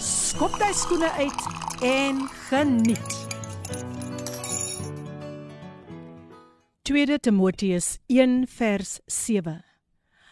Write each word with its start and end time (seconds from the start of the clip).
skop 0.00 0.54
jy 0.56 0.70
skoene 0.72 1.08
uit 1.20 1.42
en 1.84 2.20
geniet. 2.48 3.16
2 6.88 7.18
Timoteus 7.20 7.98
1 8.08 8.46
vers 8.48 8.98
7. 9.06 9.58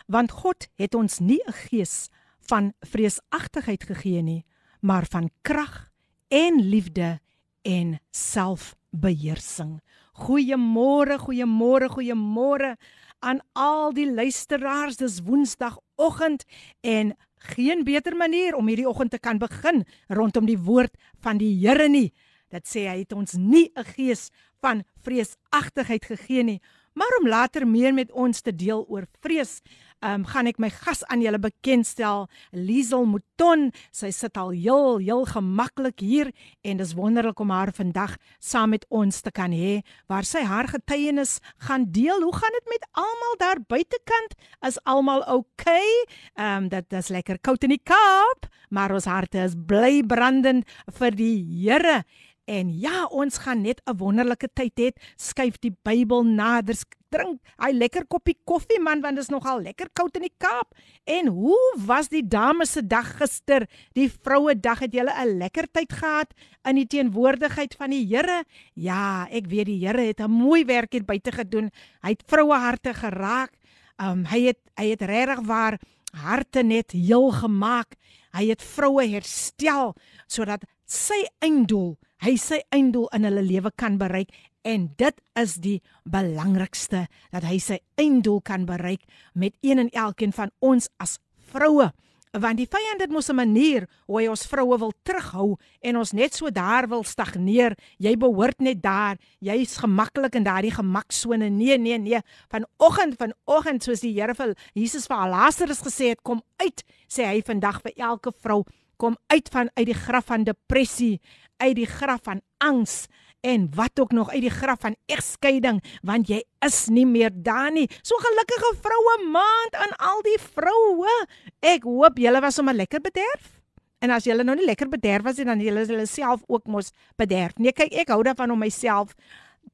Want 0.09 0.33
God 0.41 0.67
het 0.81 0.95
ons 0.97 1.19
nie 1.21 1.41
'n 1.47 1.53
gees 1.69 2.09
van 2.49 2.73
vreesagtigheid 2.81 3.85
gegee 3.85 4.23
nie, 4.23 4.45
maar 4.81 5.07
van 5.07 5.31
krag 5.43 5.91
en 6.29 6.61
liefde 6.61 7.21
en 7.63 8.01
selfbeheersing. 8.11 9.81
Goeiemôre, 10.13 11.19
goeiemôre, 11.19 11.89
goeiemôre 11.89 12.77
aan 13.19 13.41
al 13.53 13.93
die 13.93 14.13
luisteraars. 14.13 14.97
Dis 14.97 15.21
Woensdagoggend 15.23 16.45
en 16.81 17.17
geen 17.39 17.85
beter 17.85 18.17
manier 18.17 18.55
om 18.57 18.67
hierdie 18.69 18.89
oggend 18.89 19.11
te 19.11 19.19
kan 19.19 19.39
begin 19.39 19.85
rondom 20.09 20.47
die 20.47 20.59
woord 20.59 20.95
van 21.21 21.39
die 21.39 21.55
Here 21.61 21.89
nie. 21.89 22.13
Dit 22.51 22.67
sê 22.67 22.87
hy 22.89 22.99
het 23.05 23.13
ons 23.13 23.35
nie 23.35 23.71
'n 23.77 23.85
gees 23.85 24.31
van 24.61 24.85
vreesagtigheid 25.03 26.05
gegee 26.05 26.43
nie, 26.43 26.61
maar 26.95 27.19
om 27.21 27.29
later 27.29 27.67
meer 27.67 27.95
met 27.95 28.13
ons 28.13 28.41
te 28.41 28.53
deel 28.53 28.85
oor 28.89 29.07
vrees 29.21 29.61
um, 30.05 30.25
gaan 30.29 30.49
ek 30.51 30.59
my 30.63 30.71
gas 30.73 31.05
aan 31.09 31.23
julle 31.23 31.41
bekendstel, 31.43 32.27
Liesel 32.53 33.07
Mouton. 33.09 33.69
Sy 33.95 34.11
sit 34.15 34.39
al 34.41 34.53
heel 34.55 34.99
heel 35.03 35.25
gemaklik 35.29 36.03
hier 36.03 36.33
en 36.67 36.81
dis 36.81 36.95
wonderlik 36.99 37.41
om 37.41 37.53
haar 37.55 37.73
vandag 37.75 38.17
saam 38.39 38.75
met 38.75 38.87
ons 38.89 39.21
te 39.25 39.33
kan 39.35 39.55
hê 39.55 39.81
waar 40.11 40.27
sy 40.27 40.45
haar 40.47 40.69
getuienis 40.71 41.39
gaan 41.67 41.89
deel. 41.95 42.23
Hoe 42.23 42.35
gaan 42.37 42.57
dit 42.59 42.73
met 42.73 42.89
almal 42.93 43.39
daar 43.43 43.63
buitekant? 43.67 44.37
Is 44.67 44.81
almal 44.85 45.25
oukei? 45.27 45.87
Ehm 46.35 46.65
um, 46.65 46.69
dit 46.69 46.93
is 46.93 47.09
lekker 47.09 47.39
koud 47.41 47.65
in 47.65 47.75
die 47.77 47.83
Kaap, 47.83 48.49
maar 48.71 48.93
ons 48.93 49.07
harte 49.09 49.41
is 49.45 49.57
bly 49.57 50.03
brandend 50.07 50.67
vir 50.99 51.15
die 51.17 51.37
Here. 51.49 52.03
En 52.49 52.71
ja, 52.81 53.05
ons 53.13 53.39
gaan 53.45 53.61
net 53.61 53.81
'n 53.85 53.97
wonderlike 54.01 54.49
tyd 54.55 54.81
hê. 54.81 54.89
Skuif 55.17 55.59
die 55.61 55.77
Bybel 55.85 56.25
nader, 56.25 56.77
drink 57.13 57.41
hy 57.61 57.71
lekker 57.73 58.07
koppie 58.09 58.37
koffie 58.49 58.81
man 58.81 59.03
want 59.05 59.17
dit 59.17 59.25
is 59.25 59.33
nogal 59.33 59.61
lekker 59.65 59.89
koud 59.97 60.17
in 60.17 60.27
die 60.29 60.35
Kaap. 60.41 60.75
En 61.05 61.29
hoe 61.33 61.61
was 61.87 62.09
die 62.09 62.23
dames 62.23 62.73
se 62.73 62.83
dag 62.87 63.17
gister? 63.21 63.67
Die 63.97 64.09
vroue 64.09 64.55
dag 64.61 64.81
het 64.85 64.93
julle 64.93 65.13
'n 65.13 65.39
lekker 65.39 65.67
tyd 65.73 65.93
gehad 65.93 66.33
in 66.65 66.77
die 66.77 66.87
teenwoordigheid 66.87 67.75
van 67.75 67.91
die 67.91 68.07
Here? 68.07 68.45
Ja, 68.75 69.27
ek 69.31 69.47
weet 69.47 69.67
die 69.67 69.87
Here 69.87 70.01
het 70.01 70.21
'n 70.21 70.31
mooi 70.31 70.65
werk 70.65 70.93
hier 70.93 71.05
buite 71.05 71.33
gedoen. 71.33 71.71
Hy 72.03 72.11
het 72.11 72.23
vroue 72.27 72.57
harte 72.57 72.95
geraak. 72.95 73.53
Um 74.01 74.25
hy 74.25 74.47
het 74.47 74.59
hy 74.77 74.91
het 74.91 75.03
regtig 75.03 75.47
waar 75.47 75.79
harte 76.13 76.63
net 76.63 76.93
heel 76.93 77.31
gemaak. 77.31 77.97
Hy 78.33 78.49
het 78.49 78.63
vroue 78.63 79.07
herstel 79.07 79.95
sodat 80.27 80.65
sy 80.87 81.27
einddoel 81.41 81.99
hy 82.25 82.37
sy 82.37 82.63
einddoel 82.75 83.09
in 83.17 83.25
hulle 83.29 83.45
lewe 83.47 83.71
kan 83.77 83.99
bereik 83.99 84.35
en 84.67 84.91
dit 85.01 85.23
is 85.39 85.57
die 85.63 85.79
belangrikste 86.05 87.07
dat 87.33 87.47
hy 87.47 87.59
sy 87.63 87.79
einddoel 88.01 88.43
kan 88.45 88.67
bereik 88.69 89.07
met 89.35 89.57
een 89.63 89.79
en 89.79 89.91
elkeen 89.95 90.35
van 90.35 90.53
ons 90.59 90.91
as 90.99 91.19
vroue. 91.53 91.91
Want 92.39 92.61
die 92.61 92.69
vyand 92.69 93.01
het 93.01 93.11
mos 93.11 93.31
'n 93.31 93.37
manier 93.37 93.89
hoe 94.07 94.21
hy 94.21 94.27
ons 94.29 94.47
vroue 94.47 94.79
wil 94.79 94.93
terughou 95.03 95.57
en 95.81 95.97
ons 95.97 96.13
net 96.13 96.35
so 96.35 96.51
daar 96.51 96.89
wil 96.89 97.03
stagneer. 97.03 97.77
Jy 97.99 98.17
behoort 98.17 98.61
net 98.61 98.83
daar. 98.83 99.17
Jy's 99.41 99.77
gemaklik 99.77 100.35
in 100.35 100.45
daardie 100.45 100.71
gemaksone. 100.71 101.49
Nee 101.49 101.79
nee 101.79 101.99
nee. 101.99 102.21
Vanoggend 102.49 103.17
vanoggend 103.17 103.83
soos 103.83 104.01
die 104.01 104.13
Here 104.13 104.35
vir 104.35 104.55
Jesus 104.75 105.07
vir 105.07 105.29
Lazarus 105.29 105.81
gesê 105.81 106.09
het 106.09 106.23
kom 106.23 106.43
uit 106.57 106.85
sê 107.09 107.25
hy 107.25 107.43
vandag 107.43 107.81
vir 107.83 107.93
elke 107.97 108.33
vrou 108.43 108.65
kom 108.99 109.17
uit 109.33 109.49
van 109.55 109.71
uit 109.75 109.87
die 109.89 109.97
graf 109.97 110.29
van 110.31 110.45
depressie 110.45 111.19
uit 111.63 111.77
die 111.79 111.89
graf 111.89 112.25
van 112.27 112.43
angs 112.63 113.07
en 113.47 113.69
wat 113.75 114.01
ook 114.01 114.13
nog 114.13 114.31
uit 114.31 114.43
die 114.43 114.53
graf 114.53 114.83
van 114.83 114.97
egskeiding 115.07 115.79
want 116.03 116.31
jy 116.31 116.41
is 116.67 116.87
nie 116.91 117.07
meer 117.07 117.31
daar 117.33 117.71
nie. 117.73 117.87
So 118.03 118.19
gelukkige 118.23 118.73
vroue 118.83 119.17
maand 119.31 119.79
aan 119.79 119.95
al 120.11 120.23
die 120.27 120.39
vroue. 120.43 121.15
Ek 121.63 121.87
hoop 121.87 122.19
julle 122.19 122.43
was 122.43 122.59
sommer 122.59 122.75
lekker 122.75 123.01
bederf. 123.01 123.55
En 124.03 124.11
as 124.15 124.27
julle 124.27 124.45
nou 124.47 124.57
nie 124.59 124.67
lekker 124.67 124.91
bederf 124.91 125.27
was 125.27 125.39
nie 125.39 125.47
dan 125.47 125.63
julle 125.63 125.87
hulle 125.87 126.07
self 126.07 126.43
ook 126.47 126.67
mos 126.71 126.91
bederf. 127.19 127.59
Nee, 127.59 127.75
kyk 127.75 127.95
ek 128.05 128.13
hou 128.15 128.23
daarvan 128.27 128.55
om 128.55 128.63
myself 128.63 129.15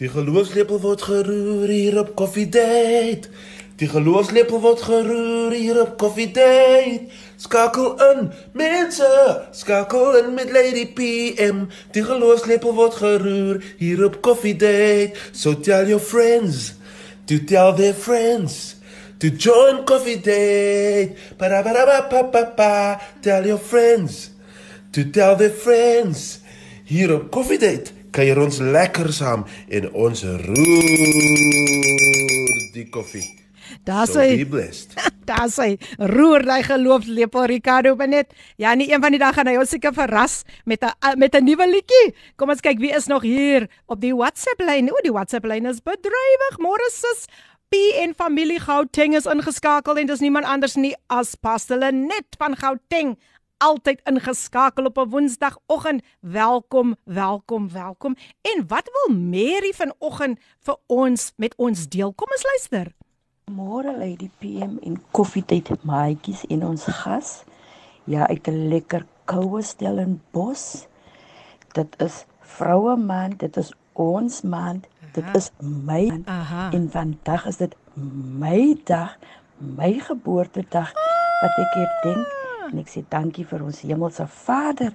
Die 0.00 0.08
geloofslepel 0.08 0.78
word 0.80 1.02
geroer 1.04 1.68
hier 1.68 1.98
op 2.00 2.14
Coffee 2.16 2.48
Date. 2.48 3.28
Die 3.76 3.88
geloofslepel 3.88 4.62
word 4.64 4.80
geroer 4.86 5.52
hier 5.52 5.76
op 5.82 5.98
Coffee 6.00 6.30
Date. 6.32 7.10
Skakel 7.36 8.00
in, 8.06 8.30
mense, 8.56 9.10
skakel 9.52 10.16
in 10.22 10.32
met 10.38 10.54
Lady 10.56 10.86
PM. 10.96 11.66
Die 11.92 12.04
geloofslepel 12.06 12.72
word 12.78 12.96
geroer 12.96 13.60
hier 13.76 14.00
op 14.08 14.16
Coffee 14.24 14.56
Date. 14.56 15.20
So 15.36 15.52
tell 15.60 15.84
your 15.92 16.00
friends, 16.00 16.80
to 17.28 17.36
tell 17.44 17.76
their 17.76 17.92
friends. 17.92 18.80
To 19.20 19.28
join 19.28 19.84
Coffee 19.84 20.16
Date. 20.16 21.12
Ba 21.36 21.52
ba 21.52 21.60
ba 21.60 21.76
ba 21.84 22.02
ba 22.08 22.24
ba 22.32 22.48
ba. 22.56 22.74
Tell 23.20 23.44
your 23.44 23.60
friends. 23.60 24.30
To 24.96 25.10
tell 25.12 25.36
their 25.36 25.52
friends. 25.52 26.40
Hier 26.88 27.12
op 27.12 27.28
Coffee 27.30 27.60
Date 27.60 27.99
kuier 28.10 28.38
ons 28.42 28.58
lekker 28.58 29.12
saam 29.12 29.44
en 29.68 29.90
ons 29.92 30.24
roer 30.24 31.30
die 32.74 32.88
koffie. 32.90 33.26
Daar's 33.86 34.14
hy. 34.18 34.44
Daar's 35.28 35.56
hy. 35.62 35.76
Roer 36.10 36.42
daai 36.46 36.62
geloofslepel 36.66 37.46
Ricardo 37.52 37.94
Benet. 37.96 38.32
Ja, 38.58 38.74
nie 38.74 38.90
een 38.90 39.02
van 39.02 39.14
die 39.14 39.20
dag 39.22 39.36
gaan 39.36 39.46
hy 39.46 39.56
ons 39.60 39.70
seker 39.70 39.94
verras 39.94 40.42
met 40.64 40.82
'n 40.82 41.18
met 41.18 41.34
'n 41.34 41.44
nuwe 41.44 41.66
liedjie. 41.68 42.14
Kom 42.36 42.50
ons 42.50 42.60
kyk 42.60 42.78
wie 42.78 42.94
is 42.94 43.06
nog 43.06 43.22
hier 43.22 43.68
op 43.86 44.00
die 44.00 44.14
WhatsApp 44.14 44.60
lyn. 44.60 44.90
O, 44.90 44.98
die 45.02 45.12
WhatsApp 45.12 45.44
lyn 45.44 45.66
is 45.66 45.80
bedrywig. 45.80 46.58
Môre 46.58 46.90
sis. 46.90 47.26
P 47.70 47.76
en 48.02 48.14
familie 48.14 48.60
Gauteng 48.60 49.14
is 49.14 49.26
ingeskakel 49.26 49.96
en 49.96 50.06
dis 50.06 50.20
niemand 50.20 50.46
anders 50.46 50.74
nie 50.74 50.94
as 51.06 51.34
Pastelle 51.34 51.92
net 51.92 52.26
van 52.38 52.56
Gauteng 52.56 53.16
altyd 53.60 54.00
ingeskakel 54.08 54.84
op 54.84 54.96
'n 54.98 55.08
Woensdagoggend. 55.08 56.02
Welkom, 56.20 56.96
welkom, 57.04 57.70
welkom. 57.72 58.14
En 58.40 58.64
wat 58.66 58.90
wil 58.92 59.16
Mary 59.16 59.72
vanoggend 59.76 60.38
vir 60.60 60.76
ons 60.86 61.32
met 61.36 61.54
ons 61.56 61.88
deel? 61.88 62.12
Kom 62.12 62.28
ons 62.30 62.42
luister. 62.42 62.92
Môre 63.52 63.96
lê 63.98 64.16
die 64.16 64.30
PM 64.38 64.78
en 64.82 65.02
koffietyd 65.10 65.84
maatjies 65.84 66.46
en 66.46 66.66
ons 66.66 66.84
gas. 66.84 67.44
Ja, 68.04 68.26
uit 68.26 68.48
'n 68.48 68.68
lekker 68.68 69.06
koue 69.24 69.62
Stellenbosch. 69.62 70.86
Dit 71.72 71.94
is 72.02 72.24
vroue 72.40 72.96
maand, 72.96 73.38
dit 73.38 73.56
is 73.56 73.72
ons 73.92 74.42
maand, 74.42 74.86
dit 75.12 75.24
Aha. 75.24 75.36
is 75.36 75.50
my 75.58 76.22
Aha. 76.24 76.70
en 76.72 76.90
vandag 76.90 77.46
is 77.46 77.56
dit 77.56 77.76
my 78.38 78.76
dag, 78.84 79.16
my 79.58 79.92
geboortedag 79.92 80.92
wat 81.42 81.58
ek 81.58 81.74
hier 81.74 81.90
dink 82.02 82.39
en 82.72 82.82
ek 82.82 82.88
sê 82.92 83.04
dankie 83.08 83.44
vir 83.44 83.64
ons 83.64 83.82
hemelse 83.86 84.26
Vader 84.26 84.94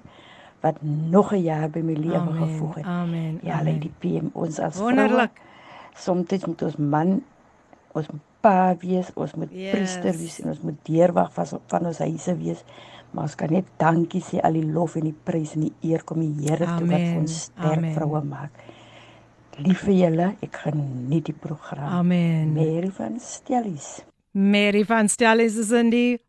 wat 0.66 0.81
nog 0.81 1.33
'n 1.33 1.44
jaar 1.44 1.69
by 1.69 1.80
my 1.80 1.94
lewe 1.94 2.31
gevoeg 2.42 2.75
het. 2.75 2.86
Amen. 2.86 3.39
Ja, 3.44 3.62
lê 3.62 3.77
die 3.80 3.94
PM 4.00 4.30
ons 4.33 4.60
as 4.60 4.77
wonderlik. 4.77 5.31
Soms 5.94 6.45
moet 6.45 6.62
ons 6.62 6.75
man 6.77 7.24
ons 7.94 8.07
pa 8.42 8.75
wees, 8.80 9.12
ons 9.16 9.33
moet 9.36 9.51
yes. 9.51 9.72
priester 9.72 10.18
wees 10.18 10.39
en 10.42 10.50
ons 10.50 10.62
moet 10.62 10.77
deurwag 10.83 11.33
van 11.33 11.62
van 11.68 11.86
ons 11.86 11.98
huise 11.98 12.38
wees. 12.38 12.63
Maar 13.12 13.24
ons 13.24 13.36
kan 13.36 13.51
net 13.51 13.68
dankie 13.78 14.21
sê 14.21 14.42
al 14.44 14.57
die 14.57 14.66
lof 14.66 14.95
en 14.95 15.07
die 15.07 15.19
prys 15.24 15.54
en 15.56 15.62
die 15.62 15.74
eer 15.81 16.04
kom 16.04 16.19
die 16.19 16.50
Here 16.50 16.66
toe 16.66 16.88
wat 16.89 17.06
ons 17.21 17.38
sterk 17.48 17.86
vroue 17.95 18.24
maak. 18.24 18.51
Lief 19.63 19.86
vir 19.88 19.94
julle, 19.94 20.36
ek 20.44 20.57
geniet 20.66 21.30
die 21.30 21.38
program. 21.39 21.88
Amen. 22.01 22.51
Mary 22.54 22.92
van 22.92 23.19
Stellies. 23.24 24.04
Mary 24.36 24.83
van 24.83 25.07
Stellies 25.07 25.56
is 25.56 25.71
in 25.71 25.94
die 25.94 26.19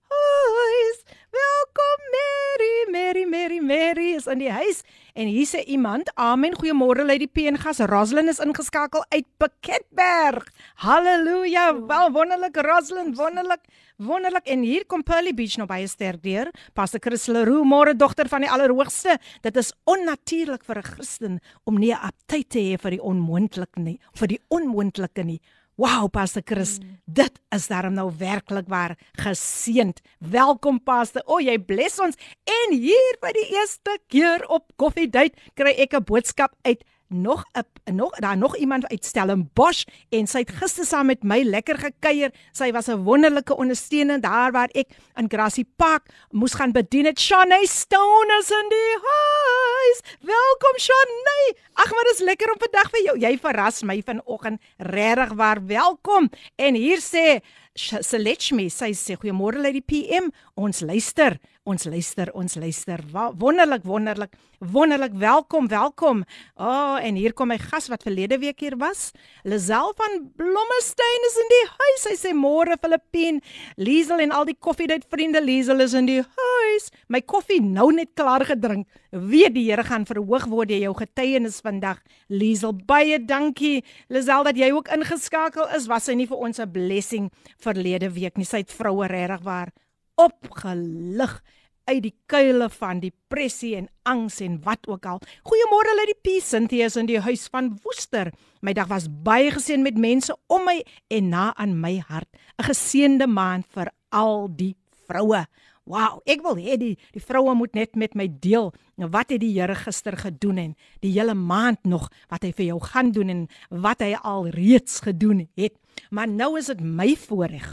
Mary, 3.30 3.60
Mary, 3.60 4.14
is 4.14 4.26
in 4.26 4.38
die 4.38 4.50
huis 4.50 4.82
en 5.14 5.26
hier 5.26 5.46
sê 5.46 5.64
iemand, 5.66 6.10
"Amen, 6.14 6.54
goeiemôre 6.54 7.04
lê 7.04 7.18
die 7.18 7.28
peengas. 7.28 7.78
Roslyn 7.80 8.28
is 8.28 8.38
ingeskakel 8.38 9.04
uit 9.08 9.26
Piketberg. 9.38 10.46
Halleluja. 10.76 11.86
Wel 11.86 12.12
wonderlik 12.12 12.56
Roslyn, 12.56 13.14
wonderlik. 13.14 13.60
Wonderlik 13.96 14.46
en 14.46 14.60
hier 14.60 14.84
kom 14.84 15.02
Pearly 15.02 15.34
Beach 15.34 15.56
nou 15.56 15.66
baie 15.66 15.86
sterk 15.88 16.22
deur. 16.22 16.50
Pastor 16.74 17.00
Chris 17.00 17.26
Leroux, 17.26 17.64
môre 17.64 17.94
dogter 17.96 18.28
van 18.28 18.40
die 18.40 18.50
Allerhoogste. 18.50 19.18
Dit 19.40 19.56
is 19.56 19.72
onnatuurlik 19.84 20.64
vir 20.64 20.78
'n 20.78 20.82
Christen 20.82 21.40
om 21.64 21.78
nie 21.78 21.92
'n 21.92 22.00
aptyt 22.02 22.50
te 22.50 22.58
hê 22.58 22.78
vir 22.78 22.90
die 22.90 23.02
onmoontlike 23.02 23.80
nie, 23.80 23.98
vir 24.14 24.28
die 24.28 24.40
onmoontlike 24.50 25.24
nie. 25.24 25.40
Wow, 25.76 26.08
Pastor 26.08 26.40
Chris, 26.44 26.78
mm. 26.78 27.00
dit 27.04 27.40
is 27.52 27.66
daarom 27.68 27.92
nou 27.92 28.08
werklik 28.18 28.64
waar 28.68 28.94
geseend. 29.12 30.00
Welkom 30.18 30.78
Pastor. 30.80 31.20
O, 31.28 31.36
jy 31.36 31.58
bless 31.60 32.00
ons. 32.00 32.16
En 32.48 32.72
hier 32.72 33.18
by 33.20 33.28
die 33.36 33.44
eerste 33.58 33.98
keer 34.08 34.46
op 34.48 34.70
Coffee 34.80 35.04
Date 35.04 35.36
kry 35.52 35.74
ek 35.76 35.92
'n 35.92 36.08
boodskap 36.08 36.56
uit 36.64 36.80
nog 37.12 37.44
'n 37.52 37.94
nog 37.94 38.16
daar 38.16 38.36
nog 38.36 38.56
iemand 38.56 38.88
uit 38.88 39.04
Stellenbosch 39.04 39.84
en 40.08 40.26
sy 40.26 40.38
het 40.38 40.50
gister 40.50 40.84
saam 40.84 41.06
met 41.06 41.22
my 41.22 41.42
lekker 41.42 41.78
gekuier. 41.78 42.32
Sy 42.52 42.72
was 42.72 42.88
'n 42.88 43.04
wonderlike 43.04 43.56
ondersteuning 43.56 44.22
daar 44.22 44.52
waar 44.52 44.70
ek 44.72 44.88
in 45.14 45.28
Grassy 45.28 45.64
Park 45.76 46.08
moes 46.30 46.54
gaan 46.54 46.72
bedien 46.72 47.04
het. 47.04 47.20
Shane 47.20 47.66
Stone 47.68 48.38
is 48.40 48.50
in 48.50 48.68
die 48.68 48.96
huis 49.02 49.75
Welkom 50.21 50.77
Shane. 50.77 51.55
Ag 51.73 51.91
maar 51.91 52.07
dis 52.11 52.19
lekker 52.19 52.51
om 52.53 52.59
vandag 52.61 52.89
vir 52.93 53.01
jou. 53.05 53.15
Jy 53.19 53.31
verras 53.41 53.81
my 53.83 53.97
vanoggend 54.05 54.61
regtig 54.77 55.33
waar. 55.39 55.59
Welkom. 55.65 56.29
En 56.55 56.77
hier 56.77 57.01
sê 57.01 57.41
Selechme, 57.73 58.65
sy 58.67 58.89
sê 58.91 59.15
goeiemôre 59.15 59.61
lê 59.63 59.71
die 59.77 59.83
PM. 59.83 60.29
Ons 60.59 60.81
luister. 60.83 61.37
Ons 61.63 61.85
luister, 61.87 62.31
ons 62.35 62.57
luister. 62.59 63.03
Wonderlik, 63.39 63.85
wonderlik. 63.87 64.35
Wonderlik. 64.59 65.15
Welkom, 65.17 65.69
welkom. 65.71 66.23
O, 66.55 66.67
oh, 66.67 66.97
en 66.99 67.15
hier 67.15 67.33
kom 67.33 67.51
my 67.53 67.57
gas 67.61 67.87
wat 67.91 68.03
verlede 68.03 68.41
week 68.41 68.59
hier 68.59 68.75
was. 68.81 69.09
Lazel 69.47 69.95
van 69.97 70.19
Blommestein 70.37 71.27
is 71.31 71.39
in 71.43 71.51
die 71.55 71.63
huis. 71.71 72.05
Sy 72.05 72.15
sê 72.19 72.35
môre 72.35 72.77
Filippien. 72.81 73.41
Liesel 73.79 74.21
en 74.27 74.35
al 74.35 74.49
die 74.51 74.57
koffiedייט 74.59 75.07
vriende 75.09 75.43
Liesel 75.43 75.83
is 75.87 75.95
in 75.97 76.09
die 76.11 76.21
huis. 76.21 76.41
huis, 76.61 76.89
my 77.11 77.21
koffie 77.21 77.59
nou 77.63 77.89
net 77.95 78.13
klaar 78.17 78.45
gedrink. 78.47 78.87
Weet 79.16 79.54
die 79.54 79.64
Here 79.70 79.84
gaan 79.86 80.04
verhoog 80.04 80.44
word 80.52 80.68
deur 80.68 80.82
jou 80.82 80.94
getuienis 80.98 81.62
vandag. 81.64 82.02
Liesel, 82.28 82.74
baie 82.76 83.16
dankie. 83.24 83.80
Lisel 84.12 84.44
dat 84.44 84.58
jy 84.60 84.68
ook 84.76 84.90
ingeskakel 84.92 85.70
is. 85.76 85.88
Was 85.88 86.10
sy 86.10 86.14
nie 86.14 86.28
vir 86.28 86.36
ons 86.36 86.60
'n 86.60 86.70
blessing 86.70 87.30
verlede 87.56 88.12
week 88.12 88.36
nie? 88.36 88.44
Sy 88.44 88.58
het 88.58 88.72
vroue 88.72 89.06
regtig 89.06 89.40
waar 89.42 89.72
opgelig 90.16 91.40
uit 91.86 92.02
die 92.02 92.14
kuile 92.26 92.68
van 92.68 93.00
depressie 93.00 93.76
en 93.76 93.88
angs 94.02 94.40
en 94.40 94.58
wat 94.64 94.86
ook 94.86 95.06
al. 95.06 95.20
Goeiemôre 95.46 95.94
uit 95.98 96.12
die 96.12 96.20
Peace 96.22 96.48
Cynthia 96.48 96.86
is 96.86 96.96
in 96.96 97.06
die 97.06 97.20
huis 97.20 97.46
van 97.48 97.78
Woester. 97.84 98.32
My 98.60 98.72
dag 98.72 98.88
was 98.88 99.06
baie 99.08 99.50
geseën 99.50 99.82
met 99.82 99.96
mense 99.96 100.34
om 100.48 100.64
my 100.64 100.82
en 101.08 101.28
na 101.28 101.54
aan 101.56 101.80
my 101.80 101.98
hart. 102.08 102.28
'n 102.58 102.64
Geseënde 102.64 103.26
maand 103.26 103.66
vir 103.70 103.90
al 104.10 104.48
die 104.48 104.76
vroue. 105.06 105.46
Wow, 105.86 106.18
ek 106.26 106.42
wil 106.42 106.58
hê 106.58 106.74
die 106.80 106.94
die 107.14 107.22
vroue 107.22 107.54
moet 107.54 107.76
net 107.78 107.94
met 107.94 108.16
my 108.18 108.26
deel 108.26 108.72
wat 108.98 109.30
het 109.30 109.38
die 109.38 109.52
Here 109.54 109.76
gister 109.78 110.16
gedoen 110.18 110.58
en 110.58 110.72
die 111.04 111.12
hele 111.14 111.36
maand 111.38 111.84
nog 111.86 112.08
wat 112.32 112.42
hy 112.42 112.50
vir 112.58 112.66
jou 112.72 112.78
gaan 112.82 113.12
doen 113.14 113.30
en 113.30 113.42
wat 113.70 114.02
hy 114.02 114.16
al 114.18 114.48
reeds 114.50 114.98
gedoen 115.06 115.44
het. 115.54 115.76
Maar 116.10 116.26
nou 116.26 116.56
is 116.58 116.72
dit 116.72 116.82
my 116.82 117.14
voorreg 117.14 117.68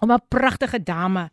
om 0.00 0.12
'n 0.12 0.28
pragtige 0.28 0.78
dame 0.78 1.30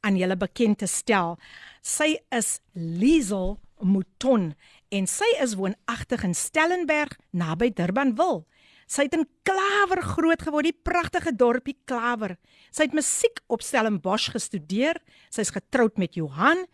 aan 0.00 0.16
julle 0.16 0.36
bekend 0.36 0.78
te 0.78 0.86
stel. 0.86 1.38
Sy 1.82 2.20
is 2.30 2.60
Liesel 2.72 3.58
Mouton 3.80 4.54
en 4.88 5.06
sy 5.06 5.28
is 5.42 5.56
woonagtig 5.58 6.22
in 6.22 6.34
Stellenberg 6.34 7.18
naby 7.30 7.72
Durbanville. 7.72 8.44
Sy 8.86 9.06
het 9.08 9.14
in 9.16 9.26
Klawer 9.46 10.02
groot 10.02 10.42
geword, 10.42 10.68
die 10.68 10.82
pragtige 10.86 11.32
dorpie 11.32 11.76
Klawer. 11.88 12.36
Sy 12.70 12.88
het 12.88 12.96
musiek 12.96 13.40
op 13.48 13.64
Stellenbosch 13.64 14.32
gestudeer. 14.34 15.00
Sy's 15.30 15.52
getroud 15.54 15.98
met 16.00 16.14
Johan 16.14 16.66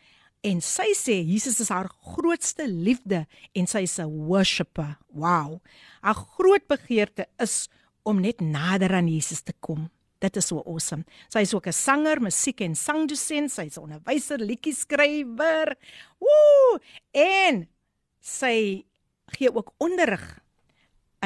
en 0.47 0.63
sy 0.65 0.89
sê 0.97 1.19
Jesus 1.21 1.61
is 1.61 1.69
haar 1.69 1.91
grootste 2.15 2.65
liefde 2.69 3.27
en 3.53 3.67
sy 3.67 3.85
is 3.85 3.99
'n 3.99 4.09
worshipper. 4.27 4.97
Wow. 5.13 5.61
Haar 6.01 6.15
groot 6.15 6.67
begeerte 6.67 7.27
is 7.39 7.69
om 8.03 8.21
net 8.21 8.41
nader 8.41 8.95
aan 8.95 9.09
Jesus 9.09 9.43
te 9.43 9.53
kom. 9.61 9.91
Dit 10.21 10.37
is 10.37 10.47
so 10.47 10.63
awesome. 10.67 11.05
Sy 11.29 11.41
is 11.41 11.55
ook 11.55 11.67
'n 11.67 11.73
sanger, 11.73 12.21
musiek 12.21 12.61
en 12.61 12.75
sangdosent, 12.75 13.51
sy 13.51 13.67
is 13.67 13.77
'n 13.77 13.83
onderwyser, 13.83 14.39
liedjie-skrywer. 14.39 15.77
Woe! 16.19 16.81
En 17.13 17.69
sy 18.21 18.85
gee 19.27 19.55
ook 19.55 19.73
onderrig 19.79 20.41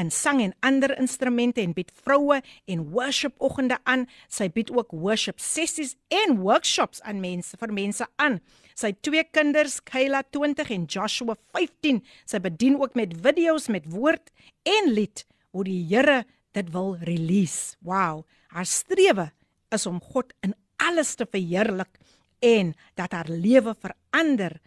in 0.00 0.10
sang 0.10 0.42
en 0.42 0.54
ander 0.66 0.92
instrumente 0.98 1.62
en 1.62 1.72
bied 1.76 1.92
vroue 2.04 2.40
en 2.70 2.82
worship 2.90 3.34
oggende 3.38 3.78
aan. 3.84 4.06
Sy 4.28 4.48
bied 4.52 4.72
ook 4.74 4.92
worship 4.92 5.40
sessies 5.42 5.94
en 6.08 6.38
workshops 6.42 7.02
aan 7.02 7.22
mense 7.22 7.58
vir 7.60 7.72
mense 7.74 8.06
aan. 8.16 8.40
Sy 8.74 8.92
twee 9.06 9.22
kinders, 9.30 9.78
Kayla 9.86 10.24
20 10.34 10.72
en 10.74 10.86
Joshua 10.90 11.36
15. 11.54 12.02
Sy 12.26 12.40
bedien 12.42 12.80
ook 12.80 12.98
met 12.98 13.14
video's 13.22 13.70
met 13.70 13.86
woord 13.92 14.32
en 14.66 14.90
lied 14.94 15.24
hoe 15.54 15.64
die 15.66 15.80
Here 15.86 16.24
dit 16.54 16.70
wil 16.74 16.96
release. 17.06 17.76
Wow. 17.82 18.24
Haar 18.54 18.66
strewe 18.66 19.30
is 19.74 19.86
om 19.86 20.00
God 20.02 20.34
in 20.42 20.54
alles 20.82 21.14
te 21.14 21.26
verheerlik 21.26 22.00
en 22.42 22.74
dat 22.98 23.14
haar 23.14 23.30
lewe 23.30 23.74
verander. 23.78 24.60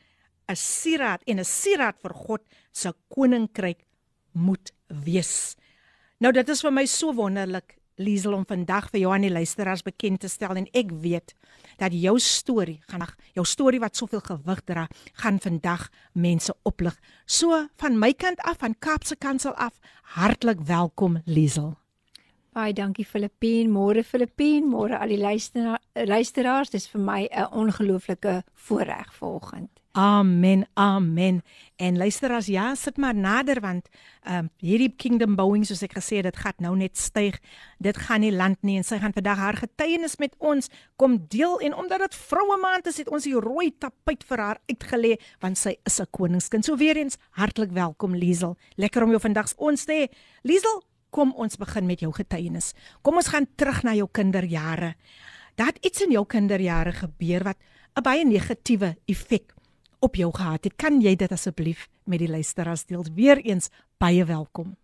'n 0.48 0.56
Sieraad 0.56 1.22
en 1.28 1.40
'n 1.40 1.46
sieraad 1.46 1.98
vir 2.00 2.14
God 2.16 2.44
se 2.72 2.94
koninkryk 3.12 3.84
moet 4.32 4.72
wees. 4.88 5.56
Nou 6.20 6.32
dit 6.34 6.50
is 6.50 6.62
vir 6.62 6.74
my 6.74 6.86
so 6.86 7.14
wonderlik 7.14 7.78
Liesel 7.98 8.36
om 8.38 8.44
vandag 8.46 8.92
vir 8.94 9.02
jou 9.02 9.14
aan 9.14 9.24
die 9.26 9.34
luisteraars 9.34 9.82
bekend 9.82 10.22
te 10.22 10.30
stel 10.30 10.60
en 10.60 10.68
ek 10.78 10.92
weet 11.02 11.34
dat 11.82 11.96
jou 11.98 12.14
storie 12.22 12.78
gaan 12.92 13.06
jou 13.34 13.46
storie 13.46 13.82
wat 13.82 13.98
soveel 13.98 14.22
gewig 14.22 14.62
dra 14.70 14.86
gaan 15.24 15.40
vandag 15.42 15.88
mense 16.14 16.54
oplig. 16.64 16.94
So 17.26 17.66
van 17.82 17.98
my 17.98 18.14
kant 18.14 18.42
af 18.46 18.62
van 18.62 18.78
Kaapse 18.78 19.16
Kansel 19.16 19.54
af 19.54 19.80
hartlik 20.14 20.62
welkom 20.62 21.22
Liesel. 21.26 21.74
Baie 22.54 22.74
dankie 22.74 23.06
Filippien, 23.06 23.70
môre 23.70 24.04
Filippien, 24.04 24.66
môre 24.66 24.98
al 24.98 25.12
die 25.14 25.20
luisteraar, 25.22 25.82
luisteraars. 25.94 26.70
Dis 26.74 26.88
vir 26.90 27.02
my 27.02 27.28
'n 27.32 27.52
ongelooflike 27.52 28.44
voorreg 28.54 29.14
vanoggend. 29.14 29.70
Amen. 29.98 30.68
Amen. 30.74 31.42
En 31.76 31.98
luisteraars, 31.98 32.46
ja, 32.46 32.76
sit 32.76 32.98
maar 32.98 33.16
nader 33.16 33.60
want 33.60 33.88
ehm 34.24 34.38
um, 34.38 34.50
hierdie 34.58 34.94
kingdom 34.96 35.36
bouing 35.36 35.66
soos 35.66 35.82
ek 35.82 35.96
gesê 35.98 36.20
het, 36.20 36.28
dit 36.30 36.38
gaan 36.38 36.54
nou 36.62 36.76
net 36.78 36.98
styg. 36.98 37.40
Dit 37.82 37.98
gaan 37.98 38.22
nie 38.22 38.32
land 38.32 38.62
nie 38.62 38.76
en 38.78 38.86
sy 38.86 39.00
gaan 39.02 39.16
vandag 39.16 39.42
haar 39.42 39.58
getuienis 39.58 40.20
met 40.22 40.36
ons 40.38 40.70
kom 41.02 41.18
deel 41.28 41.58
en 41.66 41.74
omdat 41.74 42.06
dit 42.06 42.20
vroue 42.30 42.60
maand 42.62 42.86
is, 42.88 43.02
het 43.02 43.10
ons 43.10 43.26
die 43.26 43.34
rooi 43.34 43.72
tapuit 43.74 44.22
vir 44.30 44.44
haar 44.46 44.62
uitgelê 44.70 45.16
want 45.42 45.58
sy 45.58 45.76
is 45.84 46.00
'n 46.00 46.12
koningskind. 46.12 46.66
So 46.66 46.78
weer 46.78 46.98
eens 46.98 47.18
hartlik 47.32 47.72
welkom 47.72 48.16
Liesel. 48.16 48.56
Lekker 48.76 49.04
om 49.04 49.10
jou 49.10 49.20
vandag 49.20 49.50
ons 49.58 49.86
te 49.86 49.94
hê. 49.94 50.16
Liesel, 50.44 50.84
kom 51.10 51.34
ons 51.34 51.58
begin 51.58 51.86
met 51.86 52.00
jou 52.00 52.12
getuienis. 52.14 52.74
Kom 53.02 53.16
ons 53.16 53.28
gaan 53.28 53.48
terug 53.56 53.84
na 53.84 53.94
jou 53.94 54.08
kinderjare. 54.12 54.96
Dat 55.56 55.78
iets 55.82 56.02
in 56.02 56.12
jou 56.12 56.26
kinderjare 56.26 56.92
gebeur 56.92 57.44
wat 57.44 57.58
'n 57.96 58.04
baie 58.04 58.26
negatiewe 58.26 58.96
effek 59.08 59.57
op 60.00 60.16
jou 60.16 60.32
gehad 60.34 60.64
het. 60.64 60.76
Kan 60.76 61.02
jy 61.02 61.16
dit 61.16 61.32
asseblief 61.32 61.88
met 62.04 62.20
die 62.20 62.30
luisteraars 62.30 62.86
deel? 62.86 63.06
Weereens 63.16 63.70
baie 63.98 64.26
welkom. 64.26 64.76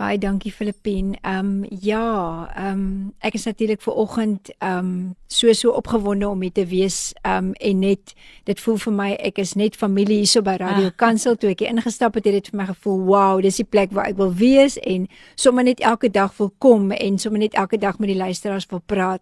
Baie 0.00 0.16
dankie 0.18 0.52
Filippien. 0.52 1.16
Ehm 1.20 1.38
um, 1.38 1.66
ja, 1.80 2.48
ehm 2.56 2.72
um, 2.72 3.12
ek 3.18 3.34
is 3.36 3.44
natuurlik 3.44 3.82
ver 3.82 3.92
oggend 3.92 4.48
ehm 4.58 4.78
um, 4.78 5.14
so 5.26 5.52
so 5.52 5.70
opgewonde 5.70 6.28
om 6.28 6.40
hier 6.40 6.52
te 6.52 6.66
wees 6.66 7.12
ehm 7.20 7.36
um, 7.36 7.52
en 7.52 7.78
net 7.78 8.14
dit 8.44 8.60
voel 8.60 8.76
vir 8.76 8.92
my 8.92 9.10
ek 9.12 9.38
is 9.38 9.52
net 9.54 9.76
familie 9.76 10.16
hierso 10.16 10.42
by 10.42 10.56
Radio 10.56 10.86
ah. 10.86 10.96
Kansel 10.96 11.36
toe 11.36 11.50
ek 11.50 11.60
ingestap 11.60 12.14
het, 12.14 12.24
het 12.24 12.32
dit 12.32 12.48
vir 12.48 12.56
my 12.56 12.66
gevoel, 12.70 13.04
wow, 13.04 13.42
dis 13.42 13.60
die 13.60 13.68
plek 13.68 13.92
waar 13.92 14.08
ek 14.08 14.16
wil 14.16 14.32
wees 14.32 14.78
en 14.78 15.04
sommer 15.34 15.64
net 15.68 15.80
elke 15.80 16.08
dag 16.08 16.32
wil 16.38 16.52
kom 16.58 16.90
en 16.96 17.18
sommer 17.18 17.44
net 17.44 17.54
elke 17.54 17.76
dag 17.78 17.98
met 17.98 18.08
die 18.08 18.18
luisteraars 18.18 18.66
wil 18.70 18.80
praat. 18.86 19.20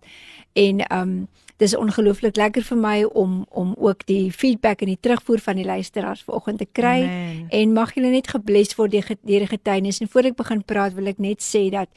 En 0.54 0.86
ehm 0.86 1.02
um, 1.02 1.28
dis 1.58 1.74
ongelooflik 1.76 2.36
lekker 2.38 2.62
vir 2.62 2.78
my 2.78 2.98
om 3.04 3.42
om 3.50 3.74
ook 3.78 4.04
die 4.06 4.30
feedback 4.32 4.84
en 4.84 4.92
die 4.92 5.00
terugvoer 5.00 5.42
van 5.42 5.58
die 5.58 5.66
luisteraars 5.66 6.22
vanoggend 6.26 6.58
te 6.58 6.68
kry 6.72 7.02
Amen. 7.02 7.46
en 7.50 7.72
mag 7.72 7.94
julle 7.94 8.12
net 8.14 8.30
gebless 8.30 8.76
word 8.78 8.94
deur 8.94 9.10
die 9.26 9.46
getuienis 9.46 10.00
en 10.00 10.10
voor 10.12 10.30
ek 10.30 10.38
begin 10.38 10.62
praat 10.64 10.94
wil 10.94 11.10
ek 11.10 11.18
net 11.18 11.42
sê 11.42 11.68
dat 11.74 11.90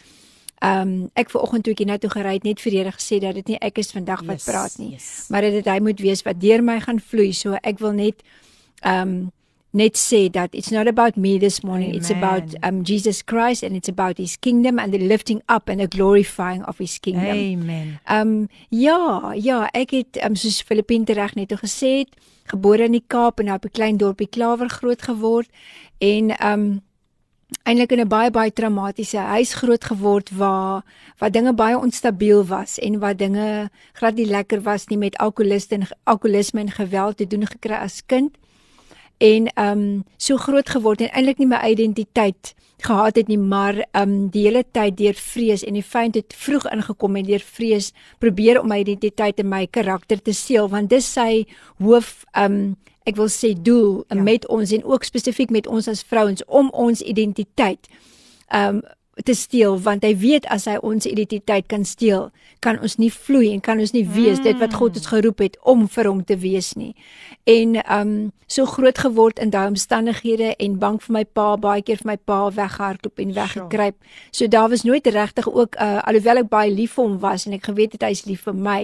ehm 0.62 0.82
um, 0.82 1.10
ek 1.18 1.30
vanoggend 1.34 1.66
toe 1.66 1.74
ek 1.74 1.84
hiernatoe 1.84 2.10
gery 2.14 2.34
het 2.38 2.44
net 2.46 2.62
vir 2.62 2.72
Here 2.78 2.92
gesê 2.94 3.18
dat 3.22 3.38
dit 3.38 3.48
nie 3.54 3.60
ek 3.62 3.78
is 3.82 3.94
vandag 3.94 4.22
wat 4.26 4.42
yes, 4.42 4.50
praat 4.50 4.78
nie 4.78 4.92
yes. 4.94 5.12
maar 5.30 5.42
dat 5.42 5.58
dit 5.58 5.70
hy 5.74 5.80
moet 5.82 6.02
wees 6.02 6.22
wat 6.26 6.42
deur 6.42 6.62
my 6.62 6.80
gaan 6.80 7.00
vloei 7.00 7.32
so 7.34 7.58
ek 7.62 7.80
wil 7.80 7.94
net 7.98 8.26
ehm 8.82 9.14
um, 9.14 9.30
net 9.72 9.96
sê 9.96 10.30
dat 10.30 10.54
it's 10.54 10.70
not 10.70 10.88
about 10.88 11.16
me 11.16 11.40
this 11.40 11.62
morning 11.62 11.90
Amen. 11.90 12.00
it's 12.00 12.12
about 12.12 12.56
um 12.64 12.84
Jesus 12.84 13.24
Christ 13.24 13.64
and 13.64 13.76
it's 13.76 13.88
about 13.88 14.18
his 14.18 14.36
kingdom 14.36 14.80
and 14.80 14.92
the 14.92 15.00
lifting 15.00 15.42
up 15.48 15.70
and 15.70 15.80
the 15.80 15.88
glorifying 15.88 16.64
of 16.64 16.78
his 16.78 17.00
kingdom. 17.00 17.38
Amen. 17.38 18.00
Um 18.10 18.50
ja, 18.70 19.34
ja, 19.34 19.70
ek 19.72 19.92
het 19.92 20.20
um 20.26 20.36
soos 20.36 20.62
Filippine 20.62 21.08
reg 21.08 21.36
net 21.36 21.56
gesê 21.64 22.04
het, 22.04 22.12
gebore 22.52 22.84
in 22.84 22.98
die 23.00 23.04
Kaap 23.08 23.40
en 23.40 23.52
op 23.52 23.66
'n 23.66 23.72
klein 23.72 23.98
dorpie 23.98 24.28
Klawer 24.28 24.70
groot 24.70 25.02
geword 25.02 25.50
en 26.00 26.36
um 26.44 26.82
eintlik 27.64 27.92
in 27.92 28.00
'n 28.00 28.08
baie 28.08 28.32
baie 28.32 28.52
traumatiese 28.52 29.18
huis 29.18 29.54
groot 29.54 29.84
geword 29.86 30.30
waar 30.32 30.84
waar 31.20 31.32
dinge 31.32 31.54
baie 31.54 31.78
onstabiel 31.78 32.46
was 32.46 32.80
en 32.80 33.00
waar 33.00 33.16
dinge 33.16 33.70
glad 33.94 34.16
nie 34.16 34.26
lekker 34.26 34.62
was 34.62 34.88
nie 34.88 34.98
met 34.98 35.18
alkoholiste 35.18 35.76
en 35.76 35.88
alkoholisme 36.04 36.60
en 36.60 36.72
geweld 36.72 37.18
te 37.18 37.28
doen 37.28 37.46
gekry 37.48 37.76
as 37.76 38.06
kind 38.06 38.38
en 39.22 39.48
ehm 39.54 39.80
um, 39.80 40.04
so 40.18 40.38
groot 40.38 40.70
geword 40.70 41.02
en 41.02 41.12
eintlik 41.14 41.38
nie 41.42 41.50
my 41.50 41.60
identiteit 41.70 42.54
gehad 42.82 43.16
het 43.16 43.28
nie 43.30 43.38
maar 43.38 43.78
ehm 43.92 44.10
um, 44.10 44.30
die 44.34 44.48
hele 44.48 44.64
tyd 44.72 44.98
deur 44.98 45.18
vrees 45.18 45.64
en 45.64 45.78
die 45.78 45.86
feit 45.86 46.16
het 46.18 46.34
vroeg 46.34 46.66
ingekom 46.74 47.16
en 47.16 47.28
deur 47.30 47.44
vrees 47.58 47.92
probeer 48.20 48.62
om 48.62 48.72
my 48.74 48.80
identiteit 48.82 49.40
en 49.40 49.50
my 49.50 49.68
karakter 49.68 50.22
te 50.22 50.34
seël 50.34 50.70
want 50.70 50.90
dis 50.90 51.12
sy 51.14 51.46
hoof 51.78 52.24
ehm 52.32 52.58
um, 52.62 52.72
ek 53.10 53.18
wil 53.18 53.30
sê 53.34 53.54
doel 53.58 54.04
ja. 54.10 54.22
met 54.22 54.48
ons 54.48 54.72
en 54.72 54.84
ook 54.86 55.04
spesifiek 55.04 55.50
met 55.50 55.68
ons 55.68 55.88
as 55.88 56.04
vrouens 56.06 56.46
om 56.48 56.70
ons 56.74 57.02
identiteit 57.02 57.88
ehm 58.50 58.82
um, 58.82 58.82
te 59.24 59.34
steel 59.34 59.80
want 59.82 60.04
hy 60.04 60.12
weet 60.18 60.46
as 60.54 60.66
hy 60.70 60.78
ons 60.82 61.06
identiteit 61.06 61.68
kan 61.72 61.86
steel, 61.86 62.30
kan 62.60 62.80
ons 62.82 62.98
nie 63.02 63.12
vloei 63.14 63.52
en 63.54 63.62
kan 63.64 63.80
ons 63.80 63.94
nie 63.96 64.06
wees 64.06 64.40
mm. 64.40 64.44
dit 64.44 64.60
wat 64.62 64.76
God 64.78 64.98
ons 65.00 65.10
geroep 65.12 65.42
het 65.44 65.58
om 65.68 65.88
vir 65.90 66.10
hom 66.10 66.24
te 66.26 66.38
wees 66.42 66.74
nie. 66.80 66.94
En 67.50 67.80
um 67.82 68.14
so 68.52 68.68
groot 68.68 68.98
geword 68.98 69.40
in 69.40 69.50
daai 69.54 69.70
omstandighede 69.72 70.56
en 70.60 70.78
bang 70.80 71.00
vir 71.02 71.14
my 71.16 71.24
pa, 71.24 71.56
baie 71.56 71.82
keer 71.82 72.02
vir 72.02 72.12
my 72.12 72.18
pa 72.18 72.42
weggehardloop 72.52 73.24
en 73.24 73.34
weggekruip. 73.34 73.98
So 74.32 74.48
daar 74.48 74.70
was 74.70 74.84
nooit 74.84 75.08
regtig 75.08 75.48
ook 75.48 75.80
uh, 75.80 76.02
alhoewel 76.04 76.44
ek 76.44 76.52
baie 76.52 76.72
lief 76.74 76.98
vir 76.98 77.08
hom 77.08 77.18
was 77.24 77.48
en 77.48 77.56
ek 77.56 77.72
geweet 77.72 77.96
het 77.96 78.04
hy 78.08 78.14
is 78.18 78.26
lief 78.28 78.48
vir 78.50 78.58
my 78.58 78.82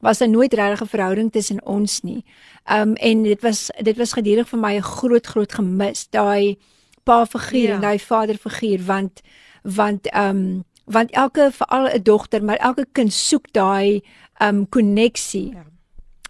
was 0.00 0.18
daar 0.18 0.30
nooit 0.32 0.54
regtig 0.54 0.80
'n 0.80 0.94
verhouding 0.96 1.32
tussen 1.32 1.60
ons 1.66 2.00
nie. 2.00 2.24
Um 2.70 2.94
en 2.94 3.22
dit 3.22 3.42
was 3.42 3.70
dit 3.80 3.96
was 3.96 4.12
gedurig 4.12 4.48
vir 4.48 4.58
my 4.58 4.74
'n 4.76 4.82
groot 4.82 5.26
groot 5.26 5.52
gemis 5.52 6.06
daai 6.10 6.56
pa 7.04 7.26
figuur 7.26 7.68
ja. 7.68 7.74
en 7.74 7.80
daai 7.80 7.98
vader 7.98 8.36
figuur 8.38 8.84
want 8.84 9.20
want 9.62 10.06
ehm 10.06 10.36
um, 10.36 10.64
want 10.84 11.10
elke 11.10 11.50
veral 11.52 11.86
'n 11.88 12.02
dogter 12.02 12.44
maar 12.44 12.56
elke 12.56 12.86
kind 12.92 13.12
soek 13.12 13.52
daai 13.52 14.02
ehm 14.38 14.56
um, 14.56 14.68
koneksie. 14.68 15.50
Ja. 15.52 15.64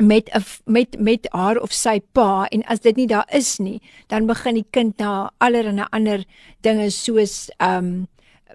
met 0.01 0.31
met 0.65 0.99
met 0.99 1.27
haar 1.31 1.57
of 1.57 1.73
sy 1.73 2.01
pa 2.13 2.47
en 2.49 2.65
as 2.65 2.81
dit 2.81 2.97
nie 2.97 3.07
daar 3.07 3.29
is 3.33 3.59
nie, 3.59 3.81
dan 4.07 4.27
begin 4.27 4.55
die 4.55 4.67
kind 4.71 4.99
na 4.99 5.31
allerlei 5.39 5.87
ander 5.91 6.25
dinge 6.61 6.91
soos 6.91 7.51
ehm 7.57 7.85
um, 7.85 8.09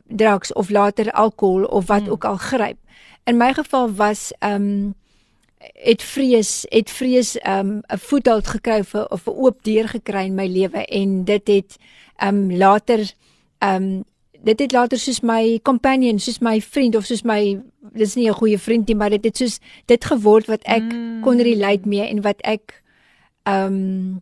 drugs 0.06 0.54
of 0.54 0.70
later 0.70 1.12
alkohol 1.12 1.64
of 1.64 1.88
wat 1.88 2.02
hmm. 2.02 2.12
ook 2.12 2.26
al 2.26 2.38
gryp. 2.38 2.78
In 3.24 3.38
my 3.38 3.54
geval 3.54 3.94
was 3.94 4.32
ehm 4.40 4.54
um, 4.54 4.96
het 5.74 6.02
vrees 6.02 6.66
het 6.70 6.90
vrees 6.90 7.38
ehm 7.38 7.60
um, 7.60 7.82
'n 7.88 7.98
voethold 7.98 8.48
gekry 8.48 8.84
vir 8.84 9.08
of 9.10 9.28
'n 9.28 9.38
oop 9.38 9.64
deur 9.64 9.88
gekry 9.88 10.26
in 10.26 10.36
my 10.36 10.48
lewe 10.48 10.86
en 10.86 11.24
dit 11.24 11.48
het 11.48 11.78
ehm 12.16 12.36
um, 12.36 12.58
later 12.58 13.14
ehm 13.58 13.84
um, 13.84 14.04
dit 14.46 14.60
het 14.60 14.72
later 14.72 15.00
soos 15.02 15.24
my 15.26 15.60
companion, 15.64 16.20
soos 16.22 16.40
my 16.40 16.60
vriend 16.62 16.96
of 16.96 17.08
soos 17.10 17.24
my 17.26 17.58
dis 17.98 18.16
nie 18.16 18.30
'n 18.30 18.38
goeie 18.38 18.60
vriend 18.60 18.88
nie, 18.88 18.96
maar 18.96 19.10
dit 19.10 19.24
het 19.24 19.38
soos 19.38 19.60
dit 19.86 20.06
geword 20.06 20.48
wat 20.48 20.64
ek 20.64 20.84
mm. 20.84 21.22
kon 21.22 21.42
relate 21.42 21.88
mee 21.88 22.06
en 22.08 22.22
wat 22.22 22.42
ek 22.42 22.84
ehm 23.44 23.74
um, 23.74 24.22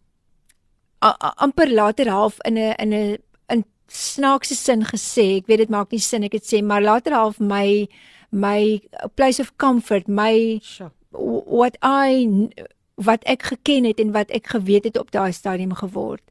amper 1.35 1.69
later 1.71 2.09
half 2.09 2.37
in 2.47 2.57
'n 2.57 2.73
in 2.79 2.93
'n 2.93 3.17
in 3.49 3.65
snaakse 3.87 4.55
sin 4.55 4.83
gesê, 4.83 5.37
ek 5.37 5.47
weet 5.47 5.57
dit 5.57 5.69
maak 5.69 5.91
nie 5.91 5.99
sin 5.99 6.23
ek 6.23 6.33
het 6.33 6.45
sê, 6.45 6.63
maar 6.63 6.81
later 6.81 7.13
half 7.13 7.39
my 7.39 7.87
my 8.31 8.81
place 9.15 9.39
of 9.39 9.55
comfort, 9.57 10.07
my 10.07 10.59
sure. 10.61 10.91
what 11.11 11.77
I 11.81 12.49
wat 12.95 13.23
ek 13.23 13.43
geken 13.43 13.83
het 13.83 13.99
en 13.99 14.11
wat 14.11 14.29
ek 14.29 14.47
geweet 14.47 14.83
het 14.83 14.97
op 14.97 15.11
daai 15.11 15.31
stadium 15.31 15.73
geword. 15.73 16.23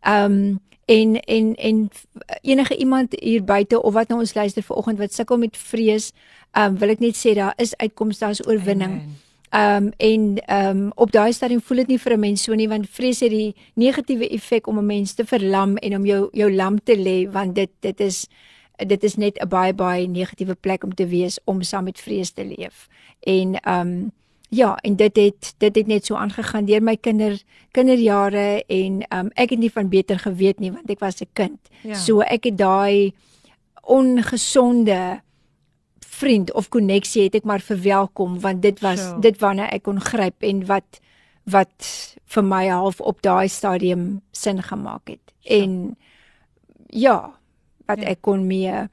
Ehm 0.00 0.32
um, 0.32 0.60
en 0.86 1.20
en 1.20 1.54
en 1.54 1.88
enige 2.42 2.76
iemand 2.76 3.14
hier 3.20 3.44
buite 3.44 3.82
of 3.82 3.92
wat 3.92 4.08
nou 4.08 4.20
ons 4.20 4.34
luister 4.34 4.62
vanoggend 4.62 4.98
wat 4.98 5.12
sukkel 5.12 5.38
met 5.38 5.56
vrees, 5.56 6.12
ehm 6.50 6.72
um, 6.72 6.78
wil 6.78 6.94
ek 6.94 7.02
net 7.02 7.18
sê 7.18 7.34
daar 7.34 7.54
is 7.56 7.76
uitkomste, 7.76 8.24
daar 8.24 8.34
is 8.34 8.46
oorwinning. 8.46 9.00
Ehm 9.50 9.84
um, 9.84 9.92
en 9.96 10.36
ehm 10.46 10.76
um, 10.76 10.92
op 10.94 11.12
daai 11.12 11.32
stadium 11.32 11.60
voel 11.62 11.76
dit 11.76 11.86
nie 11.94 11.98
vir 11.98 12.12
'n 12.12 12.20
mens 12.20 12.42
so 12.42 12.54
nie 12.54 12.68
want 12.68 12.88
vrees 12.90 13.20
het 13.20 13.30
die 13.30 13.54
negatiewe 13.74 14.28
effek 14.28 14.66
om 14.66 14.78
'n 14.78 14.86
mens 14.86 15.14
te 15.14 15.24
verlam 15.24 15.76
en 15.76 15.96
om 15.96 16.06
jou 16.06 16.28
jou 16.32 16.52
lam 16.52 16.82
te 16.82 16.96
lê 16.96 17.30
want 17.30 17.54
dit 17.54 17.70
dit 17.80 18.00
is 18.00 18.26
dit 18.76 19.04
is 19.04 19.16
net 19.16 19.38
'n 19.42 19.48
baie 19.48 19.74
baie 19.74 20.08
negatiewe 20.08 20.54
plek 20.54 20.84
om 20.84 20.94
te 20.94 21.06
wees 21.06 21.38
om 21.44 21.62
saam 21.62 21.84
met 21.84 22.00
vrees 22.00 22.30
te 22.30 22.44
leef. 22.44 22.88
En 23.20 23.54
ehm 23.54 23.88
um, 23.88 24.12
Ja, 24.48 24.76
en 24.76 24.96
dit 24.96 25.16
het 25.16 25.54
dit 25.58 25.76
het 25.76 25.86
net 25.86 26.06
so 26.06 26.14
aangegaan 26.14 26.64
deur 26.64 26.82
my 26.82 26.96
kinder 26.96 27.42
kinderjare 27.74 28.64
en 28.66 29.02
um, 29.10 29.30
ek 29.34 29.50
het 29.50 29.58
nie 29.58 29.72
van 29.72 29.88
beter 29.90 30.18
geweet 30.22 30.60
nie 30.62 30.72
want 30.72 30.90
ek 30.90 31.00
was 31.02 31.20
'n 31.20 31.30
kind. 31.32 31.58
Ja. 31.82 31.94
So 31.94 32.20
ek 32.20 32.44
het 32.44 32.58
daai 32.58 33.12
ongesonde 33.82 35.20
vriend 36.00 36.52
of 36.52 36.68
koneksie 36.68 37.22
het 37.22 37.34
ek 37.34 37.44
maar 37.44 37.60
verwelkom 37.60 38.40
want 38.40 38.62
dit 38.62 38.80
was 38.80 39.00
sure. 39.00 39.20
dit 39.20 39.38
wanneer 39.40 39.68
ek 39.68 39.82
kon 39.82 40.00
gryp 40.00 40.42
en 40.42 40.66
wat 40.66 41.00
wat 41.44 42.16
vir 42.24 42.44
my 42.44 42.66
half 42.68 43.00
op 43.00 43.22
daai 43.22 43.48
stadium 43.48 44.22
sin 44.32 44.62
gemaak 44.62 45.08
het. 45.08 45.32
Sure. 45.40 45.62
En 45.62 45.96
ja, 46.86 47.34
wat 47.86 47.98
ja. 47.98 48.04
ek 48.14 48.20
kon 48.20 48.46
mee 48.46 48.88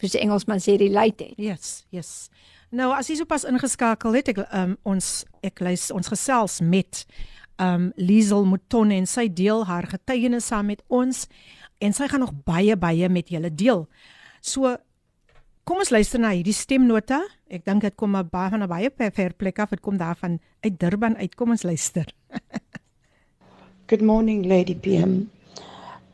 soos 0.00 0.12
die 0.12 0.20
Engelsman 0.20 0.60
sê 0.62 0.76
relate 0.76 1.24
het. 1.24 1.38
Yes, 1.40 1.86
yes. 1.90 2.28
Nou 2.74 2.90
as 2.94 3.06
jy 3.10 3.20
sopas 3.20 3.46
ingeskakel 3.46 4.16
het, 4.18 4.32
ek 4.32 4.40
um, 4.50 4.74
ons 4.88 5.24
ek 5.46 5.62
lees 5.62 5.90
ons 5.94 6.08
gesels 6.10 6.58
met 6.60 7.04
um 7.62 7.92
Liesel 7.96 8.44
Mouton 8.44 8.90
en 8.92 9.06
sy 9.08 9.28
deel 9.32 9.62
haar 9.68 9.86
getuienis 9.88 10.50
saam 10.50 10.68
met 10.72 10.82
ons 10.92 11.24
en 11.80 11.94
sy 11.94 12.08
gaan 12.10 12.24
nog 12.24 12.34
baie 12.48 12.76
baie 12.76 13.08
met 13.12 13.30
julle 13.30 13.52
deel. 13.52 13.86
So 14.42 14.74
kom 15.66 15.80
ons 15.82 15.92
luister 15.94 16.20
na 16.20 16.34
hierdie 16.34 16.56
stemnota. 16.56 17.22
Ek 17.48 17.64
dink 17.64 17.86
dit 17.86 17.96
kom 17.96 18.12
baie 18.18 18.50
van 18.50 18.62
'n 18.62 18.68
baie 18.68 18.90
ver 18.90 19.32
plek 19.32 19.58
af. 19.58 19.70
Dit 19.70 19.80
kom 19.80 19.96
daarvan 19.96 20.40
uit 20.64 20.80
Durban 20.80 21.16
uit. 21.16 21.34
Kom 21.34 21.50
ons 21.50 21.62
luister. 21.62 22.06
Good 23.88 24.02
morning 24.02 24.44
Lady 24.44 24.74
PM 24.74 25.30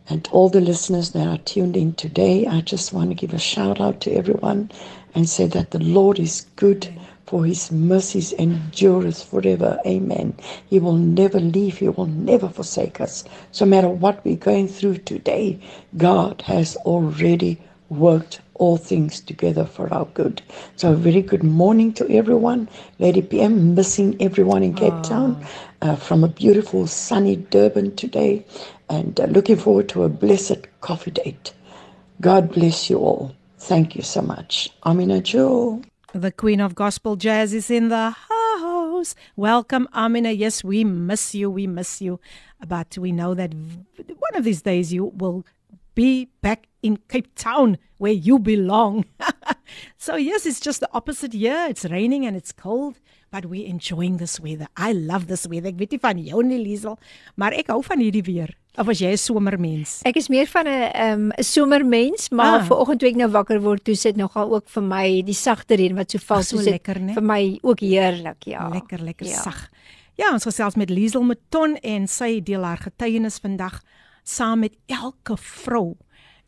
and 0.09 0.29
all 0.33 0.51
the 0.51 0.61
listeners 0.61 1.13
that 1.13 1.27
are 1.27 1.43
tuned 1.45 1.77
in 1.77 1.95
today. 1.95 2.47
I 2.47 2.61
just 2.61 2.93
want 2.93 3.09
to 3.11 3.15
give 3.15 3.35
a 3.35 3.39
shout 3.39 3.81
out 3.81 4.01
to 4.01 4.11
everyone 4.11 4.71
and 5.15 5.29
say 5.29 5.47
that 5.47 5.71
the 5.71 5.79
Lord 5.79 6.19
is 6.19 6.47
good 6.57 6.89
for 7.33 7.47
his 7.47 7.73
mercies 7.73 8.35
endureth 8.35 9.23
forever. 9.25 9.81
Amen. 9.87 10.35
He 10.69 10.79
will 10.79 10.99
never 10.99 11.41
leave, 11.41 11.79
he 11.79 11.89
will 11.89 12.05
never 12.05 12.47
forsake 12.47 13.01
us. 13.01 13.25
So 13.53 13.65
no 13.65 13.71
matter 13.71 13.89
what 13.89 14.23
we're 14.23 14.37
going 14.37 14.69
through 14.69 14.99
today, 14.99 15.59
God 15.97 16.43
has 16.43 16.77
already 16.77 17.59
worked 17.89 18.43
all 18.57 18.77
things 18.77 19.19
together 19.21 19.65
for 19.65 19.93
our 19.95 20.05
good. 20.13 20.43
So 20.77 20.93
a 20.93 20.95
very 20.95 21.23
good 21.23 21.43
morning 21.43 21.95
to 21.95 22.11
everyone. 22.11 22.69
Lady 22.99 23.23
PM 23.23 23.75
missing 23.75 24.15
everyone 24.21 24.63
in 24.63 24.75
Cape 24.75 24.93
oh. 24.93 25.03
Town 25.03 25.47
uh, 25.81 25.97
from 25.97 26.25
a 26.25 26.29
beautiful 26.29 26.87
sunny 26.87 27.37
Durban 27.37 27.97
today 27.97 28.45
and 28.91 29.19
uh, 29.19 29.25
looking 29.25 29.57
forward 29.57 29.89
to 29.91 30.05
a 30.05 30.11
blessed 30.11 30.67
coffee 30.83 31.13
date. 31.13 31.55
God 32.21 32.53
bless 32.53 32.91
you 32.91 32.99
all. 32.99 33.35
Thank 33.63 33.95
you 33.95 34.03
so 34.03 34.23
much. 34.23 34.71
Amina 34.85 35.21
Jewel. 35.21 35.83
The 36.13 36.33
Queen 36.33 36.61
of 36.61 36.75
Gospel 36.75 37.15
Jazz 37.17 37.55
is 37.55 37.71
in 37.71 37.89
the 37.89 38.11
house. 38.11 39.15
Welcome, 39.37 39.89
Amina. 39.95 40.33
Yes, 40.33 40.65
we 40.65 40.83
miss 40.85 41.35
you. 41.35 41.49
We 41.49 41.69
miss 41.69 42.03
you. 42.03 42.19
But 42.67 42.99
we 42.99 43.13
know 43.13 43.35
that 43.35 43.55
one 43.55 44.35
of 44.35 44.45
these 44.45 44.63
days 44.63 44.93
you 44.93 45.13
will 45.17 45.47
be 45.95 46.29
back 46.41 46.67
in 46.83 46.99
Cape 47.09 47.33
Town 47.37 47.79
where 47.99 48.13
you 48.13 48.41
belong. 48.41 49.05
so, 49.97 50.17
yes, 50.17 50.45
it's 50.45 50.61
just 50.61 50.81
the 50.81 50.89
opposite 50.93 51.33
here. 51.33 51.67
It's 51.71 51.85
raining 51.85 52.27
and 52.27 52.37
it's 52.37 52.53
cold. 52.53 52.99
but 53.33 53.47
we're 53.47 53.67
enjoying 53.67 54.19
this 54.19 54.39
weather. 54.39 54.69
I 54.77 54.93
love 54.93 55.27
this 55.27 55.49
weather. 55.49 55.73
Weet 55.73 55.97
nie 55.97 56.01
van 56.05 56.21
jou 56.21 56.43
nie 56.45 56.61
Liesel, 56.61 56.99
maar 57.35 57.57
ek 57.57 57.73
hou 57.73 57.81
van 57.83 58.05
hierdie 58.05 58.23
weer. 58.29 58.53
Of 58.79 58.89
as 58.89 59.01
jy 59.01 59.13
'n 59.13 59.21
somermens? 59.21 60.01
Ek 60.05 60.17
is 60.17 60.29
meer 60.29 60.47
van 60.47 60.67
'n 60.67 60.69
ehm, 60.69 61.27
'n 61.29 61.33
um, 61.39 61.45
somermens, 61.45 62.31
maar 62.31 62.61
ah. 62.61 62.67
vanoggend 62.67 63.01
toe 63.01 63.09
ek 63.09 63.17
nou 63.17 63.31
wakker 63.31 63.61
word, 63.61 63.85
toe 63.85 63.95
sit 63.95 64.17
nogal 64.17 64.55
ook 64.55 64.69
vir 64.69 64.83
my 64.83 65.23
die 65.23 65.35
sagte 65.35 65.77
reën 65.77 65.95
wat 65.95 66.11
so 66.11 66.19
val 66.19 66.43
so 66.43 66.57
lekker, 66.57 67.01
nee? 67.01 67.15
vir 67.15 67.23
my 67.23 67.59
ook 67.63 67.81
heerlik, 67.81 68.45
ja. 68.45 68.69
Lekker, 68.69 69.03
lekker 69.03 69.27
ja. 69.27 69.43
sag. 69.43 69.69
Ja, 70.17 70.33
ons 70.33 70.45
gesels 70.45 70.75
met 70.77 70.91
Liesel 70.91 71.23
Meton 71.23 71.77
en 71.83 72.09
sy 72.09 72.41
deel 72.41 72.63
haar 72.63 72.79
getuienis 72.79 73.39
vandag 73.39 73.83
saam 74.25 74.61
met 74.61 74.77
elke 74.87 75.37
vrou. 75.37 75.97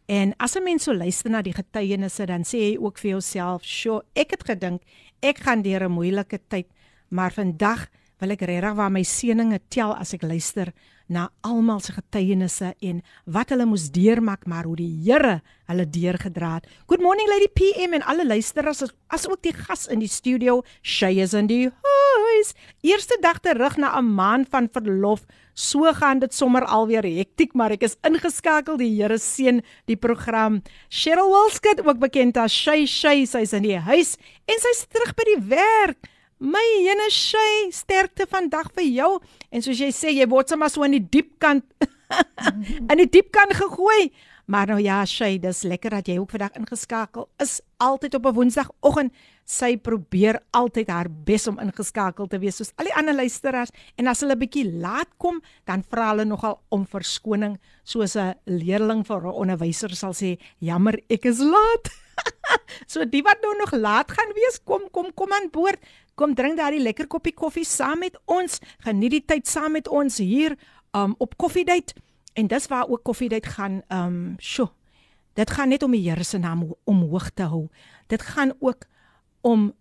En 0.06 0.34
as 0.36 0.56
'n 0.56 0.62
mens 0.62 0.82
so 0.84 0.94
luister 0.94 1.30
na 1.30 1.42
die 1.42 1.54
getuienisse, 1.54 2.26
dan 2.26 2.44
sê 2.44 2.58
jy 2.58 2.76
ook 2.78 2.98
vir 2.98 3.10
jouself, 3.10 3.64
"Sjoe, 3.64 4.02
ek 4.14 4.30
het 4.30 4.44
gedink 4.44 4.82
ek 5.24 5.38
gaan 5.44 5.62
deur 5.62 5.84
'n 5.84 5.92
moeilike 5.92 6.40
tyd, 6.48 6.66
maar 7.08 7.32
vandag 7.32 7.88
wil 8.20 8.34
ek 8.34 8.44
regtig 8.46 8.76
waar 8.78 8.92
my 8.92 9.02
seëninge 9.02 9.60
tel 9.72 9.94
as 9.96 10.14
ek 10.14 10.22
luister 10.22 10.72
na 11.08 11.28
almal 11.44 11.82
se 11.84 11.92
getuienisse 11.92 12.70
en 12.80 13.02
wat 13.28 13.50
hulle 13.52 13.66
moes 13.68 13.90
deurmaak 13.92 14.46
maar 14.48 14.64
hoe 14.64 14.76
die 14.78 14.92
Here 15.04 15.40
hulle 15.68 15.84
deurgedra 15.84 16.54
het. 16.56 16.68
Good 16.88 17.02
morning 17.04 17.28
Lady 17.28 17.50
PM 17.52 17.96
en 17.96 18.04
alle 18.08 18.24
luisteraars 18.26 18.82
as, 18.86 18.94
as 19.12 19.26
ook 19.28 19.42
die 19.44 19.52
gas 19.52 19.86
in 19.92 20.00
die 20.00 20.08
studio, 20.08 20.62
Shay 20.82 21.20
is 21.20 21.34
in 21.36 21.48
die 21.50 21.68
huis. 21.68 22.54
Eerste 22.84 23.18
dag 23.20 23.40
terug 23.44 23.76
na 23.76 23.98
'n 23.98 24.14
maand 24.14 24.48
van 24.48 24.68
verlof. 24.72 25.26
So 25.54 25.92
gaan 25.92 26.18
dit 26.18 26.34
sommer 26.34 26.64
alweer 26.64 27.04
hektiek, 27.04 27.54
maar 27.54 27.70
ek 27.70 27.82
is 27.82 27.96
ingeskakel. 28.02 28.76
Die 28.76 29.02
Here 29.02 29.18
seën 29.18 29.62
die 29.86 29.96
program. 29.96 30.62
Cheryl 30.88 31.30
Wilskut, 31.30 31.86
ook 31.86 31.98
bekend 31.98 32.36
as 32.36 32.52
Shay 32.52 32.86
Shay, 32.86 33.24
sy's 33.26 33.52
in 33.52 33.62
die 33.62 33.78
huis 33.78 34.16
en 34.46 34.58
sy's 34.58 34.86
terug 34.88 35.14
by 35.14 35.24
die 35.24 35.42
werk. 35.48 35.98
My 36.44 36.60
jene 36.84 37.06
shay 37.08 37.70
sterkte 37.72 38.26
vandag 38.28 38.68
vir 38.76 38.84
jou 38.84 39.10
en 39.48 39.62
soos 39.64 39.78
jy 39.80 39.88
sê 39.96 40.10
jy 40.12 40.26
word 40.28 40.50
sommer 40.52 40.68
so 40.68 40.84
in 40.84 40.98
die 40.98 41.06
diep 41.16 41.38
kant 41.40 41.64
in 42.92 43.00
die 43.00 43.08
diep 43.08 43.30
kant 43.32 43.56
gegooi. 43.56 44.12
Maar 44.44 44.74
nou 44.74 44.76
ja, 44.84 44.98
shay, 45.08 45.38
dis 45.40 45.62
lekker 45.64 45.94
dat 45.96 46.08
jy 46.10 46.18
ook 46.20 46.34
vandag 46.34 46.58
ingeskakel 46.60 47.30
is. 47.40 47.62
Altyd 47.80 48.18
op 48.18 48.26
'n 48.28 48.36
Woensdagoggend 48.36 49.14
sy 49.48 49.76
probeer 49.76 50.42
altyd 50.52 50.88
haar 50.92 51.08
bes 51.08 51.46
om 51.48 51.58
ingeskakel 51.58 52.26
te 52.28 52.38
wees 52.38 52.56
soos 52.60 52.72
al 52.76 52.84
die 52.84 52.94
ander 52.94 53.14
luisteraars 53.14 53.72
en 53.96 54.06
as 54.06 54.20
hulle 54.20 54.36
bietjie 54.36 54.68
laat 54.68 55.08
kom, 55.16 55.40
dan 55.64 55.82
vra 55.82 56.10
hulle 56.12 56.24
nogal 56.24 56.60
om 56.68 56.84
verskoning 56.84 57.58
soos 57.84 58.16
'n 58.16 58.34
leerling 58.44 59.06
vir 59.06 59.20
'n 59.24 59.32
onderwyser 59.32 59.96
sal 59.96 60.12
sê, 60.12 60.36
"Jammer, 60.60 61.00
ek 61.08 61.24
is 61.24 61.38
laat." 61.38 61.88
so 62.92 63.04
die 63.04 63.22
wat 63.22 63.40
nou 63.42 63.54
nog 63.58 63.72
laat 63.72 64.10
gaan 64.10 64.32
wees, 64.36 64.60
kom 64.64 64.88
kom 64.90 65.12
kom 65.14 65.32
aan 65.32 65.50
boord. 65.50 65.80
Kom 66.15 66.33
drink 66.35 66.57
daai 66.57 66.81
lekker 66.81 67.07
koppie 67.07 67.33
koffie 67.33 67.65
saam 67.65 67.99
met 68.03 68.17
ons. 68.25 68.59
Geniet 68.85 69.11
die 69.11 69.25
tyd 69.25 69.47
saam 69.47 69.77
met 69.77 69.87
ons 69.87 70.17
hier 70.17 70.57
um 70.95 71.15
op 71.17 71.37
koffiedייט. 71.37 71.93
En 72.33 72.47
dis 72.47 72.67
waar 72.67 72.87
ook 72.89 73.03
koffiedייט 73.03 73.45
gaan 73.45 73.81
um 73.87 74.35
sjo. 74.39 74.71
Dit 75.33 75.51
gaan 75.55 75.69
net 75.69 75.83
om 75.83 75.91
die 75.95 76.03
Here 76.09 76.23
se 76.23 76.37
naam 76.37 76.73
omhoog 76.83 77.29
te 77.33 77.43
hou. 77.43 77.67
Dit 78.07 78.21
gaan 78.21 78.53
ook 78.59 78.85
om 79.41 79.73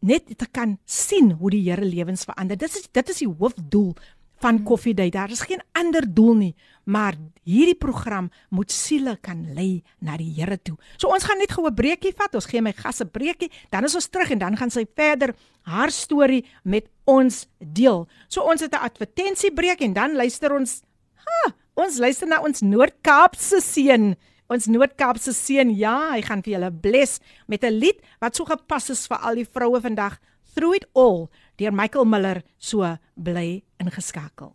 net 0.00 0.38
te 0.38 0.46
kan 0.50 0.78
sien 0.84 1.32
hoe 1.32 1.50
die 1.50 1.62
Here 1.70 1.84
lewens 1.84 2.24
verander. 2.24 2.58
Dit 2.58 2.74
is 2.74 2.88
dit 2.92 3.08
is 3.08 3.22
die 3.22 3.30
hoofdoel 3.30 3.94
van 4.43 4.63
Coffee 4.63 4.93
Date. 4.93 5.15
Daar 5.15 5.31
is 5.31 5.45
geen 5.47 5.61
ander 5.71 6.03
doel 6.13 6.35
nie, 6.35 6.55
maar 6.83 7.15
hierdie 7.47 7.77
program 7.79 8.29
moet 8.51 8.71
siele 8.71 9.15
kan 9.23 9.45
lei 9.55 9.83
na 10.03 10.17
die 10.19 10.31
Here 10.35 10.57
toe. 10.59 10.75
So 10.99 11.11
ons 11.13 11.23
gaan 11.27 11.39
net 11.39 11.53
gou 11.55 11.63
'n 11.67 11.75
breekie 11.75 12.11
vat. 12.11 12.35
Ons 12.35 12.49
gee 12.51 12.61
my 12.61 12.73
gas 12.73 12.99
'n 13.01 13.09
breekie, 13.09 13.51
dan 13.71 13.83
is 13.83 13.95
ons 13.95 14.07
terug 14.07 14.31
en 14.31 14.39
dan 14.39 14.57
gaan 14.57 14.69
sy 14.69 14.85
verder 14.95 15.35
haar 15.63 15.91
storie 15.91 16.45
met 16.63 16.89
ons 17.05 17.47
deel. 17.59 18.07
So 18.27 18.41
ons 18.41 18.61
het 18.61 18.73
'n 18.73 18.83
advertensiebreek 18.83 19.81
en 19.81 19.93
dan 19.93 20.15
luister 20.15 20.51
ons 20.51 20.81
ha, 21.15 21.53
ons 21.75 21.97
luister 21.97 22.27
na 22.27 22.41
ons 22.41 22.61
Noord-Kaapse 22.61 23.61
seun. 23.61 24.15
Ons 24.49 24.65
Noord-Kaapse 24.65 25.33
seun, 25.33 25.69
ja, 25.75 26.11
hy 26.11 26.21
gaan 26.21 26.43
vir 26.43 26.53
julle 26.53 26.71
bless 26.71 27.19
met 27.47 27.63
'n 27.63 27.79
lied 27.79 27.99
wat 28.19 28.35
so 28.35 28.45
gepas 28.45 28.89
is 28.89 29.07
vir 29.07 29.17
al 29.17 29.35
die 29.35 29.45
vroue 29.45 29.81
vandag. 29.81 30.19
Through 30.53 30.75
it 30.75 30.85
all 30.93 31.29
deur 31.57 31.73
Michael 31.75 32.05
Miller 32.09 32.43
so 32.57 32.97
bly 33.15 33.63
ingeskakel. 33.81 34.53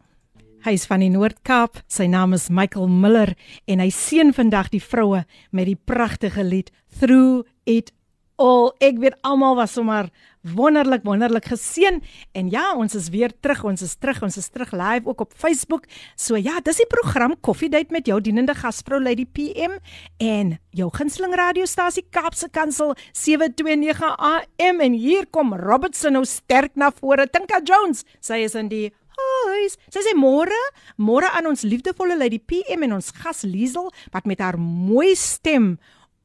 Hy 0.67 0.75
is 0.75 0.89
van 0.91 1.05
die 1.05 1.11
Noord-Kaap. 1.13 1.79
Sy 1.87 2.09
naam 2.11 2.35
is 2.35 2.49
Michael 2.51 2.91
Miller 2.91 3.35
en 3.71 3.83
hy 3.83 3.93
seën 3.95 4.33
vandag 4.35 4.73
die 4.73 4.83
vroue 4.83 5.23
met 5.55 5.69
die 5.71 5.79
pragtige 5.79 6.43
lied 6.43 6.73
Through 6.99 7.47
it 7.65 7.93
all. 8.43 8.73
Ek 8.83 8.99
weet 8.99 9.19
almal 9.23 9.59
was 9.61 9.77
sommer 9.79 10.11
wonderlik 10.55 11.05
wonderlik 11.05 11.49
geseën. 11.51 12.01
En 12.33 12.51
ja 12.51 12.73
ons 12.77 12.95
is 12.95 13.09
weer 13.15 13.33
terug 13.41 13.65
ons 13.65 13.83
is 13.83 13.95
terug 13.97 14.23
ons 14.23 14.37
is 14.37 14.49
terug 14.49 14.73
live 14.73 15.09
ook 15.09 15.21
op 15.21 15.33
Facebook. 15.37 15.87
So 16.17 16.37
ja 16.37 16.61
dis 16.65 16.81
die 16.83 16.87
program 16.87 17.37
Coffee 17.41 17.69
Date 17.69 17.93
met 17.95 18.07
jou 18.07 18.21
dienende 18.21 18.55
gasvrou 18.55 19.01
Lady 19.03 19.27
PM 19.27 19.79
en 20.19 20.57
jou 20.71 20.91
gunsteling 20.95 21.35
radiostasie 21.35 22.07
Kaapse 22.11 22.49
Kansel 22.51 22.95
729 23.13 24.15
AM 24.19 24.81
en 24.81 24.93
hier 24.93 25.27
kom 25.31 25.55
Robertson 25.55 26.13
nou 26.13 26.25
sterk 26.25 26.75
na 26.75 26.91
vore. 26.91 27.27
Tinka 27.27 27.61
Jones 27.65 28.05
sy 28.21 28.45
is 28.47 28.57
in 28.59 28.73
die 28.73 28.89
Huis. 29.19 29.75
Sy 29.91 30.03
sê 30.05 30.15
môre, 30.15 30.57
môre 31.01 31.27
aan 31.35 31.49
ons 31.51 31.65
liefdevolle 31.67 32.19
Lady 32.19 32.39
PM 32.39 32.85
en 32.87 32.99
ons 33.01 33.13
gas 33.23 33.43
Liesel 33.47 33.91
wat 34.15 34.29
met 34.31 34.43
haar 34.43 34.59
mooi 34.61 35.15
stem 35.19 35.77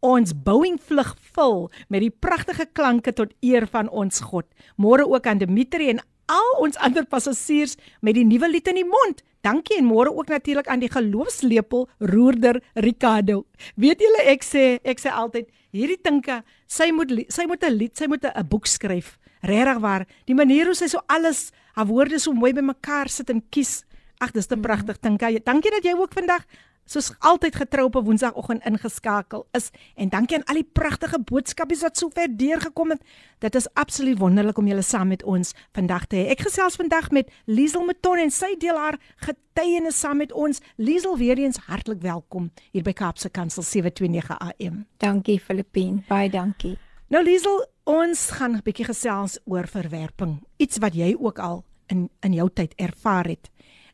ons 0.03 0.33
Boeing 0.45 0.77
vlug 0.83 1.13
vul 1.35 1.69
met 1.87 2.03
die 2.03 2.11
pragtige 2.11 2.67
klanke 2.75 3.13
tot 3.15 3.31
eer 3.41 3.65
van 3.71 3.89
ons 3.89 4.19
God. 4.29 4.45
Môre 4.75 5.07
ook 5.07 5.27
aan 5.27 5.39
Dimitri 5.39 5.89
en 5.93 6.03
al 6.31 6.51
ons 6.63 6.77
ander 6.83 7.05
passasiers 7.07 7.77
met 8.01 8.17
die 8.17 8.25
nuwe 8.27 8.49
lied 8.51 8.67
in 8.67 8.81
die 8.81 8.87
mond. 8.87 9.23
Dankie 9.43 9.77
en 9.79 9.87
môre 9.87 10.11
ook 10.11 10.29
natuurlik 10.31 10.69
aan 10.71 10.83
die 10.83 10.91
geloofslepel 10.91 11.89
roerder 11.99 12.61
Ricardo. 12.75 13.43
Weet 13.75 14.03
julle 14.03 14.23
ek 14.31 14.45
sê 14.47 14.77
ek 14.83 15.03
sê 15.03 15.11
altyd 15.11 15.49
hierdie 15.75 15.99
tinke, 15.99 16.43
sy 16.67 16.91
moet 16.95 17.11
sy 17.29 17.47
moet 17.47 17.63
'n 17.63 17.73
lied, 17.73 17.97
sy 17.97 18.07
moet 18.07 18.23
'n 18.23 18.47
boek 18.47 18.67
skryf. 18.67 19.17
Regtig 19.43 19.79
waar. 19.79 20.07
Die 20.25 20.35
manier 20.35 20.65
hoe 20.65 20.75
sy 20.75 20.87
so 20.87 20.99
alles, 21.07 21.51
haar 21.75 21.87
woorde 21.87 22.19
so 22.19 22.31
mooi 22.31 22.53
bymekaar 22.53 23.09
sit 23.09 23.29
en 23.29 23.43
kies. 23.49 23.83
Ag, 24.19 24.31
dis 24.31 24.47
te 24.47 24.55
pragtig, 24.55 24.97
Tinka. 24.99 25.27
Dankie 25.43 25.71
dat 25.71 25.83
jy 25.83 25.93
ook 25.99 26.13
vandag 26.13 26.45
soos 26.85 27.11
altyd 27.19 27.55
getrou 27.55 27.85
op 27.85 27.95
'n 27.95 28.03
Woensdagoggend 28.03 28.65
ingeskakel 28.65 29.47
is 29.51 29.69
en 29.95 30.09
dankie 30.09 30.37
aan 30.37 30.43
al 30.43 30.55
die 30.55 30.69
pragtige 30.73 31.19
boodskapies 31.19 31.81
wat 31.81 31.97
sover 31.97 32.37
deurgekom 32.37 32.89
het. 32.89 33.01
Dit 33.39 33.55
is 33.55 33.73
absoluut 33.73 34.17
wonderlik 34.17 34.57
om 34.57 34.67
julle 34.67 34.81
saam 34.81 35.07
met 35.07 35.23
ons 35.23 35.53
vandag 35.71 36.05
te 36.05 36.15
hê. 36.15 36.29
Ek 36.29 36.39
gesels 36.39 36.75
vandag 36.75 37.11
met 37.11 37.31
Liesel 37.45 37.85
Meton 37.85 38.17
en 38.17 38.31
sy 38.31 38.55
deel 38.57 38.77
haar 38.77 38.99
getuienis 39.15 39.99
saam 39.99 40.17
met 40.17 40.31
ons. 40.31 40.59
Liesel, 40.75 41.17
weer 41.17 41.37
eens 41.37 41.57
hartlik 41.57 42.01
welkom 42.01 42.51
hier 42.71 42.83
by 42.83 42.93
Kaapse 42.93 43.29
Kansel 43.29 43.63
729 43.63 44.37
AM. 44.39 44.85
Dankie 44.97 45.39
Filippine, 45.39 46.03
baie 46.07 46.29
dankie. 46.29 46.77
Nou 47.07 47.23
Liesel, 47.23 47.65
ons 47.83 48.29
gaan 48.29 48.55
'n 48.55 48.61
bietjie 48.63 48.85
gesels 48.85 49.39
oor 49.45 49.67
verwerping, 49.67 50.43
iets 50.57 50.77
wat 50.77 50.93
jy 50.93 51.15
ook 51.19 51.39
al 51.39 51.63
in 51.87 52.09
in 52.19 52.33
jou 52.33 52.49
tyd 52.53 52.73
ervaar 52.75 53.25
het. 53.25 53.49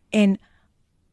En 0.10 0.40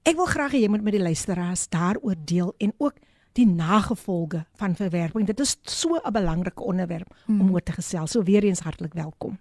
Ek 0.06 0.14
wil 0.14 0.28
graag 0.30 0.52
hê 0.54 0.60
jy 0.62 0.70
moet 0.70 0.84
met 0.86 0.94
die 0.94 1.02
luisteraars 1.02 1.64
daaroor 1.72 2.14
deel 2.30 2.52
en 2.62 2.70
ook 2.78 2.94
die 3.34 3.46
nagevolge 3.46 4.44
van 4.54 4.76
verwerping. 4.78 5.26
Dit 5.26 5.40
is 5.40 5.56
so 5.62 5.98
'n 5.98 6.12
belangrike 6.12 6.62
onderwerp 6.62 7.10
hmm. 7.26 7.40
om 7.40 7.50
oor 7.52 7.62
te 7.62 7.72
gesels. 7.72 8.10
So 8.10 8.22
weer 8.22 8.44
eens 8.44 8.60
hartlik 8.60 8.94
welkom. 8.94 9.38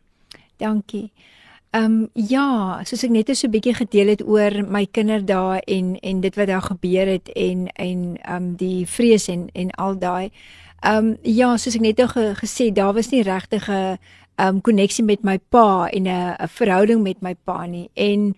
Dankie. 0.57 1.11
Ehm 1.69 1.83
um, 1.83 2.09
ja, 2.13 2.81
soos 2.83 3.03
ek 3.03 3.09
net 3.09 3.37
so 3.37 3.47
'n 3.47 3.51
bietjie 3.51 3.73
gedeel 3.73 4.07
het 4.07 4.23
oor 4.27 4.65
my 4.67 4.85
kinderdae 4.85 5.59
en 5.59 5.99
en 5.99 6.21
dit 6.21 6.35
wat 6.35 6.47
daar 6.47 6.61
gebeur 6.61 7.07
het 7.07 7.29
en 7.29 7.67
en 7.67 8.17
ehm 8.21 8.35
um, 8.35 8.55
die 8.55 8.87
vrees 8.87 9.27
en 9.27 9.49
en 9.53 9.71
al 9.71 9.97
daai. 9.99 10.31
Ehm 10.81 11.05
um, 11.05 11.17
ja, 11.21 11.57
soos 11.57 11.75
ek 11.75 11.81
net 11.81 11.97
nou 11.97 12.07
ge, 12.07 12.33
gesê, 12.35 12.71
daar 12.73 12.93
was 12.93 13.09
nie 13.11 13.21
regtig 13.21 13.69
'n 13.69 13.97
ehm 14.35 14.55
um, 14.55 14.61
koneksie 14.61 15.03
met 15.03 15.23
my 15.23 15.37
pa 15.49 15.87
en 15.89 16.07
'n 16.07 16.35
'n 16.41 16.47
verhouding 16.47 17.03
met 17.03 17.21
my 17.21 17.35
pa 17.43 17.65
nie. 17.65 17.89
En 17.93 18.35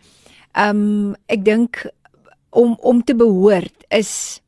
ehm 0.58 0.78
um, 0.78 1.16
ek 1.26 1.46
dink 1.46 1.86
om 2.58 2.74
om 2.82 3.04
te 3.04 3.16
behoort 3.16 3.86
is 3.94 4.42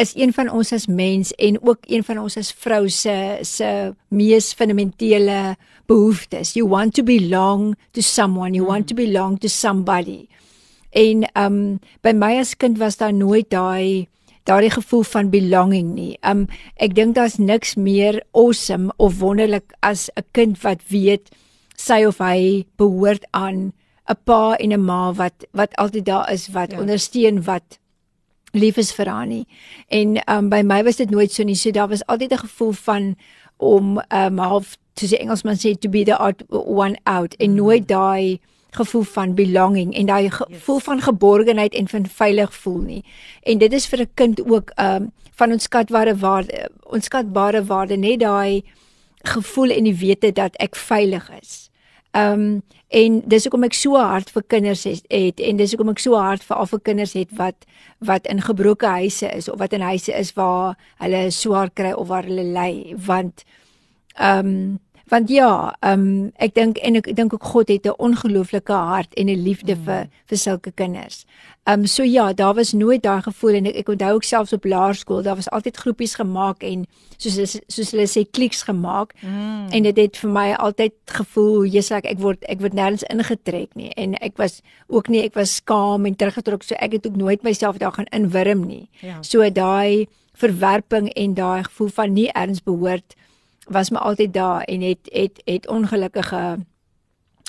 is 0.00 0.14
een 0.16 0.32
van 0.34 0.48
ons 0.50 0.72
as 0.72 0.86
mens 0.86 1.34
en 1.34 1.58
ook 1.62 1.84
een 1.90 2.04
van 2.06 2.18
ons 2.22 2.36
as 2.40 2.52
vrou 2.64 2.88
se 2.90 3.38
se 3.46 3.94
mees 4.08 4.52
fundamentele 4.56 5.56
behoeftes. 5.86 6.54
You 6.56 6.68
want 6.68 6.94
to 6.94 7.02
belong 7.02 7.74
to 7.92 8.00
someone, 8.00 8.54
you 8.56 8.66
want 8.66 8.88
to 8.88 8.94
belong 8.94 9.38
to 9.40 9.48
somebody. 9.48 10.26
En 10.90 11.26
um 11.38 11.78
by 12.02 12.12
my 12.12 12.38
as 12.40 12.56
kind 12.56 12.78
was 12.78 12.96
daar 12.96 13.14
nooit 13.14 13.50
daai 13.50 14.08
daardie 14.48 14.72
gevoel 14.74 15.02
van 15.02 15.30
belonging 15.30 15.92
nie. 15.94 16.16
Um 16.26 16.46
ek 16.76 16.96
dink 16.98 17.14
daar's 17.14 17.38
niks 17.38 17.76
meer 17.76 18.22
awesome 18.32 18.90
of 18.96 19.20
wonderlik 19.20 19.74
as 19.80 20.10
'n 20.16 20.24
kind 20.32 20.62
wat 20.62 20.80
weet 20.88 21.30
sy 21.76 22.04
of 22.06 22.18
hy 22.18 22.66
behoort 22.76 23.26
aan 23.30 23.72
'n 24.08 24.16
pa 24.24 24.56
en 24.56 24.72
'n 24.72 24.84
ma 24.84 25.12
wat 25.12 25.46
wat 25.52 25.76
altyd 25.76 26.04
daar 26.04 26.32
is 26.32 26.48
wat 26.48 26.70
ja. 26.70 26.78
ondersteun 26.78 27.42
wat 27.44 27.78
lief 28.52 28.76
is 28.76 28.92
vir 28.92 29.08
haar 29.08 29.26
nie. 29.26 29.46
En 29.88 30.20
um 30.28 30.48
by 30.48 30.62
my 30.62 30.82
was 30.84 30.96
dit 30.96 31.10
nooit 31.10 31.32
so 31.32 31.42
nie. 31.42 31.54
So 31.54 31.70
daar 31.70 31.88
was 31.88 32.06
altyd 32.06 32.32
'n 32.32 32.44
gevoel 32.46 32.72
van 32.72 33.16
om 33.56 34.02
um 34.08 34.38
half 34.38 34.76
to 34.94 35.06
say 35.06 35.18
Engelsman 35.18 35.56
sê 35.56 35.78
to 35.78 35.88
be 35.88 36.04
the 36.04 36.18
odd 36.18 36.44
one 36.50 36.98
out 37.02 37.34
en 37.34 37.50
mm. 37.50 37.56
nooit 37.56 37.88
daai 37.88 38.40
gevoel 38.70 39.02
van 39.02 39.34
belonging 39.34 39.94
en 39.94 40.06
daai 40.06 40.30
gevoel 40.30 40.76
yes. 40.76 40.84
van 40.84 41.00
geborgenheid 41.00 41.74
en 41.74 41.88
van 41.88 42.06
veilig 42.06 42.54
voel 42.54 42.78
nie. 42.78 43.04
En 43.42 43.58
dit 43.58 43.72
is 43.72 43.86
vir 43.86 44.00
'n 44.00 44.10
kind 44.14 44.50
ook 44.50 44.72
um 44.76 45.12
van 45.34 45.52
onskatbare 45.52 46.16
waarde 46.16 46.70
onskatbare 46.82 47.64
waarde 47.64 47.96
net 47.96 48.20
daai 48.20 48.62
gevoel 49.22 49.70
en 49.70 49.84
die 49.84 49.96
wete 49.96 50.32
dat 50.32 50.56
ek 50.56 50.76
veilig 50.76 51.30
is. 51.40 51.70
Um 52.12 52.62
en 52.92 53.22
dis 53.24 53.46
hoekom 53.46 53.64
ek 53.64 53.76
so 53.76 53.96
hard 53.96 54.28
vir 54.34 54.44
kinders 54.52 54.82
het, 54.84 55.06
het 55.08 55.38
en 55.40 55.56
dis 55.56 55.72
hoekom 55.72 55.94
ek 55.94 56.02
so 56.02 56.18
hard 56.20 56.42
vir 56.44 56.58
al 56.60 56.68
vir 56.68 56.80
kinders 56.84 57.14
het 57.16 57.30
wat 57.38 57.64
wat 58.04 58.28
in 58.28 58.42
gebroke 58.44 58.86
huise 58.86 59.30
is 59.32 59.48
of 59.48 59.56
wat 59.62 59.72
in 59.72 59.80
huise 59.80 60.12
is 60.12 60.34
waar 60.36 60.76
hulle 61.00 61.22
swaar 61.32 61.72
kry 61.72 61.94
of 61.96 62.10
waar 62.12 62.28
hulle 62.28 62.44
ly 62.52 62.92
want 63.06 63.46
um 64.20 64.52
want 65.12 65.28
ja, 65.28 65.74
um 65.84 66.32
ek 66.40 66.54
dink 66.56 66.78
en 66.80 66.96
ek 66.96 67.10
dink 67.16 67.34
ook 67.36 67.44
God 67.52 67.68
het 67.68 67.86
'n 67.86 68.00
ongelooflike 68.00 68.72
hart 68.72 69.14
en 69.14 69.28
'n 69.28 69.42
liefde 69.44 69.76
mm. 69.76 69.84
vir 69.84 70.08
vir 70.28 70.38
sulke 70.38 70.72
kinders. 70.72 71.26
Um 71.64 71.86
so 71.86 72.02
ja, 72.02 72.32
daar 72.32 72.54
was 72.54 72.72
nooit 72.72 73.02
daai 73.02 73.22
gevoel 73.22 73.54
en 73.54 73.66
ek, 73.66 73.76
ek 73.76 73.88
onthou 73.88 74.14
ook 74.14 74.24
selfs 74.24 74.52
op 74.52 74.64
laerskool, 74.64 75.22
daar 75.22 75.36
was 75.36 75.50
altyd 75.50 75.76
groepies 75.76 76.14
gemaak 76.14 76.62
en 76.62 76.86
soos 77.16 77.58
soos 77.66 77.90
hulle 77.90 78.06
sê 78.06 78.24
kliks 78.30 78.62
gemaak. 78.62 79.12
Mm. 79.20 79.68
En 79.70 79.82
dit 79.82 79.96
het 79.96 80.16
vir 80.16 80.30
my 80.30 80.52
altyd 80.52 80.92
gevoel, 81.06 81.64
Jesus, 81.64 81.90
ek, 81.90 82.04
ek 82.04 82.18
word 82.18 82.44
ek 82.48 82.60
word 82.60 82.74
nêrens 82.74 83.04
ingetrek 83.04 83.74
nie 83.74 83.90
en 83.96 84.14
ek 84.14 84.36
was 84.36 84.62
ook 84.88 85.08
nie 85.08 85.22
ek 85.22 85.34
was 85.34 85.54
skaam 85.54 86.06
en 86.06 86.16
teruggetrek 86.16 86.62
so 86.62 86.74
ek 86.74 86.92
het 86.92 87.06
ook 87.06 87.16
nooit 87.16 87.42
myself 87.42 87.76
daar 87.76 87.92
gaan 87.92 88.10
inwurm 88.10 88.66
nie. 88.66 88.88
Ja. 89.00 89.22
So 89.22 89.50
daai 89.50 90.08
verwerping 90.32 91.12
en 91.12 91.34
daai 91.34 91.64
gevoel 91.64 91.88
van 91.88 92.12
nie 92.12 92.30
erns 92.32 92.62
behoort 92.62 93.14
was 93.68 93.90
my 93.90 93.98
altyd 93.98 94.32
daar 94.32 94.62
en 94.62 94.80
het 94.80 94.98
het 95.02 95.42
het 95.44 95.68
ongelukkige 95.68 96.58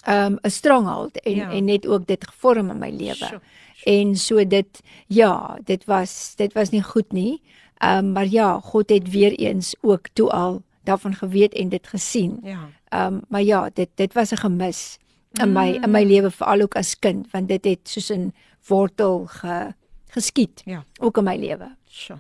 ehm 0.04 0.32
um, 0.32 0.38
'n 0.42 0.50
stronghold 0.50 1.22
en 1.22 1.36
ja. 1.36 1.52
en 1.52 1.66
net 1.66 1.88
ook 1.88 2.08
dit 2.08 2.28
gevorm 2.28 2.70
in 2.70 2.78
my 2.78 2.90
lewe. 2.90 3.42
En 3.84 4.16
so 4.16 4.48
dit 4.48 4.82
ja, 5.08 5.60
dit 5.64 5.86
was 5.86 6.34
dit 6.36 6.54
was 6.54 6.70
nie 6.70 6.84
goed 6.84 7.12
nie. 7.12 7.42
Ehm 7.78 8.06
um, 8.06 8.12
maar 8.12 8.28
ja, 8.28 8.60
God 8.60 8.90
het 8.90 9.10
weer 9.10 9.32
eens 9.32 9.76
ook 9.82 10.08
toe 10.14 10.30
al 10.30 10.62
daarvan 10.84 11.16
geweet 11.16 11.54
en 11.54 11.70
dit 11.70 11.88
gesien. 11.88 12.40
Ja. 12.44 12.70
Ehm 12.90 13.14
um, 13.14 13.22
maar 13.28 13.44
ja, 13.44 13.70
dit 13.74 13.90
dit 13.96 14.14
was 14.14 14.32
'n 14.32 14.38
gemis 14.38 14.98
in 15.32 15.52
my 15.52 15.68
in 15.68 15.92
my 15.92 16.04
mm. 16.04 16.10
lewe 16.10 16.32
veral 16.32 16.62
ook 16.62 16.76
as 16.76 17.00
kind 17.00 17.32
want 17.32 17.48
dit 17.48 17.66
het 17.66 17.90
soos 17.90 18.10
'n 18.10 18.34
wortel 18.68 19.26
ge 19.26 19.74
geskiet. 20.08 20.62
Ja. 20.66 20.84
Ook 21.00 21.18
in 21.18 21.24
my 21.24 21.38
lewe. 21.38 21.76
Sure. 21.86 22.20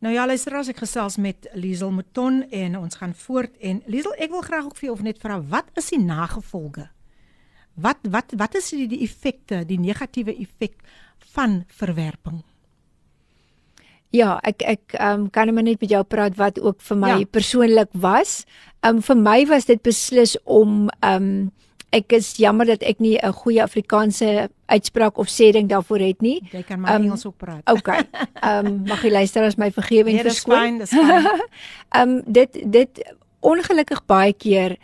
Nou 0.00 0.12
ja, 0.14 0.24
luister 0.24 0.54
as 0.56 0.70
ek 0.72 0.78
gesels 0.80 1.18
met 1.20 1.44
Liesel 1.52 1.90
Mouton 1.92 2.40
en 2.56 2.78
ons 2.78 2.96
gaan 2.96 3.12
voort 3.26 3.52
en 3.60 3.82
Liesel, 3.84 4.14
ek 4.16 4.32
wil 4.32 4.44
graag 4.46 4.70
ook 4.70 4.78
vir 4.78 4.88
jou 4.88 4.94
of 4.96 5.02
net 5.04 5.20
vra 5.20 5.36
wat 5.52 5.68
is 5.76 5.90
die 5.92 6.00
nagevolge? 6.00 6.86
Wat 7.80 8.00
wat 8.08 8.32
wat 8.40 8.56
is 8.56 8.70
die 8.72 8.86
die 8.88 9.02
effekte, 9.04 9.60
die 9.68 9.78
negatiewe 9.80 10.32
effek 10.40 10.78
van 11.34 11.60
verwerping? 11.68 12.40
Ja, 14.16 14.38
ek 14.40 14.64
ek 14.66 14.96
um, 14.96 15.28
kan 15.30 15.52
net 15.54 15.84
met 15.84 15.92
jou 15.92 16.02
praat 16.08 16.34
wat 16.40 16.58
ook 16.58 16.80
vir 16.82 16.98
my 16.98 17.12
ja. 17.20 17.28
persoonlik 17.28 17.92
was. 17.92 18.46
Um 18.82 19.04
vir 19.04 19.20
my 19.20 19.38
was 19.52 19.68
dit 19.68 19.84
beslis 19.84 20.34
om 20.48 20.88
um 21.04 21.28
ek 21.90 22.12
is 22.12 22.36
jammer 22.38 22.66
dat 22.66 22.82
ek 22.86 23.00
nie 23.02 23.18
'n 23.18 23.32
goeie 23.32 23.62
Afrikaanse 23.62 24.50
uitspraak 24.66 25.18
of 25.18 25.28
sê 25.28 25.50
ding 25.52 25.68
daarvoor 25.68 25.98
het 25.98 26.20
nie. 26.20 26.40
Jy 26.52 26.62
kan 26.62 26.80
maar 26.80 26.94
um, 26.94 27.02
Engels 27.02 27.26
ook 27.26 27.36
praat. 27.36 27.62
Okay. 27.70 28.06
Ehm 28.40 28.66
um, 28.66 28.82
mag 28.86 29.02
jy 29.02 29.10
luister 29.10 29.42
as 29.42 29.56
my 29.56 29.70
vergewe 29.70 30.08
en 30.08 30.14
nee, 30.14 30.22
verskoon. 30.22 30.78
Dis 30.78 30.90
fyn, 30.90 31.04
dis 31.04 31.24
fyn. 31.24 31.40
Ehm 31.90 32.08
um, 32.08 32.22
dit 32.26 32.72
dit 32.72 33.02
ongelukkig 33.40 34.04
baie 34.06 34.32
keer 34.32 34.76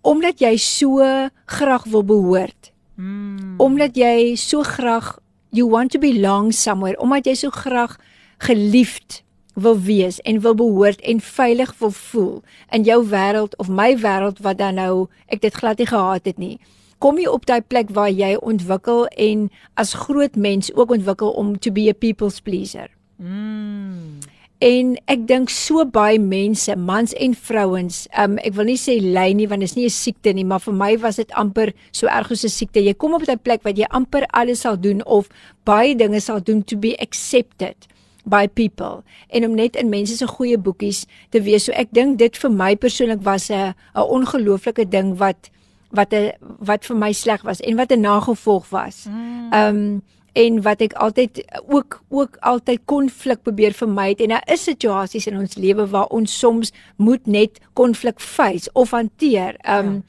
omdat 0.00 0.40
jy 0.40 0.56
so 0.56 1.04
graag 1.46 1.84
wil 1.84 2.04
behoort. 2.04 2.72
Mm. 2.96 3.54
Omdat 3.60 3.96
jy 3.96 4.36
so 4.36 4.62
graag 4.62 5.18
you 5.50 5.68
want 5.68 5.90
to 5.92 5.98
belong 5.98 6.52
somewhere, 6.52 6.96
omdat 6.98 7.26
jy 7.26 7.34
so 7.34 7.50
graag 7.50 7.96
geliefd 8.38 9.22
wil 9.60 9.78
wees 9.80 10.20
en 10.20 10.40
wil 10.40 10.54
behoort 10.54 11.00
en 11.00 11.20
veilig 11.20 11.74
wil 11.78 11.90
voel 11.90 12.42
in 12.70 12.84
jou 12.88 13.00
wêreld 13.08 13.56
of 13.56 13.68
my 13.68 13.94
wêreld 14.00 14.40
wat 14.44 14.58
dan 14.58 14.78
nou 14.80 15.08
ek 15.26 15.40
dit 15.44 15.54
glad 15.54 15.78
nie 15.78 15.88
gehaat 15.90 16.24
het 16.24 16.38
nie. 16.38 16.58
Kom 17.00 17.18
jy 17.18 17.28
op 17.32 17.46
daai 17.48 17.62
plek 17.64 17.92
waar 17.96 18.10
jy 18.12 18.34
ontwikkel 18.36 19.06
en 19.16 19.48
as 19.80 19.94
groot 20.06 20.36
mens 20.36 20.72
ook 20.74 20.92
ontwikkel 20.96 21.32
om 21.32 21.56
to 21.58 21.72
be 21.72 21.88
a 21.88 21.96
people's 21.96 22.40
pleaser. 22.40 22.90
Mm. 23.16 24.20
En 24.60 24.92
ek 25.08 25.22
dink 25.24 25.48
so 25.48 25.86
baie 25.88 26.18
mense, 26.20 26.74
mans 26.76 27.14
en 27.16 27.32
vrouens, 27.32 28.02
um, 28.20 28.34
ek 28.44 28.52
wil 28.58 28.68
nie 28.68 28.76
sê 28.76 28.98
ly 29.00 29.30
nie 29.32 29.46
want 29.48 29.64
dit 29.64 29.70
is 29.70 29.76
nie 29.76 29.86
'n 29.88 29.96
siekte 29.96 30.34
nie, 30.36 30.44
maar 30.44 30.60
vir 30.60 30.74
my 30.74 30.96
was 30.98 31.16
dit 31.16 31.32
amper 31.32 31.72
so 31.92 32.06
erg 32.06 32.30
as 32.30 32.44
'n 32.44 32.48
siekte. 32.48 32.84
Jy 32.84 32.92
kom 32.92 33.14
op 33.14 33.24
'n 33.24 33.38
plek 33.38 33.62
wat 33.64 33.78
jy 33.78 33.86
amper 33.88 34.26
alles 34.34 34.60
sal 34.60 34.76
doen 34.76 35.02
of 35.06 35.28
baie 35.64 35.96
dinge 35.96 36.20
sal 36.20 36.40
doen 36.40 36.62
to 36.62 36.76
be 36.76 36.94
accepted 37.00 37.88
by 38.24 38.46
people 38.48 39.02
en 39.28 39.44
om 39.44 39.54
net 39.54 39.76
in 39.76 39.88
mense 39.88 40.16
se 40.16 40.26
goeie 40.26 40.58
boekies 40.58 41.06
te 41.30 41.42
wees. 41.42 41.64
So 41.64 41.72
ek 41.72 41.92
dink 41.96 42.18
dit 42.18 42.36
vir 42.36 42.50
my 42.50 42.74
persoonlik 42.76 43.24
was 43.24 43.50
'n 43.50 43.74
'n 43.94 44.08
ongelooflike 44.16 44.88
ding 44.88 45.18
wat 45.18 45.50
wat 45.90 46.12
'n 46.12 46.32
wat 46.58 46.84
vir 46.84 46.96
my 46.96 47.12
sleg 47.12 47.42
was 47.42 47.60
en 47.60 47.76
wat 47.76 47.92
'n 47.92 48.00
nagevolg 48.00 48.70
was. 48.70 49.06
Ehm 49.06 49.76
um, 49.76 50.02
en 50.32 50.62
wat 50.62 50.80
ek 50.80 50.92
altyd 50.92 51.42
ook 51.66 52.02
ook 52.08 52.36
altyd 52.40 52.80
konflik 52.84 53.42
probeer 53.42 53.72
vermy 53.72 54.08
het 54.08 54.20
en 54.20 54.28
daar 54.28 54.52
is 54.52 54.62
situasies 54.62 55.26
in 55.26 55.38
ons 55.38 55.54
lewe 55.54 55.86
waar 55.90 56.06
ons 56.06 56.38
soms 56.38 56.72
moet 56.96 57.26
net 57.26 57.58
konflik 57.72 58.20
face 58.20 58.70
of 58.72 58.90
hanteer 58.90 59.56
um 59.66 60.04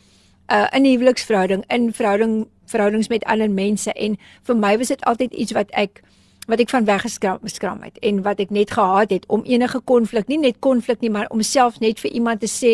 ja. 0.48 0.68
uh, 0.68 0.78
in 0.78 0.86
huweliksverhouding 0.86 1.64
in 1.68 1.94
verhouding 1.94 2.48
verhoudings 2.66 3.08
met 3.08 3.24
ander 3.24 3.50
mense 3.50 3.94
en 3.94 4.18
vir 4.44 4.56
my 4.56 4.78
was 4.78 4.94
dit 4.94 5.04
altyd 5.10 5.34
iets 5.34 5.58
wat 5.58 5.72
ek 5.72 6.04
wat 6.52 6.60
ek 6.60 6.70
van 6.74 6.86
weggeskram 6.86 7.40
skram 7.48 7.82
het 7.88 7.98
en 8.04 8.22
wat 8.26 8.40
ek 8.44 8.52
net 8.52 8.72
gehaat 8.76 9.10
het 9.16 9.26
om 9.32 9.44
enige 9.48 9.80
konflik 9.88 10.28
nie 10.28 10.38
net 10.38 10.60
konflik 10.60 11.02
nie 11.02 11.10
maar 11.10 11.28
om 11.32 11.42
self 11.42 11.80
net 11.80 12.00
vir 12.04 12.12
iemand 12.12 12.40
te 12.44 12.48
sê 12.52 12.74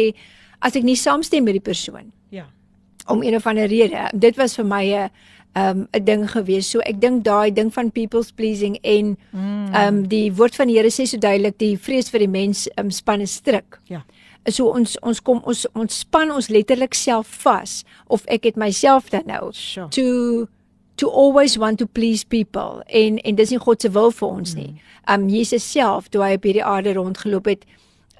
as 0.59 0.75
ek 0.75 0.83
nie 0.83 0.95
saamstem 0.97 1.43
met 1.45 1.53
die 1.53 1.61
persoon 1.71 2.11
Ja. 2.29 2.45
om 3.07 3.21
een 3.23 3.35
of 3.35 3.45
ander 3.47 3.67
rede 3.67 4.09
dit 4.13 4.35
was 4.35 4.55
vir 4.55 4.65
my 4.65 4.83
'n 4.93 5.09
um 5.55 5.87
'n 5.93 6.03
ding 6.03 6.29
gewees. 6.31 6.69
So 6.69 6.79
ek 6.79 6.99
dink 7.01 7.23
daai 7.23 7.51
ding 7.53 7.73
van 7.73 7.91
people's 7.91 8.31
pleasing 8.31 8.77
en 8.83 9.17
Mm. 9.31 9.73
um 9.75 10.07
die 10.07 10.31
woord 10.33 10.55
van 10.55 10.67
die 10.67 10.75
Here 10.77 10.89
sê 10.89 11.05
so 11.07 11.17
duidelik 11.17 11.57
die 11.57 11.77
vrees 11.77 12.09
vir 12.09 12.19
die 12.19 12.27
mens 12.27 12.67
um 12.77 12.91
span 12.91 13.21
'n 13.21 13.27
stryk. 13.27 13.79
Ja. 13.87 14.03
So 14.49 14.67
ons 14.69 14.99
ons 15.01 15.19
kom 15.21 15.41
ons 15.45 15.65
ons 15.73 15.99
span 15.99 16.31
ons 16.31 16.47
letterlik 16.49 16.93
self 16.93 17.27
vas 17.43 17.83
of 18.07 18.23
ek 18.27 18.43
het 18.43 18.55
myself 18.55 19.09
dan 19.09 19.23
nou 19.25 19.51
Sure. 19.53 19.87
to 19.89 20.47
to 20.97 21.09
always 21.09 21.57
want 21.57 21.77
to 21.77 21.85
please 21.85 22.25
people 22.25 22.83
en 22.87 23.17
en 23.21 23.35
dis 23.35 23.49
nie 23.53 23.59
God 23.61 23.81
se 23.81 23.89
wil 23.93 24.11
vir 24.11 24.27
ons 24.27 24.53
nie. 24.57 24.73
Um 25.09 25.27
Jesus 25.29 25.65
self 25.71 26.09
toe 26.09 26.23
hy 26.25 26.33
op 26.37 26.43
hierdie 26.47 26.63
aarde 26.65 26.93
rondgeloop 26.97 27.45
het 27.51 27.65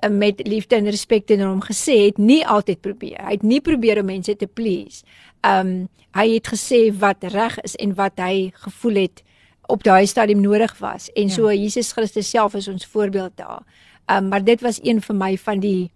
um, 0.05 0.17
met 0.21 0.41
liefde 0.47 0.75
en 0.77 0.89
respek 0.89 1.25
teenoor 1.27 1.49
hom 1.55 1.63
gesê 1.65 1.97
het 2.05 2.17
nie 2.21 2.43
altyd 2.45 2.81
probeer. 2.85 3.17
Hy 3.25 3.31
het 3.39 3.43
nie 3.43 3.61
probeer 3.61 3.99
om 4.01 4.05
mense 4.11 4.35
te 4.35 4.47
please. 4.47 5.03
Um 5.43 5.87
hy 6.17 6.29
het 6.37 6.47
gesê 6.49 6.87
wat 6.97 7.23
reg 7.33 7.59
is 7.67 7.75
en 7.75 7.93
wat 7.97 8.17
hy 8.17 8.51
gevoel 8.65 8.95
het 9.03 9.23
op 9.67 9.83
daai 9.83 10.07
stadium 10.07 10.41
nodig 10.41 10.77
was. 10.79 11.09
En 11.15 11.27
Ja. 11.27 11.33
so 11.33 11.51
Jesus 11.51 11.91
Christus 11.91 12.29
self 12.29 12.55
is 12.55 12.67
ons 12.67 12.85
voorbeeld 12.85 13.35
daar. 13.35 13.63
Um 14.07 14.27
maar 14.29 14.43
dit 14.43 14.61
was 14.61 14.79
een 14.83 15.01
vir 15.01 15.15
my 15.15 15.37
van 15.37 15.59
die 15.59 15.91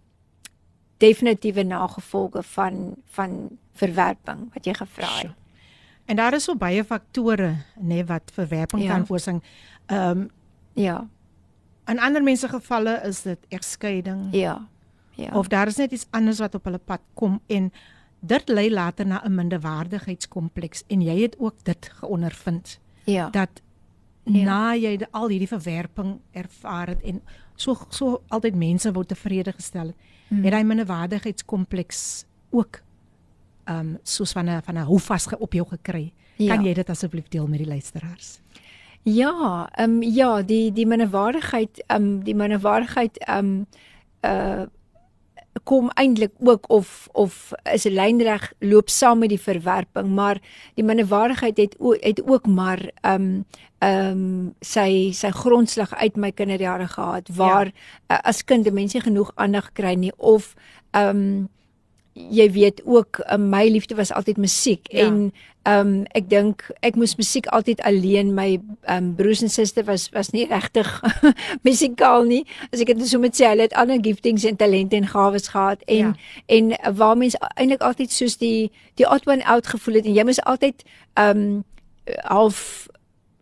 definitiewe 0.97 1.63
nagevolge 1.63 2.43
van 2.43 2.95
van 3.05 3.49
verwerping 3.73 4.49
wat 4.53 4.65
jy 4.65 4.73
gevra 4.73 5.07
het. 5.17 5.31
En 6.11 6.17
daar 6.19 6.33
is 6.35 6.43
so 6.43 6.55
baie 6.59 6.83
faktore 6.83 7.53
nê 7.79 7.83
nee, 7.95 8.05
wat 8.05 8.31
verwerping 8.35 8.83
Ja. 8.83 8.93
kan 8.93 9.05
veroorsaak. 9.05 9.43
Ehm 9.87 10.27
Ja. 10.73 11.07
in 11.87 11.99
ander 11.99 12.23
mense 12.23 12.47
gevalle 12.47 13.01
is 13.07 13.21
dit 13.21 13.37
egskeiding 13.47 14.27
Ja. 14.31 14.67
Ja. 15.15 15.29
of 15.33 15.47
daar 15.47 15.67
is 15.67 15.75
net 15.75 15.91
iets 15.91 16.07
anders 16.09 16.39
wat 16.39 16.55
op 16.55 16.63
hulle 16.63 16.77
pad 16.77 16.99
kom 17.13 17.39
en 17.47 17.71
dit 18.19 18.49
lei 18.49 18.71
later 18.71 19.05
na 19.07 19.21
'n 19.25 19.35
minderwaardigheidskompleks 19.35 20.83
en 20.87 21.01
jy 21.01 21.21
het 21.21 21.35
ook 21.39 21.63
dit 21.63 21.89
geondervind 21.93 22.79
ja. 23.03 23.29
dat 23.29 23.49
Ja. 24.23 24.43
na 24.43 24.73
jy 24.75 25.07
al 25.11 25.27
hierdie 25.29 25.47
verwerping 25.47 26.19
ervaar 26.31 26.87
het 26.87 27.01
en 27.01 27.21
so 27.55 27.77
so 27.89 28.21
altyd 28.27 28.55
mense 28.55 28.91
word 28.93 29.07
tevrede 29.07 29.51
gestel 29.51 29.85
het, 29.87 29.95
Mm. 30.29 30.43
het 30.43 30.53
hy 30.53 30.63
minderwaardigheidskompleks 30.63 32.25
ook 32.49 32.79
um, 33.79 33.97
soos 34.03 34.31
van 34.31 34.49
'n 34.49 34.61
van 34.61 34.75
'n 34.75 34.85
houvas 34.85 35.27
op 35.39 35.53
jou 35.53 35.67
gekry. 35.67 36.13
Ja. 36.35 36.55
Kan 36.55 36.65
jy 36.65 36.73
dit 36.73 36.89
asseblief 36.89 37.27
deel 37.27 37.47
met 37.47 37.57
die 37.57 37.67
luisteraars? 37.67 38.39
Ja, 39.03 39.69
ehm 39.71 39.89
um, 39.89 40.03
ja, 40.03 40.41
die 40.41 40.71
die 40.71 40.85
minderwaardigheid 40.85 41.83
ehm 41.87 42.03
um, 42.03 42.23
die 42.23 42.35
minderwaardigheid 42.35 43.17
ehm 43.17 43.37
um, 43.37 43.67
uh 44.21 44.65
kom 45.63 45.89
eintlik 45.93 46.31
ook 46.39 46.69
of 46.69 47.07
of 47.11 47.51
is 47.63 47.85
'n 47.85 47.93
lynreg 47.93 48.53
loop 48.59 48.89
saam 48.89 49.19
met 49.19 49.29
die 49.29 49.41
verwerping, 49.41 50.07
maar 50.07 50.41
die 50.73 50.83
minderwaardigheid 50.83 51.57
het 51.57 51.75
o, 51.79 51.91
het 51.91 52.21
ook 52.25 52.45
maar 52.47 52.91
ehm 53.01 53.21
um, 53.21 53.45
ehm 53.77 54.11
um, 54.11 54.53
sy 54.59 55.11
sy 55.11 55.29
grondslag 55.29 55.93
uit 55.93 56.15
my 56.15 56.31
kinderjare 56.31 56.87
gehad 56.87 57.29
waar 57.35 57.65
ja. 57.65 57.71
uh, 58.07 58.19
as 58.23 58.43
kind 58.43 58.67
'n 58.67 58.73
mens 58.73 58.93
nie 58.93 59.01
genoeg 59.01 59.31
aandag 59.35 59.71
kry 59.71 59.93
nie 59.93 60.13
of 60.17 60.53
ehm 60.91 61.09
um, 61.09 61.49
jy 62.13 62.51
weet 62.51 62.81
ook 62.85 63.19
uh, 63.31 63.37
my 63.37 63.67
liefde 63.69 63.95
was 63.95 64.11
altyd 64.11 64.37
musiek 64.37 64.87
Ja. 64.91 65.05
en 65.05 65.31
ehm 65.63 65.87
um, 65.87 66.05
ek 66.17 66.29
dink 66.29 66.63
ek 66.81 66.95
moes 66.97 67.15
musiek 67.15 67.45
altyd 67.53 67.81
alleen 67.85 68.33
my 68.33 68.59
ehm 68.81 68.97
um, 68.97 69.15
broers 69.15 69.41
en 69.41 69.49
susters 69.49 69.85
was 69.87 70.09
was 70.09 70.29
nie 70.33 70.47
regtig 70.49 70.89
musikaal 71.67 72.23
nie 72.25 72.45
as 72.73 72.81
ek 72.81 72.87
dit 72.97 73.07
so 73.07 73.19
moet 73.21 73.35
sê 73.37 73.45
hulle 73.51 73.61
het 73.67 73.73
ander 73.77 73.99
giftings 74.01 74.43
en 74.49 74.55
talente 74.57 74.95
en 74.97 75.07
gawes 75.07 75.47
gehad 75.53 75.81
en 75.85 75.97
Ja. 75.97 76.13
en 76.45 76.95
waar 76.97 77.17
mense 77.17 77.37
eintlik 77.55 77.81
altyd 77.81 78.11
soos 78.11 78.37
die 78.37 78.71
die 78.97 79.05
odd 79.07 79.27
one 79.27 79.45
out 79.45 79.67
gevoel 79.67 79.95
het 80.01 80.05
en 80.05 80.13
jy 80.17 80.23
moes 80.25 80.41
altyd 80.43 80.83
ehm 81.13 81.37
um, 81.37 81.63
half 82.25 82.87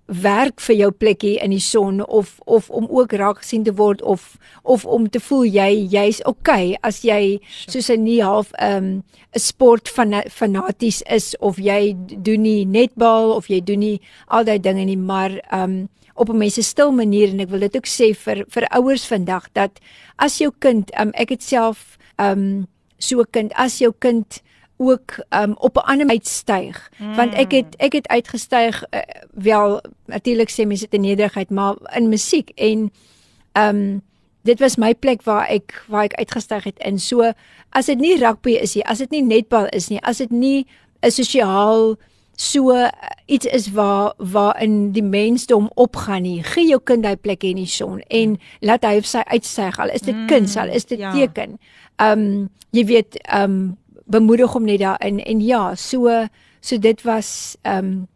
werk 0.10 0.62
vir 0.66 0.76
jou 0.76 0.90
plekkie 0.92 1.38
in 1.38 1.52
die 1.54 1.62
son 1.62 2.02
of 2.02 2.40
of 2.46 2.70
om 2.70 2.88
ook 2.90 3.14
raak 3.14 3.44
gesien 3.44 3.64
te 3.64 3.74
word 3.78 4.02
of 4.02 4.38
of 4.64 4.86
om 4.86 5.10
te 5.10 5.20
voel 5.20 5.46
jy 5.46 5.86
jy's 5.92 6.22
okay 6.26 6.76
as 6.82 7.04
jy 7.06 7.40
soos 7.68 7.90
'n 7.90 8.04
nie 8.04 8.22
half 8.22 8.52
'n 8.58 8.78
um, 8.78 9.04
'n 9.36 9.40
sport 9.40 9.90
van 9.90 10.24
fanaties 10.30 11.02
is 11.02 11.36
of 11.40 11.58
jy 11.58 11.96
doen 11.98 12.42
nie 12.42 12.66
netbal 12.66 13.36
of 13.36 13.48
jy 13.48 13.62
doen 13.62 13.80
nie 13.80 14.02
al 14.28 14.44
daai 14.44 14.60
dinge 14.60 14.86
nie 14.86 14.98
maar 14.98 15.32
um 15.54 15.90
op 16.16 16.30
'n 16.30 16.38
mens 16.38 16.54
se 16.54 16.64
stil 16.64 16.92
manier 16.92 17.30
en 17.30 17.40
ek 17.40 17.50
wil 17.50 17.60
dit 17.60 17.76
ook 17.76 17.88
sê 17.88 18.16
vir 18.16 18.46
vir 18.50 18.68
ouers 18.72 19.06
vandag 19.06 19.48
dat 19.54 19.80
as 20.18 20.40
jou 20.40 20.52
kind 20.60 20.92
um 21.00 21.12
ek 21.14 21.30
het 21.30 21.44
self 21.44 21.98
um 22.18 22.68
so 22.98 23.22
'n 23.22 23.32
kind 23.32 23.54
as 23.54 23.78
jou 23.80 23.94
kind 24.00 24.42
ook 24.80 25.20
um 25.30 25.56
op 25.58 25.76
'n 25.76 25.88
ander 25.92 26.08
uitstyg 26.08 26.92
mm. 26.98 27.16
want 27.16 27.34
ek 27.34 27.52
het 27.52 27.76
ek 27.78 27.94
het 27.94 28.08
uitgestyg 28.08 28.84
uh, 28.90 29.00
wel 29.34 29.82
natuurlik 30.06 30.50
sê 30.50 30.66
mense 30.66 30.84
dit 30.84 30.94
in 30.94 31.02
nederigheid 31.02 31.50
maar 31.50 31.76
in 31.96 32.10
musiek 32.10 32.50
en 32.56 32.92
um 33.54 34.02
dit 34.42 34.60
was 34.60 34.76
my 34.76 34.94
plek 34.96 35.24
waar 35.24 35.48
ek 35.48 35.84
waar 35.88 36.04
ek 36.04 36.14
uitgestyg 36.14 36.64
het 36.64 36.80
in 36.80 37.00
so 37.00 37.32
as 37.70 37.86
dit 37.86 38.00
nie 38.00 38.18
rugby 38.18 38.52
is 38.52 38.76
nie 38.76 38.86
as 38.86 38.98
dit 38.98 39.12
nie 39.12 39.24
netbal 39.24 39.68
is 39.76 39.90
nie 39.90 40.00
as 40.02 40.18
dit 40.18 40.32
nie 40.32 40.66
'n 41.02 41.12
sosiaal 41.12 41.96
so 42.36 42.72
uh, 42.72 42.88
iets 43.26 43.46
is 43.46 43.72
waar 43.72 44.14
waar 44.18 44.62
in 44.62 44.92
die 44.92 45.04
mensdom 45.04 45.70
opgaan 45.74 46.22
nie 46.22 46.44
gee 46.44 46.68
jou 46.68 46.80
kind 46.84 47.06
hy 47.06 47.16
plek 47.16 47.44
in 47.44 47.60
die 47.60 47.68
son 47.68 48.00
en 48.08 48.38
laat 48.60 48.84
hy 48.84 48.96
of 48.98 49.06
sy 49.06 49.24
uitstyg 49.28 49.80
al 49.80 49.90
is 49.90 50.02
dit 50.02 50.16
mm, 50.16 50.28
kuns 50.28 50.56
al 50.56 50.70
is 50.70 50.86
dit 50.86 51.00
ja. 51.00 51.12
teken 51.12 51.60
um 51.98 52.50
jy 52.72 52.86
weet 52.86 53.20
um 53.36 53.78
bemoedig 54.10 54.54
hom 54.54 54.66
net 54.66 54.82
daarin 54.82 55.20
en 55.24 55.42
ja 55.46 55.76
so 55.76 56.10
so 56.60 56.78
dit 56.78 57.02
was 57.08 57.58
um 57.64 58.08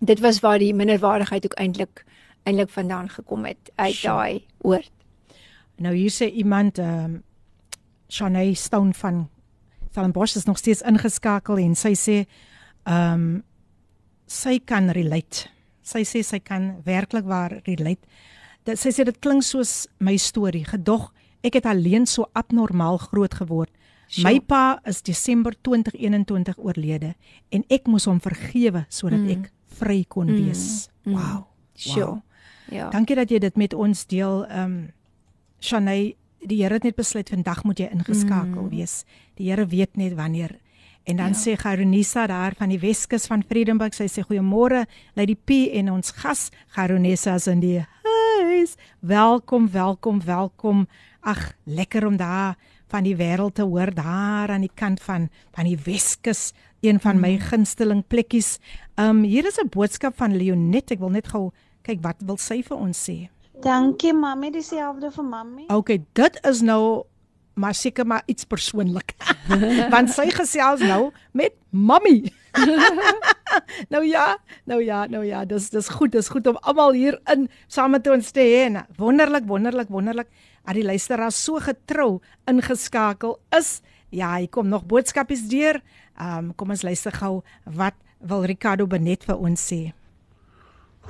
dit 0.00 0.20
was 0.20 0.40
waar 0.40 0.58
die 0.58 0.74
minderwaardigheid 0.74 1.44
ook 1.44 1.58
eintlik 1.60 2.04
eintlik 2.42 2.70
vandaan 2.70 3.08
gekom 3.08 3.44
het 3.44 3.72
uit 3.76 4.02
daai 4.02 4.44
oord 4.58 4.92
Nou 5.76 5.92
hier 5.94 6.12
sê 6.12 6.30
iemand 6.32 6.78
ehm 6.78 7.04
um, 7.04 7.22
Shanae 8.08 8.54
Stone 8.54 8.94
van 8.94 9.28
Stellenbosch 9.90 10.36
is 10.36 10.44
nog 10.44 10.58
steeds 10.58 10.80
ingeskakel 10.82 11.58
en 11.58 11.74
sy 11.74 11.92
sê 11.94 12.16
ehm 12.84 13.12
um, 13.12 13.42
sy 14.26 14.58
kan 14.58 14.88
relate. 14.90 15.50
Sy 15.82 16.02
sê 16.04 16.22
sy 16.24 16.40
kan 16.42 16.80
werklik 16.84 17.26
waar 17.28 17.60
relate. 17.66 18.08
Dit 18.64 18.80
sy 18.80 18.90
sê 18.90 19.04
dit 19.04 19.18
klink 19.20 19.44
soos 19.44 19.86
my 19.98 20.16
storie. 20.16 20.64
Gedog 20.64 21.10
ek 21.44 21.60
het 21.60 21.68
alleen 21.68 22.06
so 22.06 22.24
abnormaal 22.32 22.98
groot 22.98 23.34
geword 23.34 23.70
My 24.22 24.38
pa 24.40 24.78
is 24.84 25.02
Desember 25.02 25.52
2021 25.62 26.58
oorlede 26.58 27.14
en 27.50 27.64
ek 27.68 27.86
moes 27.90 28.04
hom 28.06 28.20
vergewe 28.20 28.84
sodat 28.88 29.18
Mm. 29.20 29.28
ek 29.30 29.50
vry 29.78 30.04
kon 30.08 30.26
Mm. 30.30 30.44
wees. 30.44 30.88
Mm. 31.04 31.12
Wow. 31.12 31.46
Sure. 31.74 32.06
Wow. 32.06 32.20
Ja. 32.70 32.90
Dankie 32.90 33.14
dat 33.16 33.28
jy 33.30 33.38
dit 33.38 33.56
met 33.56 33.74
ons 33.74 34.06
deel. 34.06 34.44
Ehm 34.46 34.62
um, 34.64 34.92
Shanay, 35.60 36.14
die 36.46 36.62
Here 36.62 36.74
het 36.74 36.82
net 36.84 36.96
besluit 36.96 37.28
vandag 37.28 37.64
moet 37.64 37.78
jy 37.78 37.88
ingeskakel 37.90 38.62
Mm. 38.62 38.68
wees. 38.70 39.04
Die 39.36 39.50
Here 39.50 39.66
weet 39.66 39.96
net 39.96 40.14
wanneer. 40.14 40.58
En 41.04 41.16
dan 41.16 41.32
Ja. 41.32 41.34
sê 41.34 41.56
Garonisa 41.56 42.26
daar 42.26 42.54
van 42.56 42.68
die 42.68 42.78
Weskus 42.78 43.26
van 43.26 43.42
Vredenburg, 43.48 43.94
sy 43.94 44.04
sê 44.08 44.22
goeiemôre, 44.24 44.86
Lady 45.14 45.34
P 45.36 45.50
en 45.72 45.90
ons 45.90 46.10
gas 46.10 46.50
Garonisa 46.68 47.34
is 47.34 47.46
in 47.46 47.60
die 47.60 47.84
huis. 48.02 48.76
Welkom, 49.00 49.68
welkom, 49.70 50.20
welkom. 50.24 50.86
Ag, 51.22 51.52
lekker 51.64 52.06
om 52.06 52.16
daar 52.16 52.56
van 52.92 53.06
die 53.06 53.16
wêreld 53.16 53.54
te 53.54 53.62
hoor 53.66 53.92
daar 53.94 54.50
aan 54.50 54.66
die 54.66 54.74
kant 54.74 55.02
van 55.02 55.28
van 55.56 55.64
die 55.64 55.78
Weskus, 55.84 56.52
een 56.80 57.00
van 57.00 57.20
my 57.20 57.38
gunsteling 57.38 58.04
plekkies. 58.06 58.58
Um 58.96 59.22
hier 59.22 59.46
is 59.46 59.58
'n 59.58 59.68
boodskap 59.68 60.16
van 60.16 60.36
Leonet. 60.36 60.90
Ek 60.90 60.98
wil 60.98 61.10
net 61.10 61.28
gou 61.28 61.52
kyk 61.82 62.02
wat 62.02 62.16
wil 62.26 62.36
sy 62.36 62.62
vir 62.62 62.76
ons 62.76 63.10
sê. 63.10 63.28
Dankie 63.62 64.12
mami, 64.12 64.50
dieselfde 64.50 65.10
vir 65.10 65.24
mami. 65.24 65.64
Okay, 65.68 66.04
dit 66.12 66.40
is 66.44 66.60
nou 66.60 67.04
maar 67.56 67.74
seker 67.74 68.06
maar 68.06 68.22
iets 68.26 68.44
persoonlik. 68.44 69.14
Want 69.94 70.12
sy 70.12 70.28
gesels 70.30 70.82
nou 70.84 71.10
met 71.32 71.54
mammy. 71.70 72.32
nou 73.92 74.02
ja, 74.04 74.36
nou 74.64 74.82
ja, 74.84 75.06
nou 75.06 75.24
ja, 75.24 75.44
dis 75.48 75.70
dis 75.72 75.88
goed, 75.88 76.12
dis 76.12 76.28
goed 76.28 76.46
om 76.46 76.58
almal 76.60 76.92
hier 76.96 77.16
in 77.32 77.48
saam 77.66 77.96
met 77.96 78.08
ons 78.12 78.30
te 78.30 78.44
hê. 78.44 78.68
Wonderlik, 79.00 79.48
wonderlik, 79.48 79.88
wonderlik. 79.88 80.28
Dat 80.66 80.74
die 80.74 80.84
luisteraars 80.84 81.38
so 81.44 81.60
getrou 81.62 82.20
ingeskakel 82.50 83.38
is. 83.56 83.80
Ja, 84.10 84.36
hier 84.36 84.48
kom 84.50 84.68
nog 84.68 84.86
boodskapies 84.86 85.46
deur. 85.50 85.80
Ehm 86.18 86.38
um, 86.50 86.54
kom 86.58 86.70
ons 86.74 86.82
luister 86.82 87.12
gou 87.12 87.42
wat 87.64 87.94
wil 88.20 88.44
Ricardo 88.48 88.86
Benet 88.86 89.24
vir 89.28 89.36
ons 89.38 89.60
sê. 89.72 89.92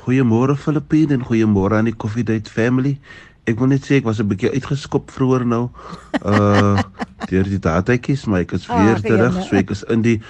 Goeiemôre 0.04 0.56
Filippine 0.60 1.14
en 1.14 1.24
goeiemôre 1.24 1.74
aan 1.78 1.84
die 1.88 1.96
Coffee 1.96 2.24
Date 2.24 2.50
family. 2.52 2.98
Ek 3.46 3.58
wil 3.62 3.68
net 3.70 3.84
sê 3.86 3.96
ek 4.00 4.04
was 4.04 4.18
'n 4.20 4.28
bietjie 4.28 4.50
uitgeskop 4.52 5.10
vroeër 5.10 5.46
nou. 5.46 5.70
Uh 6.24 6.76
deur 7.30 7.44
die 7.48 7.58
dataatjies, 7.58 8.26
maar 8.26 8.40
ek 8.44 8.52
is 8.52 8.66
weer 8.66 8.94
Ag, 8.98 9.02
terug. 9.02 9.34
So 9.48 9.56
ek 9.56 9.70
is 9.70 9.82
in 9.88 10.02
die 10.02 10.20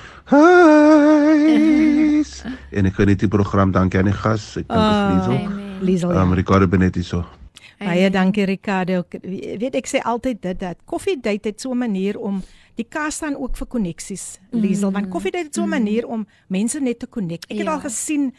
huis. 1.27 2.31
en 2.77 2.87
ek 2.87 2.95
geniet 2.95 3.21
die 3.21 3.29
program. 3.29 3.73
Dankie 3.73 3.99
aan 3.99 4.11
die 4.13 4.15
gas. 4.15 4.57
Ek 4.57 4.69
dink 4.69 4.81
Ah, 4.81 4.93
is 4.93 5.17
Liesel. 5.17 5.37
Amen. 5.47 5.81
Liesel. 5.83 6.11
Um 6.15 6.33
Ricardo 6.33 6.67
Benetti 6.69 7.03
so. 7.03 7.25
Baie 7.79 8.11
dankie 8.11 8.45
Ricardo. 8.49 9.03
Weet 9.23 9.75
ek 9.75 9.87
sê 9.87 10.01
altyd 10.03 10.41
dit 10.43 10.59
dat 10.61 10.77
Coffee 10.85 11.17
Date 11.21 11.49
het 11.49 11.61
so 11.61 11.73
'n 11.73 11.79
manier 11.79 12.19
om 12.19 12.43
die 12.75 12.87
kas 12.89 13.15
staan 13.15 13.37
ook 13.37 13.57
vir 13.57 13.67
koneksies. 13.67 14.39
Liesel, 14.51 14.91
want 14.93 15.09
Coffee 15.09 15.31
Date 15.31 15.45
het 15.47 15.55
so 15.55 15.63
'n 15.63 15.69
manier 15.69 16.07
om 16.07 16.27
mense 16.49 16.81
net 16.81 16.99
te 16.99 17.09
connect. 17.09 17.45
Ek 17.51 17.57
het 17.59 17.67
Ja. 17.67 17.73
al 17.73 17.81
gesien 17.81 18.35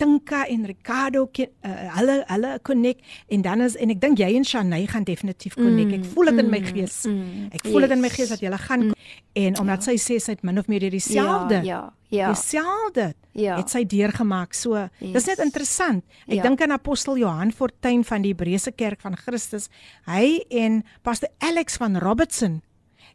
Tinka 0.00 0.46
en 0.48 0.64
Ricardo 0.66 1.26
ken, 1.28 1.50
uh, 1.68 1.74
hulle 1.98 2.14
hulle 2.30 2.54
connect 2.64 3.04
en 3.28 3.42
dan 3.44 3.60
is 3.66 3.76
en 3.76 3.90
ek 3.92 4.00
dink 4.00 4.18
jy 4.22 4.30
en 4.38 4.44
Shanay 4.48 4.86
gaan 4.88 5.04
definitief 5.04 5.54
connect. 5.58 5.92
Ek 5.98 6.04
voel 6.14 6.30
dit 6.32 6.38
in 6.44 6.50
my 6.50 6.60
gees. 6.64 7.02
Ek 7.52 7.66
voel 7.68 7.84
dit 7.86 7.90
in 7.96 8.00
my 8.00 8.08
Yes. 8.08 8.16
gees 8.16 8.28
dat 8.32 8.40
julle 8.40 8.58
gaan 8.58 8.86
en 9.36 9.58
omdat 9.60 9.84
sy 9.84 9.96
sê 10.00 10.16
sy 10.20 10.32
het 10.38 10.42
min 10.42 10.58
of 10.58 10.68
meer 10.72 10.88
dieselfde 10.90 11.60
Ja, 11.68 11.92
ja. 12.08 12.32
dieselfde 12.32 13.12
Ja. 13.34 13.56
het 13.60 13.68
sy 13.70 13.84
deurgemaak. 13.84 14.54
So 14.54 14.88
dis 15.00 15.26
net 15.26 15.36
Yes. 15.36 15.44
interessant. 15.44 16.04
Ek 16.28 16.34
Ja. 16.40 16.42
dink 16.42 16.60
aan 16.62 16.72
apostel 16.72 17.18
Johan 17.18 17.52
Fortuin 17.52 18.02
van 18.04 18.22
die 18.22 18.32
Hebreëse 18.34 18.72
Kerk 18.74 19.00
van 19.00 19.16
Christus. 19.16 19.68
Hy 20.06 20.40
en 20.50 20.82
pastor 21.02 21.28
Alex 21.38 21.76
van 21.76 21.96
Robertson. 21.98 22.62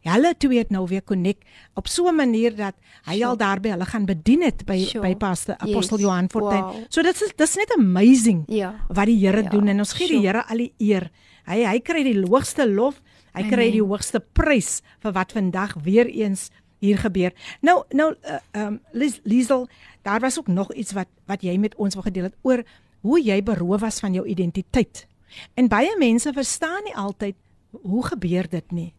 Hulle 0.06 0.34
twee 0.38 0.58
het 0.58 0.70
nou 0.70 0.86
weer 0.86 1.02
connect 1.04 1.42
op 1.74 1.88
so 1.88 2.06
'n 2.08 2.14
manier 2.14 2.54
dat 2.56 2.74
hy 3.04 3.24
al 3.24 3.36
daar 3.36 3.60
by 3.60 3.68
hulle 3.68 3.84
gaan 3.84 4.04
bedien 4.06 4.42
het 4.42 4.64
by 4.64 4.78
Sure. 4.84 5.00
by 5.08 5.14
pastor 5.16 5.54
apostel 5.58 5.98
Yes. 5.98 6.06
Johan 6.06 6.28
Fortuin. 6.30 6.62
Wow. 6.62 6.84
So 6.88 7.02
dit 7.02 7.14
is 7.22 7.32
dis 7.36 7.56
net 7.56 7.74
amazing 7.78 8.42
Ja. 8.46 8.74
wat 8.88 9.06
die 9.06 9.18
Here 9.26 9.42
Ja, 9.42 9.48
doen 9.48 9.68
en 9.68 9.78
ons 9.78 9.92
gee 9.92 10.06
die 10.06 10.16
sure. 10.16 10.26
Here 10.26 10.44
al 10.48 10.56
die 10.56 10.72
eer. 10.78 11.10
Hy 11.46 11.64
hy 11.64 11.80
kry 11.80 12.02
die 12.02 12.20
hoogste 12.22 12.68
lof. 12.68 13.02
Hy 13.34 13.42
kry 13.42 13.52
Amen. 13.68 13.72
die 13.72 13.82
hoogste 13.82 14.20
prys 14.32 14.82
vir 15.00 15.12
wat 15.12 15.32
vandag 15.32 15.74
weer 15.82 16.06
eens 16.06 16.50
hier 16.80 16.98
gebeur. 16.98 17.32
Nou 17.62 17.84
nou 17.90 18.14
uh, 18.24 18.38
um 18.66 18.80
Lies, 18.92 19.20
Liesel, 19.24 19.68
daar 20.02 20.20
was 20.20 20.38
ook 20.38 20.46
nog 20.48 20.72
iets 20.74 20.92
wat 20.92 21.08
wat 21.26 21.42
jy 21.42 21.56
met 21.58 21.74
ons 21.74 21.94
wil 21.94 22.02
gedeel 22.02 22.22
het 22.24 22.34
oor 22.42 22.62
hoe 23.00 23.20
jy 23.22 23.42
beroof 23.42 23.80
was 23.80 24.00
van 24.00 24.12
jou 24.12 24.26
identiteit. 24.26 25.06
En 25.54 25.68
baie 25.68 25.96
mense 25.98 26.32
verstaan 26.32 26.84
nie 26.84 26.94
altyd 26.96 27.34
hoe 27.82 28.06
gebeur 28.06 28.48
dit 28.48 28.70
nie. 28.72 28.92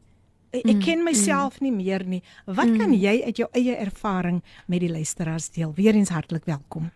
Ek, 0.56 0.64
ek 0.64 0.80
ken 0.86 1.04
myself 1.04 1.60
nie 1.60 1.74
meer 1.76 2.06
nie. 2.08 2.22
Wat 2.46 2.70
kan 2.80 2.94
jy 2.96 3.20
uit 3.26 3.42
jou 3.42 3.50
eie 3.58 3.76
ervaring 3.76 4.40
met 4.72 4.80
die 4.80 4.92
luisteraars 4.92 5.50
deel? 5.52 5.74
Weereens 5.76 6.14
hartlik 6.16 6.46
welkom. 6.48 6.92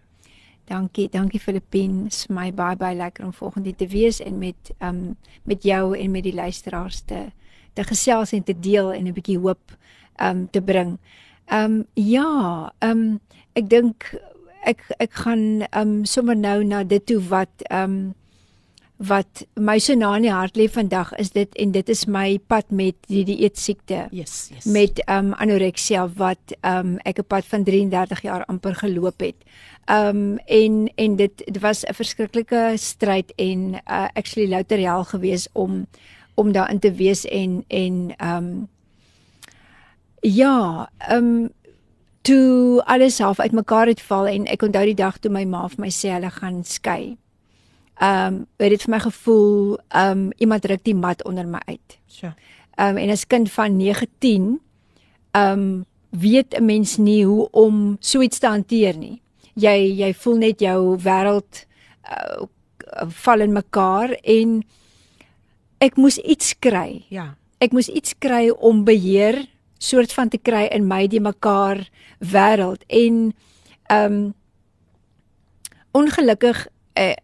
Dankie, 0.71 1.09
dankie 1.11 1.39
Filippine. 1.39 2.05
Dit 2.05 2.15
is 2.15 2.25
vir 2.29 2.35
my 2.37 2.47
baie 2.55 2.77
baie 2.79 2.95
lekker 2.95 3.25
om 3.27 3.33
volgende 3.35 3.73
te 3.75 3.89
wees 3.91 4.21
en 4.23 4.37
met 4.39 4.71
um 4.79 5.17
met 5.43 5.63
jou 5.67 5.97
en 5.97 6.11
met 6.11 6.23
die 6.23 6.35
luisteraars 6.35 7.01
te 7.09 7.25
te 7.75 7.83
gesels 7.87 8.31
en 8.31 8.43
te 8.43 8.55
deel 8.55 8.93
en 8.93 9.07
'n 9.07 9.13
bietjie 9.13 9.39
hoop 9.39 9.75
um 10.21 10.47
te 10.49 10.61
bring. 10.61 10.97
Um 11.51 11.85
ja, 11.95 12.71
um 12.79 13.19
ek 13.53 13.69
dink 13.69 14.15
ek 14.63 14.85
ek 14.99 15.11
gaan 15.11 15.67
um 15.75 16.05
sommer 16.05 16.37
nou 16.37 16.63
na 16.63 16.83
dit 16.83 17.05
toe 17.05 17.19
wat 17.19 17.63
um 17.71 18.15
wat 19.01 19.41
my 19.57 19.79
so 19.81 19.95
na 19.97 20.11
in 20.19 20.27
die 20.27 20.33
hart 20.33 20.57
lê 20.59 20.67
vandag 20.69 21.09
is 21.21 21.31
dit 21.33 21.55
en 21.63 21.71
dit 21.73 21.89
is 21.89 22.03
my 22.05 22.37
pad 22.51 22.69
met 22.69 22.97
die 23.09 23.23
dieet 23.25 23.57
siekte 23.57 24.03
Yes, 24.13 24.51
yes. 24.53 24.67
met 24.69 25.01
um 25.09 25.33
anoreksia 25.41 26.05
wat 26.19 26.53
um 26.61 26.99
ek 27.05 27.19
'n 27.19 27.27
pad 27.27 27.45
van 27.45 27.63
33 27.63 28.21
jaar 28.21 28.45
amper 28.45 28.75
geloop 28.75 29.19
het. 29.19 29.37
Um 29.89 30.37
en 30.45 30.91
en 30.95 31.15
dit 31.15 31.37
dit 31.45 31.59
was 31.61 31.83
'n 31.83 31.93
verskriklike 31.93 32.73
stryd 32.77 33.33
en 33.37 33.81
uh, 33.89 34.07
actually 34.13 34.49
louter 34.49 34.77
hel 34.77 35.03
gewees 35.03 35.47
om 35.53 35.87
om 36.35 36.51
daarin 36.51 36.79
te 36.79 36.93
wees 36.93 37.25
en 37.25 37.63
en 37.67 38.13
um 38.21 38.69
ja, 40.21 40.89
um 41.09 41.49
toe 42.21 42.83
alles 42.85 43.19
half 43.19 43.39
uitmekaar 43.39 43.87
het 43.87 44.01
val 44.01 44.27
en 44.27 44.45
ek 44.45 44.61
onthou 44.61 44.85
die 44.85 44.93
dag 44.93 45.17
toe 45.17 45.31
my 45.31 45.43
ma 45.45 45.67
vir 45.67 45.79
my 45.79 45.89
sê 45.89 46.13
hulle 46.13 46.29
gaan 46.29 46.63
skei. 46.63 47.17
Um 48.01 48.45
het 48.57 48.73
dit 48.73 48.81
vir 48.81 48.93
my 48.95 48.99
gevoel 48.99 49.77
um 49.95 50.31
iemand 50.41 50.65
ruk 50.65 50.83
die 50.83 50.97
mat 50.97 51.23
onder 51.23 51.47
my 51.47 51.61
uit. 51.67 51.97
Sure. 52.07 52.33
Um 52.77 52.97
en 52.97 53.09
as 53.13 53.27
kind 53.27 53.51
van 53.51 53.77
19 53.77 54.59
um 55.37 55.85
weet 56.09 56.57
'n 56.57 56.65
mens 56.65 56.97
nie 56.97 57.25
hoe 57.25 57.49
om 57.51 57.97
so 57.99 58.21
iets 58.21 58.39
te 58.39 58.47
hanteer 58.47 58.97
nie. 58.97 59.21
Jy 59.53 59.93
jy 60.01 60.13
voel 60.13 60.37
net 60.37 60.59
jou 60.59 60.97
wêreld 60.97 61.65
uh, 62.11 62.43
val 63.07 63.39
in 63.39 63.53
mekaar 63.53 64.11
en 64.23 64.63
ek 65.77 65.95
moes 65.95 66.17
iets 66.17 66.59
kry. 66.59 67.05
Ja. 67.09 67.35
Ek 67.57 67.71
moes 67.71 67.89
iets 67.89 68.13
kry 68.17 68.49
om 68.49 68.83
beheer 68.83 69.45
soort 69.77 70.13
van 70.13 70.29
te 70.29 70.37
kry 70.37 70.67
in 70.71 70.87
my 70.87 71.07
die 71.07 71.21
mekaar 71.21 71.89
wêreld 72.19 72.83
en 72.87 73.33
um 73.91 74.33
ongelukkig 75.91 76.67
uh, 76.99 77.15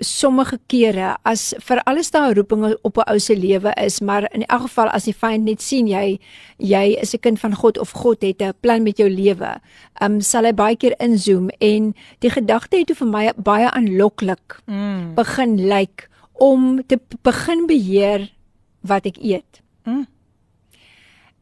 sommige 0.00 0.58
kere 0.66 1.16
as 1.24 1.54
vir 1.60 1.80
alles 1.86 2.10
daar 2.10 2.34
roepinge 2.34 2.78
op 2.82 2.96
'n 2.98 3.10
ou 3.10 3.18
se 3.18 3.36
lewe 3.36 3.72
is, 3.84 4.00
maar 4.00 4.28
in 4.34 4.44
elk 4.46 4.62
geval 4.62 4.88
as 4.88 5.04
die 5.04 5.14
vyand 5.14 5.44
net 5.44 5.62
sien 5.62 5.86
jy 5.86 6.18
jy 6.58 6.96
is 7.00 7.14
'n 7.14 7.18
kind 7.20 7.38
van 7.40 7.54
God 7.54 7.78
of 7.78 7.90
God 7.92 8.22
het 8.22 8.42
'n 8.42 8.52
plan 8.60 8.82
met 8.82 8.96
jou 8.98 9.08
lewe, 9.10 9.60
um 10.00 10.20
sal 10.20 10.44
hy 10.44 10.52
baie 10.52 10.76
keer 10.76 10.94
inzoom 11.00 11.48
en 11.60 11.94
die 12.20 12.30
gedagte 12.30 12.76
het 12.78 12.96
vir 12.96 13.06
my 13.08 13.32
baie 13.36 13.70
aanloklik 13.70 14.60
Mm. 14.66 15.14
begin 15.14 15.68
lyk 15.68 16.08
om 16.32 16.82
te 16.86 16.98
begin 17.22 17.66
beheer 17.66 18.30
wat 18.82 19.06
ek 19.06 19.16
eet. 19.20 19.60
Mm. 19.84 20.06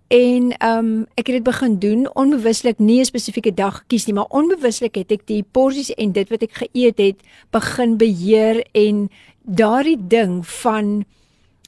En 0.08 0.52
ehm 0.56 0.78
um, 0.78 1.06
ek 1.14 1.26
het 1.26 1.36
dit 1.36 1.42
begin 1.42 1.78
doen 1.78 2.14
onbewuslik 2.14 2.78
nie 2.78 3.00
'n 3.00 3.04
spesifieke 3.04 3.54
dag 3.54 3.76
gekies 3.78 4.06
nie, 4.06 4.14
maar 4.14 4.30
onbewuslik 4.30 4.94
het 4.94 5.12
ek 5.12 5.26
die 5.26 5.44
porsies 5.50 5.94
en 5.94 6.12
dit 6.12 6.28
wat 6.28 6.42
ek 6.42 6.52
geëet 6.52 6.98
het 6.98 7.16
begin 7.50 7.96
beheer 7.96 8.66
en 8.72 9.10
daardie 9.42 10.06
ding 10.08 10.46
van 10.46 11.04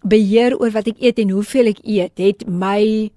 beheer 0.02 0.58
oor 0.58 0.70
wat 0.70 0.86
ek 0.86 1.00
eet 1.00 1.18
en 1.18 1.30
hoeveel 1.30 1.66
ek 1.66 1.78
eet, 1.82 2.18
het 2.18 2.46
my 2.46 3.10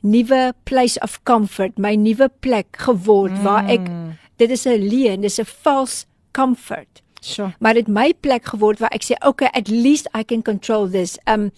nuwe 0.00 0.52
place 0.64 1.00
of 1.00 1.20
comfort, 1.22 1.78
my 1.78 1.94
nuwe 1.94 2.30
plek 2.40 2.66
geword 2.76 3.32
mm. 3.32 3.42
waar 3.42 3.68
ek 3.68 3.90
dit 4.36 4.50
is 4.50 4.66
'n 4.66 4.88
leuen, 4.88 5.20
dis 5.20 5.38
'n 5.38 5.44
false 5.44 6.06
comfort 6.32 7.02
Sure. 7.24 7.54
maar 7.58 7.74
dit 7.74 7.86
my 7.86 8.14
plek 8.20 8.44
geword 8.44 8.78
waar 8.82 8.90
ek 8.90 9.04
sê 9.06 9.14
okay 9.26 9.46
at 9.54 9.68
least 9.68 10.08
I 10.10 10.24
can 10.24 10.42
control 10.42 10.88
this. 10.90 11.18
Um 11.30 11.52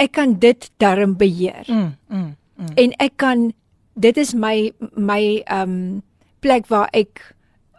ek 0.00 0.12
kan 0.16 0.38
dit 0.40 0.70
darm 0.80 1.16
beheer. 1.20 1.66
Mm, 1.68 1.90
mm, 2.08 2.30
mm. 2.56 2.72
En 2.76 2.94
ek 2.98 3.16
kan 3.20 3.50
dit 4.00 4.16
is 4.16 4.32
my 4.34 4.70
my 4.96 5.42
um 5.52 6.02
plek 6.40 6.66
waar 6.72 6.88
ek 6.96 7.34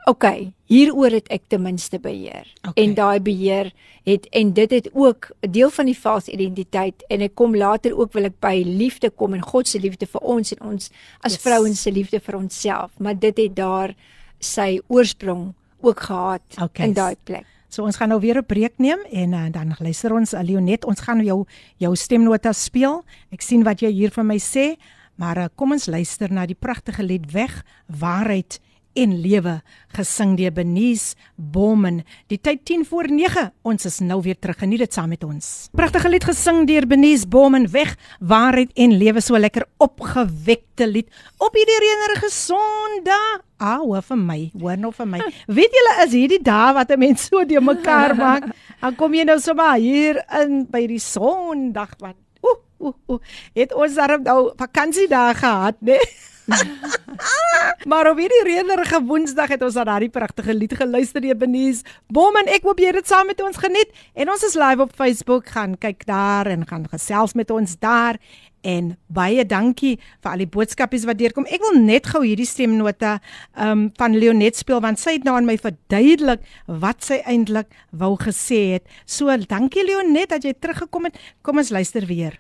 okay, 0.10 0.52
hieroor 0.70 1.14
het 1.14 1.28
ek 1.34 1.44
ten 1.48 1.62
minste 1.62 2.00
beheer. 2.02 2.48
Okay. 2.68 2.84
En 2.84 2.94
daai 2.98 3.20
beheer 3.22 3.72
het 4.06 4.26
en 4.34 4.54
dit 4.58 4.72
het 4.72 4.90
ook 4.94 5.30
'n 5.46 5.52
deel 5.52 5.70
van 5.70 5.86
die 5.86 5.98
valse 5.98 6.32
identiteit 6.32 7.04
en 7.10 7.22
ek 7.22 7.36
kom 7.36 7.56
later 7.56 7.98
ook 7.98 8.14
wil 8.14 8.26
ek 8.26 8.40
by 8.40 8.64
liefde 8.66 9.10
kom 9.10 9.34
en 9.34 9.42
God 9.42 9.68
se 9.68 9.80
liefde 9.80 10.06
vir 10.06 10.22
ons 10.22 10.52
en 10.54 10.62
ons 10.72 10.90
as 11.22 11.34
Yes. 11.34 11.42
vrouens 11.42 11.82
se 11.82 11.92
liefde 11.92 12.20
vir 12.20 12.36
onsself, 12.36 12.92
maar 13.00 13.20
dit 13.20 13.38
het 13.38 13.56
daar 13.56 13.94
sy 14.40 14.80
oorsprong 14.88 15.54
ook 15.82 16.00
gehad 16.00 16.42
Okay. 16.62 16.86
in 16.88 16.94
daai 16.94 17.16
plek. 17.24 17.46
So 17.72 17.86
ons 17.88 17.96
gaan 17.96 18.10
nou 18.12 18.20
weer 18.20 18.36
'n 18.38 18.46
breek 18.46 18.78
neem 18.78 19.00
en 19.12 19.34
uh, 19.34 19.48
dan 19.52 19.76
luister 19.80 20.12
ons 20.12 20.34
uh, 20.34 20.42
Leonet, 20.44 20.86
ons 20.86 21.00
gaan 21.00 21.24
jou 21.24 21.46
jou 21.78 21.96
stemnota 21.96 22.52
speel. 22.52 23.04
Ek 23.32 23.42
sien 23.42 23.64
wat 23.64 23.80
jy 23.80 23.92
hier 23.92 24.12
vir 24.12 24.24
my 24.24 24.38
sê, 24.38 24.76
maar 25.16 25.38
uh, 25.38 25.48
kom 25.56 25.72
ons 25.72 25.88
luister 25.88 26.32
na 26.32 26.46
die 26.46 26.56
pragtige 26.56 27.04
lied 27.04 27.32
Weg, 27.32 27.64
Waarheid 27.88 28.60
en 28.94 29.14
Lewe 29.22 29.60
gesing 29.96 30.36
deur 30.40 30.52
Benies 30.56 31.16
Bommen. 31.36 32.02
Die 32.32 32.40
tyd 32.40 32.64
10 32.66 32.86
voor 32.90 33.10
9. 33.12 33.52
Ons 33.68 33.86
is 33.86 34.00
nou 34.04 34.22
weer 34.22 34.40
terug. 34.40 34.60
Geniet 34.62 34.84
dit 34.84 34.94
saam 34.94 35.12
met 35.12 35.24
ons. 35.24 35.70
Pragtige 35.76 36.10
lied 36.10 36.26
gesing 36.28 36.66
deur 36.70 36.88
Benies 36.88 37.28
Bommen 37.28 37.68
Weg, 37.72 37.96
Waarheid 38.20 38.72
en 38.76 38.96
Lewe 38.98 39.22
so 39.22 39.40
lekker 39.40 39.66
opgewekte 39.82 40.88
lied 40.88 41.10
op 41.38 41.56
hierdie 41.58 41.80
reënerige 41.86 42.32
Sondag. 42.34 43.46
Hoor 43.62 44.02
vir 44.02 44.18
my, 44.18 44.40
hoor 44.58 44.80
nou 44.82 44.90
vir 44.96 45.08
my. 45.08 45.22
Weet 45.60 45.78
julle 45.78 45.94
is 46.06 46.16
hierdie 46.18 46.42
dae 46.42 46.74
wat 46.74 46.92
'n 46.92 47.00
mens 47.00 47.28
so 47.30 47.46
deur 47.46 47.62
mekaar 47.62 48.16
maak. 48.16 48.50
Dan 48.82 48.96
kom 48.96 49.14
jy 49.14 49.24
nou 49.24 49.40
sommer 49.40 49.78
hier 49.78 50.24
in 50.42 50.66
by 50.66 50.88
die 50.88 51.00
Sondag 51.00 51.94
wat 52.00 52.18
oeh 52.42 52.60
oeh 52.82 52.98
oeh. 53.08 53.22
Het 53.54 53.74
ons 53.74 53.96
darm 53.96 54.24
nou 54.24 54.52
vakansiedae 54.58 55.34
gehad, 55.38 55.78
né? 55.82 55.98
Nee? 55.98 56.12
maar 57.90 58.10
op 58.12 58.20
hierdie 58.22 58.44
reënerige 58.48 59.02
Woensdag 59.06 59.54
het 59.56 59.64
ons 59.66 59.78
aan 59.80 59.90
daardie 59.90 60.12
pragtige 60.14 60.54
lied 60.54 60.74
geluister 60.78 61.22
deur 61.24 61.38
Benies. 61.38 61.82
Bom 62.12 62.36
en 62.40 62.50
ek 62.52 62.66
hoop 62.68 62.80
jy 62.82 62.92
het 62.92 63.02
dit 63.02 63.12
saam 63.12 63.30
met 63.30 63.42
ons 63.44 63.58
geniet. 63.62 63.92
En 64.14 64.32
ons 64.34 64.46
is 64.48 64.58
live 64.60 64.86
op 64.88 64.96
Facebook, 64.98 65.52
gaan 65.54 65.78
kyk 65.82 66.06
daar 66.10 66.50
en 66.52 66.68
gaan 66.68 66.88
gesels 66.92 67.36
met 67.38 67.52
ons 67.54 67.78
daar. 67.80 68.20
En 68.62 68.92
baie 69.10 69.42
dankie 69.46 69.96
vir 70.22 70.30
al 70.32 70.44
die 70.44 70.50
boodskapies 70.54 71.08
wat 71.10 71.18
deurkom. 71.18 71.48
Ek 71.50 71.64
wil 71.66 71.80
net 71.82 72.12
gou 72.12 72.22
hierdie 72.26 72.46
stemnota 72.46 73.16
um 73.58 73.88
van 73.98 74.18
Leonet 74.18 74.60
speel 74.60 74.84
want 74.86 75.02
sy 75.02 75.18
het 75.18 75.26
nou 75.26 75.34
aan 75.38 75.50
my 75.50 75.58
verduidelik 75.62 76.46
wat 76.82 77.02
sy 77.06 77.22
eintlik 77.26 77.74
wou 77.90 78.14
gesê 78.22 78.78
het. 78.78 78.86
So 79.06 79.34
dankie 79.50 79.86
Leonet 79.88 80.30
dat 80.36 80.46
jy 80.46 80.54
teruggekom 80.54 81.10
het. 81.10 81.18
Kom 81.42 81.62
ons 81.62 81.74
luister 81.74 82.06
weer. 82.06 82.38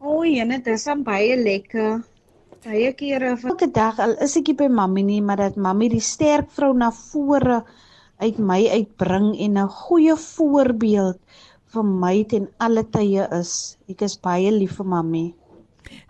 O, 0.00 0.22
jene, 0.24 0.60
dis 0.64 0.86
aan 0.88 1.02
baie 1.04 1.34
lekker. 1.36 2.00
Baie 2.60 2.90
kere 2.92 3.36
vir 3.40 3.54
elke 3.54 3.70
dag 3.72 4.00
al 4.04 4.18
is 4.20 4.34
ek 4.36 4.50
nie 4.50 4.58
by 4.58 4.66
mammy 4.68 5.00
nie, 5.06 5.20
maar 5.24 5.40
dat 5.40 5.56
mammy 5.56 5.86
die 5.88 6.02
sterk 6.04 6.50
vrou 6.52 6.74
na 6.76 6.90
vore 6.92 7.62
uit 8.20 8.36
my 8.36 8.58
uitbring 8.68 9.32
en 9.40 9.56
'n 9.56 9.68
goeie 9.68 10.16
voorbeeld 10.16 11.16
vir 11.72 11.84
my 11.84 12.24
ten 12.24 12.48
alle 12.58 12.84
tye 12.84 13.24
is. 13.32 13.78
Ek 13.88 14.02
is 14.02 14.16
baie 14.16 14.50
lief 14.52 14.76
vir 14.76 14.86
mammy. 14.86 15.34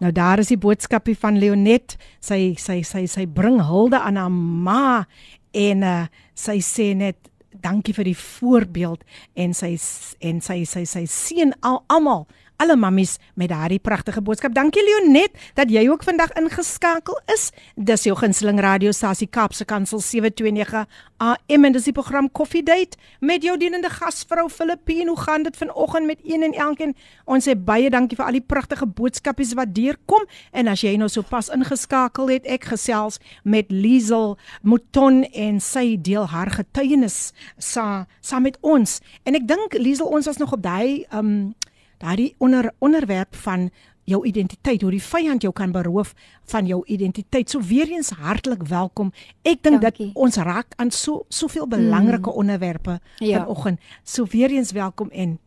Nou 0.01 0.11
daar 0.13 0.39
is 0.39 0.49
die 0.49 0.59
boodskapie 0.59 1.17
van 1.17 1.39
Leonet. 1.39 1.97
Sy 2.21 2.55
sy 2.59 2.83
sy 2.83 3.07
sy 3.07 3.27
bring 3.27 3.61
hulde 3.63 4.01
aan 4.01 4.17
haar 4.17 4.31
ma 4.31 5.07
en 5.53 5.83
uh, 5.83 6.07
sy 6.35 6.59
sê 6.59 6.97
net 6.97 7.17
dankie 7.63 7.95
vir 7.95 8.05
die 8.05 8.17
voorbeeld 8.17 9.05
en 9.35 9.55
sy 9.55 9.77
en 10.21 10.41
sy 10.41 10.65
sy 10.65 10.85
sy 10.85 11.07
seën 11.07 11.55
al 11.63 11.85
almal 11.89 12.27
alle 12.61 12.77
mammies 12.77 13.17
met 13.35 13.49
daardie 13.49 13.79
pragtige 13.81 14.21
boodskap. 14.21 14.53
Dankie 14.55 14.83
Leonet 14.85 15.33
dat 15.57 15.71
jy 15.73 15.87
ook 15.89 16.03
vandag 16.05 16.33
ingeskakel 16.37 17.21
is. 17.33 17.49
Dis 17.75 18.05
jou 18.05 18.17
gunsteling 18.19 18.61
radiostasie 18.61 19.29
Kaapse 19.33 19.65
Kansel 19.65 20.03
729 20.05 20.85
AM 21.21 21.65
en 21.65 21.73
dis 21.73 21.89
die 21.89 21.95
program 21.97 22.29
Coffee 22.33 22.63
Date 22.63 22.99
met 23.21 23.45
jou 23.45 23.57
dienende 23.61 23.89
gasvrou 23.93 24.49
Filippine. 24.53 25.09
Hoe 25.09 25.21
gaan 25.21 25.43
dit 25.43 25.57
vanoggend 25.57 26.07
met 26.07 26.21
een 26.25 26.43
en 26.43 26.53
elkeen? 26.53 26.95
Ons 27.25 27.49
sê 27.49 27.57
baie 27.57 27.91
dankie 27.91 28.19
vir 28.19 28.27
al 28.27 28.37
die 28.37 28.45
pragtige 28.45 28.87
boodskapies 28.87 29.55
wat 29.57 29.73
deurkom 29.77 30.29
en 30.53 30.69
as 30.69 30.85
jy 30.85 30.97
nou 31.01 31.09
sopas 31.09 31.49
ingeskakel 31.55 32.29
het, 32.29 32.45
ek 32.45 32.69
gesels 32.75 33.21
met 33.43 33.73
Liesel 33.73 34.37
Mouton 34.63 35.23
en 35.33 35.61
sy 35.65 35.97
deel 35.97 36.29
haar 36.29 36.53
getuienis 36.61 37.33
sa 37.57 38.05
saam 38.21 38.45
met 38.45 38.61
ons. 38.61 39.01
En 39.25 39.37
ek 39.37 39.49
dink 39.49 39.81
Liesel 39.81 40.13
ons 40.13 40.29
was 40.29 40.41
nog 40.41 40.53
op 40.57 40.65
daai 40.65 41.07
um 41.17 41.55
daardie 42.01 42.35
onder 42.39 42.73
onderwerp 42.79 43.37
van 43.45 43.71
jou 44.11 44.27
identiteit, 44.27 44.83
hoe 44.83 44.91
die 44.91 45.03
vyand 45.03 45.45
jou 45.45 45.53
kan 45.55 45.73
beroof 45.73 46.15
van 46.51 46.67
jou 46.67 46.81
identiteit. 46.87 47.51
So 47.51 47.63
weer 47.63 47.91
eens 47.91 48.11
hartlik 48.19 48.63
welkom. 48.69 49.13
Ek 49.47 49.63
dink 49.63 49.83
dat 49.85 50.01
ons 50.15 50.37
raak 50.37 50.75
aan 50.77 50.91
so 50.91 51.25
soveel 51.29 51.69
belangrike 51.71 52.31
mm. 52.31 52.37
onderwerpe 52.37 52.99
Ja. 53.19 53.43
vanoggend. 53.43 53.81
So 54.03 54.27
weer 54.31 54.51
eens 54.51 54.73
welkom 54.73 55.11
en 55.11 55.39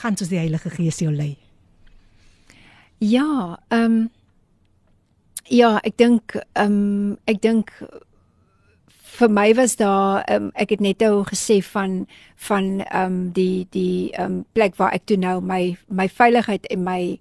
gaan 0.00 0.16
soos 0.16 0.28
die 0.28 0.38
Heilige 0.38 0.70
Gees 0.70 0.98
jou 0.98 1.12
lei. 1.14 1.36
Ja, 2.98 3.58
ehm 3.68 3.84
um, 3.84 4.08
ja, 5.48 5.78
ek 5.80 5.96
dink 5.96 6.34
ehm 6.52 6.72
um, 6.72 7.16
ek 7.24 7.42
dink 7.42 7.72
vir 9.18 9.30
my 9.30 9.54
was 9.58 9.74
daar 9.76 10.22
um, 10.30 10.50
ek 10.54 10.76
het 10.76 10.82
net 10.84 11.02
nou 11.02 11.24
gesê 11.26 11.58
van 11.72 12.06
van 12.48 12.80
ehm 12.86 13.06
um, 13.06 13.16
die 13.34 13.66
die 13.74 14.12
ehm 14.12 14.24
um, 14.24 14.44
plek 14.52 14.76
waar 14.78 14.94
ek 14.94 15.06
toe 15.10 15.18
nou 15.18 15.40
my 15.42 15.76
my 15.88 16.08
veiligheid 16.08 16.66
en 16.70 16.84
my 16.84 17.18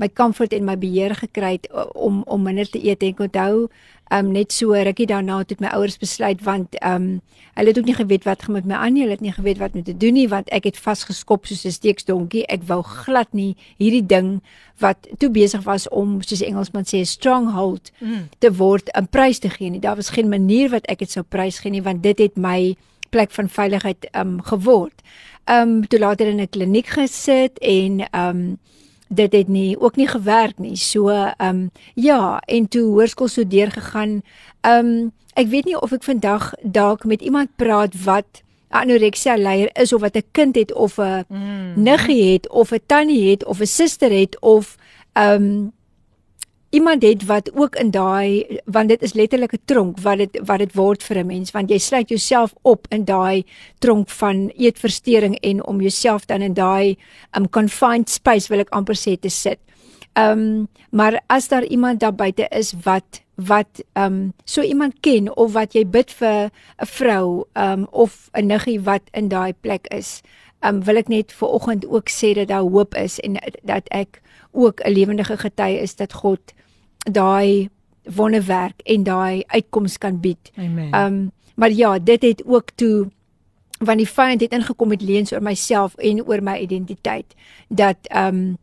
my 0.00 0.08
comfort 0.08 0.52
en 0.56 0.64
my 0.64 0.76
beheer 0.78 1.14
gekry 1.14 1.52
het 1.58 1.66
om 1.94 2.22
om 2.22 2.42
minder 2.42 2.68
te 2.70 2.80
eet. 2.80 3.02
Ek 3.02 3.20
onthou 3.20 3.68
ehm 4.10 4.26
um, 4.26 4.32
net 4.32 4.52
so 4.52 4.72
rukkie 4.74 5.06
daarna 5.06 5.38
het 5.38 5.60
my 5.60 5.68
ouers 5.70 5.98
besluit 5.98 6.42
want 6.42 6.74
ehm 6.78 6.94
um, 6.94 7.20
hulle 7.54 7.68
het 7.68 7.78
ook 7.78 7.84
nie 7.84 7.94
geweet 7.94 8.24
wat 8.24 8.42
gaan 8.42 8.54
met 8.54 8.64
my 8.64 8.74
aan 8.74 8.92
nie. 8.92 9.02
Hulle 9.02 9.14
het 9.14 9.20
nie 9.20 9.32
geweet 9.32 9.58
wat 9.58 9.74
om 9.74 9.82
te 9.82 9.96
doen 9.96 10.12
nie 10.12 10.28
want 10.28 10.48
ek 10.50 10.64
het 10.64 10.78
vasgeskop 10.78 11.46
soos 11.46 11.64
'n 11.64 11.70
steeksdonkie. 11.70 12.46
Ek 12.46 12.62
wou 12.66 12.82
glad 12.82 13.32
nie 13.32 13.56
hierdie 13.78 14.06
ding 14.06 14.42
wat 14.78 15.08
toe 15.18 15.30
besig 15.30 15.62
was 15.62 15.88
om 15.88 16.22
soos 16.22 16.42
Engelsman 16.42 16.84
sê 16.84 16.98
'n 17.00 17.06
stronghold 17.06 17.90
mm. 18.00 18.28
te 18.38 18.52
word 18.52 18.90
'n 18.94 19.06
prys 19.06 19.38
te 19.38 19.50
gee 19.50 19.70
nie. 19.70 19.80
Daar 19.80 19.96
was 19.96 20.10
geen 20.10 20.28
manier 20.28 20.70
wat 20.70 20.86
ek 20.86 20.98
dit 20.98 21.10
sou 21.10 21.24
prys 21.24 21.58
gee 21.58 21.70
nie 21.70 21.82
want 21.82 22.02
dit 22.02 22.18
het 22.18 22.36
my 22.36 22.76
plek 23.10 23.30
van 23.30 23.48
veiligheid 23.48 24.08
um 24.12 24.42
geword. 24.42 25.02
Um 25.46 25.86
toe 25.88 25.98
later 25.98 26.26
in 26.26 26.40
'n 26.40 26.48
kliniek 26.48 26.86
gesit 26.86 27.58
en 27.58 28.02
um 28.14 28.58
dit 29.10 29.32
het 29.32 29.48
nie 29.48 29.74
ook 29.80 29.96
nie 29.96 30.08
gewerk 30.08 30.58
nie. 30.58 30.76
So 30.76 31.10
um 31.38 31.70
ja, 31.94 32.40
en 32.46 32.68
toe 32.68 32.82
hoërskool 32.82 33.28
so 33.28 33.46
deurgegaan. 33.46 34.22
Um 34.66 35.10
ek 35.34 35.50
weet 35.50 35.66
nie 35.66 35.78
of 35.78 35.92
ek 35.92 36.06
vandag 36.06 36.52
dalk 36.62 37.04
met 37.04 37.22
iemand 37.22 37.50
praat 37.56 37.94
wat 38.04 38.42
anoreksia 38.70 39.34
leier 39.36 39.70
is 39.74 39.92
of 39.92 40.00
wat 40.00 40.16
'n 40.16 40.26
kind 40.32 40.54
het 40.54 40.72
of 40.72 40.98
'n 40.98 41.24
mm. 41.28 41.82
niggie 41.82 42.32
het 42.32 42.48
of 42.48 42.72
'n 42.72 42.82
tannie 42.86 43.30
het 43.30 43.44
of 43.44 43.60
'n 43.60 43.66
suster 43.66 44.10
het 44.10 44.40
of 44.40 44.76
um 45.12 45.72
iemand 46.70 47.02
het 47.02 47.24
wat 47.26 47.50
ook 47.54 47.76
in 47.76 47.90
daai 47.90 48.60
want 48.64 48.88
dit 48.88 49.02
is 49.02 49.12
letterlik 49.12 49.52
'n 49.52 49.62
tronk 49.64 49.98
wat 50.00 50.18
dit 50.18 50.40
wat 50.44 50.58
dit 50.58 50.74
word 50.74 51.02
vir 51.02 51.18
'n 51.18 51.26
mens 51.26 51.50
want 51.50 51.70
jy 51.70 51.78
sluit 51.78 52.08
jouself 52.08 52.54
op 52.62 52.86
in 52.88 53.04
daai 53.04 53.44
tronk 53.78 54.08
van 54.08 54.52
eetversteuring 54.56 55.34
en 55.40 55.66
om 55.66 55.80
jouself 55.80 56.26
dan 56.26 56.42
in 56.42 56.54
daai 56.54 56.96
um 57.36 57.48
confined 57.48 58.10
space 58.10 58.48
wil 58.48 58.58
ek 58.58 58.70
amper 58.70 58.94
sê 58.94 59.18
te 59.20 59.28
sit. 59.28 59.58
Um 60.14 60.68
maar 60.90 61.20
as 61.26 61.48
daar 61.48 61.64
iemand 61.64 62.00
daar 62.00 62.14
buite 62.14 62.46
is 62.50 62.74
wat 62.82 63.22
wat 63.34 63.82
um 63.94 64.32
so 64.44 64.62
iemand 64.62 64.94
ken 65.00 65.36
of 65.36 65.52
wat 65.52 65.72
jy 65.72 65.86
bid 65.86 66.10
vir 66.10 66.50
'n 66.78 66.86
vrou 66.86 67.44
um 67.54 67.86
of 67.90 68.30
'n 68.32 68.46
niggie 68.46 68.80
wat 68.80 69.02
in 69.12 69.28
daai 69.28 69.52
plek 69.60 69.86
is, 69.86 70.22
um 70.62 70.84
wil 70.84 70.96
ek 70.96 71.08
net 71.08 71.32
vir 71.32 71.48
oggend 71.48 71.86
ook 71.86 72.08
sê 72.08 72.34
dat 72.34 72.48
daar 72.48 72.70
hoop 72.70 72.94
is 72.94 73.20
en 73.20 73.36
dat 73.62 73.88
ek 73.90 74.22
ook 74.52 74.80
'n 74.80 74.92
lewendige 74.92 75.36
getuie 75.36 75.80
is 75.80 75.96
dat 75.96 76.12
God 76.12 76.40
daai 77.04 77.68
wonderwerk 78.04 78.80
en 78.84 79.02
daai 79.02 79.44
uitkoms 79.46 79.98
kan 79.98 80.20
bied. 80.20 80.52
Amen. 80.56 80.94
Um 80.94 81.30
maar 81.54 81.72
ja, 81.72 81.98
dit 81.98 82.22
het 82.22 82.42
ook 82.46 82.70
toe 82.74 83.10
want 83.78 83.98
die 83.98 84.08
vyand 84.08 84.40
het 84.40 84.52
ingekom 84.52 84.88
met 84.88 85.02
leuns 85.02 85.32
oor 85.32 85.42
myself 85.42 85.94
en 85.94 86.22
oor 86.24 86.42
my 86.42 86.58
identiteit 86.60 87.34
dat 87.68 87.96
um 88.16 88.58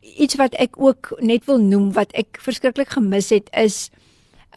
iets 0.00 0.36
wat 0.40 0.54
ek 0.54 0.76
ook 0.80 1.12
net 1.20 1.44
wil 1.44 1.60
noem 1.60 1.92
wat 1.92 2.12
ek 2.12 2.40
verskriklik 2.40 2.92
gemis 2.96 3.30
het 3.30 3.48
is 3.56 3.90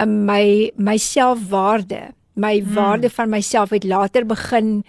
um, 0.01 0.25
my 0.25 0.71
my 0.75 0.97
selfwaarde. 0.97 2.11
My 2.33 2.59
hmm. 2.59 2.73
waarde 2.73 3.09
van 3.09 3.29
myself 3.29 3.69
het 3.69 3.83
later 3.83 4.25
begin 4.25 4.83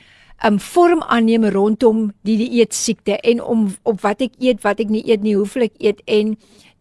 um 0.45 0.59
vorm 0.61 1.03
aanneem 1.03 1.45
rondom 1.45 2.13
die 2.23 2.37
dieet 2.37 2.75
siekte 2.75 3.19
en 3.21 3.43
om 3.43 3.69
op 3.83 4.01
wat 4.01 4.21
ek 4.21 4.39
eet, 4.39 4.63
wat 4.63 4.81
ek 4.81 4.91
nie 4.91 5.05
eet 5.07 5.23
nie, 5.23 5.37
hoeveel 5.37 5.69
ek 5.69 5.79
eet 5.79 6.03
en 6.05 6.35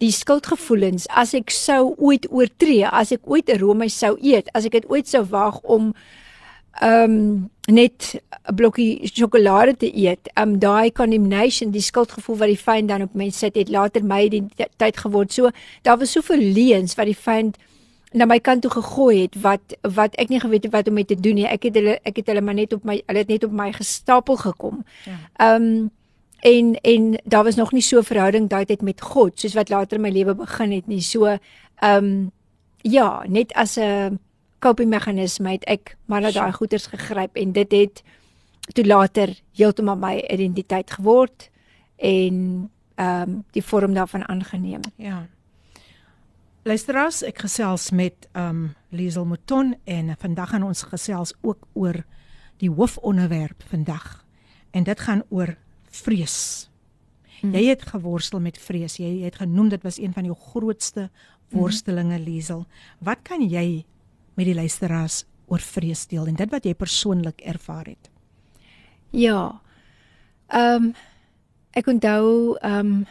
die 0.03 0.11
skuldgevoelens 0.11 1.07
as 1.09 1.33
ek 1.37 1.53
sou 1.53 1.93
ooit 1.97 2.27
oortree, 2.31 2.83
as 2.89 3.13
ek 3.15 3.23
ooit 3.23 3.49
'n 3.49 3.61
roomys 3.61 3.97
sou 3.97 4.17
eet, 4.19 4.49
as 4.53 4.65
ek 4.65 4.77
dit 4.81 4.89
ooit 4.91 5.07
sou 5.07 5.23
waag 5.23 5.61
om 5.63 5.93
um 6.81 7.49
net 7.67 8.15
'n 8.49 8.55
blokkie 8.55 9.07
sjokolade 9.07 9.77
te 9.77 9.89
eet. 9.95 10.29
Um 10.35 10.59
daai 10.59 10.91
condemnation, 10.91 11.71
die 11.71 11.81
skuldgevoel 11.81 12.37
wat 12.37 12.47
die 12.47 12.63
vyand 12.65 12.87
dan 12.87 13.01
op 13.01 13.13
mense 13.13 13.37
sit, 13.37 13.55
het 13.55 13.69
later 13.69 14.03
my 14.03 14.23
identiteit 14.23 14.97
geword. 14.97 15.33
So 15.33 15.49
daar 15.81 15.97
was 15.97 16.11
soveel 16.11 16.41
leuns 16.41 16.95
wat 16.95 17.05
die 17.05 17.17
vyand 17.17 17.57
na 18.13 18.25
my 18.25 18.39
kant 18.39 18.61
toe 18.61 18.71
gegooi 18.71 19.21
het 19.21 19.35
wat 19.41 19.75
wat 19.81 20.15
ek 20.15 20.29
nie 20.29 20.39
geweet 20.39 20.63
het 20.63 20.73
wat 20.73 20.87
om 20.87 20.93
mee 20.93 21.05
te 21.05 21.15
doen 21.15 21.35
nie. 21.35 21.47
Ek 21.47 21.63
het 21.63 21.75
hulle 21.75 21.99
ek 22.03 22.15
het 22.15 22.27
hulle 22.27 22.41
maar 22.41 22.53
net 22.53 22.73
op 22.73 22.83
my 22.83 23.01
hulle 23.05 23.19
het 23.19 23.27
net 23.27 23.43
op 23.43 23.51
my 23.51 23.71
gestapel 23.73 24.35
gekom. 24.37 24.85
Ja. 25.05 25.17
Ehm 25.37 25.63
um, 25.63 25.91
en 26.43 26.75
en 26.81 27.21
daar 27.23 27.43
was 27.43 27.55
nog 27.55 27.71
nie 27.71 27.81
so 27.81 28.01
verhouding 28.01 28.49
daai 28.49 28.65
tyd 28.65 28.81
met 28.81 29.01
God 29.01 29.39
soos 29.39 29.55
wat 29.55 29.69
later 29.71 29.95
in 29.97 30.03
my 30.03 30.11
lewe 30.11 30.35
begin 30.35 30.71
het 30.75 30.87
nie. 30.91 31.01
So 31.01 31.25
ehm 31.25 31.39
um, 32.03 32.31
ja, 32.83 33.23
net 33.27 33.53
as 33.53 33.77
'n 33.79 34.19
coping 34.59 34.89
meganisme 34.89 35.51
het 35.51 35.63
ek 35.63 35.95
maar 36.05 36.21
na 36.21 36.31
daai 36.31 36.51
goeters 36.51 36.87
gegryp 36.87 37.35
en 37.35 37.51
dit 37.51 37.71
het 37.71 38.03
toe 38.73 38.85
later 38.85 39.39
heeltemal 39.55 39.95
my 39.95 40.25
identiteit 40.29 40.91
geword 40.91 41.49
en 41.95 42.69
ehm 42.95 43.29
um, 43.29 43.43
die 43.51 43.63
vorm 43.63 43.93
daarvan 43.93 44.27
aangeneem. 44.27 44.81
Ja. 44.95 45.27
Luisteraars, 46.63 47.23
ek 47.23 47.39
gesels 47.39 47.91
met 47.91 48.27
um 48.35 48.75
Liesel 48.89 49.25
Mouton 49.25 49.75
en 49.83 50.15
vandag 50.19 50.49
gaan 50.49 50.63
ons 50.63 50.83
gesels 50.83 51.33
ook 51.41 51.67
oor 51.73 52.03
die 52.57 52.69
hoofonderwerp 52.69 53.63
vandag. 53.67 54.25
En 54.71 54.83
dit 54.83 54.99
gaan 54.99 55.23
oor 55.29 55.55
vrees. 55.93 56.69
Hmm. 57.41 57.53
Jy 57.55 57.67
het 57.73 57.85
geworstel 57.91 58.39
met 58.43 58.57
vrees. 58.57 58.97
Jy 58.97 59.23
het 59.25 59.39
genoem 59.41 59.69
dit 59.73 59.83
was 59.83 59.99
een 59.99 60.13
van 60.13 60.25
jou 60.27 60.35
grootste 60.35 61.09
worstelinge, 61.53 62.19
Liesel. 62.19 62.65
Wat 63.03 63.21
kan 63.23 63.43
jy 63.45 63.83
met 64.33 64.49
die 64.49 64.57
luisteraars 64.57 65.23
oor 65.51 65.61
vrees 65.61 66.07
deel 66.09 66.31
en 66.31 66.37
dit 66.39 66.51
wat 66.51 66.65
jy 66.65 66.73
persoonlik 66.73 67.41
ervaar 67.45 67.91
het? 67.93 68.09
Ja. 69.11 69.61
Ehm 70.47 70.89
um, 70.89 70.93
ek 71.73 71.87
onthou 71.89 72.55
ehm 72.61 72.79
um, 72.79 73.05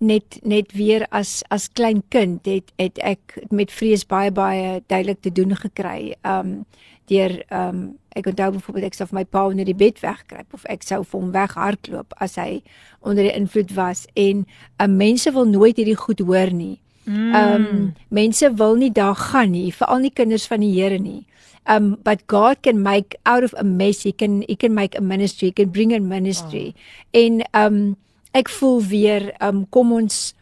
net 0.00 0.38
net 0.42 0.72
weer 0.72 1.04
as 1.12 1.42
as 1.52 1.68
klein 1.76 2.00
kind 2.08 2.46
het 2.48 2.72
het 2.80 2.98
ek 3.04 3.36
met 3.52 3.72
vrees 3.72 4.06
baie 4.08 4.32
baie 4.32 4.80
duidelik 4.88 5.20
te 5.20 5.32
doen 5.32 5.56
gekry. 5.56 6.14
Um 6.24 6.64
deur 7.10 7.36
um 7.54 7.82
ek 8.18 8.26
onthou 8.26 8.50
byvoorbeeld 8.56 8.90
ek 8.90 8.98
sou 8.98 9.06
vir 9.10 9.20
my 9.20 9.24
pa 9.24 9.44
onder 9.46 9.68
die 9.68 9.76
bed 9.78 10.00
wegkruip 10.02 10.54
of 10.56 10.66
ek 10.72 10.82
sou 10.86 11.02
vir 11.04 11.20
hom 11.20 11.32
weghardloop 11.34 12.14
as 12.24 12.36
hy 12.40 12.62
onder 13.06 13.26
die 13.26 13.34
invloed 13.36 13.74
was 13.76 14.06
en 14.18 14.44
um, 14.82 14.96
mense 14.98 15.30
wil 15.34 15.46
nooit 15.46 15.78
hierdie 15.78 15.98
goed 15.98 16.22
hoor 16.26 16.50
nie. 16.54 16.78
Mm. 17.06 17.34
Um 17.34 17.94
mense 18.10 18.50
wil 18.58 18.76
nie 18.78 18.90
daar 18.94 19.16
gaan 19.18 19.54
nie, 19.54 19.70
veral 19.74 20.02
nie 20.04 20.14
kinders 20.14 20.46
van 20.50 20.62
die 20.62 20.72
Here 20.74 20.98
nie. 20.98 21.24
Um 21.70 21.96
but 22.04 22.26
God 22.26 22.62
can 22.62 22.82
make 22.82 23.16
out 23.24 23.44
of 23.44 23.54
a 23.58 23.64
mess. 23.64 24.02
He 24.02 24.12
can 24.12 24.42
he 24.48 24.56
can 24.56 24.74
make 24.74 24.98
a 24.98 25.00
ministry. 25.02 25.48
He 25.48 25.52
can 25.52 25.70
bring 25.70 25.94
a 25.94 26.00
ministry. 26.00 26.74
Oh. 26.74 27.20
En 27.20 27.42
um 27.54 27.80
ek 28.34 28.50
voel 28.60 28.78
weer 28.90 29.32
um 29.40 29.66
kom 29.70 29.92
ons 29.92 30.34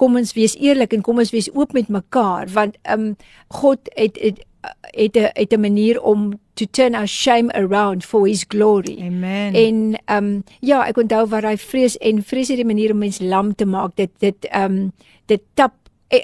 kom 0.00 0.16
ons 0.18 0.32
wees 0.34 0.56
eerlik 0.58 0.94
en 0.94 1.04
kom 1.06 1.20
ons 1.22 1.30
wees 1.30 1.50
oop 1.54 1.74
met 1.76 1.88
mekaar 1.92 2.48
want 2.50 2.78
um 2.90 3.14
God 3.60 3.90
het 3.94 4.18
het 4.22 4.42
het 4.80 5.16
'n 5.16 5.30
het 5.32 5.52
'n 5.52 5.60
manier 5.60 6.02
om 6.02 6.40
to 6.54 6.66
turn 6.70 6.94
our 6.94 7.06
shame 7.06 7.52
around 7.52 8.04
for 8.04 8.26
his 8.26 8.44
glory. 8.48 8.98
Amen. 9.00 9.54
En 9.54 9.98
um 10.16 10.44
ja, 10.60 10.86
ek 10.86 10.96
onthou 10.96 11.26
wat 11.26 11.42
hy 11.42 11.56
vrees 11.56 11.96
en 11.98 12.22
vrees 12.22 12.48
het 12.48 12.56
die 12.56 12.64
manier 12.64 12.92
om 12.92 12.98
mens 12.98 13.18
lam 13.18 13.54
te 13.54 13.66
maak. 13.66 13.96
Dit 13.96 14.10
dit 14.18 14.48
um 14.54 14.92
dit 15.26 15.42
tap 15.54 15.74
e, 16.08 16.22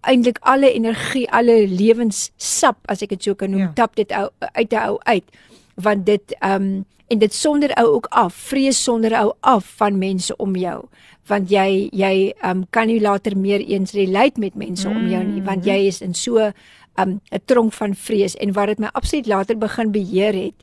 eintlik 0.00 0.38
alle 0.40 0.72
energie, 0.72 1.30
alle 1.30 1.66
lewenssap 1.68 2.76
as 2.84 3.02
ek 3.02 3.08
dit 3.08 3.22
so 3.22 3.34
kan 3.34 3.50
noem, 3.50 3.60
ja. 3.60 3.72
tap 3.74 3.96
dit 3.96 4.12
ou, 4.12 4.28
uit 4.52 4.72
'n 4.72 4.76
ou 4.76 4.98
uit 5.02 5.24
want 5.74 6.06
dit 6.06 6.36
um 6.44 6.84
en 7.10 7.18
dit 7.18 7.34
sonder 7.34 7.72
ou 7.74 7.86
ook 7.86 8.06
af 8.06 8.34
vrees 8.34 8.82
sonder 8.82 9.14
ou 9.18 9.32
af 9.40 9.64
van 9.76 9.98
mense 9.98 10.36
om 10.36 10.56
jou 10.56 10.84
want 11.30 11.50
jy 11.50 11.88
jy 11.94 12.32
um, 12.46 12.64
kan 12.74 12.90
nie 12.90 13.00
later 13.02 13.36
meer 13.38 13.62
eens 13.62 13.94
relate 13.96 14.40
met 14.40 14.54
mense 14.58 14.88
mm. 14.88 14.96
om 14.96 15.08
jou 15.10 15.22
nie 15.24 15.42
want 15.46 15.66
jy 15.66 15.78
is 15.90 16.00
in 16.04 16.14
so 16.14 16.50
um, 16.98 17.20
'n 17.30 17.42
tronk 17.44 17.72
van 17.72 17.94
vrees 17.94 18.36
en 18.36 18.52
wat 18.52 18.66
dit 18.66 18.78
my 18.78 18.88
absoluut 18.92 19.26
later 19.26 19.58
begin 19.58 19.92
beheer 19.92 20.34
het 20.34 20.58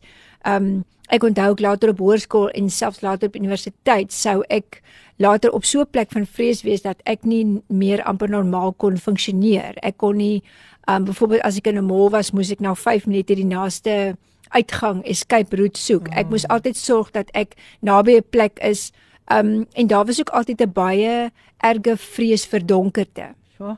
um, 0.45 0.85
ek 1.09 1.23
onthou 1.23 1.51
ek 1.51 1.59
later 1.59 1.89
op 1.89 1.99
hoërskool 1.99 2.49
en 2.49 2.69
selfs 2.69 3.01
later 3.01 3.27
op 3.27 3.35
universiteit 3.35 4.13
sou 4.13 4.43
ek 4.49 4.81
later 5.17 5.51
op 5.51 5.65
so 5.65 5.81
'n 5.81 5.91
plek 5.91 6.11
van 6.11 6.25
vrees 6.25 6.61
wees 6.61 6.81
dat 6.81 7.01
ek 7.05 7.23
nie 7.23 7.61
meer 7.67 8.03
amper 8.03 8.29
normaal 8.29 8.73
kon 8.73 8.97
funksioneer 8.97 9.73
ek 9.81 9.97
kon 9.97 10.17
nie 10.17 10.43
um, 10.89 11.03
byvoorbeeld 11.03 11.41
as 11.41 11.57
ek 11.57 11.67
in 11.67 11.77
'n 11.77 11.85
mall 11.85 12.09
was 12.09 12.31
moes 12.31 12.51
ek 12.51 12.59
na 12.59 12.73
5 12.75 13.05
minute 13.05 13.35
die 13.35 13.45
naaste 13.45 14.17
uitgang 14.55 15.03
escape 15.07 15.55
route 15.57 15.79
soek. 15.79 16.09
Ek 16.15 16.29
moes 16.31 16.47
altyd 16.51 16.79
sorg 16.79 17.11
dat 17.15 17.31
ek 17.33 17.55
naby 17.81 18.17
'n 18.17 18.29
plek 18.29 18.59
is. 18.61 18.91
Um 19.27 19.67
en 19.73 19.87
daar 19.87 20.05
was 20.05 20.19
ook 20.19 20.29
altyd 20.29 20.61
'n 20.61 20.71
baie 20.71 21.31
erge 21.57 21.97
vrees 21.97 22.45
vir 22.45 22.65
donkerte. 22.65 23.35
So. 23.57 23.77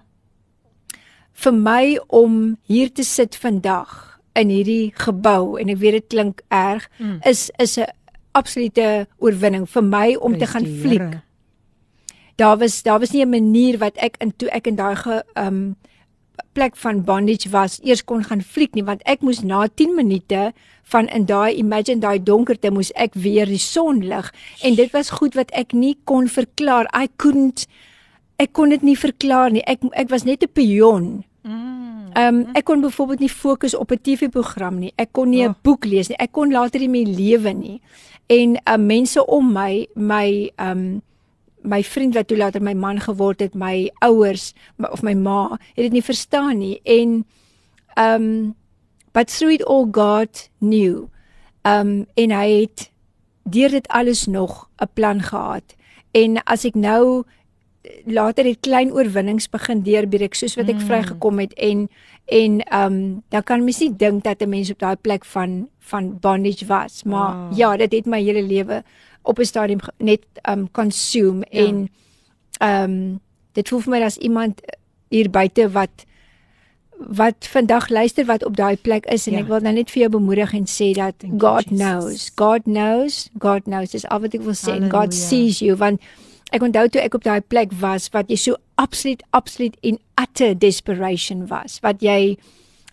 Vir 1.40 1.54
my 1.56 2.00
om 2.08 2.58
hier 2.68 2.92
te 2.92 3.04
sit 3.04 3.36
vandag 3.36 4.20
in 4.40 4.52
hierdie 4.52 4.92
gebou 4.96 5.58
en 5.60 5.72
ek 5.72 5.80
weet 5.82 5.98
dit 6.00 6.08
klink 6.16 6.44
erg, 6.54 6.88
mm. 7.00 7.20
is 7.28 7.50
is 7.60 7.78
'n 7.80 7.88
absolute 8.32 9.08
oorwinning 9.18 9.66
vir 9.70 9.84
my 9.84 10.16
om 10.16 10.34
Wees 10.34 10.40
te 10.40 10.48
gaan 10.48 10.66
fliek. 10.66 11.20
Daar 12.36 12.58
was 12.58 12.84
daar 12.84 13.00
was 13.00 13.12
nie 13.12 13.26
'n 13.26 13.30
manier 13.30 13.78
wat 13.78 13.98
ek 13.98 14.16
in 14.20 14.32
toe 14.36 14.50
ek 14.50 14.68
in 14.68 14.76
daai 14.76 14.96
ge 14.96 15.24
um 15.36 15.76
plek 16.54 16.76
van 16.76 17.04
bondage 17.04 17.50
was 17.50 17.80
eers 17.84 18.04
kon 18.04 18.24
gaan 18.24 18.42
fliek 18.42 18.74
nie 18.76 18.84
want 18.84 19.04
ek 19.06 19.22
moes 19.22 19.42
na 19.44 19.68
10 19.68 19.96
minute 19.96 20.54
van 20.84 21.08
in 21.08 21.26
daai 21.26 21.56
imagine 21.56 22.00
daai 22.00 22.24
donkerte 22.24 22.72
moes 22.72 22.92
ek 22.96 23.14
weer 23.14 23.46
die 23.46 23.62
son 23.62 24.02
lig 24.02 24.34
en 24.64 24.76
dit 24.76 24.92
was 24.92 25.10
goed 25.20 25.36
wat 25.40 25.52
ek 25.52 25.74
nie 25.74 25.96
kon 26.04 26.28
verklaar 26.28 26.88
I 26.96 27.08
couldn't 27.16 27.68
ek 28.40 28.54
kon 28.54 28.70
dit 28.70 28.84
nie 28.84 28.98
verklaar 28.98 29.52
nie 29.52 29.64
ek 29.68 29.84
ek 29.94 30.10
was 30.10 30.24
net 30.24 30.44
'n 30.44 30.54
pion. 30.54 31.24
Ehm 32.14 32.36
um, 32.36 32.46
ek 32.54 32.64
kon 32.66 32.82
byvoorbeeld 32.82 33.20
nie 33.20 33.30
fokus 33.30 33.76
op 33.76 33.92
'n 33.92 34.02
TV-program 34.02 34.80
nie. 34.80 34.94
Ek 34.96 35.12
kon 35.12 35.30
nie 35.30 35.44
'n 35.44 35.50
oh. 35.50 35.62
boek 35.62 35.86
lees 35.86 36.08
nie. 36.08 36.18
Ek 36.18 36.32
kon 36.32 36.52
later 36.52 36.80
nie 36.80 36.90
meer 36.90 37.08
lewe 37.08 37.54
nie. 37.54 37.82
En 38.28 38.56
uh, 38.56 38.78
mense 38.78 39.26
om 39.26 39.54
my 39.54 39.88
my 39.96 40.52
ehm 40.56 40.78
um, 40.78 41.02
my 41.62 41.84
vriend 41.84 42.16
wat 42.16 42.28
toe 42.28 42.38
later 42.38 42.62
my 42.62 42.74
man 42.74 43.00
geword 43.00 43.40
het, 43.40 43.54
my 43.54 43.90
ouers 44.00 44.54
of 44.92 45.02
my 45.04 45.14
ma, 45.14 45.58
het 45.76 45.90
dit 45.90 45.92
nie 45.92 46.04
verstaan 46.04 46.58
nie 46.58 46.80
en 46.84 47.26
um 48.00 48.56
but 49.12 49.28
through 49.28 49.54
it 49.54 49.66
all 49.66 49.88
God 49.92 50.50
knew. 50.60 51.10
Um 51.66 52.06
en 52.16 52.32
hy 52.32 52.48
het 52.62 52.92
deur 53.44 53.70
dit 53.70 53.88
alles 53.88 54.26
nog 54.26 54.70
'n 54.82 54.90
plan 54.94 55.22
gehad. 55.22 55.76
En 56.12 56.44
as 56.44 56.66
ek 56.66 56.76
nou 56.76 57.24
later 58.06 58.46
het 58.46 58.60
klein 58.60 58.92
oorwinnings 58.92 59.50
begin 59.50 59.82
deurbreek 59.86 60.36
soos 60.36 60.58
wat 60.60 60.68
ek 60.68 60.82
mm. 60.82 60.88
vrygekom 60.90 61.40
het 61.40 61.54
en 61.54 61.88
en 62.30 62.60
um 62.76 62.98
dan 63.34 63.44
kan 63.44 63.64
mens 63.64 63.80
nie 63.80 63.94
dink 63.96 64.24
dat 64.24 64.42
'n 64.42 64.50
mens 64.50 64.72
op 64.72 64.80
daai 64.80 64.96
plek 64.96 65.26
van 65.26 65.70
van 65.80 66.20
bondage 66.20 66.66
was, 66.66 67.04
maar 67.04 67.34
oh. 67.34 67.58
ja, 67.58 67.78
dit 67.78 67.92
het 67.92 68.06
my 68.06 68.22
hele 68.22 68.44
lewe 68.44 68.84
op 69.22 69.40
'n 69.40 69.46
stadium 69.46 69.80
net 69.98 70.26
um 70.50 70.72
consume 70.72 71.46
ja. 71.50 71.66
en 71.66 71.90
um 72.62 73.20
dit 73.54 73.70
voel 73.70 73.80
vir 73.80 73.92
my 73.92 74.02
as 74.04 74.18
iemand 74.18 74.62
hier 75.10 75.30
buite 75.30 75.70
wat 75.72 76.06
wat 77.00 77.48
vandag 77.48 77.90
luister 77.90 78.26
wat 78.26 78.46
op 78.46 78.56
daai 78.56 78.78
plek 78.78 79.06
is 79.06 79.28
en 79.28 79.34
ja. 79.34 79.40
ek 79.40 79.48
wil 79.48 79.60
nou 79.60 79.74
net 79.74 79.92
vir 79.92 80.02
jou 80.02 80.12
bemoedig 80.12 80.54
en 80.54 80.66
sê 80.68 80.92
dat 80.92 81.16
Thank 81.18 81.42
God 81.42 81.66
knows 81.66 82.32
God 82.36 82.64
knows 82.64 83.30
God 83.40 83.64
knows 83.64 83.92
dis 83.92 84.08
al 84.08 84.20
wat 84.20 84.34
ek 84.34 84.42
wil 84.42 84.58
sê 84.58 84.76
en 84.76 84.90
God 84.92 85.14
sees 85.14 85.60
you 85.60 85.78
want 85.80 86.02
ek 86.52 86.62
onthou 86.62 86.88
toe 86.90 87.02
ek 87.02 87.14
op 87.14 87.24
daai 87.24 87.42
plek 87.42 87.72
was 87.82 88.10
wat 88.10 88.30
jy 88.30 88.36
so 88.36 88.56
absoluut 88.76 89.24
absoluut 89.32 89.76
in 89.82 90.00
utter 90.22 90.56
desperation 90.58 91.48
was 91.48 91.80
wat 91.82 92.02
jy 92.02 92.38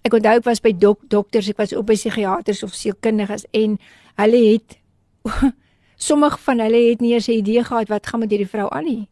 ek 0.04 0.14
onthou 0.14 0.36
ek 0.38 0.44
was 0.44 0.60
by 0.60 0.72
dok, 0.72 1.00
dokters 1.08 1.48
ek 1.48 1.58
was 1.58 1.72
op 1.72 1.86
by 1.86 1.94
psigiaters 1.94 2.62
of 2.62 2.74
sielkundiges 2.74 3.46
en 3.52 3.78
hulle 4.16 4.42
het 4.52 4.78
Sommige 5.96 6.38
van 6.38 6.58
hulle 6.60 6.90
het 6.90 7.00
nie 7.00 7.12
eens 7.12 7.28
'n 7.28 7.40
idee 7.40 7.64
gehad 7.64 7.88
wat 7.88 8.06
gaan 8.06 8.20
met 8.20 8.30
hierdie 8.30 8.48
vrou 8.48 8.68
aan 8.70 8.84
nie. 8.84 9.08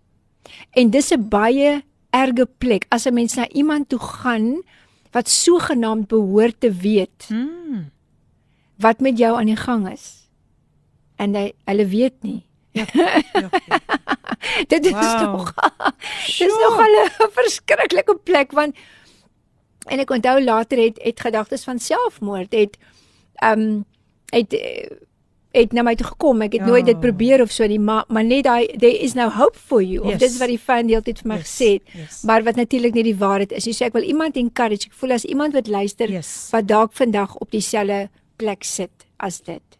En 0.70 0.90
dis 0.90 1.10
'n 1.10 1.28
baie 1.28 1.82
erge 2.10 2.46
plek 2.58 2.86
as 2.88 3.06
'n 3.06 3.14
mens 3.14 3.34
na 3.34 3.48
iemand 3.48 3.88
toe 3.88 3.98
gaan 3.98 4.62
wat 5.10 5.28
sogenaamd 5.28 6.06
behoort 6.06 6.60
te 6.60 6.72
weet. 6.72 7.24
Hmm. 7.28 7.90
Wat 8.76 9.00
met 9.00 9.18
jou 9.18 9.38
aan 9.38 9.46
die 9.46 9.56
gang 9.56 9.92
is. 9.92 10.28
En 11.16 11.34
hy 11.34 11.52
hulle 11.64 11.86
weet 11.86 12.22
nie. 12.22 12.46
Ja. 12.74 12.84
ja, 12.92 13.22
ja. 13.32 13.48
dit 14.72 14.84
is 14.84 14.90
wow. 14.90 15.20
nog 15.20 15.54
Dit 16.38 16.48
is 16.50 16.58
nog 16.66 16.80
'n 16.80 17.30
verskriklike 17.30 18.16
plek 18.24 18.52
want 18.52 18.76
en 19.86 19.98
ek 19.98 20.10
onthou 20.10 20.42
later 20.44 20.78
het 20.78 20.98
het 21.02 21.20
gedagtes 21.20 21.64
van 21.64 21.78
selfmoord 21.78 22.52
het 22.52 22.78
ehm 23.34 23.60
um, 23.60 23.84
het 24.34 24.50
het 25.54 25.72
na 25.72 25.84
my 25.86 25.94
toe 25.94 26.06
gekom. 26.06 26.42
Ek 26.42 26.56
het 26.56 26.64
ja. 26.64 26.70
nooit 26.70 26.88
dit 26.88 27.00
probeer 27.00 27.42
of 27.44 27.52
so 27.54 27.66
nie, 27.70 27.78
maar 27.78 28.04
maar 28.08 28.24
net 28.26 28.44
daai 28.46 28.66
there 28.66 28.98
is 28.98 29.14
no 29.14 29.28
hope 29.30 29.58
for 29.58 29.82
you. 29.82 30.02
Yes. 30.02 30.14
Of 30.14 30.18
dit 30.18 30.30
is 30.30 30.38
wat 30.42 30.50
die 30.50 30.58
fan 30.58 30.90
deeltyd 30.90 31.22
vir 31.22 31.30
my 31.30 31.38
yes. 31.38 31.52
gesê 31.52 31.68
het. 31.76 31.94
Yes. 31.94 32.22
Maar 32.26 32.46
wat 32.48 32.58
natuurlik 32.58 32.98
nie 32.98 33.06
die 33.06 33.16
waarheid 33.20 33.54
is. 33.54 33.68
Jy 33.70 33.76
sê 33.78 33.88
ek 33.88 33.94
wil 33.98 34.06
iemand 34.08 34.38
encourage. 34.40 34.90
Ek 34.90 34.98
voel 34.98 35.14
as 35.18 35.26
iemand 35.30 35.54
wat 35.54 35.70
luister 35.70 36.10
yes. 36.10 36.32
wat 36.54 36.68
dalk 36.70 36.94
vandag 36.98 37.38
op 37.38 37.54
dieselfde 37.54 38.08
plek 38.42 38.66
sit 38.66 39.06
as 39.22 39.40
dit. 39.46 39.73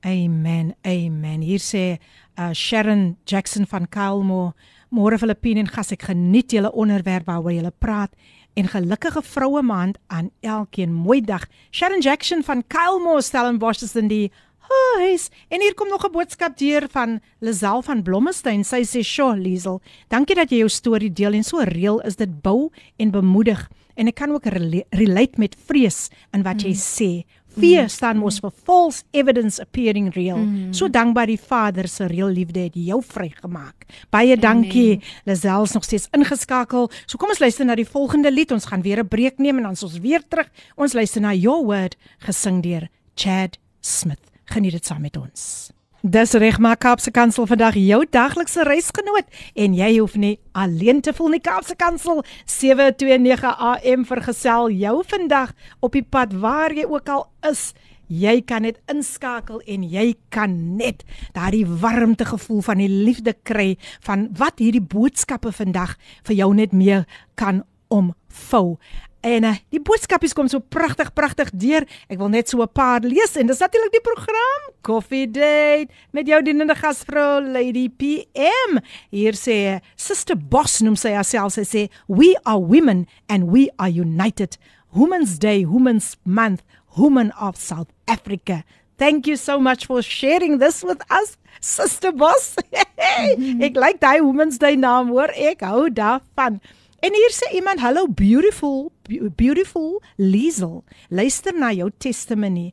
Amen. 0.00 0.74
Amen. 0.86 1.40
Hier 1.42 1.60
sê 1.60 1.98
uh, 2.38 2.52
Sharon 2.52 3.16
Jackson 3.28 3.66
van 3.66 3.88
Kalmo, 3.88 4.54
môre 4.88 5.18
Filippine 5.20 5.60
en 5.60 5.70
gas 5.70 5.92
ek 5.92 6.08
geniet 6.08 6.52
julle 6.52 6.72
onderwerp 6.72 7.28
waaroor 7.28 7.52
julle 7.52 7.72
praat 7.78 8.14
en 8.58 8.68
gelukkige 8.68 9.22
vroue 9.22 9.62
maand 9.62 9.98
aan 10.08 10.30
elkeen. 10.40 10.92
Mooi 10.92 11.20
dag. 11.20 11.46
Sharon 11.70 12.00
Jackson 12.00 12.42
van 12.42 12.64
Kylemo 12.66 13.20
Stellenbosch 13.20 13.84
is 13.86 13.96
in 13.96 14.08
die 14.08 14.30
huis. 14.70 15.28
En 15.48 15.60
hier 15.60 15.74
kom 15.74 15.88
nog 15.88 16.04
'n 16.06 16.12
boodskap 16.12 16.56
deur 16.56 16.88
van 16.90 17.20
Lisel 17.38 17.82
van 17.82 18.02
Blommestein. 18.02 18.64
Sy 18.64 18.82
sê: 18.84 19.02
"Sjoe, 19.02 19.36
Liesel, 19.36 19.80
dankie 20.08 20.34
dat 20.34 20.50
jy 20.50 20.58
jou 20.58 20.68
storie 20.68 21.12
deel 21.12 21.32
en 21.32 21.44
so 21.44 21.58
reël 21.58 22.00
is 22.00 22.16
dit 22.16 22.42
bou 22.42 22.70
en 22.96 23.10
bemoedig." 23.10 23.68
En 23.94 24.06
ek 24.06 24.14
kan 24.14 24.30
ook 24.30 24.44
relate 24.90 25.38
met 25.38 25.56
vrees 25.66 26.08
in 26.32 26.42
wat 26.42 26.62
jy 26.62 26.72
mm. 26.72 26.74
sê. 26.74 27.24
Fear 27.56 27.88
mm. 27.88 27.92
staan 27.92 28.20
mos 28.20 28.38
vir 28.42 28.52
false 28.64 29.02
evidence 29.10 29.62
appearing 29.62 30.10
real. 30.14 30.38
Mm. 30.38 30.74
So 30.76 30.88
dankbaar 30.88 31.26
die 31.26 31.40
Vader 31.40 31.88
se 31.88 32.06
reël 32.10 32.30
liefde 32.34 32.66
het 32.68 32.76
jou 32.78 33.00
vrygemaak. 33.02 33.86
Baie 34.10 34.36
dankie. 34.36 35.00
Lazel's 35.24 35.74
nog 35.74 35.84
steeds 35.84 36.08
ingeskakel. 36.16 36.90
So 37.06 37.18
kom 37.18 37.32
ons 37.34 37.42
luister 37.42 37.66
na 37.66 37.74
die 37.74 37.88
volgende 37.88 38.32
lied. 38.32 38.52
Ons 38.52 38.70
gaan 38.70 38.82
weer 38.82 39.02
'n 39.02 39.08
breek 39.08 39.38
neem 39.38 39.56
en 39.56 39.62
dan 39.62 39.76
ons 39.82 39.98
weer 39.98 40.22
terug. 40.28 40.48
Ons 40.76 40.92
luister 40.92 41.20
na 41.20 41.34
Your 41.34 41.64
Word 41.64 41.96
gesing 42.18 42.62
deur 42.62 42.88
Chad 43.14 43.58
Smith. 43.80 44.30
Geniet 44.44 44.72
dit 44.72 44.86
saam 44.86 45.00
met 45.00 45.16
ons. 45.16 45.70
Dis 46.02 46.32
reg 46.32 46.58
maar 46.58 46.78
Kaapse 46.80 47.10
Kansel 47.10 47.44
vandag 47.46 47.74
jou 47.76 48.06
daglikse 48.10 48.62
reisgenoot. 48.64 49.26
En 49.52 49.74
jy 49.76 49.98
hoef 49.98 50.14
nie 50.16 50.38
alleen 50.56 51.02
te 51.04 51.12
voel 51.12 51.34
nie 51.34 51.40
Kaapse 51.44 51.76
Kansel 51.76 52.22
729 52.48 53.44
AM 53.44 54.06
vergesel 54.08 54.70
jou 54.72 55.02
vandag 55.04 55.52
op 55.84 55.92
die 55.92 56.02
pad 56.02 56.32
waar 56.32 56.72
jy 56.72 56.86
ook 56.88 57.08
al 57.12 57.26
is. 57.50 57.74
Jy 58.08 58.40
kan 58.48 58.64
net 58.64 58.80
inskakel 58.88 59.60
en 59.68 59.84
jy 59.84 60.14
kan 60.32 60.56
net 60.80 61.04
daardie 61.36 61.66
warmte 61.68 62.24
gevoel 62.24 62.64
van 62.64 62.80
die 62.80 62.88
liefde 62.88 63.36
kry 63.44 63.76
van 64.00 64.30
wat 64.40 64.56
hierdie 64.56 64.80
boodskappe 64.80 65.52
vandag 65.52 65.98
vir 66.24 66.40
jou 66.40 66.54
net 66.56 66.72
meer 66.72 67.04
kan 67.36 67.60
omvou 67.92 68.78
En 69.20 69.44
uh, 69.44 69.56
die 69.68 69.80
boodskapies 69.84 70.32
kom 70.32 70.48
so 70.48 70.62
pragtig 70.64 71.12
pragtig 71.12 71.50
deur. 71.52 71.84
Ek 72.08 72.18
wil 72.20 72.30
net 72.32 72.48
so 72.48 72.62
'n 72.62 72.72
paar 72.72 73.04
lees 73.04 73.36
en 73.36 73.46
dis 73.46 73.60
natuurlik 73.60 73.92
die 73.92 74.00
program 74.00 74.60
Coffee 74.82 75.26
Date 75.28 75.92
met 76.12 76.26
jou 76.26 76.40
dienende 76.42 76.74
gasvrou 76.74 77.40
Lady 77.44 77.88
PM. 77.88 78.80
Hier 79.10 79.36
sê 79.36 79.80
Sister 79.96 80.36
Boss 80.36 80.80
noem 80.80 80.96
sy 80.96 81.12
haarself 81.12 81.52
sy 81.52 81.64
sê 81.64 81.88
we 82.08 82.34
are 82.44 82.60
women 82.60 83.06
and 83.28 83.52
we 83.52 83.68
are 83.76 83.90
united. 83.90 84.56
Women's 84.92 85.38
Day, 85.38 85.64
Women's 85.64 86.16
Month, 86.24 86.62
Women 86.96 87.30
of 87.38 87.56
South 87.56 87.92
Africa. 88.08 88.64
Thank 88.98 89.26
you 89.26 89.36
so 89.36 89.60
much 89.60 89.86
for 89.86 90.02
sharing 90.02 90.58
this 90.58 90.82
with 90.82 91.00
us, 91.10 91.38
Sister 91.60 92.10
Boss. 92.12 92.56
ek 93.66 93.76
like 93.76 94.00
daai 94.00 94.20
Women's 94.20 94.58
Day 94.58 94.76
naam 94.76 95.08
hoor. 95.08 95.30
Ek 95.36 95.60
hou 95.60 95.88
daarvan. 95.88 96.60
En 97.00 97.14
hier 97.14 97.32
sê 97.32 97.54
iemand, 97.54 97.80
"Hello 97.80 98.06
beautiful, 98.08 98.92
beautiful 99.36 100.02
Liesel. 100.16 100.84
Luister 101.08 101.58
na 101.58 101.72
jou 101.72 101.90
testimony. 101.98 102.72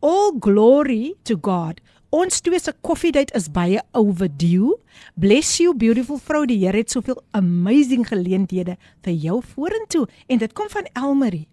All 0.00 0.32
glory 0.38 1.14
to 1.22 1.36
God. 1.40 1.80
Ons 2.10 2.40
twee 2.40 2.58
se 2.58 2.72
coffee 2.80 3.12
date 3.12 3.34
is 3.34 3.50
baie 3.50 3.82
overdue. 3.92 4.78
Bless 5.14 5.58
you 5.58 5.74
beautiful 5.74 6.18
vrou. 6.18 6.46
Die 6.46 6.58
Here 6.64 6.76
het 6.76 6.90
soveel 6.90 7.22
amazing 7.30 8.06
geleenthede 8.08 8.76
vir 9.02 9.12
jou 9.12 9.42
vorentoe 9.54 10.06
en 10.26 10.38
dit 10.38 10.52
kom 10.52 10.68
van 10.68 10.88
Elmarie. 10.94 11.48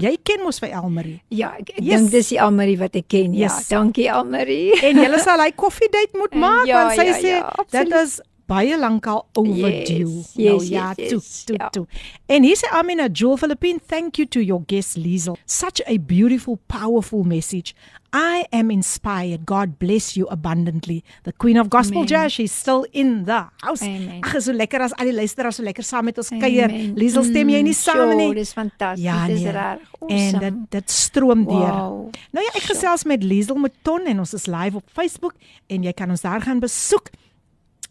Jy 0.00 0.14
ken 0.24 0.40
mos 0.46 0.60
vir 0.62 0.70
Elmarie. 0.70 1.18
Ja, 1.28 1.50
ek, 1.58 1.74
ek 1.74 1.82
yes. 1.84 1.98
dink 1.98 2.10
dis 2.14 2.30
die 2.32 2.38
Elmarie 2.40 2.78
wat 2.80 2.94
ek 2.96 3.08
ken. 3.12 3.34
Ja, 3.36 3.50
yes. 3.50 3.68
dankie 3.68 4.06
Elmarie. 4.08 4.78
En 4.86 4.96
jy 4.96 5.18
sal 5.20 5.42
hy 5.42 5.50
coffee 5.58 5.90
date 5.92 6.16
moet 6.16 6.36
maak 6.44 6.70
ja, 6.70 6.86
want 6.86 6.96
sy 6.96 7.06
ja, 7.10 7.18
sê 7.18 7.34
ja, 7.34 7.50
dit 7.74 7.96
is 8.00 8.20
baie 8.50 8.78
lankal 8.78 9.22
overdue. 9.38 10.08
Yes, 10.10 10.34
nou 10.34 10.56
yes, 10.58 10.68
ja, 10.68 10.90
yes, 10.96 11.12
toe, 11.12 11.20
toe, 11.46 11.56
yeah. 11.56 11.70
toe. 11.70 11.86
En 12.26 12.46
hier 12.46 12.58
sê 12.58 12.70
Amina 12.74 13.08
Joel 13.08 13.38
Philippine, 13.40 13.80
thank 13.86 14.18
you 14.18 14.26
to 14.26 14.42
your 14.42 14.62
guest 14.66 14.98
Liesel. 14.98 15.38
Such 15.46 15.82
a 15.86 15.98
beautiful, 15.98 16.58
powerful 16.66 17.24
message. 17.24 17.74
I 18.12 18.44
am 18.50 18.72
inspired. 18.72 19.46
God 19.46 19.78
bless 19.78 20.16
you 20.16 20.26
abundantly. 20.26 21.04
The 21.22 21.32
Queen 21.32 21.56
of 21.56 21.70
Gospel 21.70 21.98
Amen. 21.98 22.08
Jazz, 22.08 22.32
she's 22.32 22.50
still 22.50 22.84
in 22.92 23.24
the 23.24 23.46
house. 23.62 23.82
Ag, 23.86 24.42
so 24.42 24.52
lekker 24.52 24.82
as 24.82 24.94
al 24.98 25.12
die 25.12 25.14
luisteraars 25.14 25.60
so 25.60 25.66
lekker 25.66 25.86
saam 25.86 26.08
met 26.10 26.18
ons 26.18 26.32
kuier. 26.34 26.74
Liesel, 26.98 27.22
stem 27.28 27.54
jy 27.54 27.62
nie 27.62 27.76
mm, 27.76 27.78
saam 27.78 28.16
nie? 28.18 28.26
Ja, 28.32 28.38
dis 28.40 28.52
fantasties. 28.56 29.06
Ja, 29.06 29.20
dis 29.30 29.44
nee. 29.44 29.54
reg. 29.54 29.86
Awesome. 30.00 30.18
En 30.18 30.44
dit 30.46 30.60
dit 30.74 30.96
stroom 30.96 31.46
deur. 31.46 31.70
Wow. 31.70 32.20
Nou 32.34 32.46
ja, 32.48 32.54
ek 32.58 32.66
gesels 32.72 33.06
met 33.06 33.22
Liesel 33.22 33.62
Mouton 33.62 34.10
en 34.10 34.26
ons 34.26 34.34
is 34.40 34.50
live 34.50 34.82
op 34.82 34.94
Facebook 34.98 35.38
en 35.70 35.86
jy 35.86 35.94
kan 35.94 36.10
ons 36.10 36.26
daar 36.26 36.42
gaan 36.42 36.62
besoek 36.62 37.14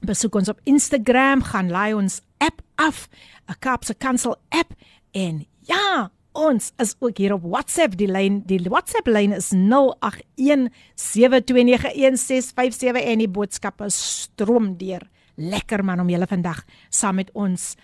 besoek 0.05 0.35
ons 0.35 0.49
op 0.49 0.59
Instagram, 0.63 1.43
gaan 1.43 1.69
laai 1.69 1.93
ons 1.93 2.21
app 2.37 2.61
af, 2.75 3.09
'n 3.49 3.55
Kaapse 3.59 3.93
Kansel 3.93 4.35
app 4.49 4.73
en 5.11 5.45
ja, 5.61 6.11
ons 6.31 6.71
is 6.77 6.95
ook 6.99 7.17
hier 7.17 7.33
op 7.33 7.43
WhatsApp. 7.43 7.97
Die 7.97 8.07
lyn, 8.07 8.43
die 8.45 8.59
WhatsApp 8.69 9.07
lyn 9.07 9.31
is 9.31 9.51
0817291657 9.53 9.53
en 13.03 13.17
die 13.17 13.29
boodskappe 13.29 13.89
stroom 13.89 14.77
deur. 14.77 15.09
Lekker 15.35 15.83
man 15.85 15.99
om 15.99 16.09
julle 16.09 16.27
vandag 16.27 16.63
saam 16.89 17.15
met 17.15 17.31
ons 17.33 17.75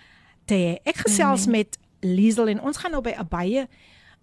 te 0.44 0.80
ek 0.84 0.96
gesels 0.96 1.46
mm. 1.46 1.50
met 1.50 1.78
Liesel 2.00 2.48
en 2.48 2.60
ons 2.60 2.76
gaan 2.76 2.90
nou 2.90 3.02
by 3.02 3.14
'n 3.18 3.28
baie 3.28 3.68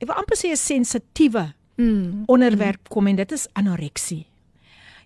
ek 0.03 0.07
wil 0.07 0.19
amper 0.19 0.37
sê 0.37 0.51
'n 0.51 0.59
sensitiewe 0.59 1.53
mm. 1.75 2.23
onderwerp 2.27 2.89
kom 2.89 3.07
en 3.07 3.15
dit 3.15 3.31
is 3.31 3.47
anoreksie. 3.53 4.25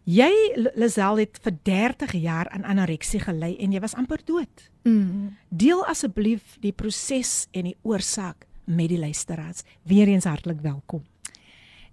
Jy 0.08 0.32
Lisel 0.80 1.20
het 1.20 1.36
vir 1.43 1.55
30 1.68 2.14
jaar 2.24 2.47
aan 2.55 2.64
anoreksie 2.64 3.20
gely 3.20 3.58
en 3.60 3.74
jy 3.76 3.82
was 3.84 3.95
amper 3.99 4.22
dood. 4.24 4.70
Mm. 4.88 5.34
Deel 5.51 5.82
asseblief 5.84 6.55
die 6.64 6.72
proses 6.72 7.49
en 7.51 7.68
die 7.68 7.76
oorsaak 7.84 8.45
met 8.72 8.88
die 8.88 8.99
luisteraars. 9.01 9.66
Weereens 9.84 10.24
hartlik 10.24 10.62
welkom. 10.64 11.03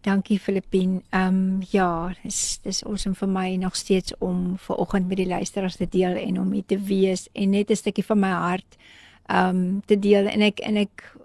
Dankie 0.07 0.39
Filippin. 0.39 1.01
Ehm 1.11 1.27
um, 1.35 1.63
ja, 1.73 2.15
dis 2.23 2.61
dis 2.63 2.85
awesome 2.85 3.19
vir 3.19 3.29
my 3.29 3.57
nog 3.57 3.75
steeds 3.75 4.15
om 4.23 4.55
ver 4.63 4.77
oggend 4.77 5.09
met 5.09 5.19
die 5.19 5.27
luisteraars 5.27 5.77
te 5.77 5.89
deel 5.91 6.15
en 6.15 6.39
om 6.39 6.53
hier 6.53 6.67
te 6.67 6.79
wees 6.79 7.27
en 7.33 7.51
net 7.51 7.71
'n 7.71 7.77
stukkie 7.77 8.05
van 8.05 8.21
my 8.21 8.31
hart 8.31 8.77
ehm 9.27 9.57
um, 9.57 9.83
te 9.87 9.99
deel 9.99 10.27
en 10.27 10.41
ek 10.41 10.61
en 10.61 10.77
ek 10.77 11.17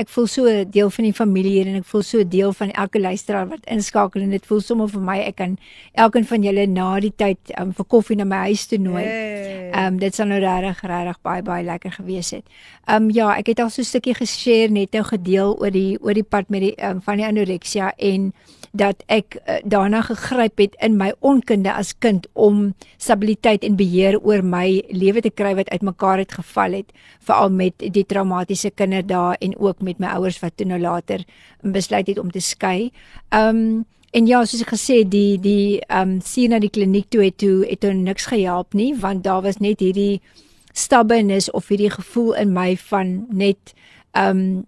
ek 0.00 0.08
voel 0.08 0.26
so 0.32 0.52
deel 0.64 0.90
van 0.94 1.06
die 1.06 1.14
familie 1.16 1.52
hier 1.58 1.70
en 1.70 1.80
ek 1.80 1.88
voel 1.90 2.04
so 2.06 2.24
deel 2.24 2.54
van 2.56 2.72
elke 2.82 3.00
luisteraar 3.00 3.48
wat 3.50 3.66
inskakel 3.74 4.24
en 4.24 4.32
dit 4.34 4.46
voel 4.48 4.62
sommer 4.64 4.88
vir 4.92 5.02
my 5.04 5.16
ek 5.26 5.36
kan 5.40 5.56
elkeen 6.04 6.28
van 6.30 6.46
julle 6.46 6.66
na 6.70 6.88
die 7.04 7.12
tyd 7.22 7.52
um, 7.60 7.74
vir 7.76 7.88
koffie 7.94 8.16
na 8.16 8.26
my 8.28 8.44
huis 8.48 8.66
toe 8.70 8.80
nooi. 8.80 9.04
Ehm 9.04 9.74
hey. 9.74 9.86
um, 9.86 9.98
dit 10.00 10.16
sal 10.16 10.30
nou 10.32 10.40
regtig 10.42 10.84
regtig 10.90 11.20
baie 11.26 11.44
baie 11.46 11.66
lekker 11.66 11.96
gewees 11.98 12.32
het. 12.36 12.46
Ehm 12.86 13.08
um, 13.08 13.10
ja, 13.14 13.32
ek 13.36 13.52
het 13.52 13.60
al 13.60 13.70
so 13.70 13.82
'n 13.82 13.90
stukkie 13.92 14.14
geshare 14.14 14.72
net 14.72 14.92
nou 14.92 15.04
gedeel 15.04 15.56
oor 15.60 15.70
die 15.70 15.98
oor 16.00 16.14
die 16.14 16.26
pad 16.26 16.48
met 16.48 16.60
die 16.60 16.74
um, 16.88 17.00
van 17.00 17.16
die 17.16 17.26
anorexia 17.26 17.92
en 17.96 18.32
dat 18.70 19.02
ek 19.10 19.34
uh, 19.40 19.58
daarna 19.66 20.02
gegryp 20.06 20.58
het 20.62 20.76
in 20.78 20.96
my 20.96 21.10
onkunde 21.26 21.72
as 21.72 21.90
kind 21.98 22.28
om 22.32 22.74
stabiliteit 22.98 23.64
en 23.66 23.76
beheer 23.76 24.18
oor 24.20 24.44
my 24.46 24.82
lewe 24.94 25.22
te 25.24 25.32
kry 25.34 25.54
wat 25.58 25.70
uitmekaar 25.74 26.22
het 26.22 26.32
geval 26.38 26.78
het 26.78 26.92
veral 27.18 27.50
met 27.50 27.74
die 27.82 28.06
traumatiese 28.06 28.70
kinderdae 28.70 29.36
en 29.40 29.56
ook 29.58 29.82
met 29.82 29.98
my 29.98 30.14
ouers 30.14 30.38
wat 30.42 30.56
toe 30.56 30.68
nou 30.70 30.78
later 30.80 31.24
besluit 31.62 32.06
het 32.06 32.18
om 32.18 32.30
te 32.30 32.40
skei. 32.40 32.92
Um 33.34 33.84
en 34.10 34.26
ja, 34.26 34.40
soos 34.42 34.64
ek 34.64 34.72
gesê 34.74 35.02
die 35.06 35.38
die 35.38 35.78
um 35.94 36.18
sien 36.26 36.50
na 36.50 36.58
die 36.58 36.70
kliniek 36.70 37.10
toe 37.10 37.22
het 37.28 37.38
toe 37.38 37.66
het 37.66 37.86
hom 37.86 38.02
niks 38.06 38.26
gehelp 38.30 38.74
nie 38.74 38.94
want 38.98 39.24
daar 39.26 39.42
was 39.42 39.60
net 39.62 39.82
hierdie 39.82 40.20
stubbornness 40.74 41.50
of 41.50 41.68
hierdie 41.70 41.90
gevoel 41.90 42.34
in 42.38 42.54
my 42.54 42.74
van 42.90 43.26
net 43.30 43.74
um 44.18 44.66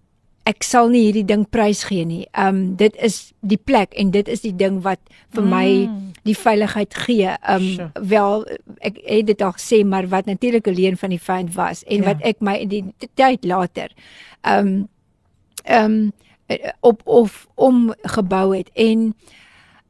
ek 0.49 0.63
sal 0.65 0.89
nie 0.91 1.05
hierdie 1.05 1.25
ding 1.27 1.45
prys 1.49 1.85
gee 1.87 2.03
nie. 2.07 2.25
Um 2.35 2.75
dit 2.79 2.95
is 2.99 3.31
die 3.39 3.57
plek 3.57 3.93
en 3.99 4.11
dit 4.11 4.27
is 4.27 4.43
die 4.43 4.55
ding 4.55 4.81
wat 4.83 4.99
vir 5.35 5.45
my 5.47 5.67
mm. 5.87 6.01
die 6.27 6.35
veiligheid 6.35 6.97
gee. 7.05 7.35
Um 7.49 7.67
sure. 7.75 7.91
wel 8.13 8.45
ek 8.83 8.99
het 9.05 9.29
dit 9.31 9.41
al 9.41 9.55
gesê 9.55 9.83
maar 9.87 10.09
wat 10.11 10.27
natuurlik 10.27 10.67
alleen 10.67 10.99
van 10.99 11.15
die 11.15 11.21
vyand 11.21 11.55
was 11.55 11.83
en 11.87 12.03
ja. 12.03 12.09
wat 12.11 12.25
ek 12.27 12.43
my 12.43 12.57
identiteit 12.65 13.47
later 13.47 13.95
um 14.43 14.89
um 15.63 16.11
op 16.83 17.01
of 17.05 17.47
om 17.55 17.93
gebou 18.03 18.51
het 18.55 18.69
en 18.73 19.13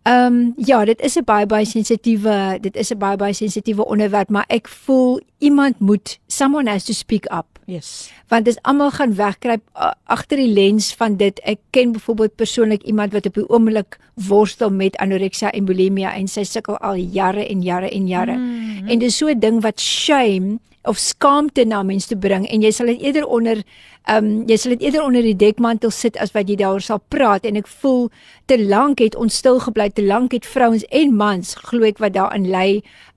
Ehm 0.03 0.25
um, 0.25 0.53
ja, 0.57 0.85
dit 0.85 0.99
is 1.01 1.15
'n 1.15 1.23
baie 1.23 1.45
baie 1.45 1.65
sensitiewe, 1.65 2.57
dit 2.61 2.75
is 2.75 2.91
'n 2.91 2.97
baie 2.97 3.17
baie 3.17 3.33
sensitiewe 3.33 3.85
onderwerp, 3.85 4.29
maar 4.29 4.45
ek 4.47 4.67
voel 4.67 5.21
iemand 5.37 5.79
moet 5.79 6.19
someone 6.27 6.69
has 6.69 6.83
to 6.83 6.93
speak 6.93 7.25
up. 7.31 7.45
Yes. 7.65 8.11
Want 8.27 8.45
dis 8.45 8.59
almal 8.61 8.91
gaan 8.91 9.15
wegkruip 9.15 9.61
agter 10.03 10.37
die 10.37 10.53
lens 10.53 10.93
van 10.93 11.15
dit. 11.15 11.39
Ek 11.39 11.59
ken 11.69 11.91
byvoorbeeld 11.91 12.35
persoonlik 12.35 12.83
iemand 12.83 13.13
wat 13.13 13.25
op 13.25 13.33
die 13.33 13.49
oomblik 13.49 13.97
worstel 14.13 14.71
met 14.71 14.97
anorexia 14.97 15.51
en 15.51 15.65
bulimia 15.65 16.13
en 16.13 16.27
sy 16.27 16.43
sukkel 16.43 16.77
al 16.77 16.95
jare 16.95 17.47
en 17.47 17.61
jare 17.61 17.89
en 17.89 18.07
jare. 18.07 18.35
Mm 18.35 18.59
-hmm. 18.59 18.87
En 18.87 18.99
dis 18.99 19.17
so 19.17 19.27
'n 19.27 19.39
ding 19.39 19.61
wat 19.61 19.79
shame 19.79 20.59
of 20.83 20.99
skaamte 20.99 21.65
na 21.65 21.83
mens 21.83 22.05
te 22.05 22.15
bring 22.15 22.45
en 22.49 22.63
jy 22.63 22.71
sal 22.71 22.91
dit 22.91 23.01
eerder 23.01 23.25
onder 23.25 23.63
ehm 24.03 24.25
um, 24.25 24.31
jy 24.51 24.57
sal 24.59 24.73
dit 24.75 24.81
eerder 24.83 25.03
onder 25.03 25.23
die 25.23 25.35
dekmantel 25.39 25.91
sit 25.95 26.17
as 26.19 26.33
wat 26.35 26.49
jy 26.51 26.57
daaroor 26.59 26.83
sal 26.83 26.99
praat 27.13 27.45
en 27.47 27.55
ek 27.55 27.69
voel 27.79 28.09
te 28.51 28.57
lank 28.59 28.99
het 28.99 29.15
ons 29.15 29.37
stil 29.39 29.61
gebly 29.63 29.87
te 29.95 30.03
lank 30.03 30.35
het 30.35 30.45
vrouens 30.45 30.83
en 30.91 31.13
mans 31.15 31.53
glo 31.69 31.87
ek 31.87 32.03
wat 32.03 32.17
daarin 32.17 32.49
lê 32.51 32.67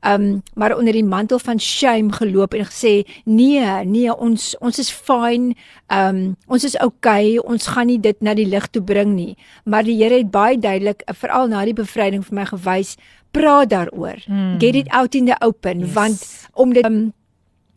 ehm 0.06 0.14
um, 0.14 0.28
maar 0.54 0.76
onder 0.76 0.94
die 0.94 1.04
mantel 1.04 1.42
van 1.42 1.58
shame 1.58 2.14
geloop 2.14 2.54
en 2.54 2.68
gesê 2.70 3.02
nee 3.24 3.66
nee 3.84 4.14
ons 4.14 4.54
ons 4.60 4.78
is 4.78 4.92
fine 4.92 5.58
ehm 5.90 6.14
um, 6.14 6.36
ons 6.46 6.64
is 6.64 6.78
okay 6.86 7.38
ons 7.38 7.66
gaan 7.66 7.90
nie 7.90 7.98
dit 7.98 8.22
na 8.22 8.34
die 8.38 8.46
lig 8.46 8.70
toe 8.70 8.82
bring 8.82 9.16
nie 9.18 9.34
maar 9.64 9.82
die 9.82 9.98
Here 9.98 10.22
het 10.22 10.30
baie 10.30 10.58
duidelik 10.58 11.02
veral 11.18 11.48
na 11.48 11.64
die 11.64 11.74
bevryding 11.74 12.22
vir 12.22 12.34
my 12.38 12.46
gewys 12.54 12.96
praat 13.34 13.74
daaroor 13.74 14.22
hmm. 14.26 14.58
get 14.58 14.74
it 14.78 14.88
out 14.90 15.14
in 15.14 15.26
the 15.26 15.36
open 15.42 15.80
yes. 15.80 15.94
want 15.94 16.26
om 16.54 16.72
dit 16.72 16.86
um, 16.86 17.10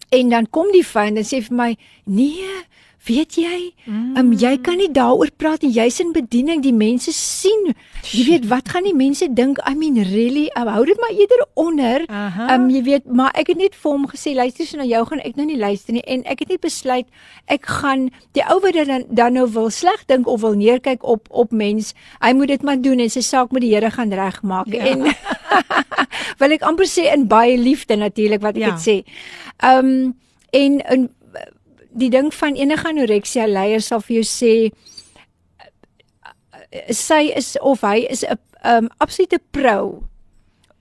En 0.10 0.30
dan 0.30 0.50
kom 0.50 0.72
die 0.74 0.86
vyand 0.86 1.22
en 1.22 1.28
sê 1.28 1.42
vir 1.46 1.56
my: 1.56 1.70
"Nee, 2.06 2.50
weet 3.08 3.36
jy, 3.40 3.74
mm. 3.86 4.18
um, 4.20 4.32
jy 4.34 4.58
kan 4.64 4.80
nie 4.82 4.90
daaroor 4.92 5.32
praat 5.40 5.64
nie. 5.64 5.72
Jy's 5.76 6.00
in 6.04 6.12
bediening. 6.16 6.62
Die 6.64 6.76
mense 6.76 7.14
sien. 7.16 7.72
Jy 8.12 8.26
weet 8.28 8.48
wat 8.52 8.70
gaan 8.74 8.88
die 8.88 8.96
mense 8.96 9.28
dink? 9.34 9.62
I 9.70 9.76
mean, 9.78 9.98
really? 10.12 10.48
Um, 10.60 10.68
hou 10.74 10.84
dit 10.88 11.00
maar 11.00 11.14
eerder 11.16 11.46
onder. 11.54 12.06
Ehm 12.10 12.52
um, 12.56 12.68
jy 12.74 12.84
weet, 12.84 13.08
maar 13.08 13.34
ek 13.40 13.54
het 13.54 13.62
net 13.62 13.78
vir 13.80 13.92
hom 13.92 14.06
gesê, 14.12 14.36
luister 14.36 14.68
so 14.68 14.80
na 14.80 14.88
jou 14.88 15.02
gaan 15.10 15.24
ek 15.26 15.40
nou 15.40 15.48
nie 15.50 15.58
luister 15.60 15.96
nie 15.96 16.04
en 16.08 16.24
ek 16.30 16.44
het 16.44 16.54
net 16.54 16.64
besluit 16.64 17.08
ek 17.52 17.68
gaan 17.80 18.08
die 18.38 18.46
ou 18.52 18.60
wat 18.64 18.78
dan 18.78 19.06
dan 19.10 19.36
nou 19.38 19.46
wil 19.54 19.70
sleg 19.74 20.06
dink 20.12 20.28
of 20.28 20.42
wil 20.46 20.58
neerkyk 20.58 21.04
op 21.04 21.28
op 21.30 21.52
mens. 21.52 21.94
Hy 22.24 22.34
moet 22.38 22.54
dit 22.56 22.64
maar 22.66 22.82
doen 22.82 23.00
en 23.00 23.12
sy 23.12 23.24
saak 23.26 23.54
met 23.56 23.66
die 23.66 23.74
Here 23.74 23.92
gaan 23.92 24.14
regmaak. 24.14 24.72
Ja. 24.74 24.94
En 24.94 25.06
wil 26.42 26.58
ek 26.58 26.66
amper 26.68 26.90
sê 26.90 27.10
in 27.14 27.28
baie 27.30 27.58
liefde 27.58 27.96
natuurlik 28.00 28.42
wat 28.42 28.58
ek 28.58 28.66
ja. 28.66 28.74
het 28.74 28.84
sê. 28.84 28.98
Ehm 29.60 29.94
um, 29.94 30.18
en 30.50 30.80
in 30.90 31.10
die 31.90 32.10
ding 32.10 32.34
van 32.34 32.56
enige 32.56 32.88
anoreksia 32.88 33.48
leier 33.48 33.82
sal 33.82 34.02
vir 34.02 34.22
jou 34.22 34.28
sê 34.28 34.54
sy 36.94 37.32
is 37.36 37.58
of 37.62 37.82
hy 37.82 38.06
is 38.10 38.24
'n 38.24 38.38
um, 38.64 38.90
absolute 39.00 39.40
pro 39.52 40.04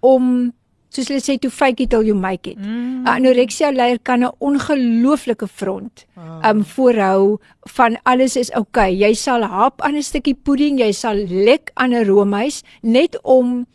om 0.01 0.53
soos 0.89 1.09
hulle 1.11 1.21
sê 1.21 1.37
to 1.41 1.51
fake 1.53 1.85
it 1.85 1.91
till 1.91 2.03
you 2.03 2.15
make 2.15 2.47
it. 2.51 2.57
'n 2.59 3.05
mm. 3.05 3.07
Anoreksia 3.07 3.71
leier 3.71 3.99
kan 3.99 4.25
'n 4.25 4.33
ongelooflike 4.41 5.47
front 5.47 6.07
um 6.45 6.65
voorhou 6.65 7.39
van 7.77 7.99
alles 8.05 8.37
is 8.37 8.51
oukei. 8.51 8.93
Okay. 8.93 9.09
Jy 9.09 9.15
sal 9.15 9.43
hap 9.43 9.81
aan 9.83 9.97
'n 9.97 10.03
stukkie 10.03 10.35
pudding, 10.35 10.81
jy 10.81 10.93
sal 10.93 11.17
lek 11.17 11.71
aan 11.75 11.93
'n 11.95 12.05
roomys 12.05 12.63
net 12.83 13.21
om 13.23 13.67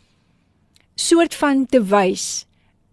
soort 0.95 1.35
van 1.35 1.65
te 1.65 1.81
wys 1.81 2.45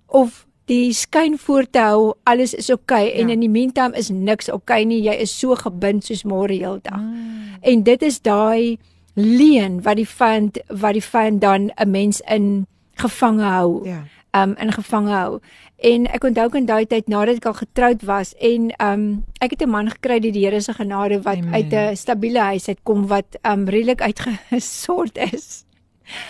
of 0.09 0.47
die 0.67 0.93
skyn 0.93 1.39
voor 1.39 1.65
te 1.71 1.79
hou 1.79 2.15
alles 2.25 2.55
is 2.55 2.71
oukei 2.71 3.07
okay, 3.07 3.17
ja. 3.17 3.23
en 3.23 3.29
in 3.31 3.41
die 3.41 3.51
meantime 3.51 3.97
is 3.97 4.11
niks 4.11 4.49
oukei 4.49 4.83
okay 4.83 4.85
nie 4.85 5.01
jy 5.03 5.17
is 5.21 5.39
so 5.39 5.55
gebind 5.55 6.05
soos 6.05 6.25
môre 6.25 6.55
heeldag 6.55 7.01
mm. 7.01 7.61
en 7.63 7.83
dit 7.83 8.03
is 8.03 8.21
daai 8.21 8.79
leen 9.15 9.83
wat 9.83 9.97
die 9.97 10.09
vyand 10.09 10.59
wat 10.69 10.95
die 10.95 11.05
vyand 11.05 11.41
dan 11.41 11.71
'n 11.77 11.91
mens 11.91 12.23
in 12.29 12.67
gevange 12.95 13.45
hou 13.45 13.83
ja 13.85 14.05
um 14.33 14.55
in 14.57 14.73
gevange 14.73 15.11
hou 15.11 15.41
en 15.77 16.07
ek 16.07 16.25
onthou 16.25 16.49
in 16.59 16.67
daai 16.69 16.85
tyd 16.87 17.09
nadat 17.11 17.41
ek 17.41 17.49
al 17.51 17.57
getroud 17.59 18.05
was 18.07 18.33
en 18.39 18.71
um 18.85 19.05
ek 19.41 19.57
het 19.57 19.63
'n 19.63 19.71
man 19.71 19.91
gekry 19.91 20.21
die 20.21 20.33
die 20.33 20.45
Here 20.45 20.61
se 20.61 20.73
genade 20.73 21.23
wat 21.23 21.39
Amen. 21.39 21.55
uit 21.55 21.73
'n 21.73 21.97
stabiele 21.97 22.39
huis 22.39 22.69
uit 22.69 22.79
kom 22.83 23.07
wat 23.07 23.37
um 23.43 23.69
redelik 23.69 24.01
uitgesort 24.01 25.19
is 25.19 25.65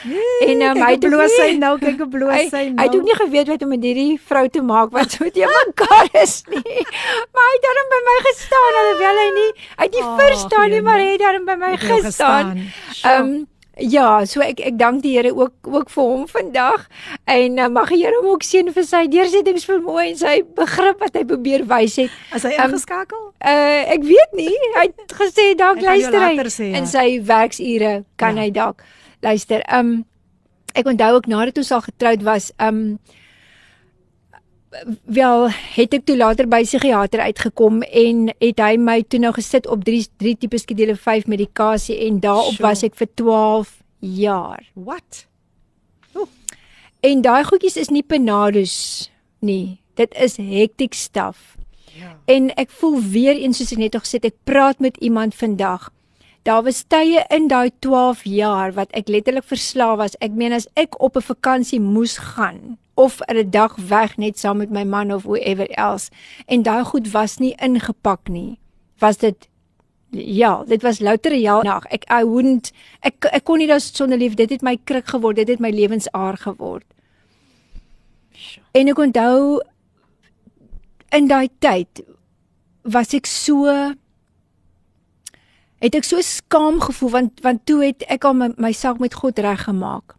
Nee, 0.08 0.48
en 0.48 0.64
um, 0.68 0.82
hy 0.84 0.96
bloos 1.02 1.36
hy 1.42 1.50
nou 1.60 1.74
kyk 1.82 2.00
op 2.06 2.10
bloos 2.14 2.34
hy 2.54 2.64
nou. 2.70 2.78
Hy 2.80 2.88
het 2.88 2.96
ook 2.98 3.06
nie 3.08 3.18
geweet 3.20 3.52
wat 3.52 3.62
om 3.66 3.72
met 3.74 3.86
hierdie 3.88 4.16
vrou 4.30 4.46
te 4.48 4.64
maak 4.64 4.94
wat 4.96 5.16
so 5.18 5.30
te 5.34 5.52
mekaar 5.54 6.10
is 6.22 6.40
nie. 6.48 6.86
Maar 7.34 7.46
hy 7.46 7.54
het 7.54 7.68
dan 7.68 7.94
by 7.94 8.02
my 8.08 8.18
gestaan 8.30 8.82
alhoewel 8.82 9.22
hy 9.22 9.30
nie 9.38 9.48
hy 9.52 9.86
het 9.86 9.94
nie 9.96 10.04
oh, 10.06 10.18
verstaan 10.20 10.74
nie, 10.74 10.82
maar 10.84 11.00
hy 11.02 11.14
het 11.14 11.24
dan 11.24 11.48
by 11.48 11.58
my 11.60 11.72
gestaan. 11.86 12.54
Ehm 13.04 13.40
Ja, 13.80 14.26
so 14.28 14.42
ek 14.44 14.60
ek 14.60 14.76
dank 14.76 15.00
die 15.04 15.14
Here 15.16 15.30
ook 15.32 15.68
ook 15.68 15.90
vir 15.92 16.04
hom 16.04 16.26
vandag 16.28 16.86
en 17.24 17.58
uh, 17.58 17.68
mag 17.72 17.88
die 17.92 18.02
Here 18.02 18.18
hom 18.18 18.28
ook 18.34 18.44
seën 18.44 18.68
vir 18.74 18.86
sy 18.86 19.04
deursettingsvermoë 19.12 20.06
en 20.10 20.18
sy 20.20 20.34
begrip 20.58 21.00
wat 21.00 21.16
hy 21.16 21.24
probeer 21.28 21.64
wys 21.70 21.96
het. 22.02 22.16
As 22.34 22.44
hy 22.44 22.52
ehm, 22.56 22.68
ingeskakel? 22.68 23.22
Um, 23.30 23.50
uh 23.54 23.82
ek 23.96 24.04
weet 24.04 24.36
nie. 24.36 24.52
Hy 24.76 24.86
het 24.90 25.16
gesê 25.16 25.52
dalk 25.58 25.80
luister 25.84 26.20
hy 26.20 26.34
in 26.76 26.88
sy 26.90 27.06
werksure 27.24 28.00
kan 28.20 28.36
ja. 28.36 28.44
hy 28.44 28.50
dalk 28.54 28.84
luister. 29.20 29.64
Um 29.72 30.04
ek 30.78 30.86
onthou 30.86 31.14
ook 31.14 31.26
nadat 31.26 31.58
ons 31.58 31.72
al 31.72 31.82
getroud 31.82 32.22
was, 32.22 32.52
um 32.62 32.98
wel 35.04 35.48
het 35.50 35.94
ek 35.94 36.04
toe 36.06 36.16
later 36.16 36.46
by 36.46 36.62
psigiater 36.62 37.22
uitgekom 37.26 37.82
en 37.82 38.28
het 38.38 38.60
hy 38.62 38.76
my 38.78 39.00
toe 39.02 39.18
nou 39.22 39.32
gesit 39.34 39.66
op 39.66 39.82
3 39.86 40.06
3 40.22 40.36
tipe 40.44 40.60
skedule 40.62 40.94
5 40.96 41.26
medikasie 41.26 41.98
en 42.06 42.20
daarop 42.22 42.54
sure. 42.54 42.68
was 42.68 42.84
ek 42.86 42.94
vir 43.00 43.10
12 43.18 43.72
jaar. 43.98 44.62
What? 44.74 45.26
Oh. 46.14 46.28
En 47.02 47.22
daai 47.26 47.44
goedjies 47.44 47.80
is 47.80 47.90
nie 47.90 48.06
penados 48.06 49.10
nie. 49.40 49.80
Dit 49.98 50.14
is 50.14 50.38
hektiek 50.38 50.94
staf. 50.94 51.56
Ja. 51.98 52.14
En 52.30 52.52
ek 52.54 52.70
voel 52.70 53.00
weer 53.02 53.36
eens 53.36 53.58
soos 53.58 53.74
ek 53.74 53.82
net 53.82 53.98
gesê 53.98 54.20
het, 54.20 54.30
ek 54.30 54.38
praat 54.46 54.78
met 54.78 54.96
iemand 55.02 55.34
vandag 55.34 55.90
Daar 56.42 56.62
was 56.62 56.84
tye 56.88 57.24
in 57.28 57.48
daai 57.48 57.70
12 57.78 58.24
jaar 58.24 58.72
wat 58.72 58.92
ek 58.96 59.08
letterlik 59.08 59.44
verslaaf 59.44 59.98
was. 60.00 60.16
Ek 60.24 60.32
meen 60.32 60.52
as 60.56 60.68
ek 60.74 60.96
op 61.00 61.16
'n 61.16 61.26
vakansie 61.26 61.80
moes 61.80 62.16
gaan 62.18 62.78
of 62.94 63.20
'n 63.28 63.50
dag 63.50 63.76
weg 63.76 64.16
net 64.16 64.38
saam 64.38 64.56
met 64.56 64.70
my 64.70 64.84
man 64.84 65.12
of 65.12 65.22
whoever 65.22 65.68
else 65.70 66.10
en 66.46 66.62
daai 66.62 66.84
goed 66.84 67.10
was 67.10 67.38
nie 67.38 67.54
ingepak 67.56 68.28
nie. 68.28 68.58
Was 68.98 69.16
dit 69.16 69.48
ja, 70.10 70.64
dit 70.64 70.82
was 70.82 70.98
louter 70.98 71.34
ja 71.34 71.62
nag. 71.62 71.84
Ek 71.86 72.04
I 72.10 72.24
wouldn't 72.24 72.72
ek 73.00 73.24
ek 73.24 73.44
kon 73.44 73.58
nie 73.58 73.66
daar 73.66 73.80
sonder 73.80 74.18
lief. 74.18 74.34
Dit 74.34 74.50
het 74.50 74.62
my 74.62 74.76
krik 74.84 75.06
geword. 75.06 75.36
Dit 75.36 75.48
het 75.48 75.60
my 75.60 75.70
lewensaar 75.70 76.36
geword. 76.36 76.84
En 78.72 78.88
ek 78.88 78.98
onthou 78.98 79.60
in 81.12 81.28
daai 81.28 81.48
tyd 81.58 82.02
was 82.82 83.14
ek 83.14 83.26
so 83.26 83.94
het 85.80 85.96
ek 85.96 86.06
so 86.06 86.20
skaam 86.24 86.80
gevoel 86.80 87.12
want 87.16 87.40
want 87.44 87.64
toe 87.68 87.80
het 87.84 88.04
ek 88.08 88.24
al 88.28 88.36
my, 88.36 88.50
my 88.60 88.72
saak 88.76 89.00
met 89.00 89.16
God 89.16 89.38
reggemaak. 89.40 90.16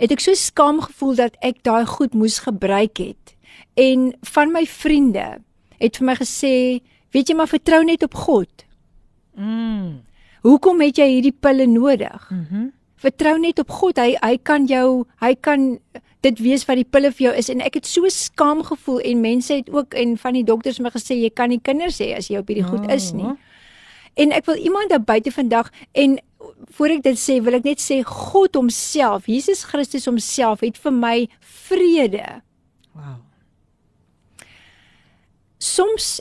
Het 0.00 0.14
ek 0.16 0.24
so 0.24 0.34
skaam 0.34 0.80
gevoel 0.84 1.16
dat 1.18 1.36
ek 1.44 1.62
daai 1.66 1.86
goed 1.86 2.16
moes 2.16 2.40
gebruik 2.46 2.98
het. 3.02 3.34
En 3.78 4.10
van 4.34 4.52
my 4.52 4.64
vriende 4.66 5.40
het 5.80 6.00
vir 6.00 6.06
my 6.06 6.16
gesê, 6.18 6.54
weet 7.14 7.30
jy 7.30 7.36
maar 7.36 7.50
vertrou 7.50 7.82
net 7.84 8.02
op 8.04 8.14
God. 8.14 8.66
Mm. 9.36 10.02
Hoekom 10.44 10.80
het 10.80 10.98
jy 10.98 11.08
hierdie 11.16 11.36
pille 11.36 11.66
nodig? 11.70 12.28
Mhm. 12.30 12.44
Mm 12.50 12.68
vertrou 13.00 13.38
net 13.40 13.58
op 13.62 13.70
God. 13.72 13.96
Hy 13.96 14.16
hy 14.20 14.36
kan 14.44 14.66
jou 14.68 15.04
hy 15.22 15.34
kan 15.40 15.78
dit 16.20 16.40
weet 16.44 16.66
wat 16.68 16.76
die 16.76 16.84
pille 16.84 17.10
vir 17.16 17.26
jou 17.26 17.34
is 17.40 17.48
en 17.52 17.62
ek 17.64 17.78
het 17.80 17.88
so 17.88 18.08
skaam 18.12 18.60
gevoel 18.66 19.00
en 19.08 19.22
mense 19.24 19.54
het 19.54 19.70
ook 19.72 19.96
en 19.96 20.18
van 20.20 20.36
die 20.36 20.44
dokters 20.44 20.82
my 20.84 20.92
gesê 20.92 21.16
jy 21.16 21.30
kan 21.32 21.48
nie 21.48 21.62
kinders 21.64 22.00
hê 22.02 22.10
as 22.16 22.28
jy 22.28 22.42
op 22.42 22.50
hierdie 22.52 22.66
goed 22.66 22.84
is 22.92 23.12
nie. 23.16 23.24
Oh. 23.24 23.38
En 24.20 24.34
ek 24.36 24.48
wil 24.50 24.60
iemand 24.60 24.92
daar 24.92 25.04
buite 25.04 25.32
vandag 25.32 25.70
en 25.96 26.18
voor 26.76 26.94
ek 26.96 27.02
dit 27.04 27.18
sê, 27.18 27.38
wil 27.44 27.56
ek 27.58 27.66
net 27.66 27.82
sê 27.82 28.00
God 28.06 28.56
homself, 28.58 29.28
Jesus 29.30 29.64
Christus 29.68 30.06
homself 30.08 30.64
het 30.64 30.78
vir 30.80 30.94
my 30.94 31.16
vrede. 31.40 32.40
Wow. 32.92 33.18
Soms 35.60 36.18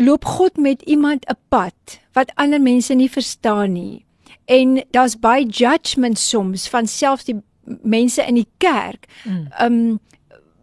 loop 0.00 0.24
God 0.24 0.56
met 0.56 0.82
iemand 0.82 1.26
'n 1.28 1.38
pad 1.48 2.00
wat 2.12 2.32
ander 2.34 2.60
mense 2.60 2.94
nie 2.94 3.10
verstaan 3.10 3.72
nie. 3.72 4.04
En 4.44 4.82
daar's 4.90 5.18
baie 5.18 5.46
judgment 5.46 6.18
soms 6.18 6.68
van 6.68 6.86
selfs 6.86 7.24
die 7.24 7.42
mense 7.82 8.22
in 8.26 8.34
die 8.34 8.48
kerk. 8.58 9.06
Mm. 9.24 9.48
Um 9.60 10.00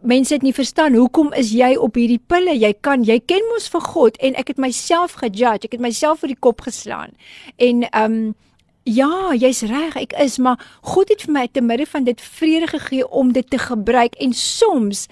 mense 0.00 0.34
het 0.34 0.42
nie 0.42 0.54
verstaan 0.54 0.94
hoekom 0.94 1.32
is 1.32 1.50
jy 1.52 1.74
op 1.76 1.94
hierdie 1.98 2.20
pille? 2.26 2.54
Jy 2.54 2.72
kan, 2.80 3.04
jy 3.04 3.18
ken 3.26 3.44
mos 3.52 3.68
vir 3.68 3.80
God 3.80 4.18
en 4.22 4.36
ek 4.38 4.48
het 4.54 4.58
myself 4.58 5.18
gejudge. 5.18 5.66
Ek 5.66 5.72
het 5.72 5.80
myself 5.80 6.20
vir 6.20 6.34
die 6.34 6.42
kop 6.48 6.60
geslaan. 6.66 7.16
En 7.56 7.82
ehm 7.88 8.12
um, 8.12 8.34
ja, 8.88 9.34
jy's 9.36 9.62
reg, 9.68 9.96
ek 10.00 10.14
is, 10.16 10.38
maar 10.40 10.56
God 10.80 11.10
het 11.12 11.26
vir 11.26 11.32
my 11.34 11.46
te 11.52 11.60
midde 11.60 11.84
van 11.90 12.06
dit 12.06 12.20
vrede 12.20 12.70
gegee 12.72 13.08
om 13.08 13.32
dit 13.36 13.44
te 13.50 13.58
gebruik 13.60 14.14
en 14.16 14.32
soms 14.32 15.06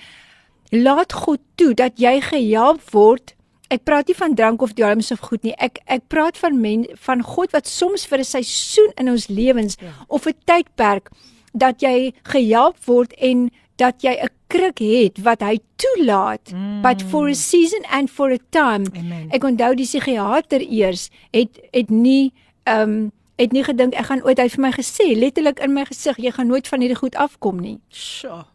laat 0.72 1.12
God 1.12 1.42
toe 1.60 1.74
dat 1.74 2.00
jy 2.00 2.20
gehelp 2.30 2.80
word. 2.94 3.34
Ek 3.68 3.82
praat 3.84 4.08
nie 4.08 4.16
van 4.16 4.34
drank 4.38 4.62
of 4.62 4.72
dwelms 4.78 5.10
of 5.12 5.20
goed 5.28 5.42
nie. 5.44 5.54
Ek 5.58 5.82
ek 5.90 6.06
praat 6.08 6.38
van 6.38 6.60
men 6.60 6.86
van 7.08 7.22
God 7.22 7.52
wat 7.52 7.68
soms 7.68 8.06
vir 8.06 8.18
'n 8.18 8.24
seisoen 8.24 8.92
in 8.96 9.10
ons 9.10 9.28
lewens 9.28 9.76
ja. 9.80 9.92
of 10.08 10.26
'n 10.26 10.34
tydperk 10.44 11.10
dat 11.52 11.82
jy 11.82 12.14
gehelp 12.22 12.76
word 12.86 13.12
en 13.12 13.50
dat 13.76 14.02
jy 14.02 14.16
'n 14.22 14.35
kruk 14.52 14.80
het 14.82 15.20
wat 15.26 15.42
hy 15.42 15.58
toelaat 15.82 16.52
mm. 16.52 16.80
but 16.82 17.02
for 17.02 17.28
a 17.28 17.34
season 17.34 17.84
and 17.90 18.10
for 18.10 18.30
a 18.32 18.40
time 18.50 18.86
Amen. 18.94 19.28
ek 19.34 19.44
onthou 19.44 19.74
die 19.78 19.88
psigiater 19.88 20.64
eers 20.64 21.08
het 21.34 21.60
het 21.72 21.90
nie 21.90 22.32
ehm 22.64 22.82
um, 22.82 22.98
het 23.36 23.52
nie 23.52 23.60
gedink 23.64 23.92
ek 24.00 24.08
gaan 24.08 24.22
ooit 24.24 24.38
hy 24.40 24.48
vir 24.48 24.62
my 24.64 24.72
gesê 24.72 25.12
letterlik 25.12 25.58
in 25.60 25.74
my 25.76 25.84
gesig 25.84 26.16
jy 26.16 26.30
gaan 26.32 26.48
nooit 26.48 26.68
van 26.68 26.80
hierdie 26.80 27.02
goed 27.02 27.18
afkom 27.20 27.60
nie 27.60 27.78
sjoe 27.92 28.46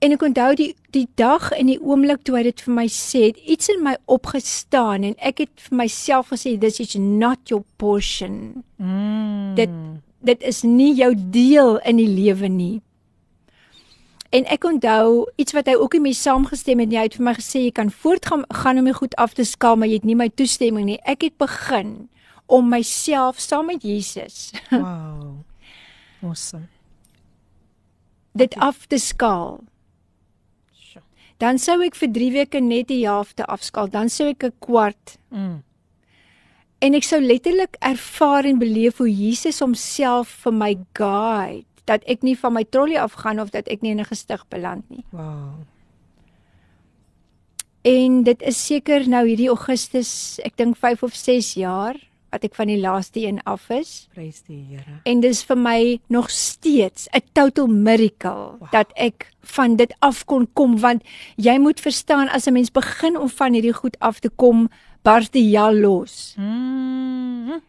En 0.00 0.14
ek 0.16 0.22
onthou 0.24 0.54
die 0.56 0.72
die 0.94 1.06
dag 1.20 1.50
en 1.52 1.68
die 1.68 1.78
oomblik 1.78 2.22
toe 2.24 2.38
hy 2.38 2.46
dit 2.48 2.62
vir 2.64 2.72
my 2.74 2.86
sê, 2.90 3.26
het 3.28 3.40
iets 3.44 3.68
in 3.70 3.82
my 3.84 3.92
opgestaan 4.10 5.04
en 5.06 5.12
ek 5.28 5.42
het 5.44 5.64
vir 5.68 5.76
myself 5.82 6.32
gesê 6.32 6.56
this 6.58 6.80
is 6.80 6.96
not 6.96 7.52
your 7.52 7.62
portion. 7.78 8.64
Mm. 8.80 9.52
Dit 9.60 9.74
dit 10.24 10.48
is 10.48 10.62
nie 10.64 10.94
jou 10.96 11.12
deel 11.36 11.76
in 11.88 12.00
die 12.00 12.08
lewe 12.08 12.48
nie. 12.48 12.80
En 14.30 14.44
ek 14.46 14.64
onthou 14.64 15.26
iets 15.36 15.52
wat 15.52 15.66
hy 15.66 15.74
ook 15.74 15.94
in 15.94 16.02
my 16.02 16.12
saamgestem 16.14 16.78
het, 16.78 16.92
hy 16.94 17.02
het 17.08 17.14
vir 17.18 17.24
my 17.24 17.32
gesê 17.34 17.64
jy 17.64 17.70
kan 17.74 17.90
voortgaan 17.90 18.44
gaan 18.62 18.78
om 18.78 18.84
my 18.84 18.92
goed 18.94 19.14
af 19.18 19.32
te 19.34 19.44
skaal, 19.44 19.76
maar 19.76 19.88
jy 19.90 19.94
het 19.98 20.04
nie 20.06 20.14
my 20.14 20.28
toestemming 20.28 20.86
nie. 20.86 20.98
Ek 21.04 21.22
het 21.26 21.36
begin 21.38 22.08
om 22.46 22.68
myself 22.70 23.40
saam 23.40 23.66
met 23.66 23.82
Jesus 23.82 24.50
Wow. 24.70 25.42
Awesome. 26.22 26.68
dit 28.32 28.54
af 28.56 28.86
te 28.86 28.98
skaal. 28.98 29.60
Sjoe. 30.74 31.02
Dan 31.42 31.58
sou 31.58 31.80
ek 31.82 31.96
vir 31.98 32.10
3 32.14 32.30
weke 32.32 32.60
net 32.62 32.88
die 32.88 33.02
helfte 33.06 33.46
afskaal, 33.50 33.88
dan 33.90 34.08
sou 34.08 34.28
ek 34.30 34.44
'n 34.44 34.52
kwart 34.60 35.16
Mm. 35.30 35.62
en 36.82 36.94
ek 36.94 37.02
sou 37.04 37.20
letterlik 37.20 37.76
ervaar 37.80 38.44
en 38.44 38.58
beleef 38.58 38.98
hoe 38.98 39.10
Jesus 39.10 39.58
homself 39.60 40.28
vir 40.44 40.52
my 40.52 40.74
guide 40.94 41.66
dat 41.90 42.06
ek 42.10 42.22
nie 42.26 42.36
van 42.38 42.54
my 42.54 42.64
trolly 42.64 42.98
afgaan 43.00 43.42
of 43.42 43.50
dat 43.50 43.68
ek 43.68 43.82
nie 43.82 43.90
in 43.96 44.00
'n 44.00 44.12
gestig 44.12 44.46
beland 44.48 44.84
nie. 44.90 45.04
Wow. 45.10 45.66
En 47.82 48.22
dit 48.22 48.42
is 48.42 48.66
seker 48.66 49.08
nou 49.08 49.26
hierdie 49.26 49.48
Augustus, 49.48 50.38
ek 50.44 50.56
dink 50.56 50.76
5 50.76 51.02
of 51.02 51.14
6 51.14 51.54
jaar 51.54 51.96
wat 52.30 52.44
ek 52.46 52.54
van 52.54 52.68
die 52.70 52.78
laaste 52.78 53.22
een 53.26 53.40
af 53.42 53.70
is. 53.74 54.08
Prys 54.14 54.42
die 54.46 54.60
Here. 54.68 55.00
En 55.04 55.20
dis 55.20 55.42
vir 55.42 55.58
my 55.58 56.00
nog 56.06 56.30
steeds 56.30 57.08
'n 57.12 57.22
total 57.32 57.66
miracle 57.66 58.58
wow. 58.58 58.70
dat 58.70 58.92
ek 58.94 59.32
van 59.42 59.76
dit 59.76 59.94
af 59.98 60.24
kon 60.24 60.46
kom 60.52 60.78
want 60.78 61.02
jy 61.36 61.58
moet 61.58 61.80
verstaan 61.80 62.28
as 62.28 62.46
'n 62.46 62.52
mens 62.52 62.70
begin 62.70 63.18
om 63.18 63.28
van 63.28 63.52
hierdie 63.52 63.74
goed 63.74 63.98
af 63.98 64.20
te 64.20 64.28
kom, 64.28 64.68
bars 65.02 65.30
die 65.30 65.50
jal 65.50 65.74
los. 65.74 66.34
Mm. 66.36 67.60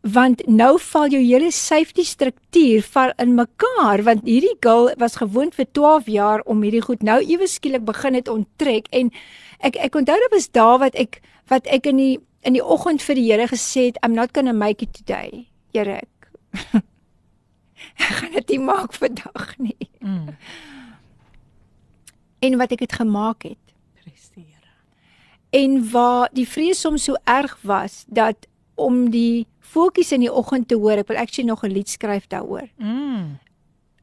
Want 0.00 0.46
nou 0.48 0.78
val 0.80 1.10
jou 1.12 1.20
hele 1.20 1.50
safety 1.52 2.04
struktuur 2.08 2.82
val 2.92 3.12
in 3.20 3.34
mekaar 3.36 4.00
want 4.06 4.24
hierdie 4.24 4.56
girl 4.64 4.88
was 4.96 5.18
gewoond 5.20 5.54
vir 5.54 5.66
12 5.76 6.06
jaar 6.08 6.40
om 6.48 6.62
hierdie 6.64 6.80
goed 6.80 7.02
nou 7.04 7.18
ewe 7.20 7.48
skielik 7.48 7.84
begin 7.84 8.16
het 8.16 8.28
onttrek 8.32 8.88
en 8.96 9.12
ek 9.60 9.76
ek 9.76 9.98
onthou 10.00 10.16
dit 10.16 10.32
was 10.32 10.48
daar 10.56 10.78
wat 10.80 10.96
ek 10.96 11.20
wat 11.52 11.68
ek 11.68 11.90
in 11.92 12.00
die 12.00 12.16
in 12.48 12.56
die 12.56 12.64
oggend 12.64 13.04
vir 13.04 13.18
die 13.20 13.26
Here 13.28 13.48
gesê 13.50 13.90
het 13.90 14.00
I'm 14.02 14.16
not 14.16 14.32
going 14.32 14.48
to 14.48 14.56
make 14.56 14.80
it 14.82 14.94
today. 14.96 15.46
Here 15.74 16.00
ek 16.00 16.30
ek 18.00 18.16
gaan 18.22 18.32
dit 18.38 18.56
nie 18.56 18.62
maak 18.64 18.96
vandag 18.96 19.52
nie. 19.58 19.88
Mm. 20.00 20.32
En 22.40 22.56
wat 22.56 22.72
ek 22.72 22.86
dit 22.88 22.96
gemaak 22.96 23.44
het. 23.44 23.58
Here. 24.32 24.72
En 25.50 25.80
waar 25.92 26.30
die 26.32 26.48
vrees 26.48 26.80
soms 26.80 27.04
so 27.04 27.20
erg 27.28 27.58
was 27.60 28.04
dat 28.08 28.48
om 28.80 29.10
die 29.12 29.46
voeltjies 29.72 30.12
in 30.12 30.24
die 30.24 30.32
oggend 30.32 30.68
te 30.68 30.78
hoor, 30.78 31.00
ek 31.02 31.08
wil 31.08 31.20
actually 31.20 31.48
nog 31.48 31.64
'n 31.64 31.72
lied 31.72 31.88
skryf 31.88 32.26
daaroor. 32.28 32.68
Mm. 32.78 33.38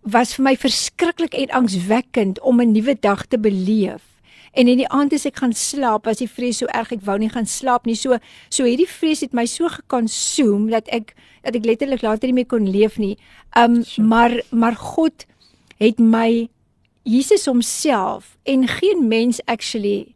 Was 0.01 0.35
vir 0.35 0.43
my 0.43 0.55
verskriklik 0.55 1.33
en 1.33 1.51
angswekkend 1.51 2.39
om 2.41 2.61
'n 2.61 2.71
nuwe 2.71 2.95
dag 2.99 3.25
te 3.25 3.39
beleef. 3.39 4.03
En 4.53 4.67
in 4.67 4.77
die 4.77 4.89
aand 4.89 5.13
as 5.13 5.25
ek 5.25 5.37
gaan 5.37 5.53
slaap, 5.53 6.05
was 6.05 6.17
die 6.17 6.29
vrees 6.29 6.57
so 6.57 6.65
erg 6.73 6.91
ek 6.91 7.03
wou 7.05 7.17
nie 7.17 7.29
gaan 7.29 7.45
slaap 7.45 7.85
nie. 7.85 7.95
So 7.95 8.17
so 8.49 8.63
hierdie 8.63 8.89
vrees 8.89 9.21
het 9.21 9.33
my 9.33 9.45
so 9.45 9.67
gekonsume 9.67 10.71
dat 10.71 10.87
ek 10.87 11.15
dat 11.43 11.55
ek 11.55 11.65
letterlik 11.65 12.01
later 12.01 12.27
nie 12.27 12.33
meer 12.41 12.49
kon 12.49 12.69
leef 12.69 12.97
nie. 12.97 13.17
Um 13.55 13.83
Sure. 13.83 14.07
maar 14.07 14.41
maar 14.51 14.75
God 14.75 15.25
het 15.77 15.99
my 15.99 16.49
Jesus 17.03 17.45
homself 17.45 18.37
en 18.43 18.67
geen 18.67 19.07
mens 19.07 19.39
actually 19.45 20.15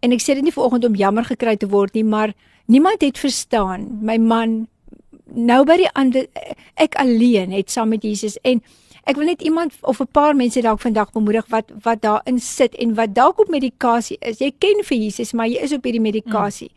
en 0.00 0.12
ek 0.12 0.22
sê 0.22 0.36
dit 0.36 0.44
nie 0.44 0.54
vanoggend 0.54 0.84
om 0.84 0.96
jammer 0.96 1.24
gekry 1.28 1.56
te 1.60 1.68
word 1.68 1.94
nie, 1.94 2.04
maar 2.04 2.32
niemand 2.70 3.02
het 3.04 3.18
verstaan. 3.20 3.88
My 4.00 4.16
man 4.16 4.68
nou 5.34 5.64
by 5.64 5.76
die 5.76 5.90
ander 5.94 6.26
ek 6.74 6.94
alleen 6.94 7.50
het 7.52 7.70
saam 7.70 7.88
met 7.88 8.02
Jesus 8.02 8.38
en 8.42 8.62
ek 9.04 9.16
wil 9.16 9.26
net 9.26 9.42
iemand 9.42 9.72
of 9.82 10.00
'n 10.00 10.06
paar 10.12 10.36
mense 10.36 10.60
dalk 10.60 10.80
vandag 10.80 11.12
bemoedig 11.12 11.46
wat 11.48 11.70
wat 11.82 12.00
daarin 12.02 12.38
sit 12.40 12.74
en 12.76 12.94
wat 12.94 13.14
dalk 13.14 13.38
op 13.40 13.48
medikasie 13.48 14.16
is. 14.20 14.38
Jy 14.38 14.52
ken 14.58 14.84
vir 14.84 14.98
Jesus, 14.98 15.32
maar 15.32 15.46
jy 15.48 15.58
is 15.62 15.72
op 15.72 15.84
hierdie 15.84 16.00
medikasie. 16.00 16.70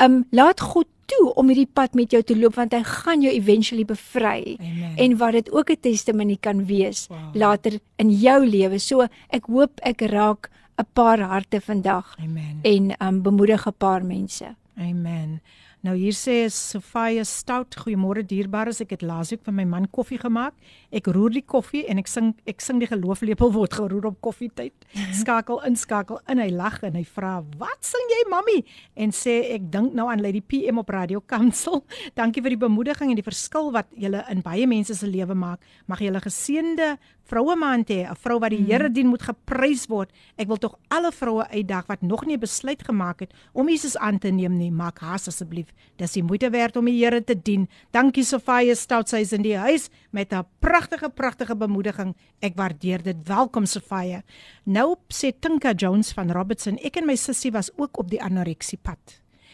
Um 0.00 0.24
laat 0.30 0.60
God 0.60 0.86
toe 1.06 1.34
om 1.34 1.48
hierdie 1.48 1.68
pad 1.72 1.94
met 1.94 2.10
jou 2.10 2.22
te 2.22 2.36
loop 2.36 2.54
want 2.54 2.72
hy 2.72 2.82
gaan 2.82 3.20
jou 3.22 3.32
eventually 3.32 3.84
bevry 3.84 4.56
Amen. 4.60 4.96
en 4.96 5.16
wat 5.16 5.32
dit 5.32 5.52
ook 5.52 5.70
'n 5.70 5.76
testimonie 5.80 6.38
kan 6.40 6.66
wees 6.66 7.06
Wow. 7.08 7.18
later 7.34 7.72
in 7.96 8.10
jou 8.10 8.46
lewe. 8.46 8.78
So 8.78 9.06
ek 9.30 9.46
hoop 9.46 9.70
ek 9.82 10.00
raak 10.00 10.50
'n 10.78 10.84
paar 10.92 11.18
harte 11.20 11.60
vandag 11.60 12.16
Amen. 12.18 12.58
en 12.62 12.94
um 13.08 13.22
bemoedig 13.22 13.66
'n 13.66 13.72
paar 13.78 14.04
mense. 14.04 14.44
Amen. 14.78 15.40
Nou 15.84 15.92
hier 15.94 16.14
sê 16.16 16.48
Sofia 16.50 17.22
Stout, 17.28 17.76
goeiemôre 17.84 18.24
dierbares. 18.26 18.80
Ek 18.82 18.94
het 18.96 19.02
laasweek 19.06 19.42
vir 19.46 19.54
my 19.54 19.66
man 19.68 19.86
koffie 19.92 20.18
gemaak. 20.18 20.56
Ek 20.90 21.10
roer 21.12 21.34
die 21.36 21.44
koffie 21.44 21.84
en 21.86 22.00
ek 22.00 22.08
sing 22.10 22.32
ek 22.48 22.64
sing 22.64 22.80
die 22.82 22.88
gelooflepel 22.90 23.52
word 23.54 23.76
geroer 23.76 24.08
op 24.10 24.16
koffietyd. 24.24 24.72
Skakel 25.20 25.60
in, 25.68 25.76
skakel 25.78 26.18
in. 26.32 26.40
Hy 26.42 26.48
lag 26.56 26.80
en 26.86 26.96
hy 26.98 27.04
vra, 27.04 27.38
"Wat 27.60 27.84
sing 27.86 28.02
jy, 28.14 28.22
mami?" 28.32 28.64
En 28.96 29.12
sê 29.12 29.36
ek 29.54 29.70
dink 29.70 29.94
nou 29.94 30.08
aan 30.10 30.22
Lady 30.24 30.40
PM 30.40 30.78
op 30.78 30.90
Radio 30.90 31.20
Kansel. 31.20 31.84
Dankie 32.16 32.42
vir 32.42 32.56
die 32.56 32.64
bemoediging 32.66 33.12
en 33.12 33.20
die 33.20 33.26
verskil 33.26 33.70
wat 33.72 33.86
julle 33.94 34.24
in 34.30 34.42
baie 34.42 34.66
mense 34.66 34.94
se 34.94 35.06
lewe 35.06 35.34
maak. 35.34 35.60
Mag 35.86 36.00
julle 36.00 36.20
geseënde 36.20 36.96
vroue 37.26 37.56
maand 37.58 37.90
hê, 37.90 38.06
'n 38.06 38.14
vrou 38.14 38.38
wat 38.38 38.50
die 38.50 38.64
Here 38.66 38.88
dien 38.88 39.06
moet 39.06 39.22
geprys 39.22 39.86
word. 39.88 40.10
Ek 40.38 40.46
wil 40.46 40.56
tog 40.56 40.78
alle 40.88 41.12
vroue 41.12 41.46
uitdag 41.50 41.86
wat 41.86 42.02
nog 42.02 42.24
nie 42.26 42.36
'n 42.36 42.40
besluit 42.40 42.82
gemaak 42.82 43.20
het 43.20 43.34
om 43.52 43.68
Jesus 43.68 43.96
aan 43.96 44.18
te 44.18 44.28
neem 44.28 44.56
nie, 44.56 44.70
maak 44.70 44.98
haas 44.98 45.28
asseblief. 45.28 45.72
Dis 45.96 46.12
die 46.12 46.22
moeite 46.22 46.50
werd 46.50 46.76
om 46.76 46.84
die 46.84 47.04
Here 47.04 47.24
te 47.24 47.34
dien. 47.34 47.68
Dankie 47.92 48.24
Sofia 48.24 48.74
Stout, 48.74 49.08
sy 49.08 49.16
is 49.16 49.32
in 49.32 49.42
die 49.42 49.56
huis 49.56 49.90
met 50.10 50.32
'n 50.32 50.44
pragtige 50.60 51.08
pragtige 51.08 51.56
bemoediging. 51.56 52.14
Ek 52.40 52.54
waardeer 52.56 53.02
dit. 53.02 53.16
Welkom 53.24 53.66
Sofia. 53.66 54.22
Nou 54.64 54.96
sê 55.08 55.32
Tinka 55.38 55.72
Jones 55.72 56.12
van 56.12 56.30
Robertson, 56.30 56.78
ek 56.78 56.96
en 56.96 57.06
my 57.06 57.16
sussie 57.16 57.52
was 57.52 57.70
ook 57.76 57.98
op 57.98 58.10
die 58.10 58.20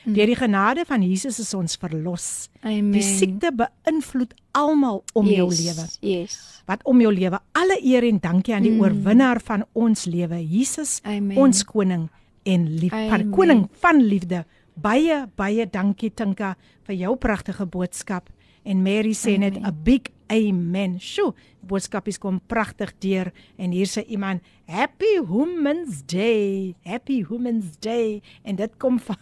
anoreksiepad. 0.02 0.16
Deur 0.16 0.26
die 0.26 0.36
genade 0.36 0.84
van 0.86 1.02
Jesus 1.02 1.38
is 1.38 1.54
ons 1.54 1.76
verlos. 1.76 2.48
Amen. 2.62 2.92
Die 2.92 3.02
siekte 3.02 3.52
beïnvloed 3.54 4.34
almal 4.52 5.04
om 5.14 5.26
jou 5.26 5.48
lewe 5.50 5.86
Yes. 6.00 6.62
wat 6.66 6.82
om 6.84 7.00
jou 7.00 7.12
lewe. 7.12 7.38
Alle 7.52 7.78
eer 7.82 8.04
en 8.04 8.18
dankie 8.18 8.54
aan 8.54 8.62
die 8.62 8.72
mm. 8.72 8.80
oorwinnaar 8.80 9.40
van 9.40 9.64
ons 9.72 10.04
lewe, 10.04 10.38
Jesus, 10.46 11.00
Amen. 11.04 11.36
ons 11.36 11.64
koning 11.64 12.08
en 12.44 12.68
lief 12.78 12.92
van 12.92 13.30
koning 13.30 13.68
van 13.80 14.02
liefde. 14.02 14.44
Baie 14.74 15.26
baie 15.36 15.66
dankie 15.66 16.10
Tinka 16.10 16.56
vir 16.86 16.94
jou 16.94 17.16
pragtige 17.16 17.66
boodskap. 17.66 18.30
En 18.64 18.82
Mary 18.82 19.12
sê 19.12 19.38
net 19.38 19.56
'n 19.58 19.82
big 19.82 20.02
amen. 20.28 20.98
Sjoe, 21.00 21.34
die 21.60 21.66
boodskap 21.66 22.08
is 22.08 22.18
kom 22.18 22.40
pragtig 22.46 22.92
deur 22.98 23.32
en 23.58 23.72
hier 23.72 23.86
sê 23.86 24.04
iemand 24.06 24.40
Happy 24.66 25.20
Women's 25.20 26.02
Day. 26.06 26.74
Happy 26.84 27.24
Women's 27.28 27.76
Day 27.80 28.22
en 28.44 28.56
dit 28.56 28.78
kom 28.78 28.98
van 28.98 29.16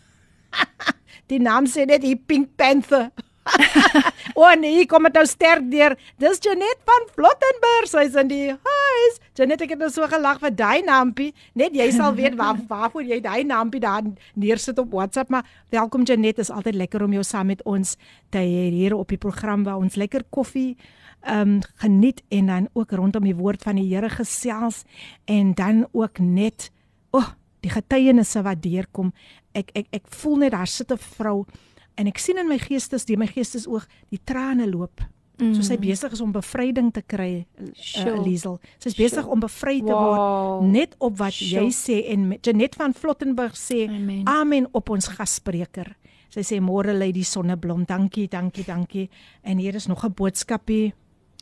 Die 1.30 1.40
naam 1.42 1.66
sê 1.70 1.86
net 1.86 2.02
die 2.02 2.16
Pink 2.16 2.56
Panther. 2.58 3.10
o 4.38 4.44
oh 4.44 4.52
nee, 4.58 4.84
kom 4.86 5.06
dit 5.08 5.16
nou 5.16 5.24
sterk 5.26 5.64
deur. 5.72 5.96
Dis 6.20 6.40
Janet 6.44 6.82
van 6.88 7.06
Flottenburg. 7.14 7.88
Sy's 7.90 8.18
in 8.20 8.30
die 8.30 8.50
huis. 8.52 9.18
Janet, 9.38 9.64
ek 9.64 9.74
het 9.74 9.82
nou 9.82 9.90
so 9.92 10.06
gelag 10.10 10.40
vir 10.42 10.54
daai 10.54 10.84
naampie. 10.86 11.30
Net 11.58 11.74
jy 11.76 11.88
sal 11.96 12.14
weet 12.18 12.36
waar 12.38 12.60
waarvoor 12.70 13.06
jy 13.06 13.20
daai 13.24 13.42
naampie 13.48 13.82
daar 13.82 14.06
neersit 14.34 14.78
op 14.82 14.94
WhatsApp, 14.94 15.32
maar 15.32 15.46
welkom 15.74 16.06
Janet. 16.06 16.38
Dit 16.38 16.46
is 16.46 16.54
altyd 16.54 16.78
lekker 16.84 17.04
om 17.06 17.18
jou 17.18 17.26
saam 17.26 17.50
met 17.50 17.62
ons 17.68 17.96
te 18.30 18.42
hê 18.42 18.70
hier 18.74 18.96
op 18.98 19.10
die 19.10 19.20
program 19.20 19.64
waar 19.66 19.80
ons 19.82 19.98
lekker 20.00 20.26
koffie 20.30 20.74
ehm 21.20 21.40
um, 21.40 21.58
geniet 21.76 22.22
en 22.32 22.46
dan 22.46 22.68
ook 22.72 22.94
rondom 22.96 23.26
die 23.28 23.36
woord 23.36 23.62
van 23.62 23.76
die 23.76 23.90
Here 23.90 24.08
gesels 24.08 24.84
en 25.28 25.52
dan 25.54 25.84
ook 25.92 26.18
net 26.18 26.70
o, 27.10 27.18
oh, 27.18 27.26
die 27.60 27.70
getuienisse 27.70 28.40
wat 28.42 28.62
deurkom. 28.64 29.12
Ek 29.54 29.70
ek 29.74 29.86
ek 29.92 30.02
voel 30.08 30.36
net 30.36 30.52
daar 30.52 30.66
sit 30.66 30.90
'n 30.92 30.96
vrou 30.98 31.46
en 31.96 32.06
ek 32.06 32.18
sien 32.18 32.38
in 32.38 32.48
my 32.48 32.58
geestes, 32.58 33.04
die 33.04 33.16
my 33.16 33.26
geestesoog, 33.26 33.86
die 34.10 34.20
trane 34.24 34.66
loop. 34.70 35.00
Mm. 35.38 35.54
So 35.54 35.62
sy 35.62 35.76
besig 35.78 36.12
is 36.12 36.20
om 36.20 36.32
bevryding 36.32 36.92
te 36.92 37.02
kry, 37.02 37.46
Sure. 37.74 38.12
uh, 38.18 38.22
Liesel. 38.24 38.60
Sy's 38.78 38.94
besig 38.94 39.22
Sure. 39.22 39.30
om 39.30 39.40
bevry 39.40 39.80
te 39.80 39.86
Wow. 39.92 40.60
word 40.60 40.70
net 40.72 40.94
op 40.98 41.16
wat 41.18 41.32
Sure. 41.32 41.62
jy 41.64 41.70
sê 41.70 42.08
en 42.12 42.38
Janet 42.42 42.74
van 42.74 42.92
Flottenburg 42.94 43.54
sê 43.56 43.88
Amen. 43.88 44.22
amen 44.26 44.66
op 44.72 44.90
ons 44.90 45.08
gasspreker. 45.08 45.96
Sy 46.28 46.40
sê 46.40 46.60
môre 46.60 46.92
lê 46.92 47.10
die 47.12 47.24
sonneblom. 47.24 47.84
Dankie, 47.86 48.28
dankie, 48.28 48.64
dankie. 48.64 49.08
En 49.42 49.58
hier 49.58 49.74
is 49.74 49.86
nog 49.86 50.04
'n 50.04 50.12
boodskapie 50.14 50.92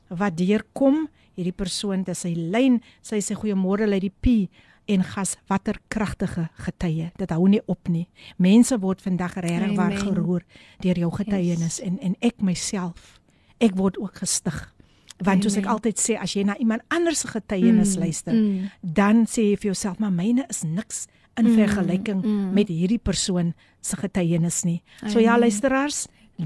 wat 0.09 0.37
deurkom. 0.37 1.09
Hierdie 1.37 1.53
persoon, 1.53 2.03
dis 2.05 2.19
sy 2.21 2.35
lyn. 2.35 2.81
Sy 3.03 3.17
sê 3.21 3.35
goeiemôre 3.35 3.87
lê 3.87 3.99
die 4.01 4.11
P 4.21 4.49
en 4.89 5.05
gas 5.05 5.37
watter 5.47 5.79
kragtige 5.89 6.49
getuie. 6.65 7.11
Dit 7.17 7.31
hou 7.31 7.49
nie 7.49 7.63
op 7.67 7.89
nie. 7.89 8.09
Mense 8.37 8.79
word 8.79 9.03
vandag 9.05 9.35
regtig 9.41 9.77
waar 9.77 9.93
Amen. 9.93 10.03
geroer 10.03 10.43
deur 10.81 10.99
jou 10.99 11.11
getuienis 11.13 11.79
yes. 11.79 11.85
en 11.85 11.99
en 12.01 12.17
ek 12.21 12.41
myself. 12.43 13.21
Ek 13.59 13.75
word 13.77 13.99
ook 13.99 14.17
gestig 14.23 14.75
Want 15.19 15.43
soos 15.43 15.57
ek 15.59 15.67
Amen. 15.67 15.75
altyd 15.75 15.99
sê, 15.99 16.15
as 16.15 16.31
jy 16.37 16.45
na 16.47 16.55
iemand 16.63 16.83
anders 16.95 17.19
se 17.25 17.29
getuienis 17.33 17.97
Mm, 17.97 18.03
luister, 18.03 18.35
mm. 18.35 18.71
dan 18.83 19.27
sê 19.27 19.43
jy 19.51 19.57
vir 19.57 19.67
jouself, 19.73 19.99
maar 19.99 20.13
myne 20.15 20.45
is 20.49 20.63
niks 20.63 21.07
in 21.37 21.45
Mm, 21.45 21.55
vergelyking 21.55 22.23
mm. 22.23 22.53
met 22.55 22.69
hierdie 22.69 22.99
persoon 23.03 23.55
se 23.81 23.97
getuienis 23.97 24.63
nie. 24.65 24.83
So 25.07 25.19
ja, 25.19 25.35
Amen. 25.35 25.41
luisteraars, 25.41 26.07
0817291657 26.39 26.45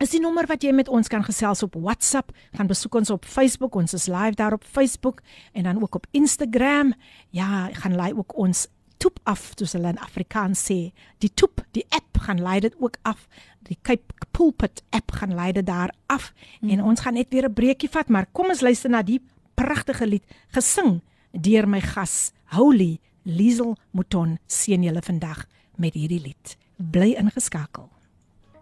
is 0.00 0.14
die 0.14 0.20
nommer 0.20 0.46
wat 0.48 0.64
jy 0.64 0.72
met 0.72 0.88
ons 0.88 1.10
kan 1.12 1.24
gesels 1.24 1.62
op 1.62 1.74
WhatsApp. 1.76 2.32
Gaan 2.56 2.70
besoek 2.70 2.94
ons 3.02 3.10
op 3.12 3.26
Facebook. 3.28 3.76
Ons 3.76 3.92
is 3.94 4.08
live 4.08 4.36
daar 4.38 4.56
op 4.56 4.64
Facebook 4.64 5.20
en 5.52 5.68
dan 5.68 5.82
ook 5.82 5.94
op 5.94 6.06
Instagram. 6.16 6.94
Ja, 7.36 7.68
gaan 7.82 7.96
laai 7.96 8.14
ook 8.16 8.36
ons 8.36 8.66
toep 9.00 9.18
af, 9.28 9.52
soos 9.56 9.72
hulle 9.76 9.92
in 9.92 10.00
Afrikaans 10.00 10.62
sê. 10.64 10.78
Die 11.20 11.30
toep, 11.34 11.64
die 11.76 11.84
app 11.88 12.20
gaan 12.24 12.40
laai 12.40 12.60
dit 12.60 12.74
ook 12.80 12.96
af. 13.02 13.26
Die 13.68 13.78
Cape 13.82 14.26
Pulpit 14.30 14.82
app 14.96 15.12
gaan 15.20 15.34
laai 15.34 15.52
dit 15.52 15.66
daar 15.66 15.92
af. 16.06 16.32
Mm. 16.60 16.70
En 16.70 16.82
ons 16.92 17.00
gaan 17.00 17.14
net 17.14 17.28
weer 17.28 17.48
'n 17.48 17.52
breekie 17.52 17.88
vat, 17.88 18.08
maar 18.08 18.26
kom 18.32 18.48
ons 18.48 18.60
luister 18.60 18.90
na 18.90 19.02
die 19.02 19.20
pragtige 19.54 20.06
lied 20.06 20.24
gesing 20.48 21.00
deur 21.32 21.68
my 21.68 21.80
gas 21.80 22.32
Holy 22.44 22.98
Liesel 23.22 23.76
Mouton 23.90 24.38
seën 24.46 24.82
julle 24.82 25.02
vandag 25.02 25.46
met 25.76 25.94
hierdie 25.94 26.20
lied. 26.20 26.56
Bly 26.76 27.14
ingeskakel. 27.18 27.99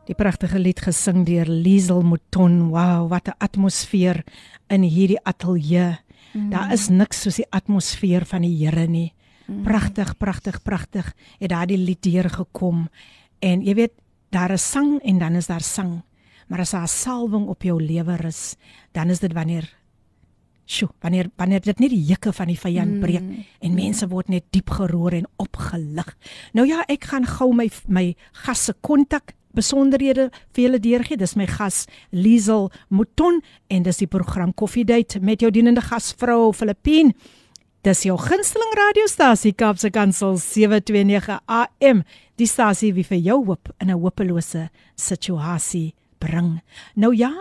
Die 0.08 0.16
pragtige 0.16 0.56
lied 0.56 0.80
gesing 0.80 1.26
deur 1.28 1.44
Liesel 1.44 2.00
Mouton. 2.00 2.70
Wow, 2.72 3.10
wat 3.10 3.28
'n 3.28 3.36
atmosfeer 3.38 4.24
in 4.68 4.82
hierdie 4.82 5.20
ateljee. 5.22 5.98
Mm. 6.32 6.50
Daar 6.50 6.72
is 6.72 6.88
niks 6.88 7.20
soos 7.20 7.36
die 7.36 7.50
atmosfeer 7.50 8.24
van 8.24 8.42
die 8.42 8.56
Here 8.56 8.86
nie. 8.86 9.12
Mm. 9.46 9.62
Pragtig, 9.62 10.16
pragtig, 10.16 10.62
pragtig 10.62 11.14
het 11.38 11.50
daardie 11.50 11.78
lied 11.78 12.02
deurgekom. 12.02 12.88
En 13.38 13.62
jy 13.62 13.74
weet, 13.74 13.92
daar 14.30 14.50
is 14.50 14.70
sang 14.70 15.00
en 15.02 15.18
dan 15.18 15.34
is 15.34 15.46
daar 15.46 15.60
sang. 15.60 16.02
Maar 16.46 16.60
as 16.60 16.70
daar 16.70 16.88
salwing 16.88 17.46
op 17.46 17.62
jou 17.62 17.82
lewe 17.82 18.16
rus, 18.16 18.56
dan 18.92 19.10
is 19.10 19.18
dit 19.18 19.32
wanneer 19.32 19.76
Sjoe, 20.64 20.88
wanneer 21.00 21.30
wanneer 21.36 21.60
dit 21.60 21.78
net 21.78 21.90
die 21.90 22.04
juke 22.04 22.32
van 22.32 22.46
die 22.46 22.58
vyand 22.58 23.00
breek 23.00 23.22
mm. 23.22 23.44
en 23.60 23.74
mense 23.74 24.08
word 24.08 24.28
net 24.28 24.44
diep 24.50 24.70
geroer 24.70 25.12
en 25.12 25.26
opgelig. 25.36 26.16
Nou 26.52 26.66
ja, 26.66 26.84
ek 26.88 27.04
gaan 27.04 27.24
gou 27.24 27.54
my 27.54 27.70
my 27.86 28.16
gas 28.32 28.64
se 28.64 28.74
kontak 28.80 29.32
besonderhede 29.58 30.28
vir 30.54 30.64
julle 30.64 30.80
deurgee. 30.82 31.18
Dis 31.18 31.36
my 31.36 31.48
gas 31.50 31.86
Liesel 32.14 32.68
Mouton 32.88 33.42
en 33.68 33.82
dis 33.82 34.00
die 34.04 34.10
program 34.10 34.54
Coffee 34.54 34.86
Date 34.86 35.20
met 35.20 35.42
jou 35.42 35.50
dienende 35.54 35.82
gasvrou 35.84 36.52
Filippine. 36.54 37.14
Dis 37.86 38.02
jou 38.06 38.16
gunsteling 38.18 38.72
radiostasie 38.74 39.54
Kaapse 39.54 39.90
Kansel 39.94 40.36
729 40.42 41.38
AM. 41.46 42.02
Die 42.38 42.48
stasie 42.50 42.90
wie 42.96 43.06
vir 43.06 43.20
jou 43.22 43.38
hoop 43.46 43.70
in 43.80 43.90
'n 43.90 44.00
hopelose 44.02 44.68
situasie 44.96 45.94
bring. 46.18 46.60
Nou 46.96 47.14
ja, 47.14 47.32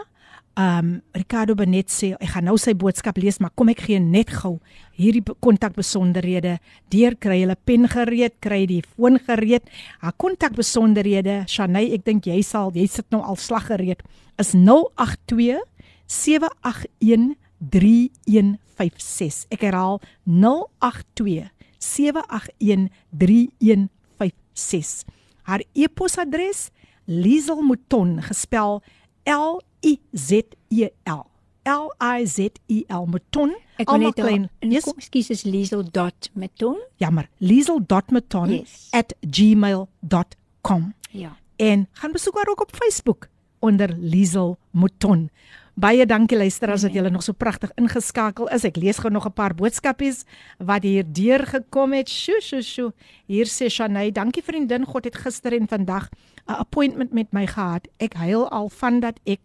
Um 0.58 1.04
Ricardo 1.14 1.54
Benet 1.54 1.92
sê 1.94 2.16
ek 2.18 2.32
gaan 2.34 2.48
nou 2.50 2.56
sy 2.58 2.72
boodskap 2.74 3.20
lees, 3.22 3.38
maar 3.38 3.52
kom 3.54 3.70
ek 3.70 3.84
gee 3.86 4.00
net 4.02 4.32
gou 4.40 4.56
hierdie 4.98 5.22
kontakbesonderhede. 5.46 6.56
Deur 6.90 7.14
kry 7.22 7.44
hulle 7.44 7.54
pen 7.70 7.86
gereed, 7.92 8.34
kry 8.42 8.64
die 8.66 8.82
foon 8.82 9.20
gereed. 9.22 9.70
Haar 10.02 10.16
kontakbesonderhede, 10.18 11.44
Shanay, 11.46 11.92
ek 11.94 12.08
dink 12.10 12.26
jy 12.26 12.40
sal, 12.42 12.74
jy 12.74 12.88
sit 12.90 13.06
nou 13.14 13.22
al 13.22 13.38
slag 13.38 13.70
gereed. 13.70 14.02
Is 14.42 14.56
082 14.58 15.62
781 16.10 17.36
3156. 17.62 19.46
Ek 19.54 19.62
herhaal 19.70 20.02
082 20.26 21.52
781 21.78 22.90
3156. 23.14 25.06
Haar 25.46 25.62
e-posadres 25.78 26.72
Lieselmouton 27.06 28.18
gespel 28.26 28.82
L 29.28 29.60
I 29.86 30.00
Z 30.16 30.32
E 30.70 30.90
L. 31.04 31.26
L 31.64 31.94
I 32.00 32.26
Z 32.26 32.40
E 32.68 32.84
L 32.88 33.06
Mouton. 33.06 33.56
Ek 33.78 33.90
wil 33.92 34.00
net 34.00 34.16
klein. 34.16 34.50
Yes. 34.60 34.88
Ekskuus, 34.88 35.30
is 35.30 35.44
liesel.meton. 35.44 36.78
Jammer. 36.98 37.28
Liesel.mouton 37.38 38.50
Yes. 38.50 38.88
at 38.92 39.14
gmail.com. 39.22 40.94
Ja. 41.12 41.36
En 41.56 41.88
gaan 41.92 42.12
besoek 42.12 42.36
haar 42.36 42.48
ook 42.48 42.62
op 42.62 42.76
Facebook 42.76 43.28
onder 43.60 43.96
Liesel 44.00 44.58
Mouton. 44.72 45.30
Baie 45.78 46.06
dankie 46.06 46.38
luisteraars 46.38 46.82
dat 46.82 46.94
julle 46.94 47.10
nog 47.10 47.24
so 47.24 47.34
pragtig 47.38 47.72
ingeskakel 47.76 48.48
is. 48.50 48.64
Ek 48.66 48.76
lees 48.82 48.98
gou 48.98 49.12
nog 49.14 49.26
'n 49.28 49.34
paar 49.34 49.54
boodskapies 49.56 50.24
wat 50.58 50.84
hier 50.84 51.04
deurgekom 51.06 51.94
het. 51.94 52.10
Sjoe, 52.10 52.42
sjoe, 52.42 52.62
sjoe. 52.62 52.94
Hier 53.28 53.46
sê 53.46 53.70
Shanay, 53.70 54.12
dankie 54.12 54.44
vriendin, 54.44 54.86
God 54.86 55.04
het 55.04 55.16
gister 55.16 55.54
en 55.54 55.68
vandag 55.68 56.10
'n 56.48 56.52
appointment 56.52 57.12
met 57.14 57.32
my 57.32 57.46
gehad. 57.48 57.88
Ek 57.98 58.14
huil 58.14 58.50
al 58.50 58.70
van 58.70 59.00
dat 59.00 59.20
ek 59.26 59.40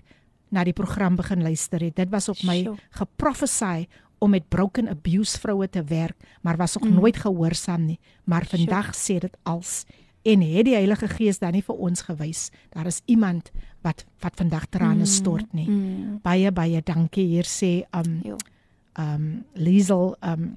na 0.53 0.65
die 0.69 0.77
program 0.77 1.17
begin 1.17 1.43
luister 1.43 1.81
het. 1.81 1.97
Dit 1.97 2.13
was 2.13 2.29
op 2.29 2.43
my 2.47 2.61
Sjoe. 2.61 2.77
geprofesy 3.01 3.87
om 4.23 4.31
met 4.31 4.49
broken 4.49 4.89
abuse 4.89 5.39
vroue 5.41 5.69
te 5.69 5.83
werk, 5.85 6.17
maar 6.41 6.57
was 6.57 6.77
nog 6.77 6.89
mm. 6.89 6.95
nooit 6.95 7.17
gehoorsaam 7.17 7.85
nie. 7.85 7.99
Maar 8.25 8.47
vandag 8.47 8.95
sê 8.95 9.19
dit 9.19 9.37
als 9.43 9.85
en 10.23 10.41
het 10.41 10.65
die 10.65 10.75
Heilige 10.75 11.09
Gees 11.09 11.41
dan 11.43 11.57
nie 11.57 11.65
vir 11.67 11.75
ons 11.75 12.05
gewys. 12.07 12.51
Daar 12.71 12.87
is 12.87 13.01
iemand 13.11 13.51
wat 13.83 14.05
wat 14.23 14.39
vandag 14.39 14.69
trane 14.71 15.07
stort 15.07 15.53
nie. 15.53 15.69
Mm. 15.69 16.21
Baie 16.23 16.53
baie 16.53 16.83
dankie. 16.85 17.27
Hier 17.27 17.49
sê 17.49 17.83
um 17.91 18.21
Jo. 18.23 18.37
um 18.99 19.45
Liesel 19.55 20.15
um 20.21 20.57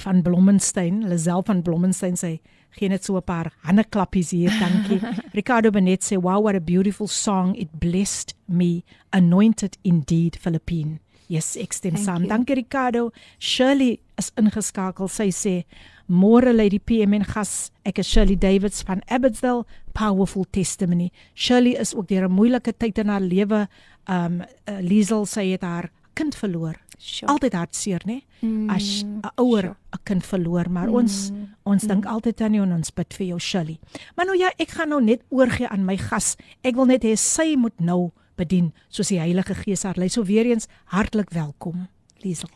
van 0.00 0.22
Blommensteen, 0.22 1.08
Lisel 1.08 1.42
van 1.44 1.62
Blommensteen 1.62 2.16
sê 2.16 2.40
gee 2.78 2.88
net 2.88 3.04
so 3.04 3.16
'n 3.16 3.22
paar 3.22 3.52
handeklappies 3.62 4.30
hier, 4.30 4.50
dankie. 4.60 5.00
Ricardo 5.38 5.70
Benet 5.70 6.02
sê 6.02 6.16
wow 6.16 6.40
what 6.40 6.54
a 6.56 6.60
beautiful 6.60 7.06
song 7.08 7.54
it 7.56 7.68
blessed 7.80 8.34
me 8.48 8.82
anointed 9.12 9.76
indeed 9.84 10.36
Philippine. 10.36 10.98
Yes, 11.28 11.56
ek 11.56 11.72
stem 11.72 11.94
Thank 11.94 12.04
saam. 12.04 12.22
you. 12.22 12.28
Dankie 12.28 12.54
Ricardo. 12.54 13.10
Shirley 13.38 14.00
is 14.18 14.32
ingeskakel. 14.36 15.08
Sy 15.08 15.30
sê 15.32 15.64
Môre 16.08 16.52
Lady 16.52 16.78
PM 16.78 17.14
en 17.14 17.24
gas. 17.24 17.70
Ek 17.86 17.98
is 17.98 18.06
Shirley 18.06 18.36
Davids 18.36 18.82
van 18.82 19.00
Abbotsdale, 19.08 19.64
powerful 19.94 20.44
testimony. 20.44 21.10
Shirley 21.34 21.76
is 21.80 21.94
ook 21.94 22.08
deur 22.08 22.28
'n 22.28 22.32
moeilike 22.32 22.72
tyd 22.76 22.98
in 22.98 23.08
haar 23.08 23.20
lewe. 23.20 23.68
Um 24.08 24.42
uh, 24.42 24.80
Liesel 24.80 25.24
sy 25.26 25.52
het 25.52 25.62
haar 25.62 25.90
kind 26.14 26.34
verloor. 26.34 26.74
Sure. 27.02 27.32
Altyd 27.32 27.52
hartseer, 27.58 28.02
né? 28.06 28.20
Mm, 28.46 28.70
As 28.70 29.02
'n 29.02 29.20
ouer 29.36 29.62
sure. 29.62 29.76
'n 29.92 29.98
kind 30.04 30.24
verloor, 30.26 30.70
maar 30.70 30.88
ons 30.88 31.32
ons 31.64 31.82
dink 31.82 32.06
altyd 32.06 32.40
aan 32.40 32.54
jou 32.54 32.62
en 32.62 32.72
ons 32.72 32.90
bid 32.94 33.14
vir 33.14 33.26
jou 33.26 33.38
Shirley. 33.40 33.78
Maar 34.16 34.26
nou 34.26 34.38
ja, 34.38 34.50
ek 34.56 34.70
gaan 34.70 34.88
nou 34.88 35.02
net 35.02 35.20
oorgie 35.30 35.66
aan 35.68 35.84
my 35.84 35.96
gas. 35.96 36.36
Ek 36.62 36.74
wil 36.76 36.86
net 36.86 37.02
hê 37.02 37.16
sy 37.16 37.56
moet 37.56 37.80
nou 37.80 38.12
bedien 38.36 38.72
soos 38.88 39.08
die 39.08 39.18
Heilige 39.18 39.54
Gees 39.54 39.82
haar 39.82 39.98
lei. 39.98 40.08
So 40.08 40.22
weer 40.24 40.46
eens 40.46 40.68
hartlik 40.86 41.30
welkom, 41.30 41.88
Liesel. 42.22 42.48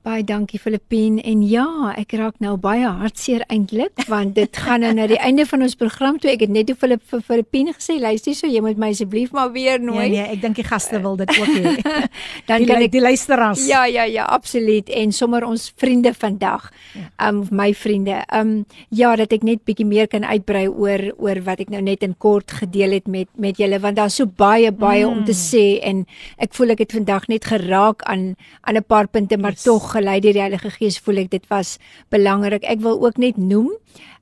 Baie 0.00 0.22
dankie 0.24 0.56
Filippine 0.56 1.20
en 1.28 1.42
ja, 1.44 1.90
ek 2.00 2.14
raak 2.16 2.38
nou 2.40 2.54
baie 2.56 2.88
hartseer 2.88 3.42
eintlik 3.52 4.06
want 4.08 4.32
dit 4.38 4.56
gaan 4.64 4.80
nou 4.80 4.94
na 4.96 5.04
die 5.10 5.18
einde 5.20 5.44
van 5.44 5.60
ons 5.66 5.74
program 5.76 6.16
toe. 6.16 6.30
Ek 6.32 6.46
het 6.46 6.52
net 6.54 6.70
toe 6.70 6.76
Filip 6.80 7.02
vir 7.10 7.20
Filippine 7.26 7.74
gesê, 7.76 7.98
luister 8.00 8.32
so, 8.38 8.48
jy 8.48 8.62
moet 8.64 8.80
my 8.80 8.88
asseblief 8.94 9.34
maar 9.36 9.50
weer 9.52 9.76
nooi. 9.76 10.06
Nee 10.06 10.14
nee, 10.14 10.38
ek 10.38 10.40
dink 10.40 10.56
die 10.56 10.64
gaste 10.64 11.02
wil 11.04 11.18
dit 11.20 11.28
ook 11.36 11.50
hê. 11.58 11.74
Dan 12.48 12.64
die, 12.64 12.68
kan 12.70 12.86
ek 12.86 12.94
die 12.94 13.02
luisteraars. 13.04 13.66
Ja, 13.68 13.82
ja, 13.92 14.06
ja, 14.08 14.24
absoluut 14.24 14.88
en 14.88 15.12
sommer 15.12 15.44
ons 15.44 15.66
vriende 15.76 16.14
vandag. 16.16 16.70
Um 17.20 17.44
my 17.52 17.68
vriende. 17.76 18.22
Um 18.32 18.64
ja, 18.88 19.12
dat 19.20 19.36
ek 19.36 19.44
net 19.44 19.66
bietjie 19.68 19.84
meer 19.84 20.08
kan 20.08 20.24
uitbrei 20.24 20.64
oor 20.70 21.10
oor 21.20 21.42
wat 21.44 21.60
ek 21.66 21.74
nou 21.76 21.84
net 21.84 22.08
in 22.08 22.16
kort 22.16 22.56
gedeel 22.62 22.96
het 22.96 23.04
met 23.04 23.28
met 23.36 23.60
julle 23.60 23.76
want 23.84 24.00
daar's 24.00 24.16
so 24.16 24.24
baie 24.24 24.72
baie 24.72 25.04
mm. 25.04 25.12
om 25.12 25.28
te 25.28 25.36
sê 25.36 25.76
en 25.84 26.06
ek 26.40 26.56
voel 26.56 26.72
ek 26.78 26.86
het 26.86 26.96
vandag 26.96 27.28
net 27.28 27.52
geraak 27.52 28.00
aan 28.08 28.32
aan 28.64 28.80
'n 28.80 28.88
paar 28.88 29.12
punte 29.12 29.36
maar 29.36 29.60
yes. 29.60 29.68
tog 29.68 29.89
gelei 29.92 30.20
deur 30.20 30.36
die 30.36 30.44
Heilige 30.44 30.70
Gees 30.78 30.98
voel 30.98 31.24
ek 31.24 31.30
dit 31.34 31.46
was 31.50 31.78
belangrik. 32.14 32.64
Ek 32.64 32.82
wil 32.84 33.00
ook 33.02 33.18
net 33.18 33.38
noem 33.40 33.70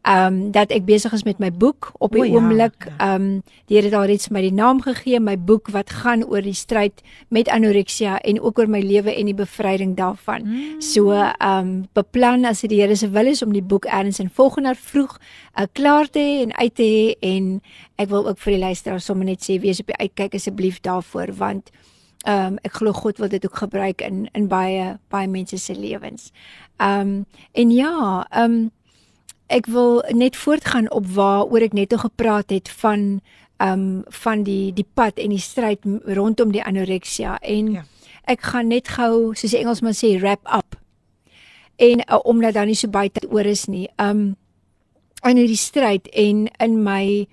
um 0.09 0.37
dat 0.55 0.71
ek 0.73 0.87
besig 0.89 1.13
is 1.13 1.25
met 1.27 1.41
my 1.43 1.51
boek 1.53 1.91
op 1.99 2.15
die 2.15 2.23
O 2.23 2.25
ja, 2.25 2.39
oomblik. 2.39 2.87
ja. 2.87 3.15
Um 3.15 3.43
die 3.69 3.77
Here 3.77 3.91
het 3.91 3.97
al 3.99 4.07
reeds 4.09 4.31
my 4.31 4.41
die 4.41 4.55
naam 4.55 4.81
gegee, 4.81 5.21
my 5.21 5.37
boek 5.37 5.69
wat 5.75 5.91
gaan 5.91 6.25
oor 6.25 6.43
die 6.43 6.57
stryd 6.57 7.03
met 7.29 7.49
anoreksia 7.49 8.19
en 8.25 8.41
ook 8.41 8.59
oor 8.59 8.71
my 8.71 8.81
lewe 8.81 9.13
en 9.13 9.29
die 9.29 9.37
bevryding 9.37 9.97
daarvan. 9.97 10.47
Mm. 10.47 10.81
So 10.81 11.13
um 11.45 11.89
beplan 11.93 12.49
as 12.49 12.63
dit 12.65 12.71
die 12.71 12.81
Here 12.81 12.97
se 12.97 13.11
wil 13.11 13.27
is 13.27 13.43
om 13.43 13.53
die 13.53 13.63
boek 13.63 13.85
erns 13.85 14.19
in 14.19 14.31
volgende 14.31 14.73
jaar 14.73 14.81
vroeg 14.81 15.19
uh, 15.19 15.67
klaar 15.73 16.09
te 16.09 16.19
hê 16.19 16.43
en 16.47 16.57
uit 16.57 16.75
te 16.75 16.83
hê 16.83 17.15
en 17.35 17.61
ek 17.99 18.09
wil 18.09 18.29
ook 18.29 18.39
vir 18.39 18.57
die 18.57 18.65
luisteraars 18.65 19.05
sommer 19.05 19.27
net 19.27 19.45
sê 19.45 19.59
wees 19.61 19.81
op 19.81 19.91
die 19.91 19.99
uitkyk 19.99 20.35
asseblief 20.39 20.81
daarvoor 20.81 21.35
want 21.37 21.73
Ehm 22.27 22.47
um, 22.47 22.59
ek 22.63 22.73
glo 22.81 22.93
God 22.93 23.19
wil 23.19 23.29
dit 23.29 23.45
ook 23.47 23.57
gebruik 23.57 24.03
in 24.03 24.29
in 24.33 24.49
baie 24.49 24.99
baie 25.09 25.29
mense 25.29 25.59
se 25.59 25.75
lewens. 25.75 26.33
Ehm 26.77 27.01
um, 27.01 27.27
en 27.53 27.71
ja, 27.71 28.27
ehm 28.31 28.53
um, 28.53 28.71
ek 29.47 29.67
wil 29.67 30.05
net 30.11 30.37
voortgaan 30.37 30.91
op 30.91 31.07
waaroor 31.07 31.63
ek 31.63 31.73
net 31.73 31.95
o 31.95 31.97
gepraat 31.97 32.51
het 32.51 32.69
van 32.69 33.21
ehm 33.57 33.73
um, 33.73 34.03
van 34.07 34.43
die 34.43 34.73
die 34.73 34.87
pad 34.95 35.19
en 35.19 35.31
die 35.31 35.43
stryd 35.43 35.79
rondom 36.05 36.53
die 36.53 36.65
anoreksia 36.65 37.39
en 37.39 37.73
ja. 37.73 37.85
ek 38.25 38.43
gaan 38.43 38.69
net 38.69 38.89
gou 38.89 39.35
soos 39.35 39.51
die 39.51 39.61
Engelsman 39.61 39.95
sê 39.95 40.19
wrap 40.19 40.43
up. 40.55 40.77
En 41.77 42.03
uh, 42.03 42.19
omdat 42.25 42.55
daar 42.55 42.67
nie 42.67 42.75
so 42.75 42.89
baie 42.91 43.11
tyd 43.11 43.31
oor 43.31 43.47
is 43.47 43.67
nie. 43.67 43.89
Ehm 43.97 44.11
um, 44.11 44.37
in 45.27 45.37
hierdie 45.37 45.59
stryd 45.59 46.07
en 46.15 46.47
in 46.63 46.83
my 46.83 47.27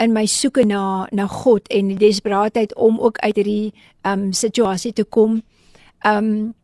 in 0.00 0.14
my 0.16 0.24
soeke 0.26 0.64
na 0.66 1.06
na 1.12 1.26
God 1.26 1.68
en 1.68 1.92
die 1.92 2.00
desperaatheid 2.00 2.74
om 2.74 2.98
ook 3.00 3.18
uit 3.18 3.36
hierdie 3.36 3.72
um 4.08 4.32
situasie 4.32 4.92
te 4.92 5.04
kom. 5.04 5.42
Um 6.06 6.54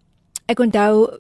ek 0.47 0.61
onthou 0.63 1.19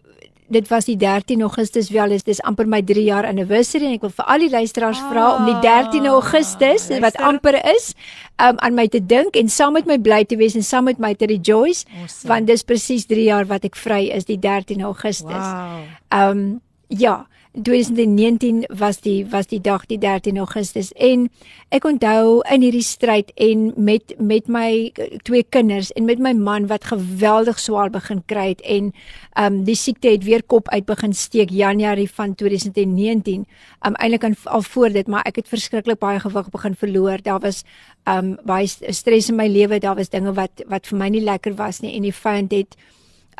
dit 0.48 0.68
was 0.70 0.86
die 0.86 0.96
13 0.96 1.42
Augustus 1.42 1.88
wel 1.90 2.14
is 2.14 2.22
dis 2.26 2.40
amper 2.46 2.68
my 2.70 2.78
3 2.86 3.02
jaar 3.08 3.26
anniversary 3.26 3.88
en 3.88 3.96
ek 3.96 4.04
wil 4.06 4.12
vir 4.14 4.28
al 4.30 4.44
die 4.44 4.50
luisteraars 4.52 5.00
ah, 5.02 5.08
vra 5.10 5.24
om 5.40 5.48
die 5.48 5.56
13 5.64 6.06
Augustus 6.06 6.86
luister. 6.86 7.00
wat 7.02 7.18
amper 7.18 7.58
is 7.74 7.92
um, 8.38 8.54
aan 8.62 8.76
my 8.78 8.86
te 8.88 9.00
dink 9.02 9.36
en 9.36 9.50
saam 9.50 9.74
met 9.74 9.90
my 9.90 9.98
bly 9.98 10.22
te 10.24 10.38
wees 10.38 10.54
en 10.54 10.62
saam 10.62 10.86
met 10.86 11.02
my 11.02 11.14
te 11.18 11.26
rejoice 11.26 11.82
awesome. 11.88 12.30
want 12.30 12.46
dis 12.46 12.62
presies 12.62 13.08
3 13.10 13.26
jaar 13.26 13.50
wat 13.50 13.66
ek 13.66 13.78
vry 13.78 14.06
is 14.14 14.28
die 14.30 14.38
13 14.38 14.86
Augustus. 14.86 15.50
Wow. 15.50 15.82
Um 16.14 16.46
ja, 16.86 17.26
2019 17.62 18.64
was 18.68 19.00
die 19.00 19.26
was 19.26 19.46
die 19.46 19.61
dag 19.61 19.86
die 19.86 19.98
13 19.98 20.36
Augustus. 20.38 20.92
En 20.92 21.28
ek 21.72 21.84
onthou 21.88 22.42
in 22.52 22.64
hierdie 22.66 22.84
stryd 22.84 23.32
en 23.40 23.70
met 23.76 24.14
met 24.18 24.48
my 24.52 24.92
twee 25.24 25.42
kinders 25.42 25.90
en 25.96 26.04
met 26.04 26.20
my 26.20 26.32
man 26.36 26.68
wat 26.68 26.84
geweldig 26.92 27.59
swaar 27.59 27.90
begin 27.90 28.22
kry 28.26 28.48
het 28.52 28.61
en 28.61 28.92
um 29.40 29.62
die 29.64 29.76
siekte 29.76 30.12
het 30.12 30.24
weer 30.24 30.44
kop 30.44 30.68
uit 30.68 30.84
begin 30.86 31.14
steek 31.16 31.50
Januarie 31.50 32.11
van 32.11 32.34
2019 32.34 33.46
um 33.86 33.94
eintlik 33.94 34.28
al 34.44 34.62
voor 34.62 34.92
dit 34.92 35.09
maar 35.09 35.24
ek 35.24 35.40
het 35.40 35.48
verskriklik 35.48 35.98
baie 35.98 36.20
gewig 36.20 36.50
begin 36.50 36.76
verloor. 36.76 37.22
Daar 37.22 37.40
was 37.40 37.64
um 38.04 38.36
baie 38.44 38.68
stres 38.68 39.30
in 39.32 39.40
my 39.40 39.48
lewe 39.48 39.80
daar 39.80 39.96
was 39.96 40.12
dinge 40.12 40.32
wat 40.36 40.62
wat 40.68 40.86
vir 40.86 40.98
my 40.98 41.09
nie 41.09 41.24
lekker 41.24 41.57
was 41.57 41.80
nie 41.80 41.96
en 41.96 42.04
die 42.04 42.14
vyand 42.14 42.52
het 42.52 42.76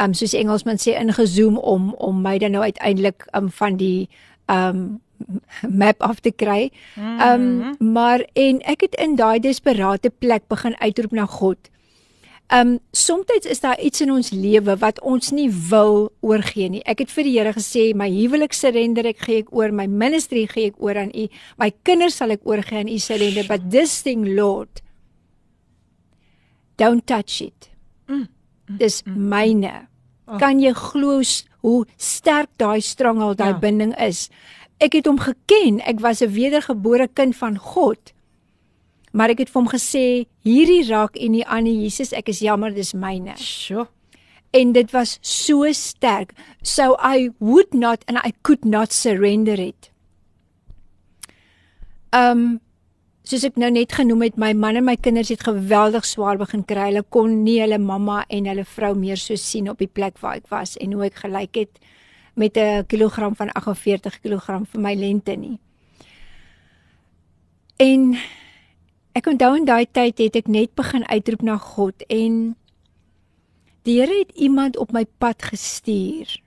um 0.03 0.15
soos 0.15 0.35
Engelsman 0.35 0.81
sê 0.81 0.97
ingezoom 1.01 1.59
om 1.59 1.95
om 1.95 2.23
my 2.23 2.39
dan 2.39 2.57
nou 2.57 2.63
uiteindelik 2.63 3.27
um 3.37 3.51
van 3.51 3.77
die 3.77 4.09
um 4.53 5.01
map 5.83 6.03
af 6.03 6.21
te 6.21 6.31
kry. 6.31 6.71
Um 6.97 7.41
mm 7.41 7.63
-hmm. 7.63 7.93
maar 7.93 8.27
en 8.33 8.61
ek 8.61 8.81
het 8.81 8.95
in 8.95 9.17
daai 9.17 9.41
desperate 9.41 10.11
plek 10.19 10.43
begin 10.49 10.81
uitroep 10.81 11.13
na 11.13 11.27
God. 11.27 11.59
Um 12.49 12.79
soms 12.91 13.27
is 13.27 13.61
daar 13.61 13.81
iets 13.81 14.01
in 14.01 14.13
ons 14.13 14.31
lewe 14.31 14.77
wat 14.77 15.01
ons 15.01 15.31
nie 15.31 15.51
wil 15.51 16.13
oorgee 16.21 16.69
nie. 16.69 16.83
Ek 16.85 16.99
het 16.99 17.11
vir 17.11 17.25
die 17.25 17.39
Here 17.39 17.53
gesê 17.53 17.95
my 17.95 18.07
huwelik 18.11 18.53
surrender 18.53 19.07
ek 19.07 19.19
gee 19.19 19.39
ek 19.39 19.51
oor, 19.51 19.73
my 19.73 19.87
ministry 19.87 20.47
gee 20.47 20.67
ek 20.67 20.79
oor 20.79 20.97
aan 20.97 21.11
U. 21.15 21.27
My 21.59 21.73
kinders 21.83 22.17
sal 22.17 22.31
ek 22.31 22.47
oorgee 22.47 22.79
aan 22.79 22.89
U 22.89 22.99
surrender, 22.99 23.45
but 23.49 23.71
this 23.71 24.03
thing 24.03 24.35
Lord 24.37 24.83
don't 26.77 27.07
touch 27.07 27.41
it. 27.41 27.76
Mm. 28.67 28.79
Dis 28.79 29.03
myne. 29.07 29.87
Oh. 30.27 30.39
Kan 30.39 30.61
jy 30.61 30.73
glo 30.75 31.21
hoe 31.63 31.87
sterk 31.97 32.51
daai 32.59 32.81
strangel, 32.81 33.35
daai 33.39 33.55
ja. 33.55 33.59
binding 33.63 33.95
is? 34.03 34.29
Ek 34.83 34.93
het 34.99 35.07
hom 35.07 35.19
geken. 35.23 35.81
Ek 35.87 36.01
was 36.01 36.23
'n 36.23 36.33
wedergebore 36.33 37.09
kind 37.09 37.37
van 37.37 37.59
God. 37.59 38.13
Maar 39.13 39.33
ek 39.33 39.39
het 39.39 39.51
vir 39.51 39.63
hom 39.63 39.71
gesê, 39.73 40.27
hierdie 40.45 40.85
raak 40.91 41.17
en 41.17 41.33
nie 41.33 41.45
aan 41.47 41.65
nie, 41.65 41.83
Jesus, 41.83 42.13
ek 42.13 42.29
is 42.29 42.43
jammer, 42.45 42.75
dis 42.75 42.93
myne. 42.93 43.37
Sjoe. 43.41 43.87
En 44.53 44.73
dit 44.73 44.91
was 44.93 45.19
so 45.23 45.73
sterk. 45.73 46.33
So 46.63 46.97
I 47.01 47.31
would 47.39 47.75
not 47.75 48.05
and 48.09 48.19
I 48.19 48.33
could 48.43 48.65
not 48.65 48.93
surrender 48.93 49.61
it. 49.61 49.91
Um 52.13 52.61
soos 53.27 53.43
ek 53.49 53.57
nou 53.59 53.73
net 53.75 53.91
genoem 53.97 54.23
het, 54.29 54.37
my 54.39 54.53
man 54.55 54.79
en 54.79 54.87
my 54.87 54.95
kinders 55.03 55.33
het 55.33 55.43
geweldig 55.49 56.07
swaar 56.07 56.39
begin 56.39 56.63
kry. 56.67 56.91
Hulle 56.93 57.03
kon 57.11 57.41
nie 57.43 57.59
hulle 57.59 57.79
mamma 57.83 58.21
en 58.31 58.47
hulle 58.47 58.65
vrou 58.77 58.93
meer 58.99 59.19
so 59.19 59.35
sien 59.41 59.67
op 59.73 59.83
die 59.83 59.91
plek 59.91 60.21
waar 60.23 60.39
ek 60.39 60.47
was 60.53 60.77
en 60.83 60.95
hoe 60.95 61.09
ek 61.09 61.25
gelyk 61.25 61.59
het 61.59 61.81
met 62.37 62.57
'n 62.57 62.87
kilogram 62.87 63.35
van 63.35 63.51
48 63.51 64.21
kg 64.23 64.63
vir 64.71 64.81
my 64.81 64.95
lente 64.95 65.37
nie. 65.37 65.59
En 67.79 68.15
ek 69.15 69.27
onthou 69.27 69.57
in 69.57 69.65
daai 69.65 69.87
tyd 69.91 70.19
het 70.19 70.37
ek 70.37 70.49
net 70.49 70.75
begin 70.75 71.05
uitroep 71.09 71.43
na 71.43 71.57
God 71.59 72.03
en 72.09 72.57
die 73.83 74.01
Here 74.01 74.19
het 74.19 74.31
iemand 74.37 74.77
op 74.77 74.93
my 74.93 75.05
pad 75.19 75.43
gestuur 75.43 76.41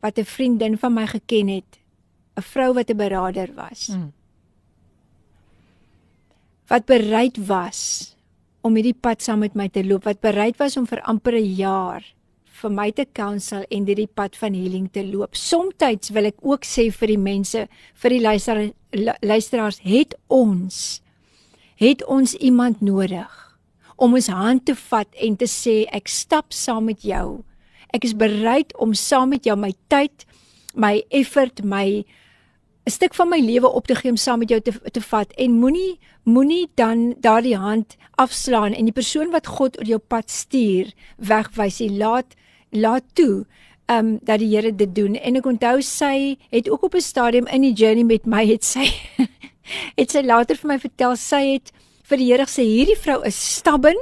wat 0.00 0.18
'n 0.18 0.24
vriendin 0.24 0.78
van 0.78 0.94
my 0.94 1.06
geken 1.06 1.48
het, 1.48 1.78
'n 2.36 2.42
vrou 2.42 2.72
wat 2.72 2.90
'n 2.90 2.96
beraader 2.96 3.50
was. 3.54 3.86
Hmm 3.86 4.12
wat 6.68 6.86
bereid 6.86 7.38
was 7.48 8.14
om 8.64 8.76
hierdie 8.78 8.96
pad 8.96 9.22
saam 9.22 9.42
met 9.44 9.54
my 9.54 9.68
te 9.68 9.84
loop, 9.84 10.06
wat 10.08 10.22
bereid 10.24 10.56
was 10.58 10.78
om 10.80 10.86
vir 10.86 11.02
amper 11.04 11.36
'n 11.36 11.54
jaar 11.56 12.02
vir 12.64 12.70
my 12.70 12.90
te 12.90 13.04
counsel 13.12 13.64
en 13.70 13.86
hierdie 13.86 14.08
pad 14.08 14.36
van 14.36 14.54
healing 14.54 14.88
te 14.92 15.02
loop. 15.04 15.36
Somstyds 15.36 16.10
wil 16.10 16.30
ek 16.30 16.38
ook 16.40 16.64
sê 16.64 16.90
vir 16.92 17.08
die 17.08 17.18
mense, 17.18 17.68
vir 17.94 18.10
die 18.10 18.20
luister, 18.20 18.72
luisteraars, 19.20 19.80
het 19.84 20.14
ons 20.28 21.00
het 21.76 22.04
ons 22.06 22.34
iemand 22.34 22.80
nodig 22.80 23.30
om 23.96 24.14
ons 24.14 24.30
hand 24.30 24.64
te 24.66 24.74
vat 24.74 25.08
en 25.22 25.36
te 25.36 25.48
sê 25.50 25.84
ek 25.94 26.08
stap 26.08 26.54
saam 26.54 26.88
met 26.90 27.02
jou. 27.02 27.42
Ek 27.94 28.06
is 28.06 28.14
bereid 28.14 28.74
om 28.82 28.94
saam 28.94 29.34
met 29.34 29.46
jou 29.46 29.56
my 29.58 29.72
tyd, 29.88 30.24
my 30.74 31.02
effort, 31.10 31.62
my 31.62 32.04
'n 32.86 32.90
stuk 32.90 33.14
van 33.14 33.28
my 33.28 33.40
lewe 33.40 33.68
op 33.72 33.86
te 33.86 33.94
gee 33.94 34.10
om 34.10 34.16
saam 34.16 34.38
met 34.38 34.48
jou 34.48 34.60
te 34.60 34.72
te 34.92 35.00
vat 35.00 35.32
en 35.32 35.52
moenie 35.52 35.98
moenie 36.24 36.68
dan 36.74 37.14
daardie 37.20 37.56
hand 37.56 37.96
afslaan 38.20 38.72
en 38.72 38.84
die 38.84 38.92
persoon 38.92 39.30
wat 39.30 39.46
God 39.46 39.78
oor 39.78 39.86
jou 39.86 39.98
pad 39.98 40.30
stuur 40.30 40.92
wegwys. 41.16 41.80
Jy 41.80 41.90
laat 41.96 42.36
laat 42.70 43.04
toe 43.12 43.46
um, 43.86 44.18
dat 44.22 44.38
die 44.38 44.56
Here 44.56 44.74
dit 44.74 44.94
doen. 44.94 45.16
En 45.16 45.36
ek 45.36 45.46
onthou 45.46 45.80
sy 45.82 46.36
het 46.50 46.70
ook 46.70 46.82
op 46.82 46.94
'n 46.94 47.00
stadium 47.00 47.46
in 47.46 47.62
die 47.62 47.72
journey 47.72 48.04
met 48.04 48.26
my 48.26 48.46
het 48.46 48.64
sy 48.64 48.84
het 50.00 50.10
sy 50.10 50.20
later 50.20 50.56
vir 50.56 50.68
my 50.68 50.78
vertel 50.78 51.16
sy 51.16 51.42
het 51.52 51.72
vir 52.04 52.18
die 52.18 52.32
Here 52.32 52.44
gesê 52.44 52.62
hierdie 52.62 53.00
vrou 53.00 53.22
is 53.24 53.56
stubborn 53.56 54.00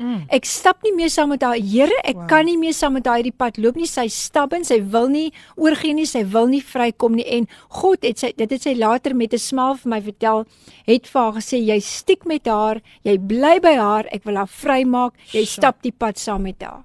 Mm. 0.00 0.22
Ek 0.32 0.46
stap 0.48 0.80
nie 0.86 0.94
meer 0.96 1.10
saam 1.12 1.28
met 1.34 1.42
haar. 1.44 1.58
Here, 1.60 1.96
ek 2.08 2.16
wow. 2.16 2.26
kan 2.30 2.46
nie 2.48 2.56
meer 2.56 2.72
saam 2.72 2.94
met 2.96 3.04
haar 3.04 3.20
hierdie 3.20 3.36
pad 3.36 3.58
loop 3.60 3.76
nie. 3.76 3.88
Sy 3.88 4.06
stap 4.08 4.54
en 4.56 4.64
sy 4.64 4.78
wil 4.94 5.10
nie 5.12 5.26
oorgee 5.60 5.92
nie. 5.92 6.08
Sy 6.08 6.24
wil 6.32 6.48
nie 6.48 6.62
vrykom 6.64 7.18
nie. 7.20 7.26
En 7.28 7.48
God 7.82 8.08
het 8.08 8.24
sy 8.24 8.32
dit 8.38 8.56
het 8.56 8.64
sy 8.64 8.72
later 8.80 9.12
met 9.14 9.36
'n 9.36 9.38
smaal 9.38 9.76
vir 9.76 9.90
my 9.92 10.00
vertel. 10.00 10.46
Het 10.88 11.04
vir 11.06 11.20
haar 11.20 11.36
gesê 11.36 11.60
jy 11.60 11.80
stiek 11.84 12.24
met 12.24 12.48
haar, 12.48 12.80
jy 13.04 13.18
bly 13.18 13.60
by 13.60 13.76
haar. 13.76 14.06
Ek 14.10 14.24
wil 14.24 14.40
haar 14.40 14.48
vrymaak. 14.48 15.12
Jy 15.32 15.44
so. 15.44 15.60
stap 15.60 15.82
die 15.82 15.92
pad 15.92 16.18
saam 16.18 16.42
met 16.42 16.62
haar. 16.62 16.84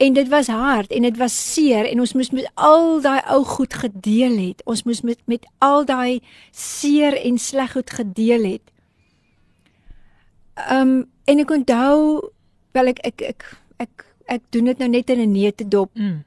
En 0.00 0.12
dit 0.12 0.28
was 0.28 0.46
hard 0.46 0.92
en 0.92 1.02
dit 1.02 1.16
was 1.16 1.52
seer 1.52 1.84
en 1.84 2.00
ons 2.00 2.12
moes 2.12 2.30
met 2.30 2.46
al 2.54 3.00
daai 3.04 3.20
ou 3.34 3.44
goed 3.44 3.74
gedeel 3.74 4.38
het. 4.38 4.62
Ons 4.64 4.84
moes 4.84 5.02
met 5.02 5.18
met 5.26 5.44
al 5.58 5.84
daai 5.84 6.22
seer 6.52 7.18
en 7.20 7.38
sleg 7.38 7.72
goed 7.72 7.90
gedeel 7.90 8.44
het. 8.44 8.69
Ehm 10.68 10.88
um, 10.88 11.08
En 11.30 11.38
ek 11.38 11.50
onthou 11.54 12.30
wel 12.74 12.90
ek 12.90 13.00
ek 13.06 13.22
ek 13.22 13.44
ek 13.78 14.04
ek 14.34 14.42
doen 14.54 14.70
dit 14.70 14.78
nou 14.82 14.88
net 14.90 15.10
in 15.10 15.20
'n 15.22 15.32
neete 15.32 15.68
dop. 15.68 15.94
Mm. 15.94 16.24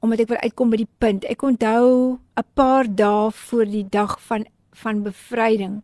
Omdat 0.00 0.20
ek 0.20 0.28
wil 0.28 0.44
uitkom 0.44 0.70
by 0.70 0.76
die 0.76 0.94
punt. 0.98 1.24
Ek 1.24 1.42
onthou 1.42 2.18
'n 2.36 2.48
paar 2.54 2.84
dae 2.84 3.30
voor 3.30 3.64
die 3.64 3.88
dag 3.88 4.20
van 4.20 4.44
van 4.72 5.02
bevryding 5.02 5.82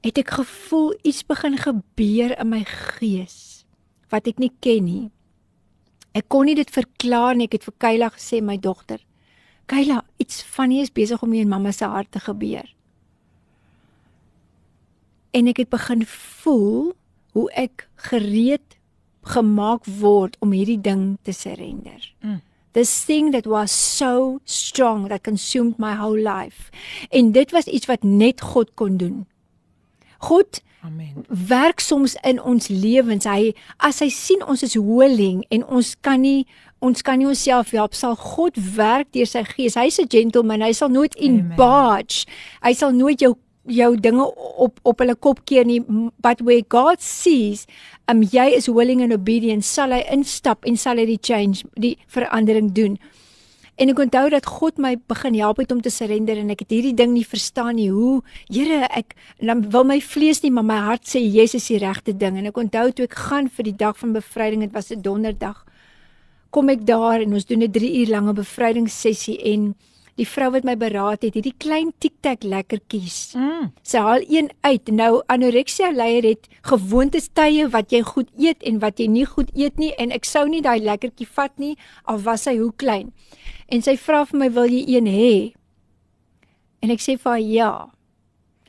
het 0.00 0.18
ek 0.18 0.30
gevoel 0.30 0.94
iets 1.02 1.26
begin 1.26 1.56
gebeur 1.58 2.38
in 2.38 2.48
my 2.48 2.64
gees 2.64 3.66
wat 4.08 4.26
ek 4.26 4.38
nie 4.38 4.52
ken 4.60 4.84
nie. 4.84 5.10
Ek 6.14 6.28
kon 6.28 6.44
nie 6.46 6.54
dit 6.54 6.70
verklaar 6.70 7.34
nie. 7.34 7.44
Ek 7.44 7.52
het 7.52 7.64
vir 7.64 7.74
Kayla 7.78 8.08
gesê 8.08 8.40
my 8.40 8.56
dogter. 8.56 9.04
Kayla, 9.66 10.04
iets 10.16 10.42
van 10.42 10.68
nie 10.68 10.80
is 10.80 10.90
besig 10.90 11.22
om 11.22 11.32
in 11.32 11.48
mamma 11.48 11.72
se 11.72 11.84
hart 11.84 12.12
te 12.12 12.20
gebeur 12.20 12.77
en 15.38 15.50
ek 15.50 15.62
het 15.62 15.70
begin 15.72 16.04
voel 16.42 16.92
hoe 17.36 17.46
ek 17.54 17.86
gereed 18.10 18.76
gemaak 19.28 19.86
word 20.00 20.36
om 20.44 20.54
hierdie 20.56 20.80
ding 20.80 21.18
te 21.22 21.34
surrender. 21.36 22.00
Mm. 22.24 22.40
This 22.76 22.92
thing 23.04 23.32
that 23.32 23.46
was 23.46 23.72
so 23.72 24.40
strong 24.44 25.08
that 25.08 25.24
consumed 25.24 25.78
my 25.78 25.94
whole 25.98 26.20
life. 26.20 26.70
En 27.10 27.32
dit 27.32 27.50
was 27.50 27.66
iets 27.66 27.88
wat 27.90 28.02
net 28.02 28.40
God 28.40 28.74
kon 28.74 28.96
doen. 28.96 29.26
God 30.18 30.62
Amen. 30.84 31.24
Werk 31.48 31.80
soms 31.80 32.14
in 32.22 32.38
ons 32.38 32.68
lewens. 32.70 33.26
Hy 33.26 33.50
as 33.82 33.98
hy 33.98 34.08
sien 34.14 34.44
ons 34.46 34.62
is 34.62 34.76
holing 34.78 35.42
en 35.50 35.64
ons 35.66 35.94
kan 36.06 36.22
nie 36.22 36.46
ons 36.78 37.02
kan 37.02 37.18
nie 37.18 37.26
onsself 37.26 37.72
help 37.74 37.96
sal 37.98 38.14
God 38.14 38.54
werk 38.76 39.10
deur 39.16 39.26
sy 39.26 39.42
gees. 39.48 39.74
Hy's 39.74 39.98
'n 39.98 40.06
gentleman. 40.06 40.62
Hy 40.62 40.72
sal 40.72 40.88
nooit 40.88 41.14
in 41.18 41.52
barge. 41.56 42.26
Hy 42.62 42.72
sal 42.72 42.92
nooit 42.92 43.18
jou 43.20 43.34
jou 43.68 43.92
dinge 43.96 44.24
op 44.56 44.80
op 44.82 44.98
hulle 45.02 45.14
kop 45.14 45.44
keer 45.44 45.66
nie 45.68 45.80
but 46.24 46.40
where 46.40 46.64
God 46.68 47.02
sees 47.04 47.66
um 48.08 48.22
jy 48.22 48.48
is 48.56 48.68
willing 48.68 49.02
and 49.04 49.12
obedient 49.12 49.64
sal 49.64 49.92
hy 49.92 50.02
instap 50.14 50.66
en 50.66 50.76
sal 50.76 50.98
hy 50.98 51.06
die 51.06 51.20
change 51.20 51.64
die 51.76 51.96
verandering 52.08 52.72
doen. 52.74 52.98
En 53.78 53.92
ek 53.92 54.00
onthou 54.02 54.26
dat 54.32 54.46
God 54.46 54.78
my 54.82 54.96
begin 55.06 55.36
help 55.38 55.60
het 55.62 55.70
om 55.70 55.80
te 55.80 55.90
surrender 55.90 56.38
en 56.40 56.50
ek 56.50 56.64
het 56.64 56.74
hierdie 56.74 56.96
ding 56.98 57.12
nie 57.14 57.26
verstaan 57.26 57.76
nie. 57.78 57.92
Hoe 57.94 58.22
Here 58.50 58.88
ek 58.90 59.14
dan 59.38 59.62
wil 59.70 59.86
my 59.86 60.00
vlees 60.02 60.42
nie 60.42 60.50
maar 60.50 60.66
my 60.66 60.80
hart 60.88 61.06
sê 61.06 61.22
Jesus 61.22 61.62
is 61.62 61.70
die 61.76 61.82
regte 61.84 62.16
ding. 62.16 62.40
En 62.40 62.50
ek 62.50 62.58
onthou 62.58 62.90
toe 62.90 63.06
ek 63.06 63.14
gaan 63.28 63.46
vir 63.48 63.70
die 63.70 63.78
dag 63.78 63.98
van 64.00 64.16
bevryding 64.18 64.66
dit 64.66 64.74
was 64.74 64.90
'n 64.90 65.02
donderdag 65.02 65.64
kom 66.50 66.70
ek 66.72 66.86
daar 66.88 67.20
en 67.20 67.36
ons 67.36 67.46
doen 67.46 67.62
'n 67.62 67.70
3 67.70 68.00
uur 68.00 68.08
lange 68.08 68.32
bevrydingssessie 68.32 69.38
en 69.52 69.74
die 70.18 70.26
vrou 70.26 70.50
wat 70.54 70.66
my 70.66 70.74
beraad 70.78 71.22
het, 71.22 71.36
hierdie 71.38 71.54
klein 71.62 71.92
tic-tac 72.02 72.42
lekkertjies. 72.46 73.36
Mm. 73.38 73.70
Sy 73.86 74.02
haal 74.02 74.24
een 74.26 74.50
uit. 74.66 74.90
Nou 74.90 75.22
anoreksia 75.30 75.92
leier 75.94 76.26
het 76.26 76.48
gewoontes 76.66 77.30
tye 77.38 77.68
wat 77.70 77.94
jy 77.94 78.02
goed 78.06 78.30
eet 78.38 78.64
en 78.66 78.80
wat 78.82 78.98
jy 78.98 79.06
nie 79.12 79.26
goed 79.28 79.52
eet 79.54 79.78
nie 79.78 79.92
en 80.02 80.14
ek 80.14 80.26
sou 80.26 80.46
nie 80.50 80.62
daai 80.64 80.80
lekkertjie 80.82 81.28
vat 81.38 81.54
nie 81.62 81.76
al 82.10 82.18
was 82.26 82.48
hy 82.50 82.56
hoe 82.58 82.72
klein. 82.76 83.12
En 83.70 83.84
sy 83.84 83.96
vra 84.00 84.24
vir 84.24 84.38
my, 84.38 84.48
"Wil 84.48 84.66
jy 84.66 84.96
een 84.96 85.06
hê?" 85.06 85.54
En 86.82 86.90
ek 86.90 87.00
sê 87.00 87.18
vir 87.18 87.32
haar, 87.32 87.40
"Ja." 87.40 87.90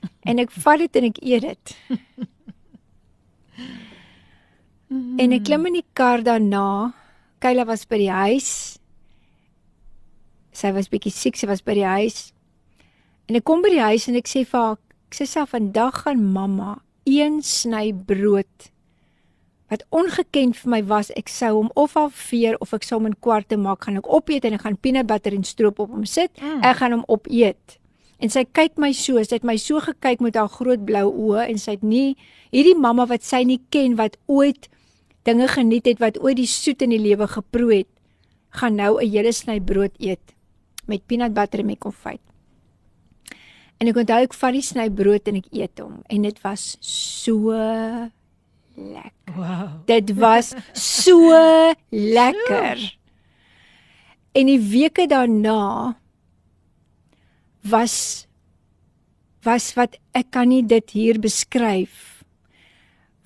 En 0.29 0.39
ek 0.39 0.51
vat 0.51 0.79
dit 0.79 0.95
en 0.95 1.03
ek 1.03 1.17
eet 1.23 1.41
dit. 1.41 1.75
en 5.17 5.31
ek 5.31 5.43
klim 5.43 5.65
in 5.65 5.73
die 5.73 5.85
kar 5.93 6.21
daarna. 6.21 6.93
Kayla 7.39 7.65
was 7.65 7.85
by 7.85 7.97
die 7.97 8.11
huis. 8.11 8.78
Sy 10.59 10.73
was 10.75 10.89
bietjie 10.91 11.13
siek, 11.13 11.37
sy 11.39 11.47
was 11.47 11.63
by 11.63 11.77
die 11.77 11.87
huis. 11.87 12.33
En 13.29 13.37
ek 13.39 13.45
kom 13.47 13.63
by 13.63 13.71
die 13.71 13.83
huis 13.83 14.09
en 14.11 14.17
ek 14.19 14.27
sê 14.27 14.43
vir 14.43 14.59
haar, 14.59 14.77
ek 15.07 15.15
sê 15.15 15.27
self 15.29 15.53
vandag 15.55 16.03
gaan 16.03 16.25
mamma 16.33 16.79
een 17.07 17.39
sny 17.45 17.89
brood 17.93 18.69
wat 19.69 19.83
ongeken 19.93 20.55
vir 20.57 20.71
my 20.73 20.79
was, 20.89 21.11
ek 21.13 21.29
sou 21.29 21.51
hom 21.59 21.67
of 21.77 21.93
halveer 21.93 22.55
of 22.63 22.71
ek 22.73 22.87
sou 22.87 22.97
hom 22.97 23.11
in 23.11 23.17
kwarte 23.21 23.53
maak, 23.53 23.83
gaan 23.85 23.99
ek 23.99 24.07
opeet 24.09 24.47
en 24.49 24.57
ek 24.57 24.63
gaan 24.65 24.77
peanut 24.81 25.05
butter 25.09 25.35
en 25.37 25.45
stroop 25.45 25.83
op 25.83 25.91
hom 25.93 26.07
sit. 26.09 26.33
Mm. 26.41 26.63
Ek 26.65 26.79
gaan 26.79 26.95
hom 26.97 27.03
opeet. 27.05 27.77
En 28.17 28.33
sy 28.33 28.47
kyk 28.49 28.81
my 28.81 28.89
so, 28.97 29.21
sy 29.21 29.37
het 29.37 29.45
my 29.45 29.59
so 29.61 29.77
gekyk 29.85 30.23
met 30.25 30.39
haar 30.41 30.49
groot 30.51 30.81
blou 30.89 31.05
oë 31.11 31.45
en 31.51 31.61
sy 31.61 31.77
het 31.77 31.85
nie 31.85 32.17
hierdie 32.49 32.73
mamma 32.73 33.05
wat 33.13 33.21
sy 33.23 33.43
nie 33.45 33.59
ken 33.69 33.93
wat 34.01 34.17
ooit 34.25 34.67
dinge 35.29 35.45
geniet 35.53 35.85
het 35.85 36.01
wat 36.01 36.17
ooit 36.17 36.39
die 36.41 36.49
soet 36.49 36.81
in 36.81 36.95
die 36.95 37.03
lewe 37.03 37.29
geproe 37.29 37.83
het, 37.83 37.91
gaan 38.57 38.75
nou 38.75 38.97
'n 38.97 39.05
hele 39.05 39.31
sny 39.31 39.61
brood 39.61 39.93
eet 40.01 40.33
met 40.89 41.05
peanut 41.07 41.33
butter 41.35 41.63
en 41.63 41.69
met 41.69 41.81
konfyt. 41.81 42.21
En 43.79 43.87
ek 43.87 43.99
onthou 44.01 44.23
ek 44.25 44.35
vat 44.35 44.55
die 44.57 44.65
sny 44.65 44.89
brood 44.91 45.29
en 45.31 45.39
ek 45.39 45.51
eet 45.55 45.79
hom 45.79 46.01
en 46.11 46.25
dit 46.27 46.41
was 46.43 46.73
so 46.83 47.55
lekker. 48.75 49.35
Wow. 49.35 49.79
Dit 49.87 50.13
was 50.19 50.53
so 50.75 51.35
lekker. 51.89 52.81
En 54.35 54.49
die 54.51 54.59
weke 54.59 55.07
daarna 55.09 55.95
was 57.63 58.27
was 59.43 59.71
wat 59.77 59.95
ek 60.11 60.33
kan 60.35 60.49
nie 60.51 60.63
dit 60.67 60.91
hier 60.91 61.19
beskryf 61.21 62.19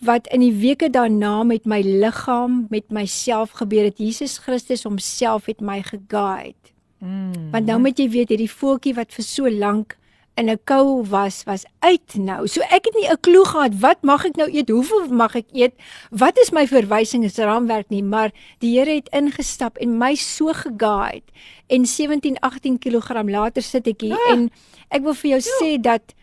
wat 0.04 0.28
in 0.36 0.44
die 0.44 0.54
weke 0.60 0.90
daarna 0.92 1.44
met 1.48 1.66
my 1.70 1.80
liggaam, 1.82 2.66
met 2.70 2.92
myself 2.92 3.56
gebeur 3.60 3.88
het. 3.88 4.02
Jesus 4.02 4.38
Christus 4.44 4.84
homself 4.84 5.48
het 5.48 5.62
my 5.64 5.80
geguide. 5.86 6.73
Mm. 7.04 7.52
Want 7.52 7.68
nou 7.68 7.80
moet 7.84 8.00
jy 8.00 8.08
weet 8.14 8.32
hierdie 8.32 8.52
voeltjie 8.52 8.96
wat 8.96 9.12
vir 9.12 9.26
so 9.28 9.50
lank 9.52 9.98
in 10.40 10.50
'n 10.50 10.58
kou 10.66 11.04
was, 11.06 11.44
was 11.46 11.66
uit 11.84 12.16
nou. 12.16 12.48
So 12.48 12.62
ek 12.72 12.86
het 12.88 12.96
nie 12.96 13.08
'n 13.10 13.20
klou 13.22 13.44
gehad 13.46 13.76
wat 13.82 14.02
mag 14.04 14.26
ek 14.26 14.36
nou 14.36 14.48
eet? 14.50 14.70
Hoeveel 14.70 15.08
mag 15.12 15.36
ek 15.36 15.46
eet? 15.54 15.74
Wat 16.10 16.38
is 16.40 16.52
my 16.52 16.66
verwysingsraamwerk 16.68 17.90
nie, 17.90 18.04
maar 18.04 18.32
die 18.60 18.80
Here 18.80 18.96
het 18.96 19.10
ingestap 19.12 19.78
en 19.78 19.98
my 19.98 20.16
so 20.16 20.54
geguide. 20.54 21.28
En 21.68 21.86
17, 21.86 22.38
18 22.40 22.80
kg 22.80 23.24
later 23.30 23.62
sit 23.62 23.88
ek 23.88 24.02
hier 24.02 24.18
Ja. 24.18 24.34
en 24.34 24.50
ek 24.90 25.02
wil 25.04 25.14
vir 25.14 25.30
jou 25.40 25.42
sê 25.62 25.82
dat 25.82 26.14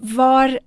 waar 0.00 0.58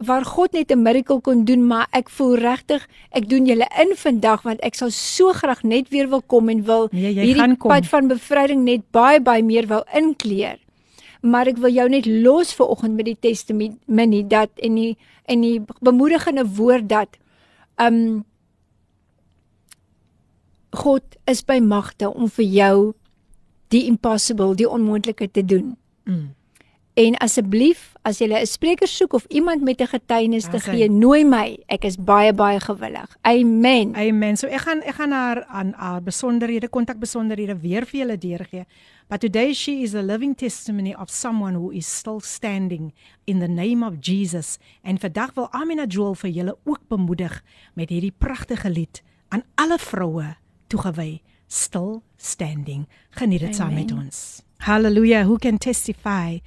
waar 0.00 0.24
God 0.24 0.52
net 0.52 0.72
'n 0.72 0.82
miracle 0.82 1.20
kon 1.20 1.44
doen, 1.44 1.66
maar 1.66 1.86
ek 1.90 2.08
voel 2.08 2.34
regtig 2.36 2.88
ek 3.10 3.28
doen 3.28 3.46
julle 3.46 3.68
in 3.78 3.92
vandag 3.96 4.42
want 4.42 4.60
ek 4.60 4.74
sal 4.74 4.90
so 4.90 5.32
graag 5.32 5.62
net 5.62 5.88
weer 5.88 6.08
wil 6.08 6.22
kom 6.22 6.48
en 6.48 6.64
wil 6.64 6.88
Nee, 6.92 7.12
hierdie 7.12 7.56
pad 7.56 7.86
van 7.86 8.08
bevryding 8.08 8.64
net 8.64 8.80
baie 8.90 9.20
baie 9.20 9.42
meer 9.42 9.66
wou 9.66 9.82
inkleer. 9.94 10.58
Maar 11.20 11.46
ek 11.46 11.56
wil 11.56 11.70
jou 11.70 11.88
net 11.88 12.06
los 12.06 12.54
vir 12.54 12.66
oggend 12.66 12.96
met 12.96 13.04
die 13.04 13.18
testimonie 13.20 14.26
dat 14.26 14.50
en 14.56 14.74
die 14.74 14.96
en 15.24 15.40
die 15.40 15.60
bemoedigende 15.80 16.46
woord 16.56 16.88
dat 16.88 17.18
um 17.76 18.24
God 20.70 21.02
is 21.26 21.42
by 21.44 21.58
magte 21.58 22.14
om 22.14 22.28
vir 22.28 22.44
jou 22.44 22.92
die 23.68 23.86
impossible, 23.86 24.54
die 24.54 24.68
onmoontlike 24.68 25.30
te 25.30 25.44
doen. 25.44 25.76
Mm. 26.04 26.34
En 26.94 27.14
asseblief, 27.22 27.92
as 28.02 28.18
jy 28.18 28.26
'n 28.26 28.46
spreker 28.46 28.88
soek 28.88 29.12
of 29.12 29.24
iemand 29.28 29.62
met 29.62 29.80
'n 29.80 29.86
getuienis 29.86 30.50
te 30.50 30.58
gee, 30.58 30.90
nooi 30.90 31.24
my. 31.24 31.58
Ek 31.66 31.84
is 31.84 31.96
baie 31.96 32.32
baie 32.32 32.60
gewillig. 32.60 33.16
Amen. 33.22 33.94
Amen. 33.96 34.36
So 34.36 34.46
ek 34.46 34.60
gaan 34.60 34.82
ek 34.82 34.94
gaan 34.94 35.10
haar 35.12 35.44
aan 35.44 35.72
haar 35.76 36.02
besonderhede, 36.02 36.68
kontakbesonderhede 36.68 37.60
weer 37.60 37.86
vir 37.86 38.00
julle 38.00 38.18
deurgee. 38.18 38.66
But 39.08 39.20
today 39.20 39.52
she 39.52 39.82
is 39.82 39.94
a 39.94 40.02
living 40.02 40.36
testimony 40.36 40.94
of 40.94 41.10
someone 41.10 41.54
who 41.56 41.70
is 41.70 41.96
still 41.96 42.20
standing 42.20 42.92
in 43.24 43.38
the 43.38 43.48
name 43.48 43.86
of 43.86 43.94
Jesus. 44.00 44.58
En 44.82 44.98
vandag 44.98 45.34
wil 45.34 45.48
Amina 45.50 45.84
Joel 45.84 46.14
vir 46.14 46.30
julle 46.30 46.56
ook 46.64 46.80
bemoedig 46.88 47.42
met 47.74 47.88
hierdie 47.88 48.14
pragtige 48.18 48.70
lied 48.70 49.02
aan 49.28 49.42
alle 49.54 49.78
vroue 49.78 50.36
toegewy, 50.66 51.20
Still 51.46 52.02
Standing. 52.16 52.86
Geniet 53.10 53.40
dit 53.40 53.56
saam 53.56 53.74
met 53.74 53.92
ons. 53.92 54.42
Hallelujah. 54.58 55.24
Who 55.24 55.36
can 55.36 55.58
testify? 55.58 56.38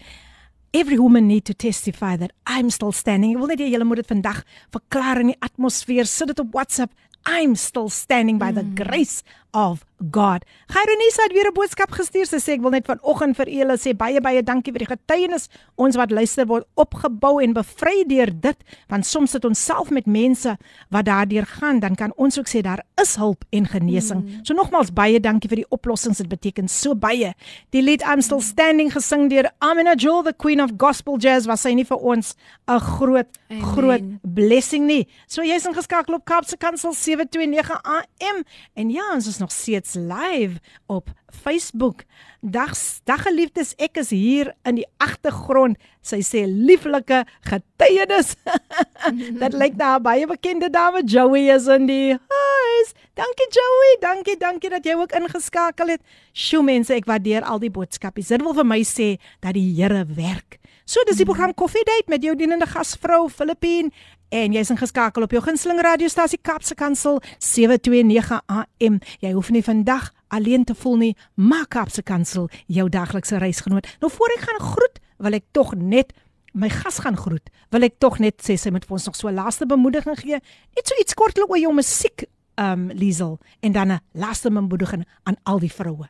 Every 0.75 0.97
woman 0.97 1.27
need 1.27 1.45
to 1.45 1.53
testify 1.53 2.17
that 2.17 2.31
I'm 2.47 2.71
still 2.71 2.91
standing. 2.91 3.35
Ek 3.35 3.37
wil 3.37 3.51
net 3.51 3.61
hê 3.61 3.67
julle 3.69 3.85
moet 3.85 4.01
dit 4.01 4.09
vandag 4.09 4.39
verklaar 4.73 5.19
in 5.21 5.29
die 5.29 5.37
atmosfeer. 5.45 6.09
Sit 6.09 6.31
dit 6.31 6.41
op 6.41 6.49
WhatsApp. 6.57 6.89
I'm 7.29 7.53
still 7.53 7.91
standing 7.93 8.39
by 8.41 8.49
the 8.51 8.65
grace 8.73 9.21
of 9.53 9.85
God. 10.11 10.43
Gaironisa 10.67 11.23
het 11.23 11.33
weer 11.33 11.47
'n 11.47 11.53
boodskap 11.53 11.91
gestuur. 11.91 12.25
Sy 12.25 12.37
sê 12.37 12.51
ek 12.53 12.61
wil 12.61 12.71
net 12.71 12.85
vanoggend 12.85 13.35
vir 13.35 13.47
julle 13.47 13.77
sê 13.77 13.95
baie 13.95 14.21
baie 14.21 14.43
dankie 14.43 14.71
vir 14.71 14.79
die 14.79 14.95
getuienis. 14.95 15.49
Ons 15.75 15.95
wat 15.95 16.11
luister 16.11 16.45
word 16.45 16.65
opgebou 16.75 17.41
en 17.41 17.53
bevry 17.53 18.03
deur 18.07 18.31
dit, 18.41 18.57
want 18.89 19.05
soms 19.05 19.31
sit 19.31 19.45
ons 19.45 19.65
self 19.65 19.89
met 19.89 20.05
mense 20.05 20.57
wat 20.89 21.05
daardeur 21.05 21.45
gaan, 21.45 21.79
dan 21.79 21.95
kan 21.95 22.11
ons 22.15 22.39
ook 22.39 22.47
sê 22.47 22.61
daar 22.61 22.83
is 23.01 23.15
hulp 23.15 23.45
en 23.51 23.65
genesing. 23.67 24.23
Mm. 24.23 24.39
So 24.43 24.53
nogmaals 24.53 24.93
baie 24.93 25.19
dankie 25.19 25.49
vir 25.49 25.55
die 25.55 25.69
oplossings. 25.69 26.17
Dit 26.17 26.29
beteken 26.29 26.67
so 26.67 26.95
baie. 26.95 27.33
Die 27.69 27.81
lied 27.81 28.01
I'm 28.01 28.21
still 28.21 28.41
standing 28.41 28.91
gesing 28.91 29.29
deur 29.29 29.51
Amina 29.59 29.95
Joel, 29.95 30.23
the 30.23 30.33
queen 30.33 30.61
of 30.61 30.71
gospel 30.77 31.17
jazz, 31.17 31.47
was 31.47 31.61
sy 31.61 31.73
nie 31.73 31.85
vir 31.85 31.97
ons 31.97 32.35
'n 32.67 32.79
groot 32.79 33.27
Amen. 33.49 33.63
groot 33.63 34.03
blessing 34.21 34.85
nie. 34.85 35.07
So 35.27 35.41
jy's 35.41 35.65
ingeskakel 35.65 36.15
op 36.15 36.25
Kaapse 36.25 36.57
Kansel 36.57 36.93
729 36.93 37.81
AM 37.83 38.43
en 38.73 38.89
ja, 38.89 39.13
ons 39.13 39.27
is 39.27 39.37
nog 39.37 39.51
steeds 39.51 39.92
live 39.95 40.59
op 40.85 41.09
Facebook. 41.27 42.03
Dag 42.41 42.73
dag 43.03 43.21
geliefdes, 43.23 43.73
ek 43.77 43.97
is 44.01 44.09
hier 44.09 44.53
in 44.67 44.79
die 44.81 44.87
agtergrond. 44.97 45.77
Sy 46.03 46.21
sê 46.25 46.43
lieflike 46.47 47.23
getuienis. 47.47 48.35
Dit 49.41 49.53
lyk 49.57 49.77
na 49.79 49.97
'n 49.97 50.03
baie 50.03 50.27
bekende 50.27 50.69
dame 50.69 51.03
Joey 51.03 51.49
is 51.53 51.67
in 51.67 51.87
die 51.87 52.17
huis. 52.17 52.89
Dankie 53.13 53.49
Joey, 53.49 53.91
dankie, 54.01 54.37
dankie 54.37 54.69
dat 54.69 54.85
jy 54.85 54.95
ook 54.97 55.11
ingeskakel 55.11 55.87
het. 55.87 56.01
Sjoe 56.33 56.63
mense, 56.63 56.93
ek 56.93 57.05
waardeer 57.05 57.43
al 57.43 57.59
die 57.59 57.71
boodskapies. 57.71 58.27
Dit 58.33 58.41
wil 58.41 58.53
vir 58.53 58.65
my 58.65 58.81
sê 58.83 59.17
dat 59.39 59.53
die 59.53 59.73
Here 59.73 60.05
werk. 60.05 60.59
So 60.85 60.99
dis 61.07 61.17
die 61.21 61.25
program 61.25 61.53
Coffee 61.53 61.85
Date 61.87 62.11
met 62.11 62.23
jou 62.23 62.35
dienende 62.35 62.67
gasvrou 62.67 63.29
Filippine 63.31 63.91
en 64.33 64.55
jy's 64.55 64.71
ingeskakel 64.73 65.25
op 65.27 65.33
jou 65.35 65.41
gunsteling 65.45 65.81
radiostasie 65.85 66.39
Kapse 66.41 66.73
Kansel 66.75 67.19
729 67.37 68.39
AM. 68.49 68.97
Jy 69.21 69.31
hoef 69.35 69.51
nie 69.53 69.61
vandag 69.65 70.09
alleen 70.33 70.65
te 70.65 70.73
voel 70.77 70.97
nie. 71.01 71.11
Maak 71.37 71.69
Kapse 71.75 72.01
Kansel 72.01 72.49
jou 72.65 72.87
daglikse 72.89 73.37
reisgenoot. 73.37 73.87
Nou 74.01 74.09
voor 74.11 74.33
ek 74.33 74.47
gaan 74.47 74.61
groet, 74.71 75.01
wil 75.21 75.37
ek 75.37 75.45
tog 75.53 75.75
net 75.77 76.15
my 76.53 76.69
gas 76.73 76.97
gaan 77.05 77.17
groet. 77.17 77.53
Wil 77.73 77.85
ek 77.85 77.99
tog 78.01 78.17
net 78.23 78.41
sê 78.41 78.57
sy 78.57 78.73
moet 78.73 78.85
vir 78.89 78.97
ons 78.97 79.05
nog 79.05 79.17
so 79.17 79.29
'n 79.29 79.37
laaste 79.37 79.69
bemoediging 79.69 80.17
gee. 80.17 80.41
Net 80.75 80.87
so 80.87 80.97
iets 80.99 81.13
kortlik 81.13 81.49
oor 81.49 81.61
jou 81.61 81.73
musiek, 81.73 82.25
um 82.57 82.89
Liesel 82.93 83.39
en 83.61 83.71
dan 83.71 83.91
'n 83.91 83.99
laaste 84.13 84.49
bemoediging 84.49 85.05
aan 85.23 85.37
al 85.43 85.59
die 85.59 85.73
vroue. 85.73 86.09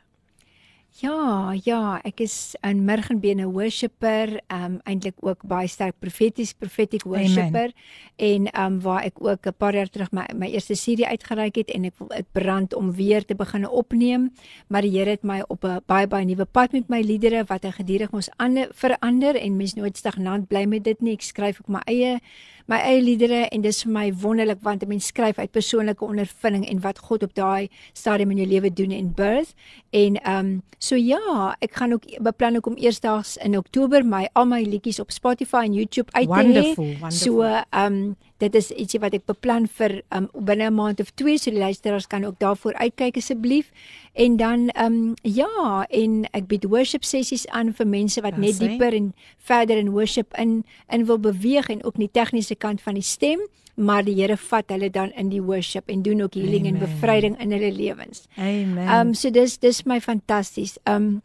Ja, 0.94 1.50
ja, 1.66 1.98
ek 2.06 2.20
is 2.22 2.54
'n 2.62 2.84
Mirgenbene 2.84 3.50
worshipper, 3.50 4.40
um 4.46 4.78
eintlik 4.86 5.14
ook 5.20 5.42
baie 5.42 5.66
sterk 5.66 5.98
profeties, 5.98 6.52
prophetic 6.52 7.02
worshipper. 7.02 7.72
En 8.16 8.46
um 8.60 8.80
waar 8.80 9.02
ek 9.02 9.18
ook 9.18 9.46
'n 9.46 9.54
paar 9.58 9.74
jaar 9.74 9.90
terug 9.90 10.12
my 10.12 10.26
my 10.34 10.46
eerste 10.46 10.74
CD 10.74 11.02
uitgereik 11.02 11.54
het 11.56 11.70
en 11.70 11.84
ek 11.84 11.98
wil 11.98 12.10
ek 12.10 12.26
brand 12.32 12.74
om 12.74 12.92
weer 12.92 13.24
te 13.24 13.34
begin 13.34 13.68
opneem, 13.68 14.32
maar 14.68 14.82
die 14.82 14.90
Here 14.98 15.10
het 15.10 15.22
my 15.24 15.42
op 15.48 15.64
'n 15.64 15.80
baie 15.86 16.06
baie 16.06 16.24
nuwe 16.24 16.44
pad 16.44 16.72
met 16.72 16.88
my 16.88 17.00
liedere 17.00 17.44
wat 17.44 17.64
hy 17.64 17.70
gedurig 17.70 18.12
ons 18.12 18.30
ander 18.36 18.68
verander 18.72 19.34
en 19.36 19.56
mens 19.56 19.74
nooit 19.74 19.96
stagnant 19.96 20.46
bly 20.48 20.64
met 20.64 20.84
dit 20.84 21.00
nie. 21.00 21.12
Ek 21.12 21.22
skryf 21.22 21.60
ook 21.60 21.68
my 21.68 21.80
eie 21.86 22.20
my 22.66 22.78
eie 22.80 23.02
liedere 23.02 23.48
en 23.52 23.60
dis 23.60 23.82
vir 23.82 23.92
my 23.92 24.12
wonderlik 24.12 24.62
want 24.62 24.82
'n 24.82 24.88
mens 24.88 25.06
skryf 25.06 25.38
uit 25.38 25.50
persoonlike 25.50 26.04
ondervinding 26.04 26.68
en 26.68 26.80
wat 26.80 26.98
God 26.98 27.22
op 27.22 27.34
daai 27.34 27.68
stadium 27.92 28.30
in 28.30 28.36
jou 28.36 28.48
lewe 28.48 28.72
doen 28.72 28.90
en 28.90 29.12
birth 29.14 29.54
en 29.90 30.20
um 30.30 30.62
So 30.84 30.98
ja, 31.00 31.54
ek 31.64 31.78
gaan 31.80 31.94
ook 31.96 32.04
beplan 32.20 32.56
ook 32.56 32.66
om 32.66 32.76
eersdaags 32.76 33.36
in 33.40 33.56
Oktober 33.56 34.04
my 34.04 34.26
al 34.36 34.44
my 34.50 34.60
liedjies 34.68 35.00
op 35.00 35.14
Spotify 35.14 35.64
en 35.64 35.72
YouTube 35.72 36.12
uit 36.12 36.28
te 36.28 36.74
hê. 36.76 37.08
So 37.08 37.40
ehm 37.40 37.92
um, 37.92 38.16
dit 38.44 38.54
is 38.60 38.70
ietsie 38.70 39.00
wat 39.00 39.14
ek 39.16 39.26
beplan 39.26 39.66
vir 39.78 40.02
um, 40.14 40.28
binne 40.34 40.68
'n 40.68 40.74
maand 40.74 41.00
of 41.00 41.10
twee 41.14 41.38
so 41.38 41.50
die 41.50 41.58
luisteraars 41.58 42.06
kan 42.06 42.24
ook 42.24 42.38
daarvoor 42.38 42.74
uitkyk 42.74 43.16
asseblief. 43.16 43.70
En 44.12 44.36
dan 44.36 44.68
ehm 44.68 44.92
um, 44.92 45.14
ja, 45.22 45.86
en 45.90 46.24
ek 46.32 46.46
bied 46.46 46.64
worship 46.64 47.04
sessies 47.04 47.46
aan 47.48 47.72
vir 47.72 47.86
mense 47.86 48.20
wat 48.20 48.36
net 48.36 48.58
dieper 48.58 48.94
en 48.94 49.12
verder 49.38 49.76
in 49.76 49.90
worship 49.90 50.34
in 50.38 50.64
in 50.88 51.06
wil 51.06 51.18
beweeg 51.18 51.68
en 51.68 51.84
ook 51.84 51.96
nie 51.96 52.10
tegniese 52.12 52.54
kant 52.54 52.80
van 52.80 52.94
die 52.94 53.02
stem 53.02 53.40
maar 53.74 54.04
die 54.06 54.14
Here 54.14 54.36
vat 54.36 54.70
hulle 54.70 54.90
dan 54.90 55.10
in 55.18 55.28
die 55.32 55.42
worship 55.42 55.90
en 55.90 56.02
doen 56.02 56.22
ook 56.22 56.34
healing 56.34 56.66
Amen. 56.66 56.80
en 56.80 56.86
bevryding 56.86 57.38
in 57.42 57.52
hulle 57.52 57.72
lewens. 57.72 58.26
Amen. 58.36 58.86
Ehm 58.86 59.08
um, 59.08 59.14
so 59.14 59.30
dis 59.30 59.58
dis 59.58 59.82
my 59.84 60.00
fantasties. 60.00 60.78
Ehm 60.84 60.96
um, 60.96 61.22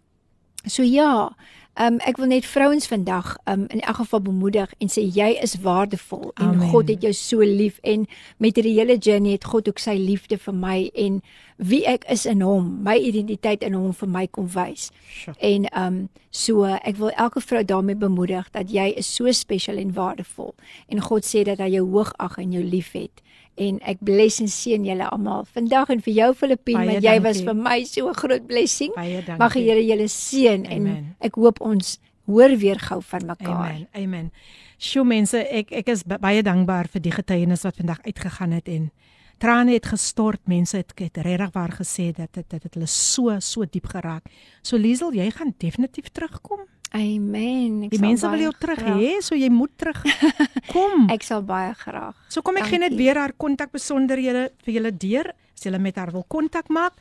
so 0.65 0.83
ja, 0.83 1.35
Um 1.79 1.95
ek 2.03 2.17
wil 2.19 2.27
net 2.27 2.45
vrouens 2.45 2.87
vandag 2.91 3.37
um 3.47 3.65
in 3.71 3.79
elk 3.79 3.95
geval 3.95 4.21
bemoedig 4.21 4.71
en 4.83 4.89
sê 4.91 4.99
jy 5.15 5.29
is 5.39 5.55
waardevol 5.63 6.31
en 6.33 6.49
Amen. 6.49 6.69
God 6.73 6.89
het 6.91 7.05
jou 7.07 7.13
so 7.15 7.39
lief 7.39 7.77
en 7.87 8.03
met 8.37 8.59
hierdie 8.59 8.75
hele 8.75 8.97
journey 8.97 9.37
het 9.37 9.47
God 9.47 9.69
ook 9.71 9.79
sy 9.79 9.95
liefde 9.95 10.37
vir 10.37 10.57
my 10.59 10.89
en 10.91 11.21
wie 11.55 11.85
ek 11.87 12.03
is 12.11 12.25
in 12.27 12.43
hom, 12.43 12.67
my 12.83 12.97
identiteit 12.99 13.63
in 13.63 13.79
hom 13.79 13.93
vir 13.95 14.11
my 14.11 14.25
kom 14.27 14.47
wys. 14.51 14.89
Sure. 15.07 15.37
En 15.39 15.69
um 15.71 16.01
so 16.35 16.67
ek 16.67 16.99
wil 16.99 17.15
elke 17.15 17.39
vrou 17.41 17.63
daarmee 17.63 17.95
bemoedig 17.95 18.51
dat 18.51 18.75
jy 18.75 18.91
is 18.99 19.15
so 19.15 19.31
spesiaal 19.31 19.79
en 19.79 19.95
waardevol 19.95 20.51
en 20.91 21.01
God 21.01 21.23
sê 21.23 21.47
dat 21.47 21.63
hy 21.63 21.71
jou 21.77 21.87
hoog 21.95 22.11
ag 22.19 22.37
en 22.43 22.51
jou 22.51 22.63
liefhet 22.63 23.23
en 23.59 23.79
ek 23.87 24.01
bless 24.05 24.39
en 24.43 24.47
seën 24.51 24.85
julle 24.87 25.07
almal 25.11 25.45
vandag 25.53 25.91
en 25.93 26.03
vir 26.05 26.13
jou 26.13 26.29
Filippine 26.41 26.85
want 26.87 27.03
jy 27.05 27.15
was 27.23 27.41
vir 27.45 27.57
my 27.57 27.83
so 27.83 28.09
'n 28.09 28.15
groot 28.15 28.45
blessing. 28.47 28.93
Mag 29.37 29.53
die 29.53 29.65
Here 29.69 29.83
julle 29.85 30.07
seën 30.07 30.65
en 30.65 31.15
ek 31.19 31.35
hoop 31.35 31.61
ons 31.61 31.99
hoor 32.25 32.57
weer 32.57 32.79
gou 32.79 33.01
van 33.01 33.25
mekaar. 33.25 33.55
Amen. 33.55 33.87
Amen. 33.93 34.31
Sjoe 34.77 35.03
mense, 35.05 35.37
ek 35.37 35.71
ek 35.71 35.89
is 35.91 36.03
baie 36.03 36.43
dankbaar 36.45 36.87
vir 36.87 37.01
die 37.01 37.11
getuienis 37.11 37.65
wat 37.67 37.75
vandag 37.75 37.99
uitgegaan 38.05 38.51
het 38.51 38.67
en 38.67 38.91
trane 39.37 39.73
het 39.73 39.85
gestort. 39.85 40.39
Mense 40.47 40.77
het 40.77 40.93
het 40.95 41.17
regtig 41.17 41.51
waar 41.53 41.71
gesê 41.71 42.11
dat 42.15 42.33
dit 42.33 42.49
dit 42.49 42.63
het 42.63 42.73
hulle 42.73 42.87
so 42.87 43.39
so 43.39 43.65
diep 43.65 43.87
geraak. 43.87 44.29
So 44.61 44.77
Liesel, 44.77 45.13
jy 45.13 45.31
gaan 45.31 45.53
definitief 45.57 46.09
terugkom. 46.11 46.67
Amen. 46.95 47.83
Ek 47.85 47.91
die 47.93 47.99
mense 48.01 48.25
wil 48.33 48.41
jou 48.47 48.53
terug 48.57 48.79
hê, 48.81 49.21
so 49.21 49.37
jy 49.37 49.49
moet 49.53 49.69
terug 49.77 50.01
kom. 50.73 51.05
ek 51.13 51.21
sal 51.27 51.43
baie 51.45 51.75
graag. 51.77 52.17
So 52.33 52.41
kom 52.45 52.57
ek 52.57 52.65
gee 52.71 52.79
net 52.81 52.95
weer 52.97 53.17
haar 53.21 53.33
kontak 53.37 53.69
besonderhede 53.75 54.49
vir 54.65 54.73
julle 54.79 54.91
deur 54.97 55.27
as 55.53 55.61
julle 55.67 55.79
met 55.81 55.97
haar 56.01 56.11
wil 56.15 56.25
kontak 56.25 56.65
maak. 56.73 56.93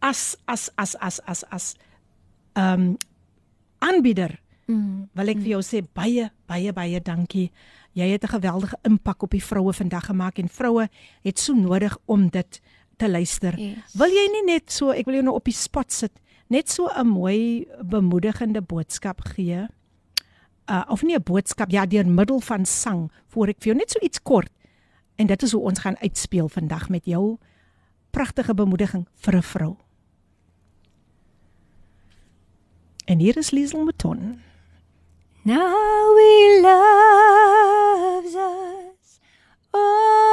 as 0.00 0.36
as 0.46 0.70
as 0.76 0.96
as 1.00 1.20
as 1.26 1.44
as 1.50 1.74
ehm 2.54 2.80
um, 2.80 2.96
aanbieder. 3.78 4.40
Mm. 4.66 5.08
Wil 5.12 5.28
ek 5.28 5.40
vir 5.42 5.50
jou 5.56 5.62
sê 5.62 5.82
baie 5.84 6.30
baie 6.48 6.72
baie 6.72 7.00
dankie. 7.00 7.50
Jy 7.94 8.08
het 8.10 8.24
'n 8.24 8.34
geweldige 8.40 8.78
impak 8.82 9.22
op 9.22 9.30
die 9.30 9.44
vroue 9.44 9.72
vandag 9.72 10.06
gemaak 10.06 10.38
en 10.38 10.48
vroue 10.48 10.88
het 11.22 11.38
so 11.38 11.54
nodig 11.54 11.96
om 12.06 12.28
dit 12.28 12.60
te 12.96 13.10
luister. 13.10 13.58
Yes. 13.58 13.94
Wil 13.94 14.08
jy 14.08 14.26
nie 14.32 14.54
net 14.54 14.70
so, 14.70 14.90
ek 14.90 15.06
wil 15.06 15.14
jou 15.14 15.24
nou 15.24 15.34
op 15.36 15.44
die 15.44 15.56
spot 15.56 15.92
sit, 15.92 16.12
net 16.48 16.70
so 16.70 16.88
'n 16.88 17.06
mooi 17.06 17.66
bemoedigende 17.82 18.62
boodskap 18.62 19.20
gee? 19.34 19.68
Uh 20.70 20.84
of 20.88 21.02
nie 21.02 21.14
'n 21.16 21.22
boodskap 21.22 21.70
ja 21.70 21.86
deur 21.86 22.06
middel 22.06 22.40
van 22.40 22.64
sang 22.64 23.12
voor 23.28 23.48
ek 23.48 23.56
vir 23.58 23.72
jou 23.72 23.76
net 23.76 23.90
so 23.90 23.98
iets 24.00 24.22
kort 24.22 24.50
en 25.16 25.26
dit 25.26 25.42
is 25.42 25.52
hoe 25.52 25.62
ons 25.62 25.78
gaan 25.78 25.98
uitspeel 25.98 26.48
vandag 26.48 26.88
met 26.88 27.04
jou 27.04 27.38
pragtige 28.10 28.54
bemoediging 28.54 29.06
vir 29.14 29.36
'n 29.36 29.42
vrou. 29.42 29.76
En 33.04 33.18
hier 33.18 33.36
is 33.36 33.50
Liesel 33.50 33.84
Mouton. 33.84 34.40
Now 35.42 36.14
we 36.16 36.60
love 36.62 38.36
us. 38.36 39.20
Oh 39.70 40.23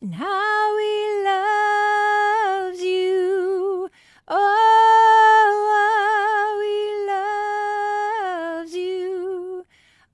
and 0.00 0.14
how 0.14 0.78
he 0.78 1.22
loves 1.24 2.80
you. 2.82 3.90
Oh, 4.28 5.50
how 5.74 6.60
he 6.62 6.82
loves 7.10 8.74
you. 8.74 9.64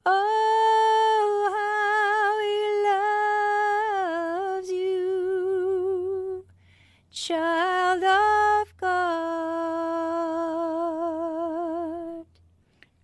Oh, 0.07 1.51
how 1.59 2.39
he 2.45 2.59
loves 4.59 4.71
you. 4.71 6.47
Child 7.11 8.05
of 8.05 8.77
God. 8.79 9.05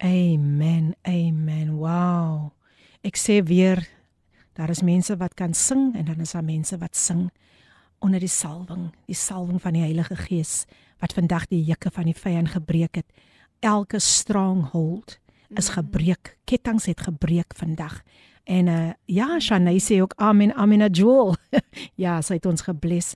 Amen. 0.02 0.96
Amen. 1.06 1.76
Wow. 1.76 2.52
Ek 3.04 3.16
sê 3.16 3.40
weer 3.40 3.78
Daar 4.60 4.68
is 4.68 4.82
mense 4.82 5.16
wat 5.16 5.34
kan 5.34 5.54
sing 5.54 5.94
en 5.96 6.04
dan 6.04 6.20
is 6.20 6.32
daar 6.36 6.44
mense 6.44 6.76
wat 6.78 6.96
sing 6.96 7.30
onder 7.98 8.20
die 8.20 8.28
salwing, 8.28 8.90
die 9.08 9.16
salwing 9.16 9.60
van 9.62 9.72
die 9.72 9.80
Heilige 9.80 10.16
Gees 10.16 10.66
wat 11.00 11.14
vandag 11.16 11.46
die 11.48 11.62
juke 11.64 11.88
van 11.90 12.04
die 12.10 12.16
vyand 12.16 12.52
gebreek 12.52 12.98
het. 13.00 13.06
Elke 13.64 13.98
stronghold 13.98 15.16
is 15.48 15.70
mm. 15.70 15.74
gebreek. 15.78 16.36
Kettinge 16.44 16.90
het 16.92 17.00
gebreek 17.00 17.56
vandag. 17.56 18.02
En 18.44 18.68
uh 18.68 18.90
ja, 19.04 19.38
Shanay 19.40 19.80
sê 19.80 20.02
ook 20.02 20.12
amen, 20.16 20.52
amen, 20.54 20.90
Joel. 20.92 21.34
ja, 22.04 22.20
sy 22.20 22.36
het 22.36 22.46
ons 22.46 22.60
gebless. 22.68 23.14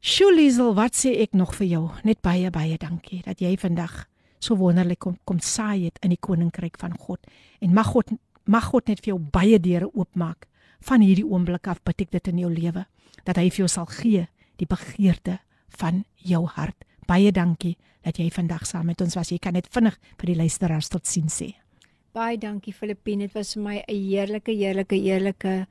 Shulizel, 0.00 0.72
wat 0.74 0.96
sê 0.96 1.12
ek 1.20 1.36
nog 1.36 1.52
vir 1.58 1.66
jou? 1.66 1.82
Net 2.02 2.22
baie 2.24 2.48
baie 2.50 2.78
dankie 2.80 3.20
dat 3.26 3.44
jy 3.44 3.58
vandag 3.60 4.06
so 4.40 4.56
wonderlik 4.56 5.04
kom 5.04 5.20
kom 5.28 5.40
saai 5.40 5.84
het 5.90 6.00
in 6.00 6.16
die 6.16 6.20
koninkryk 6.20 6.80
van 6.80 6.96
God. 6.96 7.20
En 7.60 7.76
mag 7.76 7.92
God 7.92 8.16
mag 8.48 8.72
God 8.72 8.88
net 8.88 9.04
vir 9.04 9.12
jou 9.12 9.20
baie 9.20 9.60
deure 9.60 9.92
oopmaak 9.92 10.48
van 10.82 11.00
hierdie 11.00 11.26
oomblik 11.26 11.66
af 11.66 11.82
bid 11.84 12.00
ek 12.00 12.10
dit 12.10 12.28
in 12.28 12.38
jou 12.38 12.50
lewe 12.50 12.86
dat 13.24 13.36
hy 13.36 13.48
vir 13.50 13.64
jou 13.64 13.68
sal 13.68 13.86
gee 13.86 14.26
die 14.60 14.66
begeerte 14.66 15.38
van 15.78 16.04
jou 16.16 16.46
hart. 16.46 16.84
Baie 17.06 17.32
dankie 17.32 17.76
dat 18.02 18.18
jy 18.18 18.30
vandag 18.30 18.66
saam 18.66 18.86
met 18.90 19.00
ons 19.00 19.14
was. 19.14 19.30
Jy 19.30 19.38
kan 19.42 19.54
net 19.54 19.70
vinnig 19.72 19.98
vir 20.18 20.32
die 20.32 20.38
luisteraars 20.38 20.90
tot 20.92 21.06
sien 21.06 21.30
sê. 21.30 21.52
Baie 22.12 22.36
dankie 22.38 22.74
Filippine. 22.74 23.26
Dit 23.26 23.34
was 23.34 23.54
vir 23.54 23.62
my 23.62 23.76
'n 23.88 23.94
heerlike 23.94 24.52
heerlike 24.52 24.94
heerlike 24.94 25.66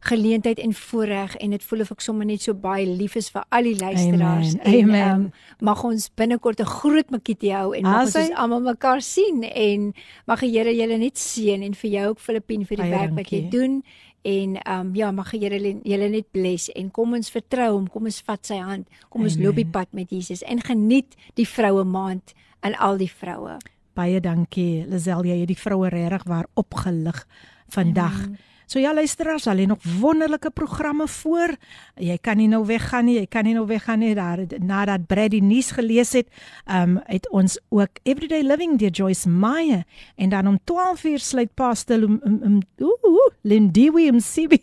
geleentheid 0.00 0.58
en 0.58 0.74
voorreg 0.74 1.36
en 1.36 1.50
dit 1.50 1.64
voel 1.64 1.80
of 1.80 1.90
ek 1.90 2.00
sommer 2.00 2.26
net 2.26 2.42
so 2.42 2.54
baie 2.54 2.86
lief 2.86 3.16
is 3.18 3.30
vir 3.34 3.44
al 3.48 3.66
die 3.66 3.76
luisteraars. 3.78 4.54
Amen. 4.54 4.74
En, 4.74 4.84
Amen. 4.84 5.24
Um, 5.24 5.64
mag 5.66 5.82
ons 5.84 6.10
binnekort 6.14 6.60
'n 6.60 6.70
groot 6.70 7.10
makitie 7.10 7.52
hou 7.54 7.74
en 7.74 7.82
mag 7.82 8.06
ons 8.06 8.30
almal 8.34 8.60
mekaar 8.60 9.02
sien 9.02 9.42
en 9.42 9.92
mag 10.26 10.40
die 10.40 10.50
Here 10.50 10.74
julle 10.74 10.98
net 10.98 11.18
seën 11.18 11.62
en 11.62 11.74
vir 11.74 11.90
jou 11.90 12.08
ook 12.08 12.20
Filippine 12.20 12.64
vir 12.64 12.76
die 12.76 12.82
baie 12.82 12.90
werk 12.90 13.14
dankie. 13.14 13.22
wat 13.22 13.30
jy 13.30 13.58
doen 13.58 13.82
en 14.22 14.56
ehm 14.56 14.80
um, 14.80 14.94
ja 14.94 15.10
mag 15.12 15.30
die 15.30 15.40
Here 15.40 15.58
julle 15.84 16.08
net 16.08 16.30
bless 16.32 16.70
en 16.74 16.90
kom 16.90 17.14
ons 17.14 17.30
vertrou 17.30 17.72
hom 17.76 17.88
kom 17.88 18.04
ons 18.04 18.20
vat 18.26 18.46
sy 18.46 18.58
hand 18.58 18.86
kom 19.08 19.22
Amen. 19.22 19.30
ons 19.30 19.38
loop 19.38 19.56
die 19.56 19.66
pad 19.66 19.88
met 19.92 20.10
Jesus 20.10 20.42
en 20.42 20.60
geniet 20.60 21.16
die 21.34 21.46
vroue 21.46 21.84
maand 21.84 22.34
aan 22.60 22.74
al 22.74 22.98
die 22.98 23.10
vroue. 23.10 23.58
Baie 23.94 24.20
dankie 24.20 24.84
Lisel 24.86 25.24
jy 25.24 25.40
het 25.40 25.48
die 25.48 25.58
vroue 25.58 25.88
regtig 25.88 26.24
waar 26.26 26.46
opgelig 26.54 27.26
vandag. 27.68 28.24
Amen 28.26 28.38
So 28.68 28.76
ja 28.78 28.90
luisteraars, 28.92 29.46
al 29.48 29.56
lê 29.56 29.64
nog 29.66 29.80
wonderlike 30.00 30.50
programme 30.50 31.06
voor. 31.08 31.54
Jy 31.96 32.18
kan 32.20 32.36
nie 32.36 32.50
nou 32.52 32.66
weggaan 32.68 33.06
nie, 33.08 33.14
jy 33.16 33.28
kan 33.32 33.46
nie 33.48 33.54
nou 33.56 33.64
weggaan 33.66 34.02
nie 34.04 34.10
daar 34.14 34.42
nadat 34.60 35.06
Brady 35.08 35.40
nuus 35.40 35.70
gelees 35.72 36.12
het. 36.12 36.28
Um 36.68 36.98
het 37.08 37.24
ons 37.32 37.56
ook 37.72 37.96
Everyday 38.04 38.42
Living 38.44 38.76
deur 38.78 38.92
Joyce 38.92 39.28
Meyer 39.28 39.86
en 40.16 40.28
dan 40.28 40.46
om 40.52 40.58
12:00 40.68 41.16
sluit 41.16 41.54
Pastor 41.54 41.96
um, 41.96 42.20
um, 42.24 42.38
um, 42.44 42.60
ooh, 42.84 43.32
Lindiwe 43.40 44.12
Msibi. 44.12 44.60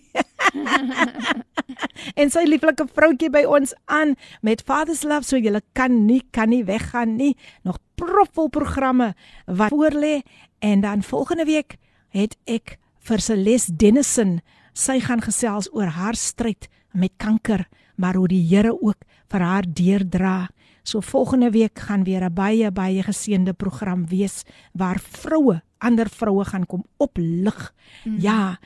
en 2.22 2.30
sy 2.30 2.46
lieflike 2.46 2.86
vroutjie 2.94 3.34
by 3.34 3.42
ons 3.50 3.74
aan 3.90 4.14
met 4.46 4.62
Father's 4.62 5.02
Love 5.02 5.26
so 5.26 5.42
jy 5.42 5.58
kan 5.74 6.06
nie 6.06 6.22
kan 6.30 6.54
nie 6.54 6.62
weggaan 6.64 7.18
nie. 7.18 7.34
Nog 7.64 7.82
propvol 7.98 8.54
programme 8.54 9.16
wat 9.46 9.74
voorlê 9.74 10.22
en 10.60 10.86
dan 10.86 11.04
volgende 11.04 11.50
week 11.50 11.82
het 12.14 12.38
ek 12.46 12.78
vir 13.06 13.22
Celeste 13.22 13.76
Dennison 13.78 14.40
sy 14.74 15.00
gaan 15.00 15.22
gesels 15.22 15.70
oor 15.72 15.94
haar 15.96 16.18
stryd 16.18 16.70
met 16.94 17.14
kanker 17.18 17.66
maar 17.96 18.16
hoe 18.16 18.28
die 18.28 18.44
Here 18.44 18.74
ook 18.82 19.06
vir 19.32 19.42
haar 19.42 19.66
deurdra. 19.68 20.50
So 20.84 21.02
volgende 21.02 21.50
week 21.52 21.80
gaan 21.80 22.04
weer 22.04 22.24
'n 22.24 22.34
baie 22.34 22.72
baie 22.72 23.04
geseënde 23.04 23.54
program 23.54 24.08
wees 24.08 24.44
waar 24.74 25.00
vroue, 25.00 25.62
ander 25.78 26.10
vroue 26.10 26.46
gaan 26.46 26.66
kom 26.66 26.84
oplig. 26.98 27.74
Mm. 28.04 28.20
Ja, 28.20 28.60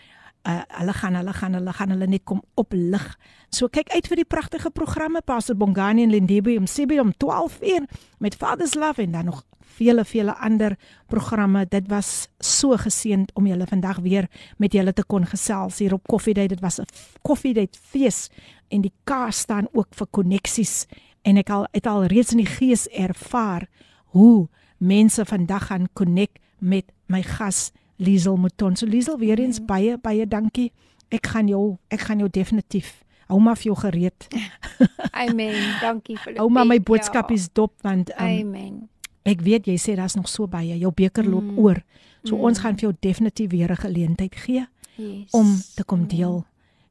uh, 0.47 0.61
hulle 0.67 0.93
gaan 0.93 1.15
hulle 1.15 1.33
gaan 1.33 1.53
hulle 1.53 1.73
gaan 1.73 1.89
hulle 1.89 2.07
net 2.07 2.23
kom 2.23 2.43
oplig. 2.55 3.17
So 3.49 3.67
kyk 3.67 3.89
uit 3.89 4.07
vir 4.07 4.15
die 4.15 4.25
pragtige 4.25 4.69
programme 4.69 5.21
Pastor 5.21 5.55
Bongani 5.55 6.03
en 6.03 6.09
Lindibi 6.09 6.57
om 6.57 6.67
7 6.67 6.99
om 6.99 7.13
12 7.17 7.61
uur 7.61 7.87
met 8.17 8.35
Father's 8.35 8.73
Love 8.73 9.01
en 9.01 9.11
dan 9.11 9.25
nog 9.25 9.43
vele 9.77 10.05
vele 10.05 10.35
ander 10.37 10.75
programme. 11.07 11.65
Dit 11.69 11.87
was 11.87 12.27
so 12.39 12.77
geseënd 12.77 13.31
om 13.33 13.47
julle 13.47 13.67
vandag 13.67 13.99
weer 14.05 14.27
met 14.57 14.73
julle 14.73 14.93
te 14.93 15.03
kon 15.03 15.25
gesels 15.25 15.79
hier 15.79 15.93
op 15.93 16.07
Coffee 16.07 16.33
Date. 16.33 16.55
Dit 16.55 16.61
was 16.61 16.79
'n 16.79 16.85
Coffee 17.21 17.53
Date 17.53 17.79
fees 17.81 18.29
en 18.67 18.81
die 18.81 18.93
kaas 19.03 19.37
staan 19.37 19.67
ook 19.71 19.87
vir 19.91 20.07
koneksies 20.11 20.85
en 21.21 21.37
ek 21.37 21.49
al 21.49 21.67
het 21.71 21.87
al 21.87 22.05
reeds 22.05 22.31
in 22.31 22.43
die 22.43 22.53
gees 22.59 22.87
ervaar 22.87 23.67
hoe 24.05 24.47
mense 24.77 25.25
vandag 25.25 25.65
gaan 25.65 25.87
connect 25.93 26.39
met 26.57 26.85
my 27.05 27.21
gas 27.21 27.71
Liesel 27.97 28.37
Mouton. 28.37 28.75
So 28.75 28.85
Liesel 28.85 29.17
weer 29.17 29.39
eens 29.39 29.59
mm. 29.59 29.65
baie 29.65 29.97
baie 29.97 30.27
dankie. 30.27 30.71
Ek 31.09 31.27
gaan 31.27 31.47
jou 31.47 31.77
ek 31.87 31.99
gaan 31.99 32.19
jou 32.19 32.29
definitief 32.29 33.03
hou 33.29 33.39
maar 33.41 33.57
vir 33.59 33.71
jou 33.71 33.77
gereed. 33.77 34.27
Amen. 35.11 35.57
Dankie 35.81 36.17
vir 36.17 36.37
Hou 36.41 36.49
maar 36.53 36.67
my 36.67 36.79
boodskap 36.81 37.31
is 37.35 37.49
dop 37.53 37.75
want 37.85 38.13
um, 38.17 38.25
Amen. 38.25 38.88
Ek 39.23 39.41
weet 39.41 39.67
jy 39.67 39.77
sê 39.77 39.95
daar's 39.95 40.15
nog 40.15 40.29
so 40.29 40.47
baie. 40.47 40.77
Jou 40.77 40.91
beker 40.95 41.27
loop 41.27 41.43
mm. 41.43 41.59
oor. 41.59 41.83
So 42.23 42.35
mm. 42.35 42.43
ons 42.43 42.59
gaan 42.59 42.77
vir 42.77 42.89
jou 42.89 42.93
definitief 42.99 43.51
weer 43.51 43.71
'n 43.71 43.83
geleentheid 43.83 44.35
gee 44.35 44.65
yes. 44.95 45.31
om 45.31 45.55
te 45.75 45.83
kom 45.83 46.07
deel 46.07 46.45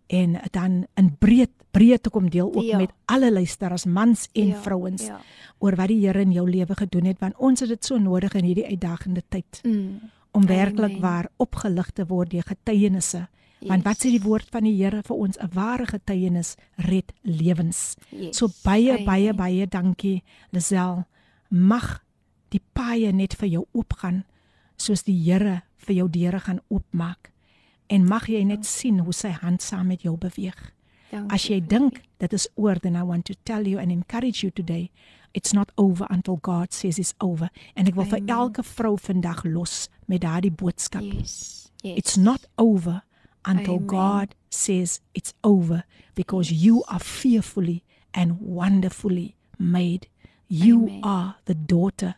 en 0.07 0.41
dan 0.51 0.87
in 0.97 1.17
breed 1.19 1.51
breed 1.71 2.03
te 2.03 2.11
kom 2.11 2.31
deel 2.31 2.49
ook 2.55 2.65
ja. 2.65 2.79
met 2.79 2.91
alle 3.05 3.33
luisteraars 3.33 3.85
mans 3.85 4.29
en 4.33 4.47
ja. 4.47 4.61
vrouens 4.61 5.05
ja. 5.07 5.21
oor 5.59 5.77
wat 5.77 5.89
die 5.89 6.07
Here 6.07 6.21
in 6.21 6.33
jou 6.33 6.51
lewe 6.51 6.75
gedoen 6.75 7.05
het 7.05 7.19
want 7.21 7.37
ons 7.37 7.61
het 7.61 7.69
dit 7.69 7.85
so 7.85 7.99
nodig 7.99 8.35
in 8.35 8.45
hierdie 8.45 8.67
uitdagende 8.67 9.23
tyd. 9.29 9.61
Mm 9.65 10.01
om 10.39 10.47
werklik 10.47 11.01
waar 11.01 11.29
opgelig 11.37 11.91
te 11.91 12.07
word 12.07 12.31
deur 12.31 12.47
getuienisse. 12.47 13.27
Yes. 13.59 13.71
Want 13.73 13.87
wat 13.89 14.03
sê 14.03 14.13
die 14.15 14.23
woord 14.23 14.51
van 14.55 14.69
die 14.69 14.77
Here 14.79 15.03
vir 15.03 15.17
ons? 15.17 15.39
'n 15.39 15.51
Ware 15.55 15.87
getuienis 15.87 16.55
red 16.77 17.13
lewens. 17.23 17.97
Yes. 18.11 18.37
So 18.37 18.49
baie 18.63 18.93
Amen. 18.93 19.05
baie 19.05 19.35
baie 19.35 19.67
dankie 19.67 20.23
Lisel. 20.51 21.05
Mag 21.49 22.05
die 22.55 22.63
paaie 22.73 23.13
net 23.13 23.37
vir 23.41 23.49
jou 23.49 23.67
oopgaan 23.73 24.25
soos 24.77 25.03
die 25.03 25.17
Here 25.17 25.63
vir 25.77 25.95
jou 25.95 26.09
deure 26.09 26.41
gaan 26.41 26.61
oopmaak. 26.69 27.31
En 27.89 28.05
mag 28.05 28.29
jy 28.29 28.43
net 28.45 28.67
sien 28.67 29.01
hoe 29.01 29.13
sy 29.13 29.31
hand 29.31 29.63
saam 29.63 29.89
met 29.89 30.03
jou 30.03 30.17
beweeg. 30.17 30.59
Dankie. 31.11 31.35
As 31.35 31.47
jy 31.49 31.61
dink 31.65 32.03
dit 32.21 32.33
is 32.33 32.49
oor, 32.57 32.77
then 32.77 32.97
I 32.97 33.03
want 33.03 33.25
to 33.27 33.35
tell 33.45 33.67
you 33.67 33.79
and 33.79 33.91
encourage 33.91 34.43
you 34.43 34.51
today 34.51 34.91
it's 35.33 35.53
not 35.53 35.71
over 35.77 36.07
until 36.11 36.37
God 36.37 36.73
says 36.73 36.99
it's 36.99 37.15
over. 37.21 37.51
En 37.75 37.87
ek 37.87 37.95
wil 37.95 38.07
Amen. 38.07 38.27
vir 38.27 38.35
elke 38.35 38.63
vrou 38.65 38.97
vandag 38.99 39.45
los 39.45 39.89
met 40.07 40.23
daardie 40.25 40.53
boodskap. 40.53 41.05
Yes. 41.05 41.69
Yes. 41.83 41.97
It's 41.97 42.17
not 42.17 42.49
over 42.57 43.03
until 43.45 43.79
Amen. 43.79 43.87
God 43.87 44.35
says 44.49 45.01
it's 45.13 45.35
over 45.43 45.85
because 46.15 46.53
you 46.53 46.83
are 46.89 47.01
fearfully 47.01 47.85
and 48.11 48.41
wonderfully 48.41 49.37
made. 49.59 50.09
You 50.49 50.89
Amen. 50.89 51.03
are 51.03 51.37
the 51.45 51.55
daughter 51.55 52.17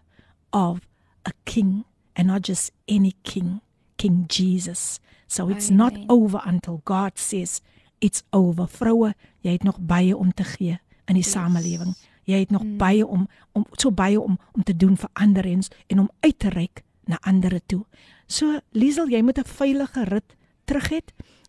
of 0.52 0.80
a 1.24 1.32
king 1.44 1.84
and 2.14 2.28
not 2.28 2.42
just 2.42 2.72
any 2.86 3.14
king, 3.22 3.60
King 3.96 4.26
Jesus. 4.28 5.00
So 5.26 5.48
it's 5.48 5.70
Amen. 5.70 5.76
not 5.76 5.92
over 6.08 6.40
until 6.44 6.82
God 6.84 7.18
says 7.18 7.60
it's 8.00 8.22
over. 8.32 8.66
Vroue, 8.66 9.14
jy 9.40 9.52
het 9.52 9.62
nog 9.62 9.78
baie 9.78 10.16
om 10.16 10.32
te 10.32 10.44
gee 10.44 10.80
in 11.06 11.14
die 11.14 11.22
yes. 11.22 11.32
samelewing 11.32 11.94
jy 12.30 12.44
het 12.44 12.50
nog 12.50 12.64
mm. 12.64 12.76
baie 12.76 13.06
om 13.06 13.28
om 13.52 13.66
so 13.72 13.90
baie 13.90 14.20
om 14.20 14.38
om 14.52 14.62
te 14.62 14.76
doen 14.76 14.96
vir 14.96 15.10
ander 15.12 15.46
en 15.46 15.62
en 15.86 15.98
om 15.98 16.10
uit 16.20 16.38
te 16.38 16.48
reik 16.48 16.82
na 17.04 17.18
ander 17.20 17.60
toe. 17.66 17.84
So 18.26 18.60
Liesel, 18.70 19.08
jy 19.10 19.22
moet 19.22 19.38
'n 19.38 19.44
veilige 19.44 20.04
rit 20.04 20.36
terug 20.64 20.90
hê 20.90 21.00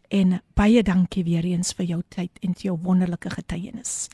en 0.09 0.41
baie 0.53 0.83
dankie 0.83 1.23
weer 1.23 1.45
eens 1.45 1.73
vir 1.73 1.85
jou 1.85 2.01
tyd 2.09 2.31
en 2.41 2.53
vir 2.53 2.63
jou 2.63 2.77
wonderlike 2.81 3.29
getuienis. 3.29 4.09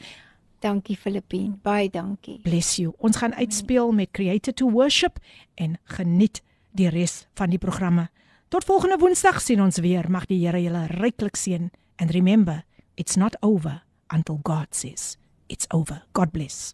Dankie 0.59 0.97
Filippine, 0.97 1.57
baie 1.61 1.89
dankie. 1.89 2.39
Bless 2.41 2.75
you. 2.75 2.93
Ons 2.97 3.19
gaan 3.21 3.35
uitspeel 3.35 3.91
met 3.91 4.11
Created 4.11 4.55
to 4.55 4.71
Worship 4.71 5.19
en 5.55 5.77
geniet 5.83 6.41
die 6.71 6.89
res 6.89 7.27
van 7.37 7.49
die 7.53 7.61
programme. 7.61 8.07
Tot 8.49 8.65
volgende 8.65 8.97
Woensdag 8.97 9.41
sien 9.41 9.61
ons 9.61 9.77
weer. 9.83 10.09
Mag 10.09 10.25
die 10.25 10.39
Here 10.45 10.61
julle 10.61 10.85
ryklik 10.97 11.35
seën 11.35 11.69
and 11.97 12.11
remember, 12.11 12.63
it's 12.95 13.15
not 13.15 13.37
over 13.41 13.83
until 14.13 14.39
God 14.43 14.67
says 14.75 15.17
it's 15.47 15.67
over. 15.69 16.03
God 16.13 16.31
bless. 16.31 16.73